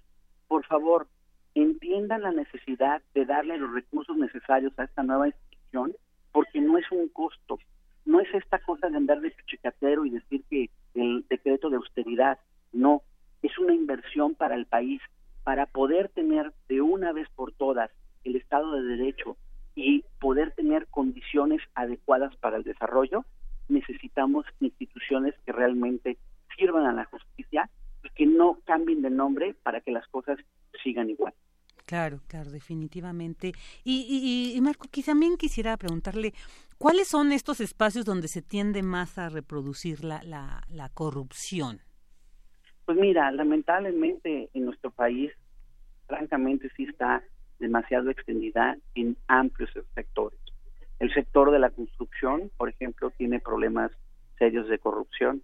por 0.47 0.65
favor, 0.65 1.07
entiendan 1.55 2.21
la 2.21 2.31
necesidad 2.31 3.01
de 3.15 3.25
darle 3.25 3.57
los 3.57 3.73
recursos 3.73 4.15
necesarios 4.15 4.77
a 4.77 4.84
esta 4.84 5.03
nueva 5.03 5.27
institución, 5.27 5.95
porque 6.31 6.61
no 6.61 6.77
es 6.77 6.85
un 6.91 7.07
costo, 7.09 7.57
no 8.05 8.19
es 8.19 8.31
esta 8.34 8.59
cosa 8.59 8.89
de 8.89 8.97
andar 8.97 9.21
de 9.21 9.34
chicatero 9.47 10.05
y 10.05 10.11
decir 10.11 10.43
que 10.49 10.69
el 10.93 11.25
decreto 11.29 11.69
de 11.69 11.77
austeridad 11.77 12.39
no, 12.73 13.01
es 13.41 13.57
una 13.57 13.73
inversión 13.73 14.35
para 14.35 14.55
el 14.55 14.67
país, 14.67 15.01
para 15.43 15.65
poder 15.65 16.09
tener 16.09 16.53
de 16.67 16.81
una 16.81 17.11
vez 17.11 17.27
por 17.35 17.53
todas 17.53 17.89
el 18.23 18.35
Estado 18.35 18.73
de 18.73 18.97
Derecho 18.97 19.38
y 19.77 20.03
poder 20.19 20.53
tener 20.53 20.87
condiciones 20.87 21.61
adecuadas 21.75 22.35
para 22.37 22.57
el 22.57 22.63
desarrollo, 22.63 23.25
necesitamos 23.69 24.43
instituciones 24.59 25.35
que 25.45 25.51
realmente 25.51 26.17
sirvan 26.57 26.87
a 26.87 26.93
la 26.93 27.05
justicia 27.05 27.69
y 28.03 28.09
que 28.09 28.25
no 28.25 28.57
cambien 28.65 29.03
de 29.03 29.11
nombre 29.11 29.53
para 29.61 29.81
que 29.81 29.91
las 29.91 30.07
cosas 30.07 30.39
sigan 30.83 31.11
igual. 31.11 31.33
Claro, 31.85 32.21
claro, 32.27 32.49
definitivamente. 32.49 33.53
Y, 33.83 34.53
y, 34.55 34.59
Marco, 34.61 34.87
también 35.05 35.37
quisiera 35.37 35.77
preguntarle, 35.77 36.33
¿cuáles 36.79 37.07
son 37.07 37.31
estos 37.31 37.61
espacios 37.61 38.03
donde 38.03 38.27
se 38.27 38.41
tiende 38.41 38.81
más 38.81 39.19
a 39.19 39.29
reproducir 39.29 40.03
la, 40.03 40.23
la, 40.23 40.63
la 40.69 40.89
corrupción? 40.89 41.81
Pues 42.85 42.97
mira, 42.97 43.31
lamentablemente 43.31 44.49
en 44.55 44.65
nuestro 44.65 44.89
país, 44.89 45.31
francamente 46.07 46.71
sí 46.75 46.85
está 46.85 47.21
demasiado 47.59 48.09
extendida 48.09 48.77
en 48.95 49.17
amplios 49.27 49.71
sectores. 49.95 50.39
El 50.99 51.13
sector 51.13 51.51
de 51.51 51.59
la 51.59 51.69
construcción, 51.69 52.51
por 52.57 52.69
ejemplo, 52.69 53.11
tiene 53.11 53.39
problemas 53.39 53.91
serios 54.38 54.67
de 54.67 54.79
corrupción, 54.79 55.41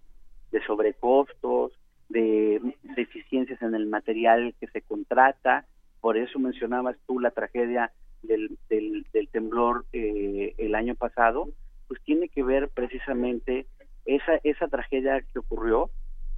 de 0.50 0.64
sobrecostos, 0.64 1.72
de 2.08 2.60
deficiencias 2.96 3.60
en 3.62 3.74
el 3.74 3.86
material 3.86 4.54
que 4.60 4.66
se 4.68 4.82
contrata. 4.82 5.66
Por 6.00 6.16
eso 6.16 6.38
mencionabas 6.38 6.96
tú 7.06 7.20
la 7.20 7.30
tragedia 7.30 7.92
del, 8.22 8.58
del, 8.68 9.28
temblor 9.30 9.84
eh, 9.92 10.54
el 10.58 10.74
año 10.74 10.94
pasado, 10.94 11.48
pues 11.88 12.00
tiene 12.02 12.28
que 12.28 12.42
ver 12.42 12.68
precisamente 12.68 13.66
esa, 14.04 14.40
esa 14.42 14.68
tragedia 14.68 15.22
que 15.32 15.38
ocurrió 15.38 15.90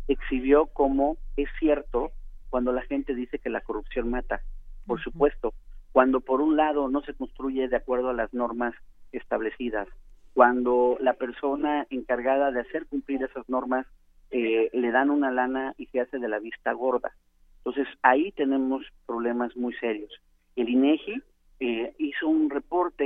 exhibió 0.08 0.66
cómo 0.66 1.16
es 1.36 1.48
cierto 1.58 2.12
cuando 2.50 2.72
la 2.72 2.82
gente 2.82 3.14
dice 3.14 3.38
que 3.38 3.50
la 3.50 3.60
corrupción 3.60 4.10
mata. 4.10 4.40
Por 4.86 5.02
supuesto, 5.02 5.52
cuando 5.96 6.20
por 6.20 6.42
un 6.42 6.58
lado 6.58 6.90
no 6.90 7.00
se 7.00 7.14
construye 7.14 7.68
de 7.68 7.76
acuerdo 7.76 8.10
a 8.10 8.12
las 8.12 8.34
normas 8.34 8.74
establecidas, 9.12 9.88
cuando 10.34 10.98
la 11.00 11.14
persona 11.14 11.86
encargada 11.88 12.52
de 12.52 12.60
hacer 12.60 12.84
cumplir 12.84 13.22
esas 13.22 13.48
normas 13.48 13.86
eh, 14.30 14.68
le 14.74 14.90
dan 14.90 15.08
una 15.08 15.30
lana 15.30 15.74
y 15.78 15.86
se 15.86 16.00
hace 16.00 16.18
de 16.18 16.28
la 16.28 16.38
vista 16.38 16.72
gorda. 16.74 17.12
Entonces 17.64 17.88
ahí 18.02 18.30
tenemos 18.32 18.84
problemas 19.06 19.56
muy 19.56 19.72
serios. 19.76 20.12
El 20.54 20.68
INEGI 20.68 21.22
eh, 21.60 21.94
hizo 21.96 22.28
un 22.28 22.50
reporte 22.50 23.04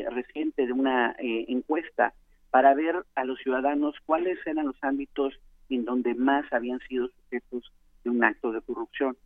eh, 0.00 0.10
reciente 0.10 0.66
de 0.66 0.72
una 0.72 1.14
encuesta 1.20 2.12
para 2.50 2.74
ver 2.74 3.04
a 3.14 3.24
los 3.24 3.38
ciudadanos 3.38 3.94
cuáles 4.04 4.44
eran 4.44 4.66
los 4.66 4.82
ámbitos 4.82 5.32
en 5.70 5.84
donde 5.84 6.16
más 6.16 6.52
habían 6.52 6.80
sido 6.88 7.06
sujetos 7.06 7.72
de 8.02 8.10
un 8.10 8.24
acto 8.24 8.50
de 8.50 8.62
corrupción. 8.62 9.16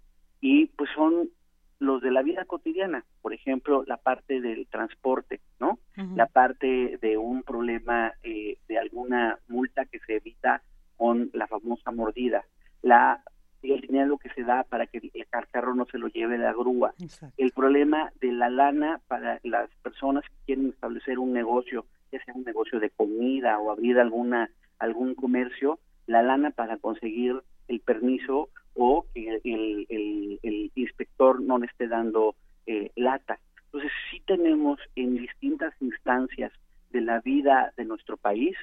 Y 0.43 0.67
pues 0.67 0.91
son 0.95 1.31
los 1.79 2.01
de 2.01 2.11
la 2.11 2.23
vida 2.23 2.45
cotidiana, 2.45 3.05
por 3.23 3.35
ejemplo, 3.35 3.85
la 3.87 3.97
parte 3.97 4.41
del 4.41 4.67
transporte, 4.67 5.41
¿no? 5.61 5.79
La 6.15 6.27
parte 6.27 6.99
de 7.01 7.17
un 7.19 7.43
problema 7.43 8.13
eh, 8.23 8.59
de 8.69 8.79
alguna 8.79 9.39
multa 9.49 9.85
que 9.85 9.99
se 10.01 10.17
evita 10.17 10.63
con 10.97 11.31
la 11.33 11.47
famosa 11.47 11.91
mordida, 11.91 12.45
la 12.83 13.23
el 13.63 13.81
dinero 13.81 14.19
que 14.19 14.31
se 14.31 14.45
da 14.45 14.65
para 14.65 14.87
que 14.87 14.99
el 15.13 15.27
carro 15.51 15.75
no 15.75 15.87
se 15.87 15.99
lo 15.99 16.09
lleve 16.09 16.39
la 16.39 16.53
grúa, 16.53 16.95
el 17.37 17.53
problema 17.53 18.13
de 18.21 18.33
la 18.33 18.49
lana 18.49 19.01
para 19.09 19.41
las 19.43 19.69
personas 19.83 20.25
que 20.25 20.37
quieren 20.47 20.69
establecer 20.69 21.19
un 21.19 21.33
negocio, 21.33 21.87
ya 22.13 22.23
sea 22.25 22.35
un 22.35 22.45
negocio 22.45 22.79
de 22.81 22.91
comida 22.91 23.59
o 23.59 23.71
abrir 23.71 23.99
alguna 23.99 24.51
algún 24.79 25.15
comercio, 25.15 25.79
la 26.07 26.23
lana 26.23 26.51
para 26.51 26.77
conseguir 26.77 27.43
el 27.69 27.81
permiso 27.81 28.49
o 28.75 29.07
que 29.15 29.41
el, 29.45 29.87
el, 29.89 30.71
inspector 30.75 31.41
no 31.41 31.59
le 31.59 31.67
esté 31.67 31.89
dando 31.89 32.35
eh, 32.67 32.91
lata. 32.97 33.39
Entonces 33.67 33.91
sí 34.11 34.23
tenemos 34.27 34.79
en 34.95 35.17
distintas 35.17 35.75
instancias 35.81 36.53
de 36.91 37.01
la 37.01 37.21
vida 37.21 37.73
de 37.77 37.85
nuestro 37.85 38.17
país, 38.17 38.57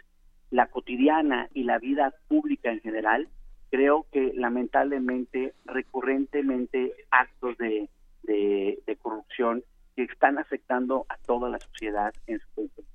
la 0.51 0.67
cotidiana 0.67 1.49
y 1.53 1.63
la 1.63 1.80
vida 1.80 2.13
pública 2.27 2.71
en 2.71 2.81
general, 2.81 3.27
creo 3.69 4.05
que 4.11 4.34
lamentablemente 4.35 5.53
recurrentemente 5.65 6.93
actos 7.09 7.57
de, 7.57 7.89
de, 8.23 8.97
corrupción 9.01 9.63
que 9.95 10.03
están 10.03 10.38
afectando 10.38 11.05
a 11.09 11.17
toda 11.17 11.49
la 11.49 11.59
sociedad 11.59 12.13
en 12.27 12.39
su 12.39 12.47
conjunto. 12.53 12.93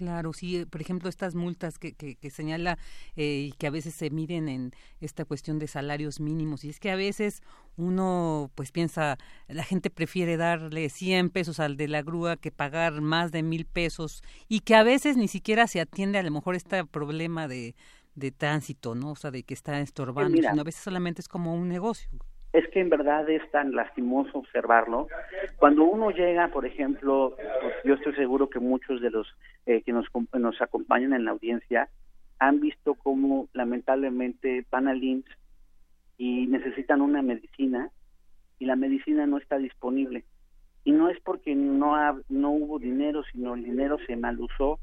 Claro, 0.00 0.32
sí, 0.32 0.56
eh, 0.56 0.66
por 0.66 0.80
ejemplo, 0.80 1.10
estas 1.10 1.34
multas 1.34 1.78
que, 1.78 1.92
que, 1.92 2.30
señala 2.30 2.78
eh, 3.16 3.48
y 3.50 3.52
que 3.52 3.66
a 3.66 3.70
veces 3.70 3.92
se 3.92 4.08
miden 4.08 4.48
en 4.48 4.72
esta 5.02 5.26
cuestión 5.26 5.58
de 5.58 5.66
salarios 5.66 6.20
mínimos. 6.20 6.64
Y 6.64 6.70
es 6.70 6.80
que 6.80 6.90
a 6.90 6.96
veces 6.96 7.42
uno 7.76 8.50
pues 8.54 8.72
piensa, 8.72 9.18
la 9.46 9.62
gente 9.62 9.90
prefiere 9.90 10.38
darle 10.38 10.88
100 10.88 11.28
pesos 11.28 11.60
al 11.60 11.76
de 11.76 11.86
la 11.86 12.00
grúa 12.00 12.38
que 12.38 12.50
pagar 12.50 13.02
más 13.02 13.30
de 13.30 13.42
mil 13.42 13.66
pesos 13.66 14.22
y 14.48 14.60
que 14.60 14.74
a 14.74 14.84
veces 14.84 15.18
ni 15.18 15.28
siquiera 15.28 15.66
se 15.66 15.82
atiende 15.82 16.18
a 16.18 16.22
lo 16.22 16.30
mejor 16.30 16.54
este 16.54 16.82
problema 16.86 17.46
de, 17.46 17.74
de 18.14 18.32
tránsito, 18.32 18.94
¿no? 18.94 19.10
O 19.10 19.16
sea, 19.16 19.30
de 19.30 19.42
que 19.42 19.52
está 19.52 19.78
estorbando, 19.80 20.34
sino 20.34 20.62
a 20.62 20.64
veces 20.64 20.82
solamente 20.82 21.20
es 21.20 21.28
como 21.28 21.54
un 21.54 21.68
negocio 21.68 22.08
es 22.52 22.66
que 22.68 22.80
en 22.80 22.90
verdad 22.90 23.28
es 23.30 23.48
tan 23.50 23.72
lastimoso 23.74 24.38
observarlo. 24.38 25.08
Cuando 25.56 25.84
uno 25.84 26.10
llega, 26.10 26.48
por 26.48 26.66
ejemplo, 26.66 27.36
pues 27.60 27.74
yo 27.84 27.94
estoy 27.94 28.14
seguro 28.14 28.50
que 28.50 28.58
muchos 28.58 29.00
de 29.00 29.10
los 29.10 29.28
eh, 29.66 29.82
que 29.82 29.92
nos, 29.92 30.06
nos 30.32 30.60
acompañan 30.60 31.12
en 31.12 31.24
la 31.24 31.30
audiencia 31.30 31.88
han 32.38 32.60
visto 32.60 32.94
cómo 32.94 33.48
lamentablemente 33.52 34.64
van 34.70 34.88
al 34.88 35.02
IMSS 35.02 35.36
y 36.18 36.46
necesitan 36.48 37.02
una 37.02 37.22
medicina 37.22 37.90
y 38.58 38.66
la 38.66 38.76
medicina 38.76 39.26
no 39.26 39.38
está 39.38 39.58
disponible. 39.58 40.24
Y 40.84 40.92
no 40.92 41.08
es 41.08 41.20
porque 41.20 41.54
no, 41.54 41.94
no 42.28 42.50
hubo 42.50 42.78
dinero, 42.78 43.22
sino 43.30 43.54
el 43.54 43.64
dinero 43.64 43.98
se 44.06 44.16
mal 44.16 44.40
usó 44.40 44.80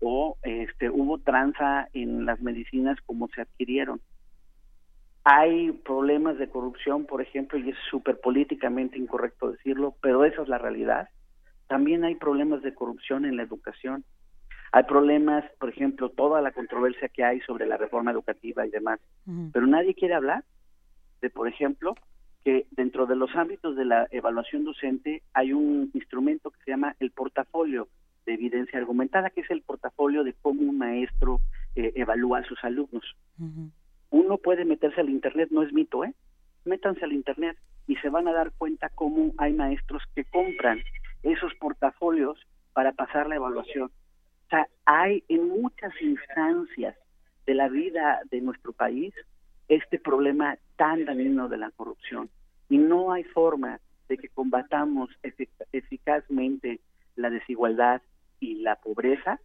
o 0.00 0.36
este, 0.42 0.90
hubo 0.90 1.18
tranza 1.18 1.88
en 1.92 2.26
las 2.26 2.40
medicinas 2.40 2.98
como 3.06 3.28
se 3.28 3.42
adquirieron. 3.42 4.00
Hay 5.24 5.70
problemas 5.70 6.36
de 6.38 6.48
corrupción, 6.48 7.06
por 7.06 7.22
ejemplo, 7.22 7.58
y 7.58 7.70
es 7.70 7.76
súper 7.90 8.18
políticamente 8.20 8.98
incorrecto 8.98 9.52
decirlo, 9.52 9.94
pero 10.00 10.24
esa 10.24 10.42
es 10.42 10.48
la 10.48 10.58
realidad. 10.58 11.08
También 11.68 12.04
hay 12.04 12.16
problemas 12.16 12.62
de 12.62 12.74
corrupción 12.74 13.24
en 13.24 13.36
la 13.36 13.44
educación. 13.44 14.04
Hay 14.72 14.82
problemas, 14.84 15.44
por 15.60 15.68
ejemplo, 15.68 16.08
toda 16.08 16.42
la 16.42 16.50
controversia 16.50 17.08
que 17.08 17.22
hay 17.22 17.40
sobre 17.40 17.66
la 17.66 17.76
reforma 17.76 18.10
educativa 18.10 18.66
y 18.66 18.70
demás. 18.70 18.98
Pero 19.52 19.66
nadie 19.66 19.94
quiere 19.94 20.14
hablar 20.14 20.44
de, 21.20 21.30
por 21.30 21.46
ejemplo, 21.46 21.94
que 22.42 22.66
dentro 22.72 23.06
de 23.06 23.14
los 23.14 23.34
ámbitos 23.36 23.76
de 23.76 23.84
la 23.84 24.08
evaluación 24.10 24.64
docente 24.64 25.22
hay 25.34 25.52
un 25.52 25.90
instrumento 25.94 26.50
que 26.50 26.58
se 26.64 26.72
llama 26.72 26.96
el 26.98 27.12
portafolio 27.12 27.86
de 28.26 28.34
evidencia 28.34 28.78
argumentada, 28.78 29.30
que 29.30 29.42
es 29.42 29.50
el 29.50 29.62
portafolio 29.62 30.24
de 30.24 30.34
cómo 30.42 30.62
un 30.62 30.78
maestro 30.78 31.40
eh, 31.76 31.92
evalúa 31.94 32.40
a 32.40 32.44
sus 32.44 32.62
alumnos 32.64 33.04
uno 34.12 34.36
puede 34.36 34.64
meterse 34.64 35.00
al 35.00 35.08
Internet, 35.08 35.48
no 35.50 35.62
es 35.62 35.72
mito, 35.72 36.04
¿eh? 36.04 36.14
Métanse 36.66 37.04
al 37.04 37.12
Internet 37.12 37.56
y 37.86 37.96
se 37.96 38.10
van 38.10 38.28
a 38.28 38.32
dar 38.32 38.52
cuenta 38.52 38.90
cómo 38.90 39.32
hay 39.38 39.54
maestros 39.54 40.02
que 40.14 40.24
compran 40.24 40.80
esos 41.22 41.52
portafolios 41.54 42.38
para 42.74 42.92
pasar 42.92 43.26
la 43.26 43.36
evaluación. 43.36 43.86
O 43.86 44.48
sea, 44.50 44.68
hay 44.84 45.24
en 45.28 45.48
muchas 45.48 45.92
instancias 46.02 46.94
de 47.46 47.54
la 47.54 47.68
vida 47.68 48.20
de 48.30 48.42
nuestro 48.42 48.72
país 48.72 49.14
este 49.68 49.98
problema 49.98 50.58
tan 50.76 51.06
dañino 51.06 51.48
de 51.48 51.56
la 51.56 51.70
corrupción. 51.70 52.28
Y 52.68 52.76
no 52.76 53.12
hay 53.12 53.24
forma 53.24 53.80
de 54.08 54.18
que 54.18 54.28
combatamos 54.28 55.08
eficazmente 55.72 56.80
la 57.16 57.30
desigualdad 57.30 58.02
y 58.40 58.56
la 58.56 58.76
pobreza 58.76 59.40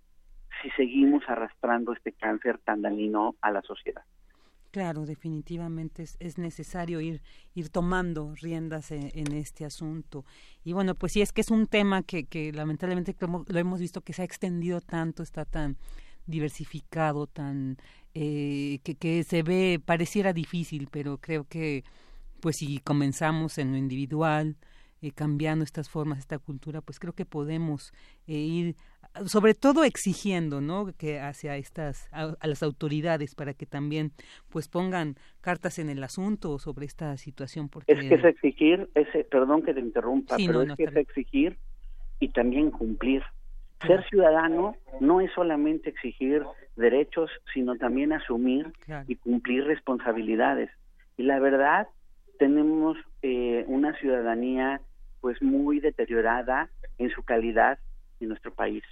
si 0.61 0.69
seguimos 0.71 1.23
arrastrando 1.29 1.93
este 1.93 2.11
cáncer 2.11 2.57
tan 2.57 2.81
dañino 2.81 3.35
a 3.41 3.51
la 3.51 3.61
sociedad. 3.61 4.03
Claro, 4.71 5.05
definitivamente 5.05 6.03
es, 6.03 6.17
es 6.19 6.37
necesario 6.37 6.99
ir, 6.99 7.21
ir 7.55 7.69
tomando 7.69 8.35
riendas 8.35 8.91
en, 8.91 9.33
este 9.33 9.65
asunto. 9.65 10.25
Y 10.63 10.73
bueno, 10.73 10.93
pues 10.93 11.13
sí, 11.13 11.21
es 11.21 11.31
que 11.31 11.41
es 11.41 11.51
un 11.51 11.67
tema 11.67 12.03
que, 12.03 12.25
que 12.25 12.51
lamentablemente 12.51 13.15
lo 13.19 13.59
hemos 13.59 13.79
visto 13.79 14.01
que 14.01 14.13
se 14.13 14.21
ha 14.21 14.25
extendido 14.25 14.81
tanto, 14.81 15.23
está 15.23 15.45
tan 15.45 15.77
diversificado, 16.25 17.27
tan 17.27 17.77
eh, 18.13 18.79
que, 18.83 18.95
que 18.95 19.23
se 19.23 19.41
ve, 19.41 19.81
pareciera 19.83 20.33
difícil, 20.33 20.89
pero 20.91 21.17
creo 21.17 21.45
que 21.45 21.83
pues 22.41 22.57
si 22.57 22.79
comenzamos 22.79 23.57
en 23.57 23.71
lo 23.71 23.77
individual, 23.77 24.57
eh, 25.01 25.11
cambiando 25.11 25.63
estas 25.63 25.89
formas, 25.89 26.17
esta 26.17 26.39
cultura, 26.39 26.81
pues 26.81 26.99
creo 26.99 27.13
que 27.13 27.25
podemos 27.25 27.93
eh, 28.25 28.33
ir 28.33 28.75
sobre 29.25 29.53
todo 29.53 29.83
exigiendo, 29.83 30.61
¿no? 30.61 30.87
Que 30.97 31.19
hacia 31.19 31.57
estas 31.57 32.09
a, 32.11 32.35
las 32.45 32.63
autoridades 32.63 33.35
para 33.35 33.53
que 33.53 33.65
también 33.65 34.11
pues 34.49 34.67
pongan 34.67 35.15
cartas 35.41 35.79
en 35.79 35.89
el 35.89 36.03
asunto 36.03 36.59
sobre 36.59 36.85
esta 36.85 37.17
situación 37.17 37.69
porque 37.69 37.93
es 37.93 37.99
que 37.99 38.15
es 38.15 38.23
exigir, 38.23 38.89
ese 38.95 39.23
perdón 39.23 39.63
que 39.63 39.73
te 39.73 39.79
interrumpa, 39.79 40.37
pero 40.37 40.61
es 40.61 40.75
que 40.75 40.85
es 40.85 40.95
exigir 40.95 41.57
y 42.19 42.29
también 42.29 42.71
cumplir. 42.71 43.23
Ser 43.85 44.03
ciudadano 44.09 44.75
no 44.99 45.21
es 45.21 45.31
solamente 45.33 45.91
exigir 45.91 46.43
derechos, 46.75 47.29
sino 47.53 47.75
también 47.75 48.11
asumir 48.11 48.73
y 49.07 49.15
cumplir 49.15 49.65
responsabilidades. 49.65 50.71
Y 51.15 51.23
la 51.23 51.39
verdad, 51.39 51.87
tenemos 52.39 52.97
eh, 53.21 53.65
una 53.67 53.95
ciudadanía 53.99 54.81
pues 55.21 55.41
muy 55.41 55.79
deteriorada 55.79 56.69
en 56.97 57.11
su 57.11 57.21
calidad 57.23 57.77
en 58.19 58.29
nuestro 58.29 58.51
país 58.51 58.83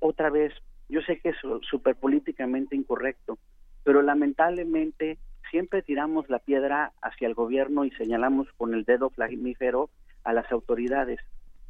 otra 0.00 0.30
vez, 0.30 0.52
yo 0.88 1.00
sé 1.02 1.20
que 1.20 1.30
es 1.30 1.36
súper 1.68 1.96
políticamente 1.96 2.76
incorrecto, 2.76 3.38
pero 3.84 4.02
lamentablemente 4.02 5.18
siempre 5.50 5.82
tiramos 5.82 6.28
la 6.28 6.38
piedra 6.38 6.92
hacia 7.02 7.26
el 7.26 7.34
gobierno 7.34 7.84
y 7.84 7.90
señalamos 7.92 8.48
con 8.56 8.74
el 8.74 8.84
dedo 8.84 9.10
flamífero 9.10 9.90
a 10.24 10.32
las 10.32 10.50
autoridades, 10.52 11.20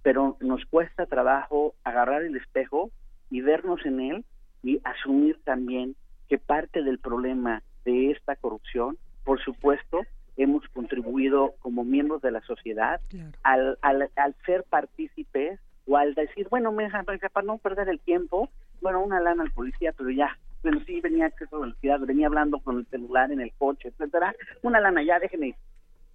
pero 0.03 0.37
nos 0.41 0.65
cuesta 0.67 1.07
trabajo 1.07 1.75
agarrar 1.85 2.23
el 2.23 2.37
espejo 2.37 2.91
y 3.31 3.41
vernos 3.41 3.85
en 3.85 4.01
él 4.01 4.25
y 4.63 4.81
asumir 4.85 5.39
también 5.45 5.95
que 6.29 6.39
parte 6.39 6.83
del 6.83 6.99
problema 6.99 7.63
de 7.85 8.11
esta 8.11 8.37
corrupción, 8.37 8.99
por 9.25 9.43
supuesto, 9.43 10.01
hemos 10.37 10.67
contribuido 10.69 11.55
como 11.61 11.85
miembros 11.85 12.23
de 12.23 12.31
la 12.31 12.41
sociedad 12.43 13.01
al, 13.43 13.79
al, 13.83 14.11
al 14.17 14.35
ser 14.47 14.65
partícipes 14.65 15.61
o 15.91 15.97
al 15.97 16.15
decir, 16.15 16.47
bueno, 16.49 16.71
me, 16.71 16.89
para 16.89 17.47
no 17.47 17.59
perder 17.59 17.89
el 17.89 17.99
tiempo, 17.99 18.49
bueno, 18.81 19.03
una 19.03 19.21
lana 19.21 19.43
al 19.43 19.51
policía, 19.51 19.93
pero 19.97 20.11
ya, 20.11 20.39
bueno, 20.63 20.81
sí, 20.87 21.01
venía 21.01 21.25
a 21.25 21.29
exceso 21.29 21.59
velocidad, 21.59 21.99
venía 22.01 22.29
hablando 22.29 22.61
con 22.61 22.79
el 22.79 22.87
celular 22.87 23.33
en 23.33 23.41
el 23.41 23.53
coche, 23.59 23.89
etcétera, 23.89 24.33
una 24.63 24.79
lana, 24.81 25.03
ya, 25.03 25.19
déjenme 25.19 25.49
ir. 25.49 25.55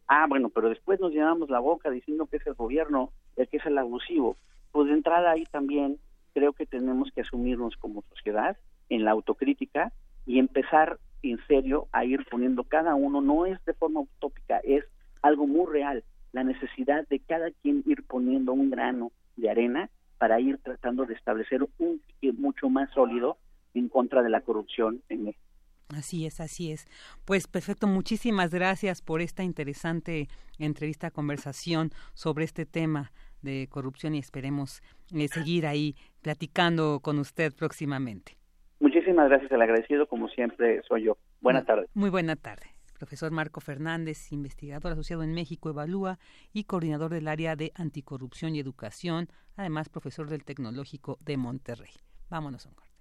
Ah, 0.08 0.28
bueno, 0.30 0.50
pero 0.50 0.70
después 0.70 1.02
nos 1.02 1.12
llenamos 1.12 1.50
la 1.50 1.60
boca 1.60 1.90
diciendo 1.90 2.26
que 2.26 2.38
es 2.38 2.48
el 2.48 2.54
gobierno 2.54 3.12
el 3.36 3.50
que 3.50 3.58
es 3.58 3.66
el 3.66 3.78
abusivo. 3.78 4.38
Pues 4.72 4.88
de 4.88 4.94
entrada 4.94 5.32
ahí 5.32 5.44
también 5.46 5.98
creo 6.34 6.54
que 6.54 6.66
tenemos 6.66 7.12
que 7.12 7.22
asumirnos 7.22 7.76
como 7.76 8.04
sociedad 8.14 8.56
en 8.88 9.04
la 9.04 9.12
autocrítica 9.12 9.92
y 10.26 10.40
empezar 10.40 11.00
en 11.22 11.38
serio 11.48 11.88
a 11.92 12.06
ir 12.06 12.26
poniendo 12.32 12.64
cada 12.64 12.96
uno, 12.96 13.20
no 13.20 13.46
es 13.46 13.64
de 13.66 13.74
forma 13.74 14.02
utópica, 14.02 14.60
es 14.60 14.86
algo 15.22 15.48
muy 15.48 15.66
real, 15.66 16.04
la 16.32 16.44
necesidad 16.44 17.06
de 17.10 17.20
cada 17.20 17.52
quien 17.52 17.84
ir 17.86 18.04
poniendo 18.04 18.54
un 18.54 18.70
grano 18.70 19.12
de 19.36 19.50
arena 19.50 19.90
para 20.18 20.40
ir 20.40 20.58
tratando 20.60 21.06
de 21.06 21.14
establecer 21.14 21.66
un 21.78 22.02
mucho 22.38 22.70
más 22.70 22.90
sólido 22.92 23.38
en 23.74 23.90
contra 23.90 24.24
de 24.24 24.30
la 24.30 24.42
corrupción 24.42 25.02
en 25.10 25.26
México. 25.26 25.44
Así 25.90 26.26
es, 26.26 26.40
así 26.40 26.72
es. 26.72 26.88
Pues 27.26 27.48
perfecto, 27.48 27.86
muchísimas 27.86 28.52
gracias 28.52 29.02
por 29.02 29.22
esta 29.22 29.44
interesante 29.44 30.28
entrevista, 30.58 31.12
conversación 31.12 31.92
sobre 32.14 32.46
este 32.46 32.66
tema 32.66 33.12
de 33.42 33.68
corrupción 33.70 34.16
y 34.16 34.20
esperemos 34.20 34.82
eh, 35.14 35.28
seguir 35.28 35.68
ahí 35.68 35.96
platicando 36.24 37.02
con 37.02 37.20
usted 37.20 37.54
próximamente. 37.56 38.38
Muchísimas 38.80 39.30
gracias, 39.30 39.52
el 39.52 39.62
agradecido 39.62 40.08
como 40.08 40.28
siempre 40.30 40.82
soy 40.88 41.04
yo. 41.04 41.18
Buena 41.42 41.64
tarde. 41.64 41.88
Muy 41.94 42.10
buena 42.10 42.36
tarde 42.36 42.75
profesor 42.98 43.32
Marco 43.32 43.62
Fernández, 43.62 44.32
investigador 44.32 44.94
asociado 44.94 45.22
en 45.24 45.34
México 45.34 45.70
Evalúa 45.70 46.18
y 46.54 46.64
coordinador 46.64 47.12
del 47.12 47.28
área 47.28 47.56
de 47.56 47.72
anticorrupción 47.76 48.56
y 48.56 48.60
educación, 48.60 49.30
además 49.56 49.90
profesor 49.90 50.28
del 50.30 50.44
Tecnológico 50.44 51.20
de 51.22 51.38
Monterrey. 51.38 51.94
Vámonos 52.30 52.66
a 52.66 52.70
un 52.70 52.76
corte. 52.76 52.96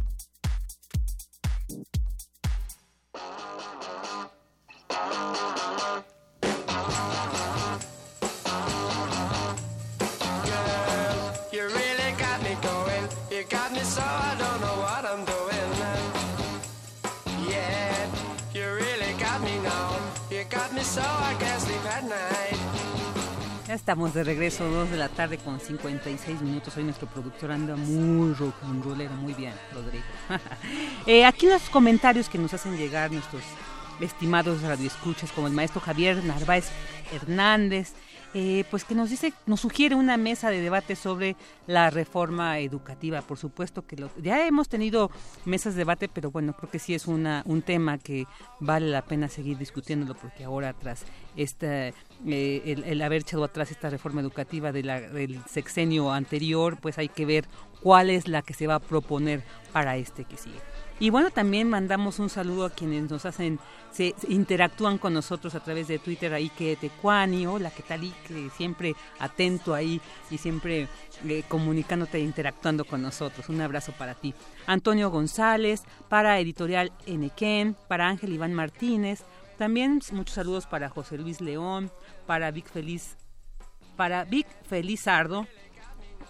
estamos 23.76 24.14
de 24.14 24.24
regreso, 24.24 24.68
2 24.70 24.92
de 24.92 24.98
la 24.98 25.10
tarde 25.10 25.38
con 25.38 25.60
56 25.60 26.42
minutos. 26.42 26.76
Hoy 26.78 26.86
nuestro 26.86 27.08
productor 27.08 27.52
anda 27.52 27.76
muy 27.76 28.34
rock. 28.34 28.56
Muy 28.64 29.34
bien, 29.34 29.54
Rodrigo. 29.74 30.04
eh, 31.06 31.26
aquí 31.26 31.46
los 31.48 31.70
comentarios 31.70 32.30
que 32.30 32.38
nos 32.38 32.54
hacen 32.54 32.78
llegar 32.78 33.12
nuestros 33.12 33.44
estimados 34.00 34.62
radioescuchas, 34.62 35.32
como 35.32 35.48
el 35.48 35.54
maestro 35.54 35.82
Javier 35.82 36.24
Narváez 36.24 36.70
Hernández, 37.12 37.94
eh, 38.38 38.66
pues 38.70 38.84
que 38.84 38.96
nos 38.96 39.10
dice, 39.10 39.32
nos 39.46 39.62
sugiere 39.62 39.96
una 39.96 40.18
mesa 40.18 40.50
de 40.50 40.60
debate 40.60 40.98
sobre 40.98 41.38
la 41.68 41.90
reforma 41.90 42.60
educativa. 42.60 43.22
Por 43.22 43.38
supuesto 43.38 43.88
que 43.88 43.96
ya 44.22 44.46
hemos 44.46 44.68
tenido 44.68 45.10
mesas 45.46 45.74
de 45.74 45.80
debate, 45.80 46.10
pero 46.10 46.32
bueno, 46.32 46.52
creo 46.52 46.70
que 46.70 46.80
sí 46.80 46.94
es 46.94 47.08
un 47.08 47.64
tema 47.66 47.98
que 47.98 48.28
vale 48.60 48.90
la 48.90 49.04
pena 49.04 49.30
seguir 49.30 49.58
discutiéndolo 49.58 50.16
porque 50.16 50.44
ahora 50.44 50.74
tras 50.74 51.06
esta, 51.38 51.88
eh, 51.88 51.94
el, 52.86 53.02
haber 53.02 53.22
echado 53.22 53.46
atrás 53.46 53.72
esta 53.72 53.90
reforma 53.90 54.20
educativa 54.20 54.74
del 54.74 55.40
sexenio 55.50 56.12
anterior, 56.12 56.78
pues 56.82 56.98
hay 56.98 57.08
que 57.08 57.26
ver 57.26 57.46
cuál 57.82 58.10
es 58.10 58.28
la 58.28 58.42
que 58.42 58.54
se 58.54 58.68
va 58.68 58.76
a 58.76 58.80
proponer 58.80 59.44
para 59.72 59.96
este 59.96 60.26
que 60.26 60.36
sigue. 60.36 60.75
Y 60.98 61.10
bueno, 61.10 61.30
también 61.30 61.70
mandamos 61.70 62.20
un 62.20 62.30
saludo 62.30 62.66
a 62.66 62.70
quienes 62.70 63.10
nos 63.10 63.26
hacen, 63.26 63.60
se, 63.92 64.16
interactúan 64.30 64.98
con 64.98 65.14
nosotros 65.14 65.54
a 65.54 65.60
través 65.60 65.90
de 65.90 66.00
Twitter, 66.00 66.34
ahí 66.34 66.50
que 66.50 66.78
Tecuani, 66.78 67.46
hola, 67.46 67.70
¿qué 67.70 67.84
tal? 67.84 68.06
Y 68.06 68.14
que 68.26 68.50
siempre 68.56 68.96
atento 69.20 69.74
ahí 69.74 70.00
y 70.32 70.38
siempre 70.38 70.88
eh, 71.28 71.44
comunicándote 71.50 72.18
e 72.18 72.22
interactuando 72.22 72.86
con 72.86 73.02
nosotros. 73.02 73.50
Un 73.50 73.60
abrazo 73.60 73.92
para 73.92 74.14
ti. 74.14 74.34
Antonio 74.68 75.12
González, 75.12 75.84
para 76.08 76.40
Editorial 76.40 76.94
Enequén, 77.06 77.76
para 77.90 78.08
Ángel 78.08 78.32
Iván 78.32 78.54
Martínez, 78.54 79.26
también 79.58 80.02
muchos 80.12 80.36
saludos 80.36 80.66
para 80.66 80.90
José 80.90 81.18
Luis 81.18 81.42
León, 81.42 81.92
para 82.26 82.52
Vic 82.52 82.68
Feliz, 82.68 83.18
para 83.98 84.24
Vic 84.24 84.48
Felizardo, 84.70 85.46